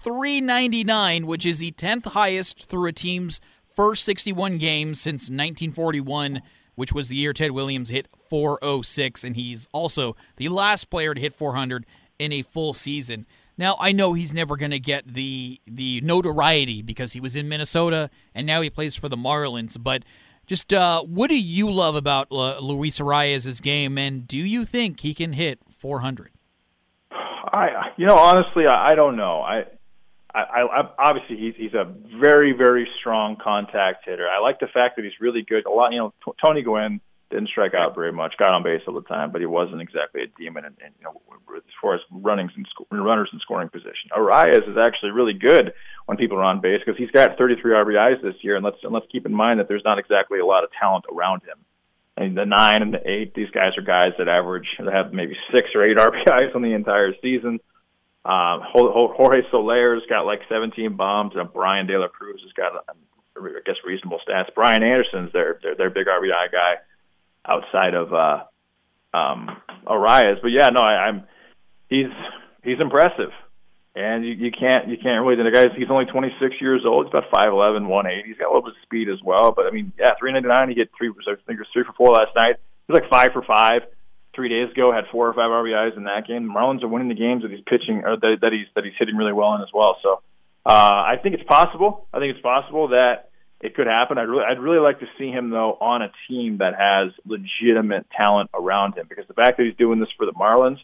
399, 0.00 1.24
which 1.24 1.46
is 1.46 1.58
the 1.58 1.72
10th 1.72 2.12
highest 2.12 2.68
through 2.68 2.86
a 2.86 2.92
team's 2.92 3.40
first 3.74 4.04
61 4.04 4.58
games 4.58 5.00
since 5.00 5.30
1941, 5.30 6.42
which 6.74 6.92
was 6.92 7.08
the 7.08 7.16
year 7.16 7.32
Ted 7.32 7.52
Williams 7.52 7.88
hit 7.88 8.08
406. 8.28 9.24
And 9.24 9.36
he's 9.36 9.68
also 9.72 10.16
the 10.36 10.50
last 10.50 10.90
player 10.90 11.14
to 11.14 11.20
hit 11.20 11.32
400 11.32 11.86
in 12.18 12.30
a 12.30 12.42
full 12.42 12.74
season. 12.74 13.24
Now 13.56 13.76
I 13.80 13.90
know 13.90 14.12
he's 14.12 14.34
never 14.34 14.58
going 14.58 14.72
to 14.72 14.78
get 14.78 15.14
the 15.14 15.62
the 15.66 16.02
notoriety 16.02 16.82
because 16.82 17.14
he 17.14 17.20
was 17.20 17.34
in 17.34 17.48
Minnesota 17.48 18.10
and 18.34 18.46
now 18.46 18.60
he 18.60 18.68
plays 18.68 18.96
for 18.96 19.08
the 19.08 19.16
Marlins. 19.16 19.82
But 19.82 20.02
just 20.46 20.74
uh, 20.74 21.02
what 21.04 21.30
do 21.30 21.40
you 21.40 21.70
love 21.70 21.94
about 21.94 22.28
uh, 22.30 22.58
Luis 22.58 23.00
Arraez's 23.00 23.62
game, 23.62 23.96
and 23.96 24.28
do 24.28 24.36
you 24.36 24.66
think 24.66 25.00
he 25.00 25.14
can 25.14 25.32
hit 25.32 25.60
400? 25.70 26.32
I, 27.52 27.68
you 27.96 28.06
know, 28.06 28.16
honestly, 28.16 28.64
I, 28.66 28.92
I 28.92 28.94
don't 28.94 29.16
know. 29.16 29.40
I, 29.40 29.64
I, 30.34 30.62
I 30.62 30.90
obviously 30.98 31.36
he's 31.36 31.54
he's 31.56 31.74
a 31.74 31.92
very 32.20 32.52
very 32.52 32.88
strong 33.00 33.36
contact 33.42 34.04
hitter. 34.04 34.28
I 34.28 34.40
like 34.40 34.60
the 34.60 34.66
fact 34.66 34.96
that 34.96 35.04
he's 35.04 35.18
really 35.20 35.42
good. 35.42 35.66
A 35.66 35.70
lot, 35.70 35.92
you 35.92 35.98
know, 35.98 36.14
t- 36.24 36.32
Tony 36.44 36.62
Gwynn 36.62 37.00
didn't 37.30 37.48
strike 37.48 37.74
out 37.74 37.94
very 37.94 38.12
much, 38.12 38.34
got 38.38 38.50
on 38.50 38.62
base 38.62 38.80
all 38.86 38.94
the 38.94 39.02
time, 39.02 39.32
but 39.32 39.40
he 39.40 39.46
wasn't 39.46 39.82
exactly 39.82 40.22
a 40.22 40.26
demon. 40.38 40.64
And, 40.64 40.76
and 40.82 40.94
you 40.98 41.04
know, 41.04 41.20
as 41.56 41.62
far 41.80 41.94
as 41.94 42.00
runnings 42.10 42.52
and 42.56 42.66
sc- 42.70 42.86
runners 42.90 43.30
in 43.32 43.38
scoring 43.40 43.68
position, 43.68 44.10
Arraez 44.16 44.68
is 44.68 44.76
actually 44.78 45.10
really 45.10 45.34
good 45.34 45.72
when 46.06 46.16
people 46.16 46.38
are 46.38 46.44
on 46.44 46.60
base 46.60 46.80
because 46.84 46.98
he's 46.98 47.10
got 47.10 47.36
33 47.36 47.72
RBIs 47.72 48.22
this 48.22 48.36
year. 48.42 48.56
And 48.56 48.64
let's 48.64 48.78
and 48.82 48.92
let's 48.92 49.06
keep 49.10 49.26
in 49.26 49.34
mind 49.34 49.60
that 49.60 49.68
there's 49.68 49.84
not 49.84 49.98
exactly 49.98 50.38
a 50.38 50.46
lot 50.46 50.64
of 50.64 50.70
talent 50.80 51.04
around 51.12 51.42
him. 51.42 51.58
And 52.18 52.36
the 52.36 52.44
nine 52.44 52.82
and 52.82 52.92
the 52.92 53.08
eight, 53.08 53.32
these 53.32 53.50
guys 53.50 53.78
are 53.78 53.82
guys 53.82 54.10
that 54.18 54.28
average 54.28 54.66
that 54.80 54.92
have 54.92 55.12
maybe 55.12 55.36
six 55.54 55.68
or 55.74 55.84
eight 55.84 55.96
RBIs 55.96 56.54
on 56.54 56.62
the 56.62 56.74
entire 56.74 57.14
season. 57.22 57.60
Um, 58.24 58.60
Jorge 58.64 59.42
Soler's 59.52 60.02
got 60.08 60.26
like 60.26 60.40
17 60.48 60.96
bombs, 60.96 61.34
and 61.36 61.52
Bryan 61.52 61.86
De 61.86 61.96
La 61.96 62.08
Cruz 62.08 62.42
has 62.42 62.52
got, 62.54 62.84
I 62.88 63.60
guess, 63.64 63.76
reasonable 63.86 64.18
stats. 64.28 64.52
Brian 64.52 64.82
Anderson's 64.82 65.32
their 65.32 65.60
their, 65.62 65.76
their 65.76 65.90
big 65.90 66.08
RBI 66.08 66.50
guy 66.50 66.74
outside 67.46 67.94
of 67.94 68.12
uh, 68.12 69.16
um, 69.16 69.56
Arraez. 69.86 70.42
But 70.42 70.48
yeah, 70.48 70.70
no, 70.70 70.80
I, 70.80 71.06
I'm 71.06 71.22
he's 71.88 72.10
he's 72.64 72.80
impressive, 72.80 73.30
and 73.94 74.24
you, 74.24 74.32
you 74.32 74.50
can't 74.50 74.88
you 74.88 74.96
can't 74.96 75.24
really. 75.24 75.42
The 75.42 75.50
guy's 75.50 75.76
he's 75.76 75.90
only 75.90 76.06
26 76.06 76.60
years 76.60 76.82
old. 76.86 77.06
He's 77.06 77.12
about 77.12 77.30
5'11", 77.30 77.86
180. 77.86 78.28
He's 78.28 78.38
got 78.38 78.46
a 78.46 78.52
little 78.52 78.62
bit 78.62 78.76
of 78.76 78.82
speed 78.82 79.08
as 79.08 79.22
well. 79.24 79.52
But 79.52 79.66
I 79.66 79.70
mean, 79.70 79.92
yeah, 79.98 80.14
399. 80.18 80.70
He 80.70 80.74
hit 80.76 80.90
three. 80.96 81.08
I 81.08 81.34
think 81.46 81.58
it 81.58 81.66
was 81.66 81.72
three 81.72 81.84
for 81.84 81.92
four 81.92 82.12
last 82.12 82.34
night. 82.36 82.56
He 82.86 82.92
was 82.92 83.00
like 83.02 83.10
five 83.10 83.32
for 83.32 83.42
five 83.42 83.82
three 84.34 84.48
days 84.48 84.70
ago. 84.70 84.92
Had 84.92 85.10
four 85.10 85.28
or 85.28 85.34
five 85.34 85.50
RBIs 85.50 85.96
in 85.96 86.04
that 86.04 86.26
game. 86.26 86.46
The 86.46 86.54
Marlins 86.54 86.82
are 86.82 86.88
winning 86.88 87.08
the 87.08 87.18
games 87.18 87.42
that 87.42 87.50
he's 87.50 87.64
pitching 87.66 88.04
or 88.04 88.16
that, 88.16 88.38
that 88.40 88.52
he's 88.52 88.66
that 88.74 88.84
he's 88.84 88.94
hitting 88.98 89.16
really 89.16 89.32
well 89.32 89.54
in 89.54 89.62
as 89.62 89.72
well. 89.74 89.96
So 90.02 90.22
uh, 90.64 91.02
I 91.10 91.16
think 91.22 91.34
it's 91.34 91.48
possible. 91.48 92.06
I 92.12 92.18
think 92.18 92.34
it's 92.34 92.42
possible 92.42 92.88
that 92.88 93.30
it 93.60 93.74
could 93.74 93.86
happen. 93.86 94.18
I'd 94.18 94.28
really, 94.28 94.44
I'd 94.44 94.60
really 94.60 94.78
like 94.78 95.00
to 95.00 95.06
see 95.18 95.30
him 95.30 95.50
though 95.50 95.72
on 95.80 96.02
a 96.02 96.12
team 96.28 96.58
that 96.58 96.74
has 96.78 97.12
legitimate 97.26 98.06
talent 98.16 98.50
around 98.54 98.96
him 98.96 99.06
because 99.08 99.26
the 99.26 99.34
fact 99.34 99.56
that 99.56 99.66
he's 99.66 99.76
doing 99.76 99.98
this 99.98 100.08
for 100.16 100.26
the 100.26 100.32
Marlins, 100.32 100.78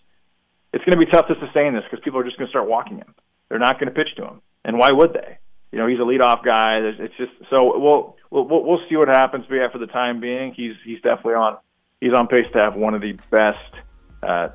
it's 0.75 0.85
going 0.85 0.99
to 0.99 1.05
be 1.07 1.11
tough 1.11 1.28
to 1.28 1.35
sustain 1.39 1.73
this 1.73 1.85
because 1.89 2.03
people 2.03 2.19
are 2.19 2.25
just 2.25 2.36
going 2.36 2.49
to 2.49 2.51
start 2.51 2.69
walking 2.69 2.99
him. 2.99 3.15
They're 3.49 3.61
not 3.61 3.78
going 3.78 3.86
to 3.86 3.94
pitch 3.94 4.15
to 4.17 4.25
him, 4.25 4.43
and 4.65 4.77
why 4.77 4.91
would 4.91 5.12
they? 5.12 5.39
You 5.70 5.78
know, 5.78 5.86
he's 5.86 5.99
a 5.99 6.03
leadoff 6.03 6.44
guy. 6.44 6.81
It's 6.83 7.17
just 7.17 7.33
so 7.51 7.78
we'll 7.78 8.17
we'll 8.31 8.65
we'll 8.65 8.81
see 8.89 8.97
what 8.97 9.09
happens. 9.09 9.44
But 9.49 9.55
yeah, 9.57 9.70
for 9.70 9.78
the 9.78 9.86
time 9.86 10.20
being, 10.20 10.53
he's 10.55 10.75
he's 10.85 11.01
definitely 11.01 11.35
on 11.35 11.59
he's 12.01 12.12
on 12.12 12.27
pace 12.27 12.47
to 12.53 12.59
have 12.59 12.75
one 12.75 12.94
of 12.94 13.01
the 13.01 13.12
best 13.31 13.85
uh, 14.23 14.49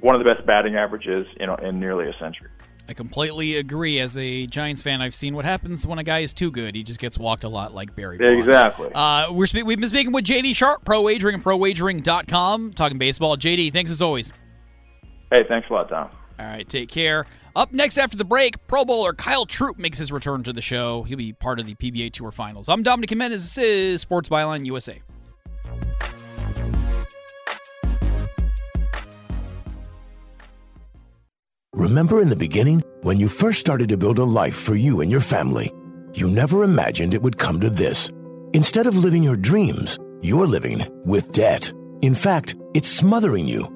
one 0.00 0.14
of 0.14 0.24
the 0.24 0.32
best 0.32 0.46
batting 0.46 0.76
averages 0.76 1.26
you 1.38 1.46
know 1.46 1.56
in 1.56 1.78
nearly 1.78 2.08
a 2.08 2.12
century. 2.18 2.50
I 2.88 2.94
completely 2.94 3.56
agree. 3.56 3.98
As 3.98 4.16
a 4.16 4.46
Giants 4.46 4.80
fan, 4.80 5.02
I've 5.02 5.14
seen 5.14 5.34
what 5.34 5.44
happens 5.44 5.86
when 5.86 5.98
a 5.98 6.04
guy 6.04 6.20
is 6.20 6.32
too 6.32 6.52
good. 6.52 6.76
He 6.76 6.84
just 6.84 7.00
gets 7.00 7.18
walked 7.18 7.42
a 7.42 7.48
lot 7.48 7.74
like 7.74 7.96
Barry 7.96 8.16
Bonds. 8.16 8.46
Exactly. 8.46 8.90
Uh, 8.94 9.32
we're 9.32 9.46
spe- 9.46 9.64
we've 9.64 9.80
been 9.80 9.88
speaking 9.88 10.12
with 10.12 10.24
JD 10.24 10.54
Sharp, 10.54 10.84
Pro 10.84 11.02
Wagering 11.02 11.34
and 11.34 11.42
ProWagering.com, 11.44 12.74
talking 12.74 12.98
baseball. 12.98 13.36
JD, 13.36 13.72
thanks 13.72 13.90
as 13.90 14.00
always. 14.00 14.32
Hey, 15.30 15.44
thanks 15.48 15.68
a 15.70 15.72
lot, 15.72 15.88
Tom. 15.88 16.10
All 16.38 16.46
right, 16.46 16.68
take 16.68 16.88
care. 16.88 17.26
Up 17.56 17.72
next 17.72 17.96
after 17.96 18.16
the 18.16 18.24
break, 18.24 18.64
Pro 18.66 18.84
Bowler 18.84 19.14
Kyle 19.14 19.46
Troup 19.46 19.78
makes 19.78 19.98
his 19.98 20.12
return 20.12 20.42
to 20.42 20.52
the 20.52 20.60
show. 20.60 21.04
He'll 21.04 21.16
be 21.16 21.32
part 21.32 21.58
of 21.58 21.66
the 21.66 21.74
PBA 21.74 22.12
Tour 22.12 22.30
Finals. 22.30 22.68
I'm 22.68 22.82
Dominic 22.82 23.10
Jimenez. 23.10 23.42
This 23.42 23.58
is 23.58 24.00
Sports 24.02 24.28
Byline 24.28 24.66
USA. 24.66 25.00
Remember 31.72 32.20
in 32.20 32.28
the 32.28 32.36
beginning, 32.36 32.82
when 33.02 33.18
you 33.18 33.28
first 33.28 33.60
started 33.60 33.88
to 33.90 33.96
build 33.96 34.18
a 34.18 34.24
life 34.24 34.56
for 34.56 34.74
you 34.74 35.00
and 35.02 35.10
your 35.10 35.20
family, 35.20 35.72
you 36.14 36.28
never 36.28 36.64
imagined 36.64 37.14
it 37.14 37.22
would 37.22 37.38
come 37.38 37.60
to 37.60 37.70
this. 37.70 38.10
Instead 38.54 38.86
of 38.86 38.96
living 38.96 39.22
your 39.22 39.36
dreams, 39.36 39.98
you're 40.22 40.46
living 40.46 40.86
with 41.04 41.32
debt. 41.32 41.72
In 42.02 42.14
fact, 42.14 42.54
it's 42.74 42.88
smothering 42.88 43.46
you. 43.46 43.75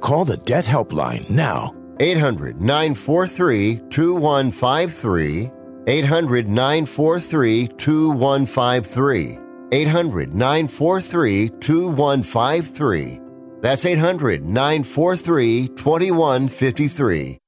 Call 0.00 0.24
the 0.24 0.36
Debt 0.36 0.64
Helpline 0.64 1.28
now. 1.30 1.74
800 2.00 2.60
943 2.60 3.80
2153. 3.90 5.50
800 5.86 6.48
943 6.48 7.68
2153. 7.68 9.38
800 9.72 10.34
943 10.34 11.48
2153. 11.60 13.20
That's 13.60 13.84
800 13.86 14.44
943 14.44 15.68
2153. 15.68 17.38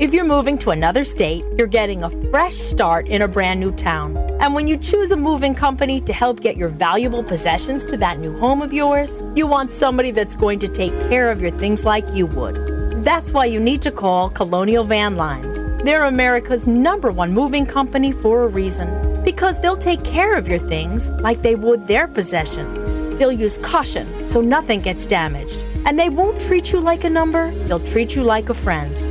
If 0.00 0.14
you're 0.14 0.24
moving 0.24 0.56
to 0.58 0.70
another 0.70 1.04
state, 1.04 1.44
you're 1.58 1.66
getting 1.66 2.04
a 2.04 2.30
fresh 2.30 2.54
start 2.54 3.06
in 3.06 3.22
a 3.22 3.28
brand 3.28 3.60
new 3.60 3.70
town. 3.70 4.29
And 4.40 4.54
when 4.54 4.66
you 4.66 4.78
choose 4.78 5.10
a 5.10 5.16
moving 5.18 5.54
company 5.54 6.00
to 6.00 6.14
help 6.14 6.40
get 6.40 6.56
your 6.56 6.70
valuable 6.70 7.22
possessions 7.22 7.84
to 7.84 7.98
that 7.98 8.18
new 8.18 8.38
home 8.38 8.62
of 8.62 8.72
yours, 8.72 9.22
you 9.36 9.46
want 9.46 9.70
somebody 9.70 10.12
that's 10.12 10.34
going 10.34 10.58
to 10.60 10.68
take 10.68 10.96
care 11.10 11.30
of 11.30 11.42
your 11.42 11.50
things 11.50 11.84
like 11.84 12.08
you 12.14 12.24
would. 12.24 12.54
That's 13.04 13.32
why 13.32 13.44
you 13.44 13.60
need 13.60 13.82
to 13.82 13.92
call 13.92 14.30
Colonial 14.30 14.84
Van 14.84 15.16
Lines. 15.16 15.82
They're 15.84 16.04
America's 16.04 16.66
number 16.66 17.10
one 17.10 17.34
moving 17.34 17.66
company 17.66 18.12
for 18.12 18.44
a 18.44 18.48
reason. 18.48 19.22
Because 19.24 19.60
they'll 19.60 19.76
take 19.76 20.02
care 20.04 20.34
of 20.34 20.48
your 20.48 20.58
things 20.58 21.10
like 21.20 21.42
they 21.42 21.54
would 21.54 21.86
their 21.86 22.08
possessions. 22.08 23.18
They'll 23.18 23.30
use 23.30 23.58
caution 23.58 24.26
so 24.26 24.40
nothing 24.40 24.80
gets 24.80 25.04
damaged. 25.04 25.58
And 25.84 25.98
they 25.98 26.08
won't 26.08 26.40
treat 26.40 26.72
you 26.72 26.80
like 26.80 27.04
a 27.04 27.10
number, 27.10 27.50
they'll 27.66 27.86
treat 27.86 28.14
you 28.14 28.22
like 28.22 28.48
a 28.48 28.54
friend. 28.54 29.09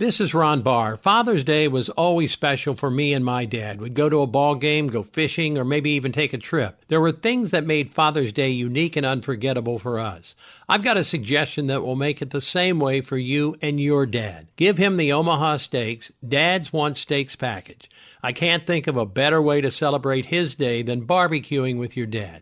This 0.00 0.18
is 0.18 0.32
Ron 0.32 0.62
Barr. 0.62 0.96
Father's 0.96 1.44
Day 1.44 1.68
was 1.68 1.90
always 1.90 2.32
special 2.32 2.74
for 2.74 2.90
me 2.90 3.12
and 3.12 3.22
my 3.22 3.44
dad. 3.44 3.82
We'd 3.82 3.92
go 3.92 4.08
to 4.08 4.22
a 4.22 4.26
ball 4.26 4.54
game, 4.54 4.86
go 4.86 5.02
fishing, 5.02 5.58
or 5.58 5.64
maybe 5.66 5.90
even 5.90 6.10
take 6.10 6.32
a 6.32 6.38
trip. 6.38 6.86
There 6.88 7.02
were 7.02 7.12
things 7.12 7.50
that 7.50 7.66
made 7.66 7.92
Father's 7.92 8.32
Day 8.32 8.48
unique 8.48 8.96
and 8.96 9.04
unforgettable 9.04 9.78
for 9.78 9.98
us. 9.98 10.34
I've 10.70 10.82
got 10.82 10.96
a 10.96 11.04
suggestion 11.04 11.66
that 11.66 11.82
will 11.82 11.96
make 11.96 12.22
it 12.22 12.30
the 12.30 12.40
same 12.40 12.80
way 12.80 13.02
for 13.02 13.18
you 13.18 13.56
and 13.60 13.78
your 13.78 14.06
dad. 14.06 14.46
Give 14.56 14.78
him 14.78 14.96
the 14.96 15.12
Omaha 15.12 15.58
Steaks 15.58 16.10
Dad's 16.26 16.72
Want 16.72 16.96
Steaks 16.96 17.36
package. 17.36 17.90
I 18.22 18.32
can't 18.32 18.66
think 18.66 18.86
of 18.86 18.96
a 18.96 19.04
better 19.04 19.42
way 19.42 19.60
to 19.60 19.70
celebrate 19.70 20.26
his 20.26 20.54
day 20.54 20.80
than 20.80 21.06
barbecuing 21.06 21.76
with 21.76 21.94
your 21.94 22.06
dad. 22.06 22.40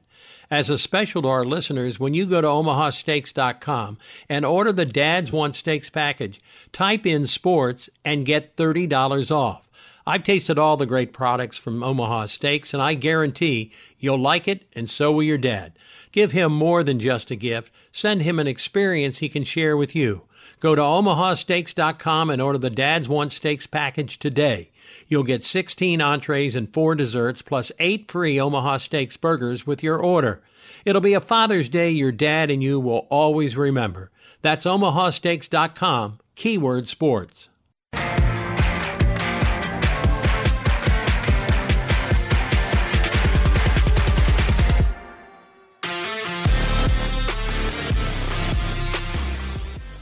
As 0.51 0.71
a 0.71 0.79
special 0.79 1.23
to 1.23 1.29
our 1.29 1.45
listeners, 1.45 2.01
when 2.01 2.15
you 2.15 2.25
go 2.25 2.41
to 2.41 2.47
omahasteaks.com 2.47 3.99
and 4.31 4.47
order 4.47 4.73
the 4.73 4.87
Dads 4.87 5.31
Want 5.31 5.55
Steaks 5.55 5.91
package, 5.91 6.41
type 6.73 7.05
in 7.05 7.27
sports 7.27 7.91
and 8.03 8.25
get 8.25 8.57
$30 8.57 9.31
off. 9.31 9.69
I've 10.07 10.23
tasted 10.23 10.59
all 10.59 10.79
the 10.79 10.87
great 10.87 11.13
products 11.13 11.59
from 11.59 11.83
Omaha 11.83 12.27
Steaks, 12.27 12.73
and 12.73 12.83
I 12.83 12.95
guarantee 12.95 13.73
you'll 13.99 14.19
like 14.19 14.49
it, 14.49 14.65
and 14.75 14.89
so 14.89 15.13
will 15.13 15.23
your 15.23 15.37
dad. 15.37 15.73
Give 16.13 16.33
him 16.33 16.51
more 16.51 16.83
than 16.83 16.99
just 16.99 17.31
a 17.31 17.37
gift. 17.37 17.71
Send 17.93 18.23
him 18.23 18.39
an 18.39 18.47
experience 18.47 19.19
he 19.19 19.29
can 19.29 19.45
share 19.45 19.77
with 19.77 19.95
you. 19.95 20.23
Go 20.61 20.75
to 20.75 20.81
omahasteaks.com 20.81 22.31
and 22.31 22.41
order 22.41 22.59
the 22.59 22.71
Dads 22.71 23.07
Want 23.07 23.33
Steaks 23.33 23.67
package 23.67 24.19
today. 24.19 24.71
You'll 25.09 25.25
get 25.25 25.43
16 25.43 26.01
entrees 26.01 26.55
and 26.55 26.73
4 26.73 26.95
desserts 26.95 27.43
plus 27.43 27.73
8 27.79 28.11
free 28.11 28.39
Omaha 28.39 28.77
Steaks 28.77 29.17
burgers 29.17 29.67
with 29.67 29.83
your 29.83 29.99
order. 29.99 30.43
It'll 30.85 31.01
be 31.01 31.15
a 31.15 31.21
Father's 31.21 31.69
Day 31.69 31.91
your 31.91 32.13
dad 32.13 32.51
and 32.51 32.63
you 32.63 32.79
will 32.79 33.07
always 33.11 33.57
remember. 33.57 34.11
That's 34.43 34.67
omahasteaks.com, 34.67 36.21
keyword 36.35 36.89
sports. 36.89 37.49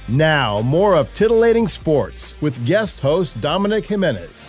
Now, 0.09 0.61
more 0.63 0.95
of 0.95 1.13
Titillating 1.15 1.67
Sports 1.67 2.41
with 2.41 2.65
guest 2.65 3.01
host 3.01 3.41
Dominic 3.41 3.87
Jimenez. 3.87 4.46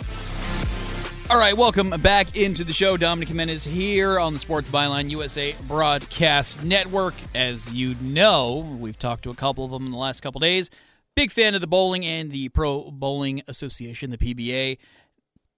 All 1.29 1.37
right, 1.37 1.57
welcome 1.57 1.89
back 1.89 2.37
into 2.37 2.63
the 2.63 2.71
show. 2.71 2.95
Dominic 2.95 3.27
Jimenez 3.27 3.65
here 3.65 4.17
on 4.17 4.33
the 4.33 4.39
Sports 4.39 4.69
Byline 4.69 5.09
USA 5.09 5.53
Broadcast 5.67 6.63
Network. 6.63 7.15
As 7.35 7.73
you 7.73 7.95
know, 7.95 8.77
we've 8.79 8.97
talked 8.97 9.23
to 9.23 9.29
a 9.29 9.35
couple 9.35 9.65
of 9.65 9.71
them 9.71 9.85
in 9.85 9.91
the 9.91 9.97
last 9.97 10.21
couple 10.21 10.39
days. 10.39 10.69
Big 11.17 11.33
fan 11.33 11.53
of 11.53 11.59
the 11.59 11.67
bowling 11.67 12.05
and 12.05 12.31
the 12.31 12.47
Pro 12.47 12.91
Bowling 12.91 13.41
Association, 13.45 14.09
the 14.09 14.17
PBA. 14.17 14.77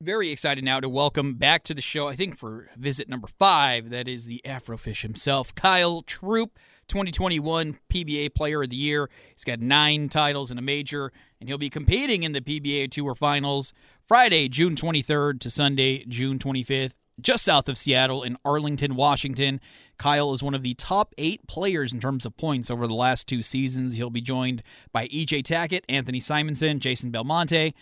Very 0.01 0.31
excited 0.31 0.63
now 0.63 0.79
to 0.79 0.89
welcome 0.89 1.35
back 1.35 1.63
to 1.65 1.75
the 1.75 1.81
show, 1.81 2.07
I 2.07 2.15
think 2.15 2.39
for 2.39 2.69
visit 2.75 3.07
number 3.07 3.27
five, 3.37 3.91
that 3.91 4.07
is 4.07 4.25
the 4.25 4.41
Afrofish 4.43 5.03
himself, 5.03 5.53
Kyle 5.53 6.01
Troup, 6.01 6.57
2021 6.87 7.77
PBA 7.89 8.33
Player 8.33 8.63
of 8.63 8.71
the 8.71 8.75
Year. 8.75 9.07
He's 9.35 9.43
got 9.43 9.59
nine 9.59 10.09
titles 10.09 10.49
in 10.49 10.57
a 10.57 10.63
major, 10.63 11.11
and 11.39 11.47
he'll 11.47 11.59
be 11.59 11.69
competing 11.69 12.23
in 12.23 12.31
the 12.31 12.41
PBA 12.41 12.89
Tour 12.89 13.13
Finals 13.13 13.71
Friday, 14.09 14.49
June 14.49 14.73
23rd 14.73 15.39
to 15.41 15.51
Sunday, 15.51 16.03
June 16.05 16.39
25th, 16.39 16.93
just 17.21 17.45
south 17.45 17.69
of 17.69 17.77
Seattle 17.77 18.23
in 18.23 18.37
Arlington, 18.43 18.95
Washington. 18.95 19.61
Kyle 19.99 20.33
is 20.33 20.41
one 20.41 20.55
of 20.55 20.63
the 20.63 20.73
top 20.73 21.13
eight 21.19 21.45
players 21.45 21.93
in 21.93 21.99
terms 21.99 22.25
of 22.25 22.35
points 22.35 22.71
over 22.71 22.87
the 22.87 22.95
last 22.95 23.27
two 23.27 23.43
seasons. 23.43 23.93
He'll 23.93 24.09
be 24.09 24.19
joined 24.19 24.63
by 24.91 25.07
EJ 25.09 25.43
Tackett, 25.43 25.83
Anthony 25.87 26.19
Simonsen, 26.19 26.79
Jason 26.79 27.11
Belmonte, 27.11 27.75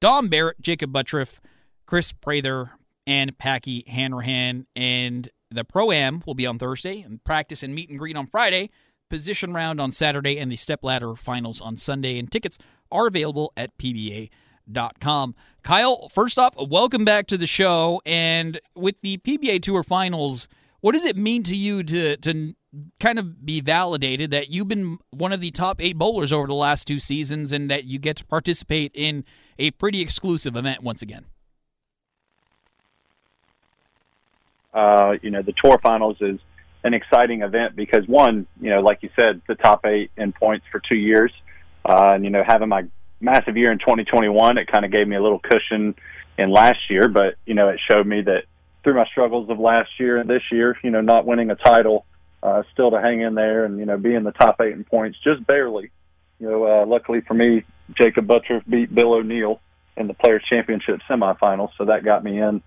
Dom 0.00 0.26
Barrett, 0.26 0.60
Jakob 0.60 0.92
Butturff, 0.92 1.38
Chris 1.86 2.10
Prather, 2.10 2.72
and 3.06 3.38
Packy 3.38 3.84
Hanrahan. 3.86 4.66
And 4.74 5.28
the 5.52 5.62
Pro 5.62 5.92
Am 5.92 6.20
will 6.26 6.34
be 6.34 6.48
on 6.48 6.58
Thursday, 6.58 7.00
and 7.00 7.22
practice 7.22 7.62
and 7.62 7.72
meet 7.72 7.90
and 7.90 8.00
greet 8.00 8.16
on 8.16 8.26
Friday, 8.26 8.70
position 9.08 9.54
round 9.54 9.80
on 9.80 9.92
Saturday, 9.92 10.36
and 10.36 10.50
the 10.50 10.56
step 10.56 10.82
ladder 10.82 11.14
finals 11.14 11.60
on 11.60 11.76
Sunday. 11.76 12.18
And 12.18 12.28
tickets 12.28 12.58
are 12.90 13.06
available 13.06 13.52
at 13.56 13.78
PBA.com. 13.78 14.30
Kyle, 15.62 16.08
first 16.08 16.38
off, 16.38 16.54
welcome 16.56 17.04
back 17.04 17.26
to 17.28 17.38
the 17.38 17.46
show. 17.46 18.00
And 18.04 18.60
with 18.74 19.00
the 19.00 19.18
PBA 19.18 19.62
Tour 19.62 19.82
finals, 19.82 20.48
what 20.80 20.92
does 20.92 21.04
it 21.04 21.16
mean 21.16 21.42
to 21.44 21.56
you 21.56 21.82
to 21.82 22.16
to 22.18 22.54
kind 22.98 23.18
of 23.18 23.46
be 23.46 23.60
validated 23.60 24.30
that 24.32 24.50
you've 24.50 24.68
been 24.68 24.98
one 25.10 25.32
of 25.32 25.40
the 25.40 25.50
top 25.50 25.80
eight 25.80 25.96
bowlers 25.96 26.32
over 26.32 26.46
the 26.46 26.54
last 26.54 26.86
two 26.86 26.98
seasons 26.98 27.52
and 27.52 27.70
that 27.70 27.84
you 27.84 27.98
get 27.98 28.16
to 28.16 28.24
participate 28.24 28.90
in 28.94 29.24
a 29.58 29.70
pretty 29.72 30.00
exclusive 30.00 30.56
event 30.56 30.82
once 30.82 31.00
again? 31.00 31.26
Uh, 34.72 35.14
you 35.22 35.30
know, 35.30 35.40
the 35.40 35.54
tour 35.62 35.78
finals 35.82 36.16
is 36.20 36.40
an 36.82 36.94
exciting 36.94 37.42
event 37.42 37.76
because 37.76 38.06
one, 38.08 38.46
you 38.60 38.70
know, 38.70 38.80
like 38.80 39.02
you 39.02 39.10
said, 39.14 39.40
the 39.46 39.54
top 39.54 39.86
eight 39.86 40.10
in 40.16 40.32
points 40.32 40.66
for 40.70 40.80
two 40.80 40.96
years, 40.96 41.32
uh, 41.84 42.12
and 42.14 42.24
you 42.24 42.30
know, 42.30 42.42
having 42.44 42.68
my 42.68 42.82
massive 43.20 43.56
year 43.56 43.72
in 43.72 43.78
2021, 43.78 44.58
it 44.58 44.66
kind 44.66 44.84
of 44.84 44.92
gave 44.92 45.08
me 45.08 45.16
a 45.16 45.22
little 45.22 45.38
cushion 45.40 45.94
in 46.38 46.50
last 46.50 46.90
year, 46.90 47.08
but 47.08 47.34
you 47.46 47.54
know, 47.54 47.68
it 47.68 47.80
showed 47.90 48.06
me 48.06 48.22
that 48.22 48.44
through 48.82 48.94
my 48.94 49.06
struggles 49.06 49.48
of 49.50 49.58
last 49.58 49.90
year 49.98 50.18
and 50.18 50.28
this 50.28 50.42
year, 50.50 50.76
you 50.82 50.90
know, 50.90 51.00
not 51.00 51.26
winning 51.26 51.50
a 51.50 51.56
title, 51.56 52.04
uh, 52.42 52.62
still 52.72 52.90
to 52.90 53.00
hang 53.00 53.20
in 53.20 53.34
there 53.34 53.64
and 53.64 53.78
you 53.78 53.86
know, 53.86 53.96
be 53.96 54.14
in 54.14 54.24
the 54.24 54.32
top 54.32 54.60
eight 54.60 54.72
in 54.72 54.84
points 54.84 55.18
just 55.24 55.46
barely. 55.46 55.90
You 56.40 56.50
know, 56.50 56.64
uh, 56.64 56.86
luckily 56.86 57.20
for 57.22 57.34
me, 57.34 57.64
Jakob 57.96 58.26
Butturff 58.26 58.68
beat 58.68 58.94
Bill 58.94 59.14
O'Neill 59.14 59.60
in 59.96 60.08
the 60.08 60.14
Players 60.14 60.44
Championship 60.50 61.00
semifinals, 61.08 61.70
so 61.78 61.84
that 61.84 62.04
got 62.04 62.24
me 62.24 62.40
in 62.40 62.62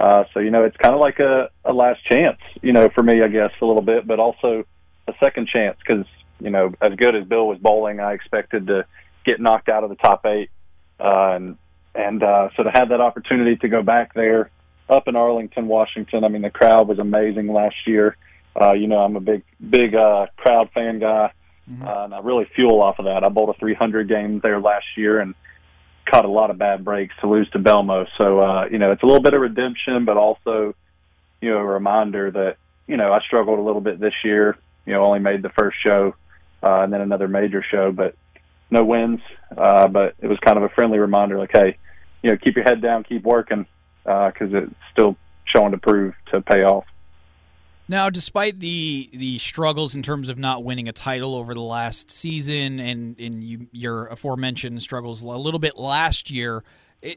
uh, 0.00 0.24
so 0.32 0.40
you 0.40 0.50
know, 0.50 0.64
it's 0.64 0.76
kind 0.78 0.94
of 0.94 1.00
like 1.00 1.18
a, 1.18 1.50
a 1.64 1.72
last 1.74 2.02
chance, 2.06 2.38
you 2.62 2.72
know, 2.72 2.88
for 2.94 3.02
me, 3.02 3.22
I 3.22 3.28
guess, 3.28 3.50
a 3.60 3.66
little 3.66 3.82
bit, 3.82 4.06
but 4.06 4.18
also 4.18 4.64
a 5.06 5.12
second 5.22 5.46
chance 5.48 5.76
because 5.78 6.06
you 6.40 6.48
know, 6.48 6.72
as 6.80 6.94
good 6.96 7.14
as 7.14 7.26
Bill 7.26 7.46
was 7.46 7.58
bowling, 7.58 8.00
I 8.00 8.14
expected 8.14 8.68
to 8.68 8.86
get 9.30 9.40
knocked 9.40 9.68
out 9.68 9.84
of 9.84 9.90
the 9.90 9.96
top 9.96 10.26
eight, 10.26 10.50
uh, 10.98 11.32
and 11.34 11.56
and 11.94 12.22
uh, 12.22 12.48
so 12.56 12.62
to 12.62 12.70
have 12.70 12.90
that 12.90 13.00
opportunity 13.00 13.56
to 13.56 13.68
go 13.68 13.82
back 13.82 14.14
there 14.14 14.50
up 14.88 15.06
in 15.06 15.16
Arlington, 15.16 15.68
Washington. 15.68 16.24
I 16.24 16.28
mean, 16.28 16.42
the 16.42 16.50
crowd 16.50 16.88
was 16.88 16.98
amazing 16.98 17.48
last 17.48 17.76
year. 17.86 18.16
Uh, 18.60 18.72
you 18.72 18.88
know, 18.88 18.98
I'm 18.98 19.16
a 19.16 19.20
big 19.20 19.42
big 19.68 19.94
uh, 19.94 20.26
crowd 20.36 20.70
fan 20.74 20.98
guy, 20.98 21.32
mm-hmm. 21.70 21.86
uh, 21.86 22.04
and 22.04 22.14
I 22.14 22.20
really 22.20 22.46
fuel 22.54 22.82
off 22.82 22.98
of 22.98 23.04
that. 23.04 23.22
I 23.24 23.28
bowled 23.28 23.50
a 23.50 23.58
300 23.58 24.08
game 24.08 24.40
there 24.40 24.60
last 24.60 24.86
year, 24.96 25.20
and 25.20 25.34
caught 26.06 26.24
a 26.24 26.28
lot 26.28 26.50
of 26.50 26.58
bad 26.58 26.84
breaks 26.84 27.14
to 27.20 27.28
lose 27.28 27.48
to 27.50 27.58
Belmo. 27.58 28.06
So 28.18 28.40
uh, 28.40 28.66
you 28.70 28.78
know, 28.78 28.90
it's 28.92 29.02
a 29.02 29.06
little 29.06 29.22
bit 29.22 29.34
of 29.34 29.40
redemption, 29.40 30.04
but 30.04 30.16
also 30.16 30.74
you 31.40 31.50
know 31.50 31.58
a 31.58 31.64
reminder 31.64 32.30
that 32.30 32.56
you 32.86 32.96
know 32.96 33.12
I 33.12 33.20
struggled 33.20 33.58
a 33.58 33.62
little 33.62 33.80
bit 33.80 34.00
this 34.00 34.14
year. 34.24 34.56
You 34.86 34.94
know, 34.94 35.04
only 35.04 35.20
made 35.20 35.42
the 35.42 35.50
first 35.50 35.76
show 35.84 36.14
uh, 36.62 36.80
and 36.80 36.92
then 36.92 37.00
another 37.00 37.28
major 37.28 37.64
show, 37.68 37.92
but 37.92 38.14
no 38.70 38.84
wins. 38.84 39.20
Uh, 39.56 39.88
but 39.88 40.14
it 40.20 40.26
was 40.26 40.38
kind 40.44 40.56
of 40.56 40.64
a 40.64 40.68
friendly 40.70 40.98
reminder, 40.98 41.38
like, 41.38 41.50
hey, 41.52 41.76
you 42.22 42.30
know, 42.30 42.36
keep 42.36 42.56
your 42.56 42.64
head 42.64 42.80
down, 42.80 43.04
keep 43.04 43.24
working, 43.24 43.66
because 44.04 44.52
uh, 44.52 44.64
it's 44.64 44.74
still 44.92 45.16
showing 45.44 45.72
to 45.72 45.78
prove 45.78 46.14
to 46.32 46.40
pay 46.40 46.62
off. 46.62 46.84
Now, 47.88 48.08
despite 48.08 48.60
the 48.60 49.10
the 49.12 49.38
struggles 49.38 49.96
in 49.96 50.02
terms 50.04 50.28
of 50.28 50.38
not 50.38 50.62
winning 50.62 50.88
a 50.88 50.92
title 50.92 51.34
over 51.34 51.54
the 51.54 51.60
last 51.60 52.08
season, 52.08 52.78
and 52.78 53.18
and 53.18 53.42
you, 53.42 53.66
your 53.72 54.06
aforementioned 54.06 54.80
struggles 54.80 55.22
a 55.22 55.26
little 55.26 55.58
bit 55.58 55.76
last 55.76 56.30
year, 56.30 56.62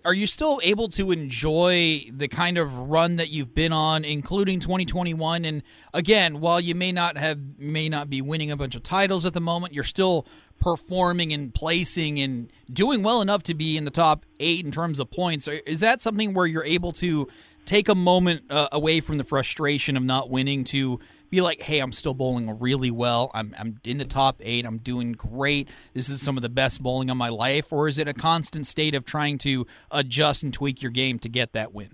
are 0.04 0.14
you 0.14 0.26
still 0.26 0.60
able 0.64 0.88
to 0.90 1.12
enjoy 1.12 2.06
the 2.10 2.28
kind 2.28 2.58
of 2.58 2.90
run 2.90 3.18
that 3.18 3.30
you've 3.30 3.54
been 3.54 3.74
on, 3.74 4.06
including 4.06 4.60
2021? 4.60 5.46
And 5.46 5.62
again, 5.94 6.40
while 6.40 6.60
you 6.60 6.74
may 6.74 6.92
not 6.92 7.18
have 7.18 7.38
may 7.60 7.90
not 7.90 8.10
be 8.10 8.22
winning 8.22 8.50
a 8.50 8.58
bunch 8.58 8.76
of 8.76 8.82
titles 8.82 9.26
at 9.26 9.34
the 9.34 9.42
moment, 9.42 9.74
you're 9.74 9.84
still 9.84 10.26
performing 10.64 11.34
and 11.34 11.54
placing 11.54 12.22
and 12.22 12.50
doing 12.72 13.04
well 13.04 13.22
enough 13.22 13.44
to 13.44 13.54
be 13.54 13.76
in 13.76 13.84
the 13.84 13.92
top 13.92 14.26
eight 14.40 14.64
in 14.64 14.72
terms 14.72 14.98
of 14.98 15.12
points. 15.12 15.46
Is 15.50 15.82
that 15.82 16.02
something 16.02 16.34
where 16.34 16.46
you're 16.46 16.64
able 16.64 16.94
to 16.94 17.28
take 17.66 17.90
a 17.90 17.96
moment 17.96 18.44
uh, 18.50 18.70
away 18.72 19.02
from 19.02 19.18
the 19.18 19.26
frustration 19.26 19.98
of 19.98 20.04
not 20.04 20.30
winning 20.30 20.64
to 20.64 21.02
be 21.30 21.42
like, 21.42 21.60
hey, 21.62 21.80
I'm 21.80 21.92
still 21.92 22.14
bowling 22.14 22.60
really 22.60 22.92
well. 22.92 23.30
I'm, 23.34 23.54
I'm 23.60 23.82
in 23.84 23.98
the 23.98 24.06
top 24.06 24.38
eight. 24.40 24.66
I'm 24.66 24.78
doing 24.78 25.12
great. 25.12 25.68
This 25.94 26.08
is 26.08 26.22
some 26.22 26.38
of 26.38 26.44
the 26.44 26.50
best 26.50 26.82
bowling 26.82 27.10
of 27.10 27.18
my 27.18 27.30
life. 27.30 27.74
Or 27.74 27.90
is 27.90 27.98
it 27.98 28.08
a 28.08 28.14
constant 28.14 28.66
state 28.66 28.96
of 28.96 29.04
trying 29.04 29.40
to 29.40 29.68
adjust 29.92 30.44
and 30.44 30.54
tweak 30.54 30.82
your 30.82 30.92
game 30.92 31.20
to 31.20 31.28
get 31.28 31.52
that 31.52 31.74
win? 31.74 31.90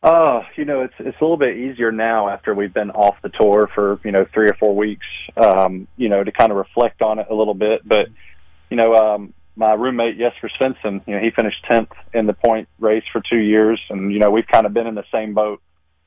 Uh, 0.00 0.42
you 0.56 0.64
know, 0.64 0.82
it's 0.82 0.94
it's 1.00 1.20
a 1.20 1.24
little 1.24 1.36
bit 1.36 1.56
easier 1.56 1.90
now 1.90 2.28
after 2.28 2.54
we've 2.54 2.72
been 2.72 2.90
off 2.90 3.16
the 3.22 3.30
tour 3.30 3.68
for 3.74 3.98
you 4.04 4.12
know 4.12 4.24
three 4.32 4.48
or 4.48 4.54
four 4.54 4.76
weeks. 4.76 5.06
Um, 5.36 5.88
you 5.96 6.08
know, 6.08 6.22
to 6.22 6.30
kind 6.30 6.52
of 6.52 6.58
reflect 6.58 7.02
on 7.02 7.18
it 7.18 7.26
a 7.28 7.34
little 7.34 7.54
bit. 7.54 7.86
But 7.86 8.06
you 8.70 8.76
know, 8.76 8.94
um, 8.94 9.34
my 9.56 9.72
roommate 9.72 10.16
Jesper 10.16 10.50
Svensson, 10.60 11.02
you 11.06 11.16
know, 11.16 11.20
he 11.20 11.30
finished 11.34 11.64
tenth 11.68 11.90
in 12.14 12.26
the 12.26 12.32
point 12.32 12.68
race 12.78 13.02
for 13.12 13.20
two 13.28 13.38
years, 13.38 13.80
and 13.90 14.12
you 14.12 14.20
know 14.20 14.30
we've 14.30 14.46
kind 14.46 14.66
of 14.66 14.72
been 14.72 14.86
in 14.86 14.94
the 14.94 15.04
same 15.12 15.34
boat. 15.34 15.60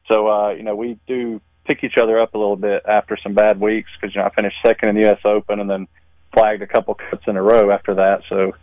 So 0.10 0.28
uh, 0.30 0.50
you 0.52 0.64
know 0.64 0.76
we 0.76 0.98
do 1.06 1.42
pick 1.66 1.84
each 1.84 1.98
other 2.02 2.18
up 2.18 2.34
a 2.34 2.38
little 2.38 2.56
bit 2.56 2.84
after 2.88 3.18
some 3.22 3.34
bad 3.34 3.60
weeks 3.60 3.90
because 4.00 4.16
you 4.16 4.22
know 4.22 4.28
I 4.28 4.34
finished 4.34 4.56
second 4.66 4.88
in 4.88 4.96
the 4.96 5.02
U.S. 5.02 5.20
Open 5.26 5.60
and 5.60 5.70
then 5.70 5.90
flagged 6.34 6.62
a 6.62 6.68
couple 6.68 6.96
cuts 6.96 7.24
in 7.28 7.36
a 7.36 7.44
row 7.44 7.72
after 7.72 7.96
that. 7.96 8.22
So 8.30 8.54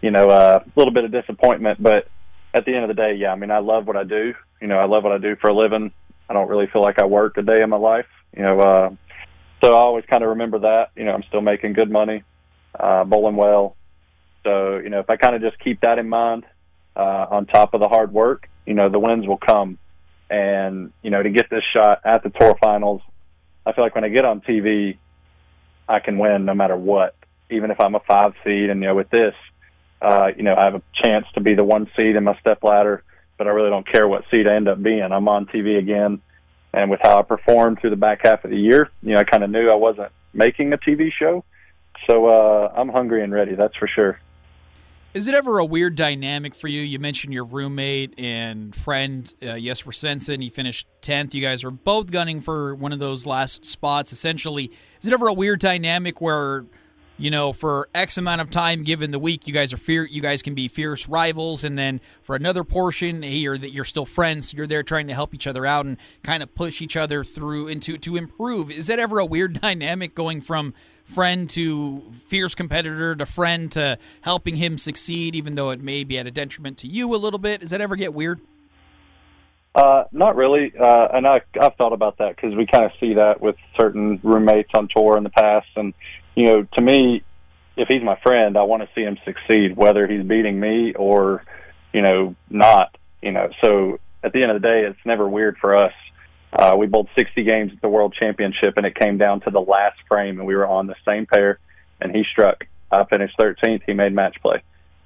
you 0.00 0.10
know 0.10 0.30
uh, 0.30 0.64
a 0.64 0.78
little 0.78 0.94
bit 0.94 1.04
of 1.04 1.12
disappointment, 1.12 1.82
but 1.82 2.08
at 2.52 2.64
the 2.64 2.74
end 2.74 2.84
of 2.84 2.88
the 2.88 2.94
day, 2.94 3.14
yeah, 3.14 3.32
I 3.32 3.36
mean 3.36 3.50
I 3.50 3.58
love 3.58 3.86
what 3.86 3.96
I 3.96 4.04
do. 4.04 4.34
You 4.60 4.66
know 4.66 4.78
I 4.78 4.86
love 4.86 5.04
what 5.04 5.12
I 5.12 5.18
do 5.18 5.36
for 5.36 5.50
a 5.50 5.54
living. 5.54 5.92
I 6.28 6.34
don't 6.34 6.48
really 6.48 6.66
feel 6.66 6.82
like 6.82 7.00
I 7.00 7.06
work 7.06 7.36
a 7.36 7.42
day 7.42 7.62
in 7.62 7.70
my 7.70 7.76
life. 7.76 8.06
You 8.36 8.44
know, 8.44 8.60
uh, 8.60 8.90
so 9.62 9.74
I 9.74 9.78
always 9.78 10.04
kind 10.06 10.22
of 10.22 10.30
remember 10.30 10.60
that. 10.60 10.90
You 10.96 11.04
know 11.04 11.12
I'm 11.12 11.24
still 11.24 11.40
making 11.40 11.72
good 11.72 11.90
money, 11.90 12.22
uh, 12.78 13.04
bowling 13.04 13.36
well 13.36 13.76
so, 14.44 14.78
you 14.78 14.88
know, 14.88 15.00
if 15.00 15.10
I 15.10 15.16
kind 15.16 15.34
of 15.34 15.42
just 15.42 15.58
keep 15.62 15.80
that 15.82 15.98
in 15.98 16.08
mind 16.08 16.44
uh, 16.96 17.26
on 17.30 17.46
top 17.46 17.74
of 17.74 17.80
the 17.80 17.88
hard 17.88 18.12
work, 18.12 18.48
you 18.66 18.74
know, 18.74 18.88
the 18.88 18.98
wins 18.98 19.26
will 19.26 19.38
come. 19.38 19.78
And, 20.30 20.92
you 21.02 21.10
know, 21.10 21.22
to 21.22 21.30
get 21.30 21.50
this 21.50 21.64
shot 21.74 22.00
at 22.04 22.22
the 22.22 22.30
tour 22.30 22.56
finals 22.62 23.02
I 23.66 23.72
feel 23.72 23.84
like 23.84 23.94
when 23.94 24.04
I 24.04 24.08
get 24.08 24.24
on 24.24 24.40
TV, 24.40 24.96
I 25.86 26.00
can 26.00 26.18
win 26.18 26.46
no 26.46 26.54
matter 26.54 26.76
what, 26.76 27.14
even 27.50 27.70
if 27.70 27.78
I'm 27.78 27.94
a 27.94 28.00
five 28.00 28.32
seed. 28.42 28.70
And 28.70 28.80
you 28.80 28.88
know, 28.88 28.94
with 28.94 29.10
this, 29.10 29.34
uh, 30.02 30.28
you 30.36 30.42
know, 30.42 30.54
I 30.54 30.64
have 30.64 30.74
a 30.74 30.82
chance 31.02 31.26
to 31.34 31.40
be 31.40 31.54
the 31.54 31.64
one 31.64 31.90
seed 31.96 32.16
in 32.16 32.24
my 32.24 32.38
step 32.40 32.62
ladder, 32.62 33.02
but 33.38 33.46
I 33.46 33.50
really 33.50 33.70
don't 33.70 33.86
care 33.86 34.08
what 34.08 34.24
seed 34.30 34.48
I 34.48 34.54
end 34.54 34.68
up 34.68 34.82
being. 34.82 35.02
I'm 35.02 35.28
on 35.28 35.46
TV 35.46 35.78
again, 35.78 36.20
and 36.72 36.90
with 36.90 37.00
how 37.02 37.18
I 37.18 37.22
performed 37.22 37.80
through 37.80 37.90
the 37.90 37.96
back 37.96 38.20
half 38.22 38.44
of 38.44 38.50
the 38.50 38.58
year, 38.58 38.90
you 39.02 39.14
know, 39.14 39.20
I 39.20 39.24
kind 39.24 39.44
of 39.44 39.50
knew 39.50 39.68
I 39.68 39.74
wasn't 39.74 40.12
making 40.32 40.72
a 40.72 40.78
TV 40.78 41.10
show. 41.12 41.44
So 42.08 42.26
uh, 42.26 42.72
I'm 42.76 42.88
hungry 42.88 43.22
and 43.22 43.32
ready. 43.32 43.54
That's 43.54 43.76
for 43.76 43.88
sure. 43.88 44.18
Is 45.12 45.26
it 45.26 45.34
ever 45.34 45.58
a 45.58 45.64
weird 45.64 45.96
dynamic 45.96 46.54
for 46.54 46.68
you? 46.68 46.82
You 46.82 47.00
mentioned 47.00 47.34
your 47.34 47.44
roommate 47.44 48.14
and 48.16 48.72
friend, 48.72 49.32
uh, 49.42 49.58
Jesper 49.58 49.90
Svensson. 49.90 50.40
He 50.40 50.50
finished 50.50 50.86
10th. 51.02 51.34
You 51.34 51.42
guys 51.42 51.64
are 51.64 51.72
both 51.72 52.12
gunning 52.12 52.40
for 52.40 52.76
one 52.76 52.92
of 52.92 53.00
those 53.00 53.26
last 53.26 53.66
spots, 53.66 54.12
essentially. 54.12 54.70
Is 55.02 55.08
it 55.08 55.12
ever 55.12 55.26
a 55.26 55.32
weird 55.32 55.58
dynamic 55.58 56.20
where, 56.20 56.64
you 57.20 57.30
know, 57.30 57.52
for 57.52 57.88
X 57.94 58.16
amount 58.16 58.40
of 58.40 58.48
time 58.48 58.82
given 58.82 59.10
the 59.10 59.18
week, 59.18 59.46
you 59.46 59.52
guys 59.52 59.74
are 59.74 59.76
fear, 59.76 60.06
you 60.06 60.22
guys 60.22 60.40
can 60.40 60.54
be 60.54 60.68
fierce 60.68 61.06
rivals, 61.06 61.64
and 61.64 61.78
then 61.78 62.00
for 62.22 62.34
another 62.34 62.64
portion, 62.64 63.22
you're 63.22 63.58
that 63.58 63.70
you're 63.70 63.84
still 63.84 64.06
friends. 64.06 64.54
You're 64.54 64.66
there 64.66 64.82
trying 64.82 65.06
to 65.08 65.14
help 65.14 65.34
each 65.34 65.46
other 65.46 65.66
out 65.66 65.84
and 65.84 65.98
kind 66.22 66.42
of 66.42 66.54
push 66.54 66.80
each 66.80 66.96
other 66.96 67.22
through 67.22 67.68
into 67.68 67.98
to 67.98 68.16
improve. 68.16 68.70
Is 68.70 68.86
that 68.86 68.98
ever 68.98 69.18
a 69.18 69.26
weird 69.26 69.60
dynamic 69.60 70.14
going 70.14 70.40
from 70.40 70.72
friend 71.04 71.50
to 71.50 72.10
fierce 72.26 72.54
competitor 72.54 73.14
to 73.14 73.26
friend 73.26 73.70
to 73.72 73.98
helping 74.22 74.56
him 74.56 74.78
succeed, 74.78 75.34
even 75.34 75.56
though 75.56 75.70
it 75.70 75.82
may 75.82 76.04
be 76.04 76.18
at 76.18 76.26
a 76.26 76.30
detriment 76.30 76.78
to 76.78 76.86
you 76.86 77.14
a 77.14 77.18
little 77.18 77.38
bit? 77.38 77.60
Does 77.60 77.70
that 77.70 77.82
ever 77.82 77.96
get 77.96 78.14
weird? 78.14 78.40
Uh, 79.74 80.04
not 80.10 80.34
really, 80.34 80.72
uh, 80.76 81.08
and 81.12 81.26
I, 81.28 81.42
I've 81.60 81.76
thought 81.76 81.92
about 81.92 82.18
that 82.18 82.34
because 82.34 82.56
we 82.56 82.66
kind 82.66 82.84
of 82.84 82.90
see 82.98 83.14
that 83.14 83.40
with 83.40 83.54
certain 83.78 84.18
roommates 84.24 84.70
on 84.74 84.88
tour 84.88 85.16
in 85.16 85.22
the 85.22 85.30
past, 85.30 85.68
and 85.76 85.94
you 86.34 86.44
know, 86.46 86.62
to 86.62 86.82
me, 86.82 87.22
if 87.76 87.88
he's 87.88 88.02
my 88.02 88.18
friend, 88.22 88.56
I 88.56 88.62
want 88.62 88.82
to 88.82 88.88
see 88.94 89.02
him 89.02 89.18
succeed, 89.24 89.76
whether 89.76 90.06
he's 90.06 90.24
beating 90.24 90.58
me 90.58 90.94
or, 90.94 91.44
you 91.92 92.02
know, 92.02 92.34
not. 92.48 92.96
You 93.22 93.32
know, 93.32 93.50
so 93.62 94.00
at 94.22 94.32
the 94.32 94.42
end 94.42 94.52
of 94.52 94.60
the 94.60 94.66
day, 94.66 94.84
it's 94.86 94.98
never 95.04 95.28
weird 95.28 95.58
for 95.58 95.76
us 95.76 95.92
uh, 96.52 96.74
we 96.76 96.86
bowled 96.86 97.08
60 97.16 97.44
games 97.44 97.72
at 97.72 97.80
the 97.80 97.88
World 97.88 98.14
Championship, 98.18 98.74
and 98.76 98.84
it 98.84 98.94
came 98.94 99.18
down 99.18 99.40
to 99.42 99.50
the 99.50 99.60
last 99.60 99.98
frame, 100.08 100.38
and 100.38 100.46
we 100.46 100.56
were 100.56 100.66
on 100.66 100.86
the 100.86 100.96
same 101.06 101.26
pair, 101.26 101.58
and 102.00 102.14
he 102.14 102.24
struck. 102.30 102.66
I 102.90 103.04
finished 103.04 103.38
13th. 103.38 103.82
He 103.86 103.92
made 103.92 104.12
match 104.12 104.36
play, 104.42 104.62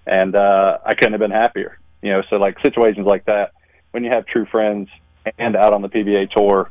and 0.06 0.34
uh, 0.34 0.78
I 0.84 0.94
couldn't 0.94 1.12
have 1.12 1.20
been 1.20 1.30
happier. 1.30 1.78
You 2.00 2.12
know, 2.12 2.22
so 2.30 2.36
like 2.36 2.58
situations 2.60 3.06
like 3.06 3.26
that, 3.26 3.52
when 3.90 4.04
you 4.04 4.10
have 4.10 4.26
true 4.26 4.46
friends 4.46 4.88
and 5.38 5.54
out 5.54 5.74
on 5.74 5.82
the 5.82 5.88
PBA 5.88 6.30
tour, 6.30 6.70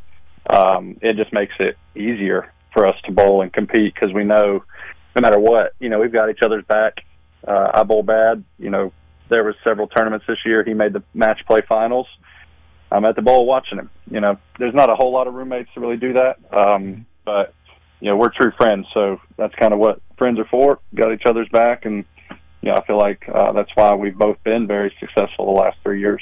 um, 0.49 0.98
it 1.01 1.17
just 1.17 1.32
makes 1.33 1.53
it 1.59 1.77
easier 1.95 2.51
for 2.74 2.88
us 2.88 2.95
to 3.06 3.11
bowl 3.11 3.42
and 3.42 3.53
compete 3.53 3.93
because 3.93 4.14
we 4.14 4.24
know 4.24 4.64
no 5.16 5.22
matter 5.22 5.40
what, 5.40 5.74
you 5.80 5.90
know, 5.90 6.00
we've 6.00 6.11
got 6.11 6.30
each 6.30 6.42
other's 6.43 6.66
back. 6.66 7.06
Uh, 7.48 7.72
I 7.74 7.84
bowl 7.84 8.03
bad. 8.03 8.43
You 8.58 8.69
know, 8.69 8.92
there 9.30 9.43
was 9.43 9.56
several 9.64 9.88
tournaments 9.88 10.26
this 10.27 10.40
year. 10.45 10.64
He 10.64 10.74
made 10.74 10.93
the 10.93 11.03
match 11.14 11.42
play 11.45 11.61
finals. 11.68 12.08
I'm 12.92 13.06
at 13.06 13.16
the 13.16 13.22
bowl 13.22 13.45
watching 13.45 13.80
him. 13.80 13.90
You 14.10 14.22
know, 14.22 14.38
there's 14.60 14.74
not 14.74 14.90
a 14.90 14.95
whole 14.95 15.11
lot 15.11 15.27
of 15.27 15.34
roommates 15.34 15.69
to 15.74 15.80
really 15.80 15.98
do 15.98 16.14
that, 16.14 16.38
um, 16.52 17.06
but 17.26 17.53
you 18.00 18.10
know, 18.10 18.18
we're 18.18 18.30
true 18.30 18.52
friends, 18.58 18.85
so 18.93 19.19
that's 19.38 19.56
kind 19.56 19.74
of 19.74 19.80
what 19.80 20.02
friends 20.18 20.38
are 20.38 20.45
for. 20.45 20.80
Got 20.93 21.14
each 21.14 21.26
other's 21.26 21.48
back, 21.50 21.85
and 21.85 22.06
you 22.61 22.69
know, 22.69 22.76
I 22.76 22.85
feel 22.85 22.98
like 22.98 23.27
uh, 23.34 23.53
that's 23.53 23.72
why 23.76 23.95
we've 23.95 24.18
both 24.18 24.38
been 24.43 24.68
very 24.68 24.93
successful 25.00 25.45
the 25.45 25.61
last 25.61 25.77
three 25.84 26.00
years. 26.00 26.22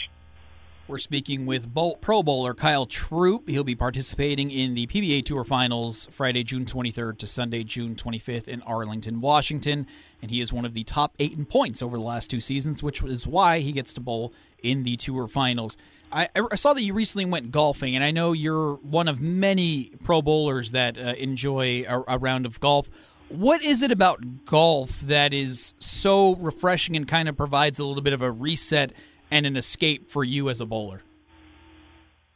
We're 0.91 0.97
speaking 0.97 1.45
with 1.45 1.73
Pro 2.01 2.21
Bowler 2.21 2.53
Kyle 2.53 2.85
Troup. 2.85 3.47
He'll 3.47 3.63
be 3.63 3.75
participating 3.75 4.51
in 4.51 4.73
the 4.73 4.87
PBA 4.87 5.23
Tour 5.23 5.45
Finals 5.45 6.09
Friday, 6.11 6.43
June 6.43 6.65
23rd 6.65 7.17
to 7.19 7.27
Sunday, 7.27 7.63
June 7.63 7.95
25th 7.95 8.49
in 8.49 8.61
Arlington, 8.63 9.21
Washington. 9.21 9.87
And 10.21 10.29
he 10.29 10.41
is 10.41 10.51
one 10.51 10.65
of 10.65 10.73
the 10.73 10.83
top 10.83 11.15
eight 11.17 11.37
in 11.37 11.45
points 11.45 11.81
over 11.81 11.95
the 11.95 12.03
last 12.03 12.29
two 12.29 12.41
seasons, 12.41 12.83
which 12.83 13.01
is 13.03 13.25
why 13.25 13.59
he 13.59 13.71
gets 13.71 13.93
to 13.93 14.01
bowl 14.01 14.33
in 14.61 14.83
the 14.83 14.97
Tour 14.97 15.29
Finals. 15.29 15.77
I, 16.11 16.27
I 16.35 16.57
saw 16.57 16.73
that 16.73 16.83
you 16.83 16.93
recently 16.93 17.23
went 17.23 17.51
golfing, 17.51 17.95
and 17.95 18.03
I 18.03 18.11
know 18.11 18.33
you're 18.33 18.73
one 18.73 19.07
of 19.07 19.21
many 19.21 19.93
pro 20.03 20.21
bowlers 20.21 20.71
that 20.71 20.97
uh, 20.97 21.13
enjoy 21.17 21.85
a, 21.87 22.03
a 22.05 22.17
round 22.17 22.45
of 22.45 22.59
golf. 22.59 22.89
What 23.29 23.63
is 23.63 23.81
it 23.81 23.93
about 23.93 24.43
golf 24.43 24.99
that 24.99 25.33
is 25.33 25.73
so 25.79 26.35
refreshing 26.35 26.97
and 26.97 27.07
kind 27.07 27.29
of 27.29 27.37
provides 27.37 27.79
a 27.79 27.85
little 27.85 28.03
bit 28.03 28.11
of 28.11 28.21
a 28.21 28.29
reset 28.29 28.91
and 29.31 29.45
an 29.45 29.55
escape 29.55 30.09
for 30.09 30.23
you 30.23 30.49
as 30.49 30.61
a 30.61 30.65
bowler? 30.65 31.01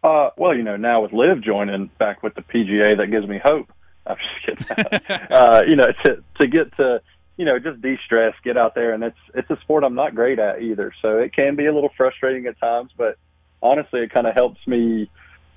Uh, 0.03 0.29
well, 0.37 0.55
you 0.55 0.63
know, 0.63 0.77
now 0.77 1.01
with 1.01 1.11
LIV 1.11 1.41
joining 1.41 1.89
back 1.97 2.21
with 2.23 2.35
the 2.35 2.41
PGA, 2.41 2.97
that 2.97 3.07
gives 3.11 3.27
me 3.27 3.39
hope. 3.43 3.71
I'm 4.07 4.17
just 4.17 4.69
kidding. 4.69 5.17
uh, 5.31 5.63
you 5.67 5.75
know, 5.75 5.87
to 6.03 6.23
to 6.39 6.47
get 6.47 6.75
to 6.77 7.01
you 7.37 7.45
know 7.45 7.57
just 7.57 7.81
de-stress, 7.81 8.35
get 8.43 8.55
out 8.55 8.75
there, 8.75 8.93
and 8.93 9.03
it's 9.03 9.17
it's 9.33 9.49
a 9.49 9.59
sport 9.61 9.83
I'm 9.83 9.95
not 9.95 10.13
great 10.13 10.37
at 10.37 10.61
either, 10.61 10.93
so 11.01 11.17
it 11.17 11.35
can 11.35 11.55
be 11.55 11.65
a 11.65 11.73
little 11.73 11.89
frustrating 11.97 12.45
at 12.45 12.59
times. 12.59 12.91
But 12.95 13.17
honestly, 13.63 14.01
it 14.01 14.13
kind 14.13 14.27
of 14.27 14.35
helps 14.35 14.59
me, 14.67 15.09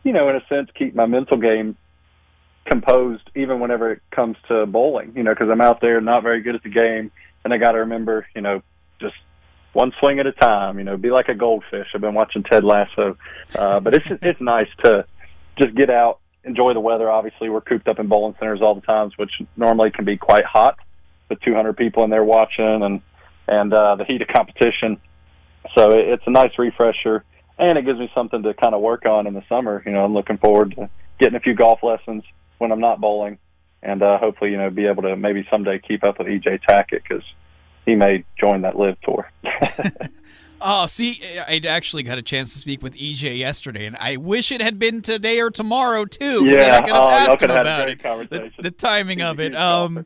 you 0.02 0.12
know, 0.14 0.30
in 0.30 0.36
a 0.36 0.46
sense, 0.48 0.70
keep 0.74 0.94
my 0.94 1.04
mental 1.04 1.36
game 1.36 1.76
composed 2.64 3.30
even 3.36 3.60
whenever 3.60 3.92
it 3.92 4.00
comes 4.10 4.36
to 4.48 4.64
bowling. 4.64 5.12
You 5.14 5.24
know, 5.24 5.34
because 5.34 5.50
I'm 5.50 5.60
out 5.60 5.82
there 5.82 6.00
not 6.00 6.22
very 6.22 6.40
good 6.40 6.54
at 6.54 6.62
the 6.62 6.70
game, 6.70 7.12
and 7.44 7.52
I 7.52 7.58
got 7.58 7.72
to 7.72 7.80
remember, 7.80 8.26
you 8.34 8.40
know, 8.40 8.62
just 8.98 9.16
one 9.72 9.92
swing 10.00 10.18
at 10.18 10.26
a 10.26 10.32
time. 10.32 10.78
You 10.78 10.84
know, 10.84 10.96
be 10.96 11.10
like 11.10 11.28
a 11.28 11.34
goldfish. 11.34 11.88
I've 11.94 12.00
been 12.00 12.14
watching 12.14 12.42
Ted 12.42 12.64
Lasso, 12.64 13.16
uh, 13.56 13.80
but 13.80 13.94
it's 13.94 14.06
it's 14.22 14.40
nice 14.40 14.68
to 14.84 15.06
just 15.58 15.74
get 15.74 15.90
out, 15.90 16.20
enjoy 16.44 16.74
the 16.74 16.80
weather. 16.80 17.10
Obviously, 17.10 17.48
we're 17.48 17.60
cooped 17.60 17.88
up 17.88 17.98
in 17.98 18.08
bowling 18.08 18.34
centers 18.38 18.60
all 18.62 18.74
the 18.74 18.80
times, 18.80 19.16
which 19.16 19.32
normally 19.56 19.90
can 19.90 20.04
be 20.04 20.16
quite 20.16 20.44
hot 20.44 20.78
with 21.28 21.40
200 21.40 21.76
people 21.76 22.04
in 22.04 22.10
there 22.10 22.24
watching 22.24 22.82
and 22.82 23.02
and 23.46 23.72
uh, 23.72 23.96
the 23.96 24.04
heat 24.04 24.22
of 24.22 24.28
competition. 24.28 24.98
So 25.74 25.92
it's 25.92 26.22
a 26.26 26.30
nice 26.30 26.52
refresher 26.58 27.24
and 27.58 27.76
it 27.76 27.84
gives 27.84 27.98
me 27.98 28.10
something 28.14 28.42
to 28.44 28.54
kind 28.54 28.74
of 28.74 28.80
work 28.80 29.04
on 29.04 29.26
in 29.26 29.34
the 29.34 29.42
summer. 29.48 29.82
You 29.84 29.92
know, 29.92 30.04
I'm 30.04 30.14
looking 30.14 30.38
forward 30.38 30.74
to 30.76 30.88
getting 31.18 31.34
a 31.34 31.40
few 31.40 31.54
golf 31.54 31.82
lessons 31.82 32.22
when 32.58 32.72
I'm 32.72 32.80
not 32.80 33.00
bowling, 33.00 33.38
and 33.82 34.02
uh, 34.02 34.18
hopefully, 34.18 34.52
you 34.52 34.56
know, 34.56 34.70
be 34.70 34.86
able 34.86 35.02
to 35.02 35.16
maybe 35.16 35.46
someday 35.50 35.80
keep 35.80 36.04
up 36.04 36.18
with 36.18 36.28
EJ 36.28 36.60
Tackett 36.68 37.02
because 37.02 37.24
he 37.88 37.96
may 37.96 38.24
join 38.38 38.62
that 38.62 38.78
LIV 38.78 39.00
tour. 39.00 39.30
Oh, 40.60 40.86
see, 40.86 41.20
I 41.38 41.60
actually 41.68 42.02
got 42.02 42.18
a 42.18 42.22
chance 42.22 42.52
to 42.52 42.58
speak 42.58 42.82
with 42.82 42.96
EJ 42.96 43.38
yesterday, 43.38 43.86
and 43.86 43.96
I 43.96 44.16
wish 44.16 44.50
it 44.50 44.60
had 44.60 44.76
been 44.76 45.02
today 45.02 45.38
or 45.38 45.52
tomorrow 45.52 46.04
too. 46.04 46.44
Yeah, 46.48 46.76
I 46.76 46.80
could 46.80 46.96
have 46.96 47.04
oh, 47.04 47.08
asked 47.08 47.42
him 47.42 47.50
about 47.52 47.88
a 47.88 47.92
it. 47.92 48.02
great 48.02 48.30
The, 48.30 48.50
the 48.62 48.70
timing 48.72 49.22
of 49.22 49.38
it. 49.38 49.54
Um, 49.54 50.04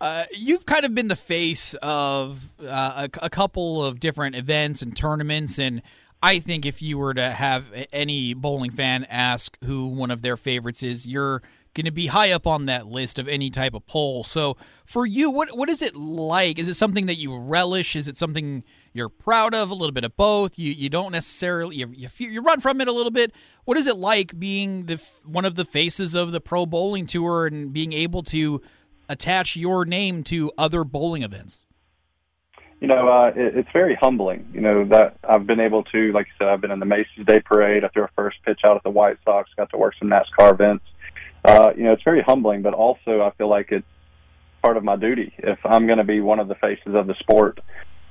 uh, 0.00 0.24
you've 0.32 0.66
kind 0.66 0.84
of 0.84 0.92
been 0.92 1.06
the 1.06 1.14
face 1.14 1.74
of 1.74 2.48
uh, 2.60 3.06
a, 3.14 3.26
a 3.26 3.30
couple 3.30 3.84
of 3.84 4.00
different 4.00 4.34
events 4.34 4.82
and 4.82 4.96
tournaments, 4.96 5.60
and 5.60 5.82
I 6.20 6.40
think 6.40 6.66
if 6.66 6.82
you 6.82 6.98
were 6.98 7.14
to 7.14 7.30
have 7.30 7.66
any 7.92 8.34
bowling 8.34 8.72
fan 8.72 9.06
ask 9.08 9.56
who 9.62 9.86
one 9.86 10.10
of 10.10 10.22
their 10.22 10.36
favorites 10.36 10.82
is, 10.82 11.06
you're 11.06 11.42
going 11.74 11.86
to 11.86 11.92
be 11.92 12.08
high 12.08 12.30
up 12.30 12.46
on 12.46 12.66
that 12.66 12.86
list 12.86 13.18
of 13.18 13.28
any 13.28 13.50
type 13.50 13.74
of 13.74 13.86
poll. 13.86 14.24
So 14.24 14.56
for 14.84 15.06
you, 15.06 15.30
what 15.30 15.56
what 15.56 15.68
is 15.68 15.82
it 15.82 15.96
like? 15.96 16.58
Is 16.58 16.68
it 16.68 16.74
something 16.74 17.06
that 17.06 17.16
you 17.16 17.36
relish? 17.36 17.96
Is 17.96 18.08
it 18.08 18.18
something 18.18 18.64
you're 18.92 19.08
proud 19.08 19.54
of? 19.54 19.70
A 19.70 19.74
little 19.74 19.92
bit 19.92 20.04
of 20.04 20.16
both. 20.16 20.58
You 20.58 20.72
you 20.72 20.88
don't 20.88 21.12
necessarily 21.12 21.76
you 21.76 21.88
you, 21.94 22.08
you 22.18 22.42
run 22.42 22.60
from 22.60 22.80
it 22.80 22.88
a 22.88 22.92
little 22.92 23.12
bit. 23.12 23.32
What 23.64 23.76
is 23.76 23.86
it 23.86 23.96
like 23.96 24.38
being 24.38 24.86
the 24.86 25.00
one 25.24 25.44
of 25.44 25.54
the 25.54 25.64
faces 25.64 26.14
of 26.14 26.32
the 26.32 26.40
pro 26.40 26.66
bowling 26.66 27.06
tour 27.06 27.46
and 27.46 27.72
being 27.72 27.92
able 27.92 28.22
to 28.24 28.60
attach 29.08 29.56
your 29.56 29.84
name 29.84 30.22
to 30.24 30.52
other 30.58 30.84
bowling 30.84 31.22
events? 31.22 31.64
you 32.82 32.88
know, 32.88 33.08
uh, 33.08 33.28
it, 33.28 33.56
it's 33.56 33.68
very 33.72 33.94
humbling. 33.94 34.44
You 34.52 34.60
know 34.60 34.84
that 34.86 35.16
I've 35.22 35.46
been 35.46 35.60
able 35.60 35.84
to, 35.84 36.10
like 36.10 36.26
I 36.34 36.38
said, 36.38 36.48
I've 36.48 36.60
been 36.60 36.72
in 36.72 36.80
the 36.80 36.84
Macy's 36.84 37.24
Day 37.24 37.38
Parade. 37.38 37.84
I 37.84 37.88
threw 37.88 38.02
a 38.02 38.08
first 38.16 38.38
pitch 38.44 38.62
out 38.64 38.76
at 38.76 38.82
the 38.82 38.90
White 38.90 39.18
Sox. 39.24 39.48
Got 39.56 39.70
to 39.70 39.76
work 39.76 39.94
some 40.00 40.10
NASCAR 40.10 40.52
events. 40.52 40.84
Uh, 41.44 41.72
you 41.76 41.84
know, 41.84 41.92
it's 41.92 42.02
very 42.02 42.22
humbling, 42.22 42.62
but 42.62 42.74
also 42.74 43.22
I 43.22 43.30
feel 43.36 43.48
like 43.48 43.72
it's 43.72 43.86
part 44.62 44.76
of 44.76 44.84
my 44.84 44.96
duty. 44.96 45.32
If 45.38 45.58
I'm 45.64 45.86
going 45.86 45.98
to 45.98 46.04
be 46.04 46.20
one 46.20 46.38
of 46.38 46.48
the 46.48 46.54
faces 46.54 46.94
of 46.94 47.06
the 47.06 47.14
sport, 47.14 47.60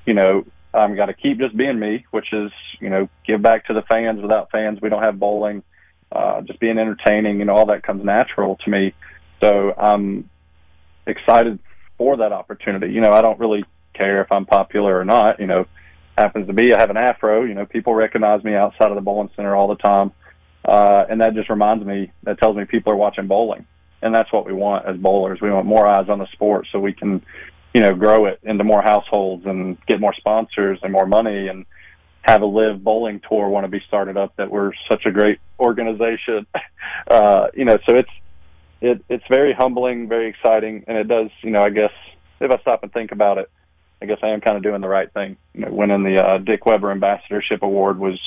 you 0.06 0.14
know, 0.14 0.46
I'm 0.74 0.96
got 0.96 1.08
to 1.08 1.14
keep 1.14 1.38
just 1.40 1.56
being 1.56 1.80
me, 1.80 2.06
which 2.12 2.34
is, 2.34 2.52
you 2.80 2.90
know, 2.90 3.10
give 3.26 3.42
back 3.42 3.68
to 3.68 3.74
the 3.74 3.82
fans. 3.84 4.22
Without 4.22 4.52
fans, 4.52 4.80
we 4.82 4.90
don't 4.90 5.04
have 5.04 5.20
bowling. 5.20 5.64
Uh, 6.12 6.42
just 6.42 6.60
being 6.60 6.78
entertaining, 6.78 7.40
you 7.40 7.46
know, 7.46 7.56
all 7.56 7.68
that 7.68 7.84
comes 7.84 8.04
natural 8.04 8.58
to 8.58 8.70
me. 8.70 8.94
So 9.42 9.74
I'm 9.78 10.30
excited 11.08 11.60
for 11.98 12.18
that 12.18 12.34
opportunity. 12.34 12.92
You 12.94 13.02
know, 13.02 13.12
I 13.12 13.22
don't 13.22 13.40
really 13.40 13.64
care 13.94 14.22
if 14.22 14.32
I'm 14.32 14.46
popular 14.46 14.98
or 15.00 15.06
not. 15.06 15.40
You 15.40 15.48
know, 15.48 15.66
happens 16.18 16.48
to 16.48 16.54
be 16.54 16.74
I 16.74 16.80
have 16.80 16.90
an 16.90 16.98
afro. 16.98 17.44
You 17.44 17.54
know, 17.54 17.66
people 17.66 17.94
recognize 17.94 18.44
me 18.44 18.56
outside 18.56 18.90
of 18.90 18.96
the 18.96 19.02
bowling 19.02 19.30
center 19.36 19.56
all 19.56 19.68
the 19.68 19.76
time, 19.76 20.12
uh, 20.66 21.06
and 21.10 21.22
that 21.22 21.34
just 21.34 21.50
reminds 21.50 21.86
me. 21.86 22.12
That 22.24 22.40
tells 22.40 22.56
me 22.56 22.66
people 22.66 22.94
are 22.94 22.98
watching 22.98 23.28
bowling, 23.28 23.66
and 24.02 24.14
that's 24.14 24.32
what 24.32 24.46
we 24.46 24.54
want 24.54 24.86
as 24.86 24.98
bowlers. 24.98 25.40
We 25.42 25.52
want 25.52 25.66
more 25.66 25.88
eyes 25.88 26.10
on 26.10 26.20
the 26.20 26.28
sport 26.34 26.68
so 26.72 26.80
we 26.80 26.94
can, 26.94 27.24
you 27.74 27.82
know, 27.82 27.94
grow 27.94 28.26
it 28.26 28.40
into 28.44 28.64
more 28.64 28.82
households 28.82 29.46
and 29.46 29.78
get 29.86 30.00
more 30.00 30.14
sponsors 30.14 30.80
and 30.84 30.92
more 30.92 31.08
money 31.08 31.48
and 31.48 31.66
have 32.24 32.44
a 32.44 32.46
LIV 32.46 32.84
bowling 32.84 33.20
tour 33.28 33.50
want 33.50 33.64
to 33.64 33.68
be 33.68 33.82
started 33.88 34.16
up 34.16 34.36
that 34.36 34.52
we're 34.52 34.72
such 34.88 35.08
a 35.08 35.12
great 35.12 35.40
organization 35.60 36.46
uh 37.10 37.48
you 37.56 37.66
know 37.66 37.76
so 37.88 37.96
it's 37.96 38.12
it 38.82 39.04
it's 39.10 39.24
very 39.30 39.54
humbling, 39.54 40.10
very 40.10 40.28
exciting, 40.28 40.84
and 40.88 40.98
it 40.98 41.08
does. 41.08 41.30
You 41.44 41.52
know, 41.52 41.62
I 41.62 41.70
guess 41.70 41.92
if 42.40 42.52
I 42.52 42.60
stop 42.62 42.84
and 42.84 42.92
think 42.92 43.12
about 43.12 43.38
it, 43.38 43.50
I 44.02 44.08
guess 44.08 44.18
I 44.24 44.30
am 44.30 44.42
kind 44.42 44.58
of 44.58 44.64
doing 44.64 44.82
the 44.82 44.90
right 44.90 45.12
thing. 45.14 45.38
You 45.54 45.66
know, 45.66 45.72
winning 45.72 46.04
the 46.04 46.22
uh, 46.22 46.38
Dick 46.40 46.66
Weber 46.66 46.92
Ambassadorship 46.92 47.62
Award 47.62 48.00
was 48.00 48.20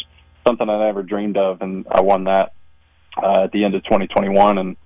something 0.47 0.69
I 0.69 0.87
never 0.87 1.03
dreamed 1.03 1.37
of, 1.37 1.63
and 1.63 1.87
I 1.91 2.03
won 2.03 2.25
that 2.25 2.53
uh, 3.23 3.45
at 3.45 3.53
the 3.53 3.65
end 3.65 3.75
of 3.75 3.85
2021, 3.85 4.59
and 4.59 4.77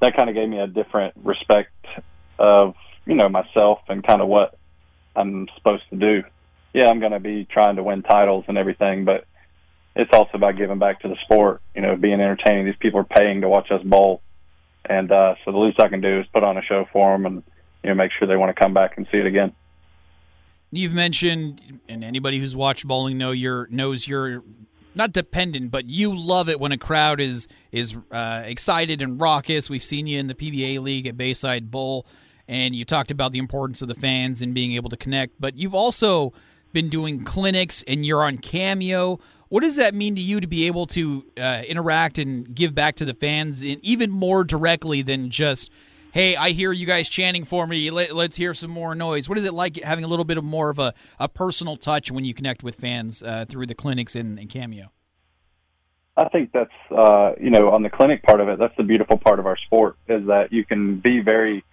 that 0.00 0.16
kind 0.16 0.28
of 0.28 0.34
gave 0.34 0.48
me 0.48 0.58
a 0.58 0.66
different 0.66 1.14
respect 1.22 1.72
of 2.38 2.74
you 3.04 3.14
know 3.14 3.28
myself 3.28 3.80
and 3.88 4.06
kind 4.06 4.22
of 4.22 4.28
what 4.28 4.56
I'm 5.16 5.48
supposed 5.56 5.84
to 5.90 5.96
do. 5.96 6.22
Yeah, 6.72 6.86
I'm 6.88 7.00
going 7.00 7.12
to 7.12 7.20
be 7.20 7.46
trying 7.50 7.76
to 7.76 7.82
win 7.82 8.02
titles 8.02 8.44
and 8.48 8.58
everything, 8.58 9.04
but 9.04 9.24
it's 9.96 10.12
also 10.12 10.32
about 10.34 10.56
giving 10.56 10.78
back 10.78 11.00
to 11.00 11.08
the 11.08 11.16
sport. 11.24 11.62
You 11.74 11.82
know, 11.82 11.96
being 11.96 12.20
entertaining. 12.20 12.66
These 12.66 12.76
people 12.78 13.00
are 13.00 13.04
paying 13.04 13.40
to 13.40 13.48
watch 13.48 13.70
us 13.70 13.82
bowl, 13.82 14.22
and 14.84 15.10
uh, 15.10 15.34
so 15.44 15.52
the 15.52 15.58
least 15.58 15.80
I 15.80 15.88
can 15.88 16.00
do 16.00 16.20
is 16.20 16.26
put 16.32 16.44
on 16.44 16.56
a 16.56 16.62
show 16.62 16.86
for 16.92 17.12
them 17.12 17.26
and 17.26 17.42
you 17.82 17.90
know 17.90 17.94
make 17.94 18.12
sure 18.18 18.28
they 18.28 18.36
want 18.36 18.54
to 18.54 18.60
come 18.60 18.74
back 18.74 18.96
and 18.96 19.06
see 19.10 19.18
it 19.18 19.26
again. 19.26 19.52
You've 20.70 20.92
mentioned, 20.92 21.80
and 21.88 22.04
anybody 22.04 22.38
who's 22.38 22.54
watched 22.54 22.86
bowling 22.86 23.16
know 23.16 23.30
your 23.30 23.66
knows 23.70 24.06
you're 24.06 24.42
not 24.98 25.12
dependent, 25.12 25.70
but 25.70 25.88
you 25.88 26.14
love 26.14 26.48
it 26.48 26.60
when 26.60 26.72
a 26.72 26.76
crowd 26.76 27.20
is 27.20 27.48
is 27.72 27.96
uh, 28.10 28.42
excited 28.44 29.00
and 29.00 29.20
raucous. 29.20 29.70
We've 29.70 29.84
seen 29.84 30.06
you 30.06 30.18
in 30.18 30.26
the 30.26 30.34
PBA 30.34 30.82
league 30.82 31.06
at 31.06 31.16
Bayside 31.16 31.70
Bowl, 31.70 32.04
and 32.46 32.74
you 32.74 32.84
talked 32.84 33.10
about 33.10 33.32
the 33.32 33.38
importance 33.38 33.80
of 33.80 33.88
the 33.88 33.94
fans 33.94 34.42
and 34.42 34.52
being 34.52 34.72
able 34.72 34.90
to 34.90 34.96
connect. 34.96 35.40
But 35.40 35.56
you've 35.56 35.74
also 35.74 36.34
been 36.72 36.88
doing 36.88 37.24
clinics, 37.24 37.82
and 37.86 38.04
you're 38.04 38.24
on 38.24 38.38
Cameo. 38.38 39.20
What 39.48 39.62
does 39.62 39.76
that 39.76 39.94
mean 39.94 40.14
to 40.16 40.20
you 40.20 40.40
to 40.40 40.46
be 40.46 40.66
able 40.66 40.86
to 40.88 41.24
uh, 41.38 41.62
interact 41.66 42.18
and 42.18 42.54
give 42.54 42.74
back 42.74 42.96
to 42.96 43.06
the 43.06 43.14
fans 43.14 43.62
in 43.62 43.78
even 43.82 44.10
more 44.10 44.44
directly 44.44 45.00
than 45.00 45.30
just, 45.30 45.70
hey, 46.12 46.36
I 46.36 46.50
hear 46.50 46.72
you 46.72 46.86
guys 46.86 47.08
chanting 47.08 47.44
for 47.44 47.66
me. 47.66 47.90
Let, 47.90 48.10
us 48.10 48.36
hear 48.36 48.54
some 48.54 48.70
more 48.70 48.94
noise. 48.94 49.28
What 49.28 49.38
is 49.38 49.44
it 49.44 49.54
like 49.54 49.76
having 49.76 50.04
a 50.04 50.08
little 50.08 50.24
bit 50.24 50.38
of 50.38 50.44
more 50.44 50.70
of 50.70 50.78
a, 50.78 50.94
a 51.18 51.28
personal 51.28 51.76
touch 51.76 52.10
when 52.10 52.24
you 52.24 52.34
connect 52.34 52.62
with 52.62 52.76
fans 52.76 53.22
uh, 53.22 53.44
through 53.48 53.66
the 53.66 53.74
clinics 53.74 54.16
and, 54.16 54.38
and, 54.38 54.48
Cameo? 54.48 54.90
I 56.16 56.28
think 56.28 56.50
that's, 56.52 56.70
uh, 56.90 57.32
you 57.40 57.50
know, 57.50 57.70
on 57.70 57.82
the 57.82 57.90
clinic 57.90 58.22
part 58.22 58.40
of 58.40 58.48
it, 58.48 58.58
that's 58.58 58.76
the 58.76 58.82
beautiful 58.82 59.18
part 59.18 59.38
of 59.38 59.46
our 59.46 59.56
sport 59.56 59.96
is 60.08 60.26
that 60.26 60.52
you 60.52 60.64
can 60.64 60.98
be 60.98 61.20
very, 61.20 61.64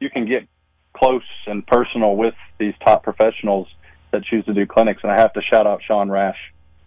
you 0.00 0.08
can 0.08 0.26
get 0.26 0.48
close 0.94 1.22
and 1.46 1.66
personal 1.66 2.16
with 2.16 2.34
these 2.58 2.74
top 2.84 3.02
professionals 3.02 3.68
that 4.12 4.24
choose 4.24 4.44
to 4.46 4.54
do 4.54 4.66
clinics. 4.66 5.00
And 5.02 5.12
I 5.12 5.20
have 5.20 5.32
to 5.34 5.42
shout 5.42 5.66
out 5.66 5.82
Sean 5.86 6.10
Rash 6.10 6.38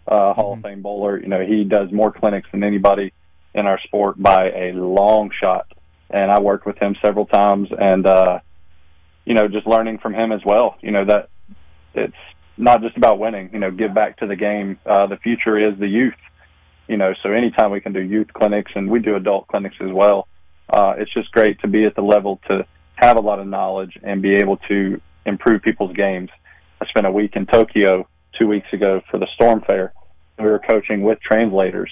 uh, 0.08 0.32
Hall 0.34 0.56
mm-hmm. 0.56 0.64
of 0.64 0.70
Fame 0.70 0.82
bowler. 0.82 1.20
You 1.20 1.28
know, 1.28 1.44
he 1.44 1.64
does 1.64 1.92
more 1.92 2.10
clinics 2.10 2.48
than 2.50 2.64
anybody 2.64 3.12
in 3.54 3.66
our 3.66 3.80
sport 3.80 4.20
by 4.20 4.50
a 4.50 4.72
long 4.72 5.30
shot. 5.30 5.66
And 6.10 6.30
I 6.30 6.40
worked 6.40 6.66
with 6.66 6.78
him 6.78 6.94
several 7.04 7.26
times, 7.26 7.68
and 7.76 8.06
uh, 8.06 8.38
you 9.24 9.34
know, 9.34 9.48
just 9.48 9.66
learning 9.66 9.98
from 9.98 10.14
him 10.14 10.32
as 10.32 10.40
well. 10.44 10.76
You 10.80 10.92
know 10.92 11.04
that 11.04 11.28
it's 11.94 12.14
not 12.56 12.80
just 12.80 12.96
about 12.96 13.18
winning. 13.18 13.50
You 13.52 13.58
know, 13.58 13.70
give 13.70 13.94
back 13.94 14.18
to 14.18 14.26
the 14.26 14.36
game. 14.36 14.78
Uh, 14.86 15.06
the 15.06 15.16
future 15.16 15.58
is 15.58 15.78
the 15.78 15.88
youth. 15.88 16.14
You 16.88 16.96
know, 16.96 17.12
so 17.22 17.32
anytime 17.32 17.72
we 17.72 17.80
can 17.80 17.92
do 17.92 18.00
youth 18.00 18.28
clinics, 18.32 18.70
and 18.74 18.88
we 18.88 19.00
do 19.00 19.16
adult 19.16 19.48
clinics 19.48 19.76
as 19.80 19.90
well, 19.92 20.28
uh, 20.70 20.94
it's 20.96 21.12
just 21.12 21.32
great 21.32 21.60
to 21.60 21.68
be 21.68 21.84
at 21.84 21.96
the 21.96 22.02
level 22.02 22.40
to 22.48 22.64
have 22.94 23.16
a 23.16 23.20
lot 23.20 23.38
of 23.38 23.46
knowledge 23.46 23.98
and 24.02 24.22
be 24.22 24.36
able 24.36 24.56
to 24.68 25.00
improve 25.26 25.62
people's 25.62 25.94
games. 25.94 26.30
I 26.80 26.86
spent 26.86 27.06
a 27.06 27.10
week 27.10 27.36
in 27.36 27.46
Tokyo 27.46 28.08
two 28.38 28.46
weeks 28.46 28.68
ago 28.72 29.00
for 29.10 29.18
the 29.18 29.26
Storm 29.34 29.62
Fair. 29.66 29.92
We 30.38 30.44
were 30.44 30.58
coaching 30.58 31.02
with 31.02 31.20
translators, 31.20 31.90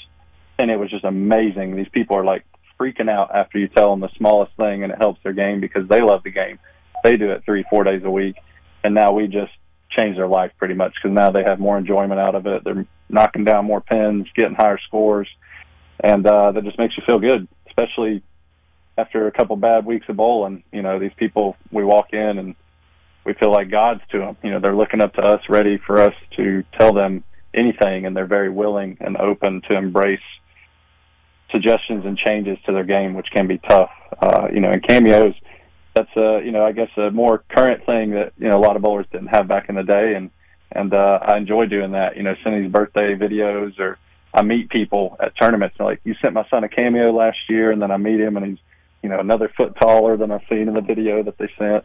and 0.58 0.70
it 0.70 0.78
was 0.78 0.90
just 0.90 1.04
amazing. 1.04 1.76
These 1.76 1.88
people 1.88 2.16
are 2.16 2.24
like 2.24 2.44
freaking 2.78 3.10
out 3.10 3.34
after 3.34 3.58
you 3.58 3.68
tell 3.68 3.90
them 3.90 4.00
the 4.00 4.10
smallest 4.16 4.56
thing, 4.56 4.82
and 4.82 4.92
it 4.92 4.98
helps 4.98 5.22
their 5.22 5.32
game 5.32 5.60
because 5.60 5.88
they 5.88 6.00
love 6.00 6.22
the 6.24 6.30
game. 6.30 6.58
They 7.02 7.16
do 7.16 7.30
it 7.30 7.42
three, 7.44 7.64
four 7.68 7.84
days 7.84 8.02
a 8.04 8.10
week, 8.10 8.36
and 8.82 8.94
now 8.94 9.12
we 9.12 9.26
just 9.26 9.52
change 9.90 10.16
their 10.16 10.28
life 10.28 10.52
pretty 10.58 10.74
much 10.74 10.94
because 10.94 11.14
now 11.14 11.30
they 11.30 11.42
have 11.44 11.60
more 11.60 11.78
enjoyment 11.78 12.20
out 12.20 12.34
of 12.34 12.46
it. 12.46 12.64
They're 12.64 12.86
knocking 13.08 13.44
down 13.44 13.66
more 13.66 13.80
pins, 13.80 14.26
getting 14.34 14.54
higher 14.54 14.78
scores, 14.86 15.28
and 16.00 16.26
uh, 16.26 16.52
that 16.52 16.64
just 16.64 16.78
makes 16.78 16.96
you 16.96 17.02
feel 17.06 17.18
good, 17.18 17.46
especially 17.66 18.22
after 18.96 19.26
a 19.26 19.32
couple 19.32 19.56
bad 19.56 19.84
weeks 19.84 20.06
of 20.08 20.16
bowling. 20.16 20.64
You 20.72 20.82
know, 20.82 20.98
these 20.98 21.12
people 21.16 21.56
we 21.70 21.84
walk 21.84 22.12
in 22.12 22.38
and 22.38 22.54
we 23.24 23.34
feel 23.34 23.50
like 23.50 23.70
gods 23.70 24.00
to 24.12 24.18
them. 24.18 24.36
You 24.42 24.50
know, 24.50 24.60
they're 24.60 24.76
looking 24.76 25.00
up 25.00 25.14
to 25.14 25.22
us, 25.22 25.40
ready 25.48 25.78
for 25.78 26.00
us 26.00 26.14
to 26.36 26.64
tell 26.78 26.92
them 26.92 27.24
anything, 27.54 28.06
and 28.06 28.16
they're 28.16 28.26
very 28.26 28.50
willing 28.50 28.98
and 29.00 29.16
open 29.16 29.62
to 29.68 29.76
embrace 29.76 30.20
suggestions 31.50 32.04
and 32.04 32.16
changes 32.18 32.58
to 32.66 32.72
their 32.72 32.84
game, 32.84 33.14
which 33.14 33.28
can 33.32 33.46
be 33.46 33.58
tough. 33.58 33.90
Uh, 34.20 34.48
you 34.52 34.60
know, 34.60 34.70
and 34.70 34.86
cameos, 34.86 35.34
that's 35.94 36.10
a 36.16 36.40
you 36.44 36.52
know 36.52 36.64
I 36.64 36.72
guess 36.72 36.90
a 36.96 37.10
more 37.10 37.44
current 37.48 37.84
thing 37.86 38.10
that 38.12 38.32
you 38.38 38.48
know 38.48 38.58
a 38.58 38.62
lot 38.64 38.76
of 38.76 38.82
bowlers 38.82 39.06
didn't 39.12 39.28
have 39.28 39.48
back 39.48 39.68
in 39.68 39.74
the 39.74 39.82
day, 39.82 40.14
and 40.16 40.30
and 40.72 40.92
uh, 40.92 41.18
I 41.22 41.36
enjoy 41.36 41.66
doing 41.66 41.92
that. 41.92 42.16
You 42.16 42.22
know, 42.22 42.34
sending 42.42 42.62
these 42.62 42.72
birthday 42.72 43.14
videos, 43.14 43.78
or 43.78 43.98
I 44.32 44.42
meet 44.42 44.70
people 44.70 45.16
at 45.20 45.32
tournaments. 45.40 45.76
Like 45.78 46.00
you 46.04 46.14
sent 46.20 46.34
my 46.34 46.46
son 46.48 46.64
a 46.64 46.68
cameo 46.68 47.12
last 47.12 47.38
year, 47.48 47.70
and 47.70 47.80
then 47.80 47.90
I 47.90 47.96
meet 47.96 48.20
him, 48.20 48.36
and 48.36 48.46
he's 48.46 48.58
you 49.02 49.08
know 49.08 49.20
another 49.20 49.52
foot 49.56 49.76
taller 49.80 50.16
than 50.16 50.30
I've 50.30 50.42
seen 50.48 50.68
in 50.68 50.74
the 50.74 50.80
video 50.80 51.22
that 51.22 51.38
they 51.38 51.48
sent 51.58 51.84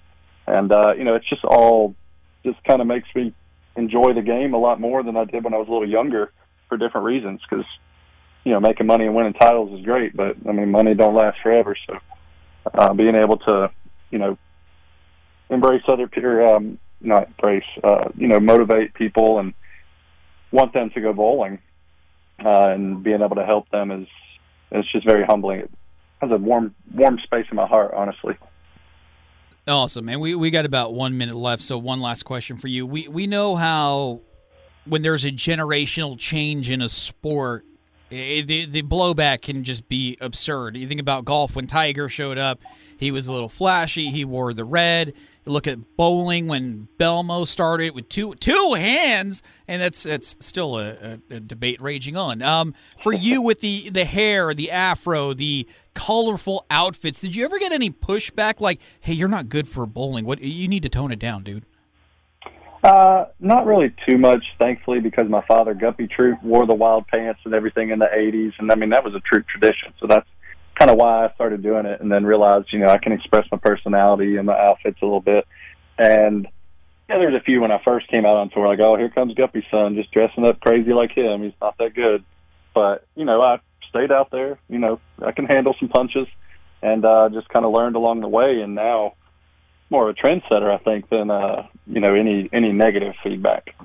and 0.49 0.71
uh, 0.71 0.93
you 0.97 1.03
know, 1.03 1.15
it's 1.15 1.29
just 1.29 1.45
all 1.45 1.95
just 2.43 2.61
kind 2.63 2.81
of 2.81 2.87
makes 2.87 3.07
me 3.13 3.33
enjoy 3.75 4.13
the 4.13 4.21
game 4.21 4.53
a 4.53 4.57
lot 4.57 4.79
more 4.79 5.03
than 5.03 5.15
I 5.15 5.25
did 5.25 5.43
when 5.43 5.53
I 5.53 5.57
was 5.57 5.67
a 5.67 5.71
little 5.71 5.89
younger 5.89 6.31
for 6.67 6.77
different 6.77 7.05
reasons. 7.05 7.41
Because 7.47 7.65
you 8.43 8.53
know, 8.53 8.59
making 8.59 8.87
money 8.87 9.05
and 9.05 9.15
winning 9.15 9.33
titles 9.33 9.77
is 9.77 9.85
great, 9.85 10.15
but 10.15 10.35
I 10.47 10.51
mean, 10.51 10.71
money 10.71 10.93
don't 10.93 11.15
last 11.15 11.39
forever. 11.41 11.75
So 11.87 11.97
uh, 12.73 12.93
being 12.93 13.15
able 13.15 13.37
to, 13.37 13.71
you 14.11 14.19
know, 14.19 14.37
embrace 15.49 15.83
other 15.87 16.07
peer, 16.07 16.55
um, 16.55 16.79
not 17.01 17.27
embrace, 17.27 17.63
uh, 17.83 18.09
you 18.15 18.27
know, 18.27 18.39
motivate 18.39 18.93
people 18.93 19.39
and 19.39 19.53
want 20.51 20.73
them 20.73 20.89
to 20.91 21.01
go 21.01 21.13
bowling, 21.13 21.59
uh, 22.43 22.67
and 22.67 23.03
being 23.03 23.21
able 23.21 23.35
to 23.35 23.45
help 23.45 23.69
them 23.69 23.91
is 23.91 24.07
it's 24.71 24.91
just 24.91 25.05
very 25.05 25.25
humbling. 25.25 25.61
It 25.61 25.71
has 26.21 26.31
a 26.31 26.37
warm 26.37 26.75
warm 26.93 27.19
space 27.23 27.45
in 27.49 27.55
my 27.55 27.67
heart, 27.67 27.93
honestly. 27.93 28.37
Awesome, 29.67 30.05
man. 30.05 30.19
We 30.19 30.35
we 30.35 30.49
got 30.49 30.65
about 30.65 30.93
one 30.93 31.17
minute 31.17 31.35
left, 31.35 31.63
so 31.63 31.77
one 31.77 32.01
last 32.01 32.23
question 32.23 32.57
for 32.57 32.67
you. 32.67 32.85
We 32.85 33.07
we 33.07 33.27
know 33.27 33.55
how 33.55 34.21
when 34.85 35.01
there's 35.01 35.25
a 35.25 35.31
generational 35.31 36.17
change 36.17 36.69
in 36.69 36.81
a 36.81 36.89
sport, 36.89 37.65
it, 38.11 38.15
eh, 38.15 38.45
the 38.45 38.65
the 38.65 38.81
blowback 38.81 39.41
can 39.41 39.63
just 39.63 39.87
be 39.87 40.17
absurd. 40.21 40.77
You 40.77 40.87
think 40.87 41.01
about 41.01 41.25
golf 41.25 41.55
when 41.55 41.67
Tiger 41.67 42.09
showed 42.09 42.37
up, 42.37 42.59
he 42.97 43.11
was 43.11 43.27
a 43.27 43.33
little 43.33 43.49
flashy. 43.49 44.09
He 44.09 44.25
wore 44.25 44.53
the 44.53 44.65
red 44.65 45.13
look 45.49 45.67
at 45.67 45.97
bowling 45.97 46.47
when 46.47 46.87
Belmo 46.99 47.45
started 47.47 47.93
with 47.95 48.07
two 48.09 48.35
two 48.35 48.75
hands, 48.75 49.41
and 49.67 49.81
that's 49.81 50.03
that's 50.03 50.37
still 50.39 50.77
a, 50.77 50.91
a, 50.91 51.19
a 51.31 51.39
debate 51.39 51.81
raging 51.81 52.15
on. 52.15 52.41
Um, 52.41 52.73
for 53.01 53.13
you 53.13 53.41
with 53.41 53.59
the 53.59 53.89
the 53.89 54.05
hair, 54.05 54.53
the 54.53 54.71
afro, 54.71 55.33
the 55.33 55.67
colorful 55.93 56.65
outfits, 56.69 57.19
did 57.19 57.35
you 57.35 57.43
ever 57.45 57.59
get 57.59 57.71
any 57.71 57.89
pushback 57.89 58.59
like, 58.59 58.79
"Hey, 58.99 59.13
you're 59.13 59.27
not 59.27 59.49
good 59.49 59.67
for 59.67 59.85
bowling. 59.85 60.25
What 60.25 60.41
you 60.41 60.67
need 60.67 60.83
to 60.83 60.89
tone 60.89 61.11
it 61.11 61.19
down, 61.19 61.43
dude"? 61.43 61.65
Uh, 62.83 63.25
not 63.39 63.65
really 63.65 63.93
too 64.05 64.17
much, 64.17 64.43
thankfully, 64.57 65.01
because 65.01 65.27
my 65.29 65.43
father 65.47 65.73
Guppy 65.73 66.07
Troup 66.07 66.41
wore 66.41 66.65
the 66.65 66.73
wild 66.73 67.07
pants 67.07 67.41
and 67.43 67.53
everything 67.53 67.89
in 67.89 67.99
the 67.99 68.05
'80s, 68.07 68.53
and 68.57 68.71
I 68.71 68.75
mean 68.75 68.89
that 68.91 69.03
was 69.03 69.13
a 69.15 69.19
Troup 69.19 69.45
tradition. 69.47 69.93
So 69.99 70.07
that's 70.07 70.27
kind 70.77 70.89
of 70.89 70.97
why 70.97 71.25
I 71.25 71.33
started 71.33 71.61
doing 71.61 71.85
it, 71.85 71.99
and 71.99 72.09
then 72.09 72.25
realized, 72.25 72.67
you 72.71 72.79
know, 72.79 72.87
I 72.87 72.97
can 72.97 73.11
express 73.11 73.45
my 73.51 73.57
personality 73.57 74.37
and 74.37 74.47
my 74.47 74.57
outfits 74.57 75.01
a 75.01 75.05
little 75.05 75.19
bit. 75.19 75.45
And 75.97 76.47
yeah, 77.09 77.17
there's 77.17 77.35
a 77.35 77.43
few 77.43 77.59
when 77.59 77.71
I 77.71 77.81
first 77.85 78.07
came 78.07 78.25
out 78.25 78.37
on 78.37 78.49
tour, 78.49 78.67
like, 78.67 78.79
oh, 78.79 78.95
here 78.95 79.09
comes 79.09 79.33
Guppy's 79.33 79.65
son, 79.69 79.95
just 79.95 80.11
dressing 80.11 80.45
up 80.45 80.61
crazy 80.61 80.93
like 80.93 81.11
him. 81.11 81.43
He's 81.43 81.53
not 81.61 81.77
that 81.79 81.93
good, 81.93 82.23
but 82.73 83.05
you 83.15 83.25
know, 83.25 83.41
I 83.41 83.59
stayed 83.89 84.11
out 84.11 84.31
there. 84.31 84.57
You 84.69 84.79
know, 84.79 85.01
I 85.25 85.33
can 85.33 85.45
handle 85.47 85.75
some 85.79 85.89
punches, 85.89 86.27
and 86.81 87.03
uh, 87.03 87.27
just 87.33 87.49
kind 87.49 87.65
of 87.65 87.73
learned 87.73 87.97
along 87.97 88.21
the 88.21 88.29
way. 88.29 88.61
And 88.61 88.73
now, 88.73 89.15
more 89.89 90.09
of 90.09 90.15
a 90.15 90.21
trendsetter, 90.21 90.71
I 90.73 90.77
think, 90.77 91.09
than 91.09 91.29
uh, 91.29 91.67
you 91.89 91.99
know 91.99 92.13
any 92.13 92.49
any 92.53 92.71
negative 92.71 93.13
feedback. 93.23 93.75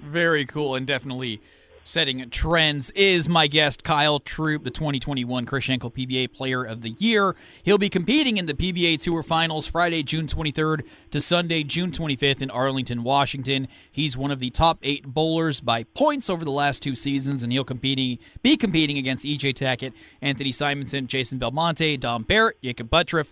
Very 0.00 0.44
cool, 0.44 0.74
and 0.74 0.86
definitely 0.86 1.40
setting 1.82 2.28
trends 2.30 2.90
is 2.90 3.28
my 3.28 3.46
guest 3.46 3.82
Kyle 3.82 4.20
Troup, 4.20 4.64
the 4.64 4.70
2021 4.70 5.46
Chris 5.46 5.64
Schenkel 5.64 5.90
PBA 5.90 6.32
Player 6.32 6.62
of 6.62 6.82
the 6.82 6.90
Year. 6.98 7.34
He'll 7.62 7.78
be 7.78 7.88
competing 7.88 8.36
in 8.36 8.46
the 8.46 8.54
PBA 8.54 9.00
Tour 9.00 9.22
Finals 9.22 9.66
Friday, 9.66 10.02
June 10.02 10.26
23rd 10.26 10.82
to 11.10 11.20
Sunday, 11.20 11.62
June 11.62 11.90
25th 11.90 12.42
in 12.42 12.50
Arlington, 12.50 13.02
Washington. 13.02 13.66
He's 13.90 14.16
one 14.16 14.30
of 14.30 14.38
the 14.38 14.50
top 14.50 14.78
eight 14.82 15.06
bowlers 15.06 15.60
by 15.60 15.84
points 15.84 16.28
over 16.28 16.44
the 16.44 16.50
last 16.50 16.82
two 16.82 16.94
seasons, 16.94 17.42
and 17.42 17.52
he'll 17.52 17.64
competing 17.64 18.18
be 18.42 18.56
competing 18.56 18.98
against 18.98 19.24
EJ 19.24 19.54
Tackett, 19.54 19.92
Anthony 20.20 20.52
Simonsen, 20.52 21.06
Jason 21.06 21.38
Belmonte, 21.38 21.96
Dom 21.96 22.22
Barrett, 22.22 22.60
Jakob 22.62 22.90
Butturff. 22.90 23.28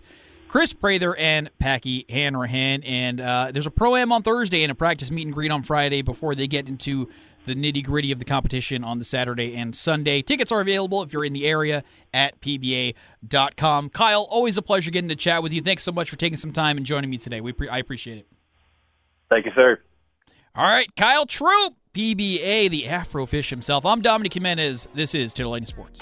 Chris 0.49 0.73
Prather 0.73 1.15
and 1.15 1.49
Packy 1.59 2.05
Hanrahan. 2.09 2.83
And 2.83 3.21
uh, 3.21 3.51
there's 3.53 3.67
a 3.67 3.71
pro 3.71 3.95
am 3.95 4.11
on 4.11 4.23
Thursday 4.23 4.63
and 4.63 4.71
a 4.71 4.75
practice 4.75 5.11
meet 5.11 5.25
and 5.25 5.33
greet 5.33 5.51
on 5.51 5.63
Friday 5.63 6.01
before 6.01 6.35
they 6.35 6.47
get 6.47 6.67
into 6.67 7.07
the 7.45 7.53
nitty 7.55 7.85
gritty 7.85 8.11
of 8.11 8.19
the 8.19 8.25
competition 8.25 8.83
on 8.83 8.97
the 8.97 9.05
Saturday 9.05 9.55
and 9.55 9.75
Sunday. 9.75 10.21
Tickets 10.21 10.51
are 10.51 10.59
available 10.59 11.01
if 11.03 11.13
you're 11.13 11.23
in 11.23 11.33
the 11.33 11.47
area 11.47 11.83
at 12.13 12.41
pba.com. 12.41 13.89
Kyle, 13.89 14.23
always 14.29 14.57
a 14.57 14.61
pleasure 14.61 14.91
getting 14.91 15.09
to 15.09 15.15
chat 15.15 15.41
with 15.43 15.53
you. 15.53 15.61
Thanks 15.61 15.83
so 15.83 15.91
much 15.91 16.09
for 16.09 16.15
taking 16.15 16.37
some 16.37 16.51
time 16.51 16.77
and 16.77 16.85
joining 16.85 17.09
me 17.09 17.17
today. 17.17 17.41
We 17.41 17.53
pre- 17.53 17.69
I 17.69 17.77
appreciate 17.77 18.17
it. 18.17 18.27
Thank 19.31 19.45
you, 19.45 19.51
sir. 19.55 19.79
All 20.55 20.65
right, 20.65 20.93
Kyle 20.95 21.27
Troup, 21.27 21.75
PBA, 21.93 22.69
the 22.69 22.87
Afro 22.87 23.27
Fish 23.27 23.51
himself. 23.51 23.85
I'm 23.85 24.01
Dominic 24.01 24.33
Jimenez. 24.33 24.87
This 24.95 25.13
is 25.13 25.31
Titillating 25.31 25.67
Sports. 25.67 26.01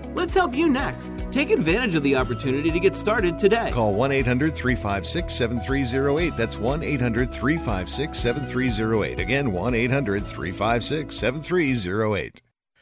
Let's 0.13 0.33
help 0.33 0.53
you 0.53 0.69
next. 0.69 1.11
Take 1.31 1.51
advantage 1.51 1.95
of 1.95 2.03
the 2.03 2.15
opportunity 2.15 2.69
to 2.71 2.79
get 2.79 2.95
started 2.95 3.39
today. 3.39 3.71
Call 3.71 3.93
1 3.93 4.11
800 4.11 4.55
356 4.55 5.33
7308. 5.33 6.37
That's 6.37 6.57
1 6.57 6.83
800 6.83 7.31
356 7.33 8.19
7308. 8.19 9.19
Again, 9.19 9.51
1 9.51 9.73
800 9.73 10.25
356 10.25 11.15
7308. 11.15 12.41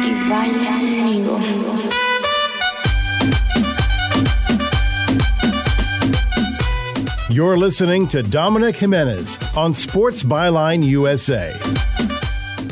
Y 0.00 0.14
baila 0.30 0.74
conmigo. 0.96 1.36
You're 7.28 7.58
listening 7.58 8.08
to 8.08 8.22
Dominic 8.22 8.76
Jimenez 8.76 9.36
on 9.56 9.74
Sports 9.74 10.22
Byline 10.22 10.82
USA. 10.84 11.52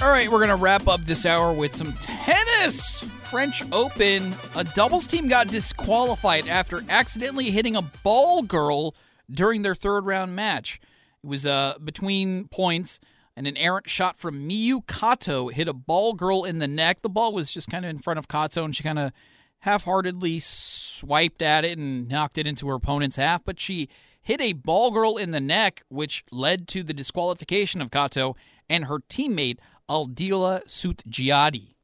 All 0.03 0.11
right, 0.11 0.31
we're 0.31 0.39
going 0.39 0.49
to 0.49 0.57
wrap 0.57 0.89
up 0.89 1.03
this 1.03 1.27
hour 1.27 1.53
with 1.53 1.75
some 1.75 1.93
tennis. 1.95 3.01
French 3.31 3.63
Open. 3.73 4.35
A 4.57 4.65
doubles 4.65 5.07
team 5.07 5.29
got 5.29 5.49
disqualified 5.49 6.49
after 6.49 6.83
accidentally 6.89 7.51
hitting 7.51 7.77
a 7.77 7.83
ball 7.83 8.41
girl 8.41 8.95
during 9.31 9.61
their 9.61 9.75
third 9.75 10.07
round 10.07 10.35
match. 10.35 10.81
It 11.23 11.27
was 11.27 11.45
uh, 11.45 11.75
between 11.85 12.49
points, 12.49 13.01
and 13.39 13.47
an 13.47 13.57
errant 13.57 13.89
shot 13.89 14.19
from 14.19 14.49
Miyu 14.49 14.85
Kato 14.89 15.47
hit 15.47 15.69
a 15.69 15.73
ball 15.73 16.13
girl 16.13 16.43
in 16.43 16.59
the 16.59 16.67
neck. 16.67 17.03
The 17.03 17.09
ball 17.09 17.33
was 17.33 17.53
just 17.53 17.71
kind 17.71 17.85
of 17.85 17.89
in 17.89 18.01
front 18.01 18.19
of 18.19 18.27
Kato, 18.27 18.65
and 18.65 18.75
she 18.75 18.83
kind 18.83 18.99
of 18.99 19.13
half 19.61 19.85
heartedly 19.85 20.41
swiped 20.41 21.41
at 21.41 21.65
it 21.65 21.79
and 21.79 22.09
knocked 22.09 22.37
it 22.37 22.49
into 22.49 22.67
her 22.67 22.75
opponent's 22.75 23.15
half, 23.15 23.45
but 23.45 23.61
she 23.61 23.89
hit 24.21 24.41
a 24.41 24.55
ball 24.55 24.91
girl 24.91 25.17
in 25.17 25.31
the 25.31 25.39
neck, 25.39 25.85
which 25.89 26.25
led 26.33 26.67
to 26.67 26.83
the 26.83 26.93
disqualification 26.93 27.81
of 27.81 27.93
Kato 27.93 28.35
and 28.69 28.87
her 28.87 28.99
teammate 28.99 29.59
Aldila 29.89 30.65
Sutjiadi. 30.65 31.77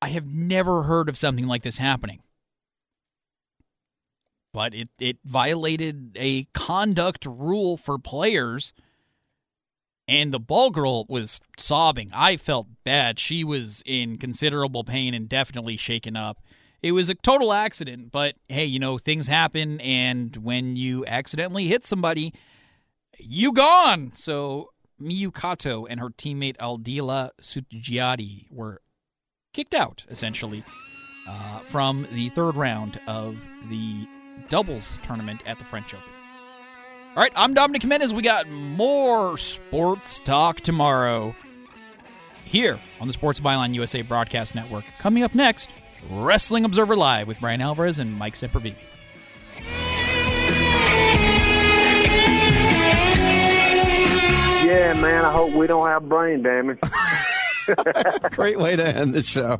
I 0.00 0.08
have 0.08 0.26
never 0.26 0.84
heard 0.84 1.10
of 1.10 1.18
something 1.18 1.46
like 1.46 1.62
this 1.62 1.76
happening. 1.76 2.22
But 4.54 4.74
it, 4.74 4.88
it 4.98 5.18
violated 5.26 6.16
a 6.18 6.44
conduct 6.54 7.26
rule 7.26 7.76
for 7.76 7.98
players. 7.98 8.72
And 10.08 10.32
the 10.32 10.38
ball 10.38 10.70
girl 10.70 11.04
was 11.08 11.40
sobbing. 11.58 12.10
I 12.12 12.36
felt 12.36 12.68
bad. 12.84 13.18
She 13.18 13.42
was 13.42 13.82
in 13.84 14.18
considerable 14.18 14.84
pain 14.84 15.14
and 15.14 15.28
definitely 15.28 15.76
shaken 15.76 16.16
up. 16.16 16.38
It 16.82 16.92
was 16.92 17.08
a 17.10 17.14
total 17.14 17.52
accident, 17.52 18.12
but 18.12 18.36
hey, 18.48 18.64
you 18.64 18.78
know, 18.78 18.98
things 18.98 19.26
happen. 19.26 19.80
And 19.80 20.36
when 20.36 20.76
you 20.76 21.04
accidentally 21.06 21.66
hit 21.66 21.84
somebody, 21.84 22.32
you 23.18 23.52
gone. 23.52 24.12
So 24.14 24.70
Miyu 25.00 25.34
Kato 25.34 25.86
and 25.86 25.98
her 26.00 26.10
teammate 26.10 26.56
Aldila 26.58 27.30
Sutjiadi 27.40 28.46
were 28.50 28.80
kicked 29.52 29.74
out, 29.74 30.04
essentially, 30.08 30.64
uh, 31.26 31.60
from 31.60 32.06
the 32.12 32.28
third 32.30 32.56
round 32.56 33.00
of 33.06 33.36
the 33.68 34.06
doubles 34.48 35.00
tournament 35.02 35.42
at 35.46 35.58
the 35.58 35.64
French 35.64 35.94
Open. 35.94 36.15
All 37.16 37.22
right, 37.22 37.32
I'm 37.34 37.54
Dominic 37.54 37.80
Jimenez. 37.80 38.12
We 38.12 38.20
got 38.20 38.46
more 38.46 39.38
sports 39.38 40.20
talk 40.20 40.60
tomorrow 40.60 41.34
here 42.44 42.78
on 43.00 43.06
the 43.06 43.14
Sports 43.14 43.40
Byline 43.40 43.72
USA 43.74 44.02
Broadcast 44.02 44.54
Network. 44.54 44.84
Coming 44.98 45.22
up 45.22 45.34
next, 45.34 45.70
Wrestling 46.10 46.66
Observer 46.66 46.94
Live 46.94 47.26
with 47.26 47.40
Bryan 47.40 47.62
Alvarez 47.62 47.98
and 47.98 48.12
Mike 48.18 48.34
Sempervive. 48.34 48.76
Yeah, 54.66 54.92
man, 55.00 55.24
I 55.24 55.32
hope 55.32 55.54
we 55.54 55.66
don't 55.66 55.86
have 55.86 56.06
brain 56.06 56.42
damage. 56.42 56.78
Great 58.32 58.58
way 58.58 58.76
to 58.76 58.86
end 58.86 59.14
the 59.14 59.22
show. 59.22 59.58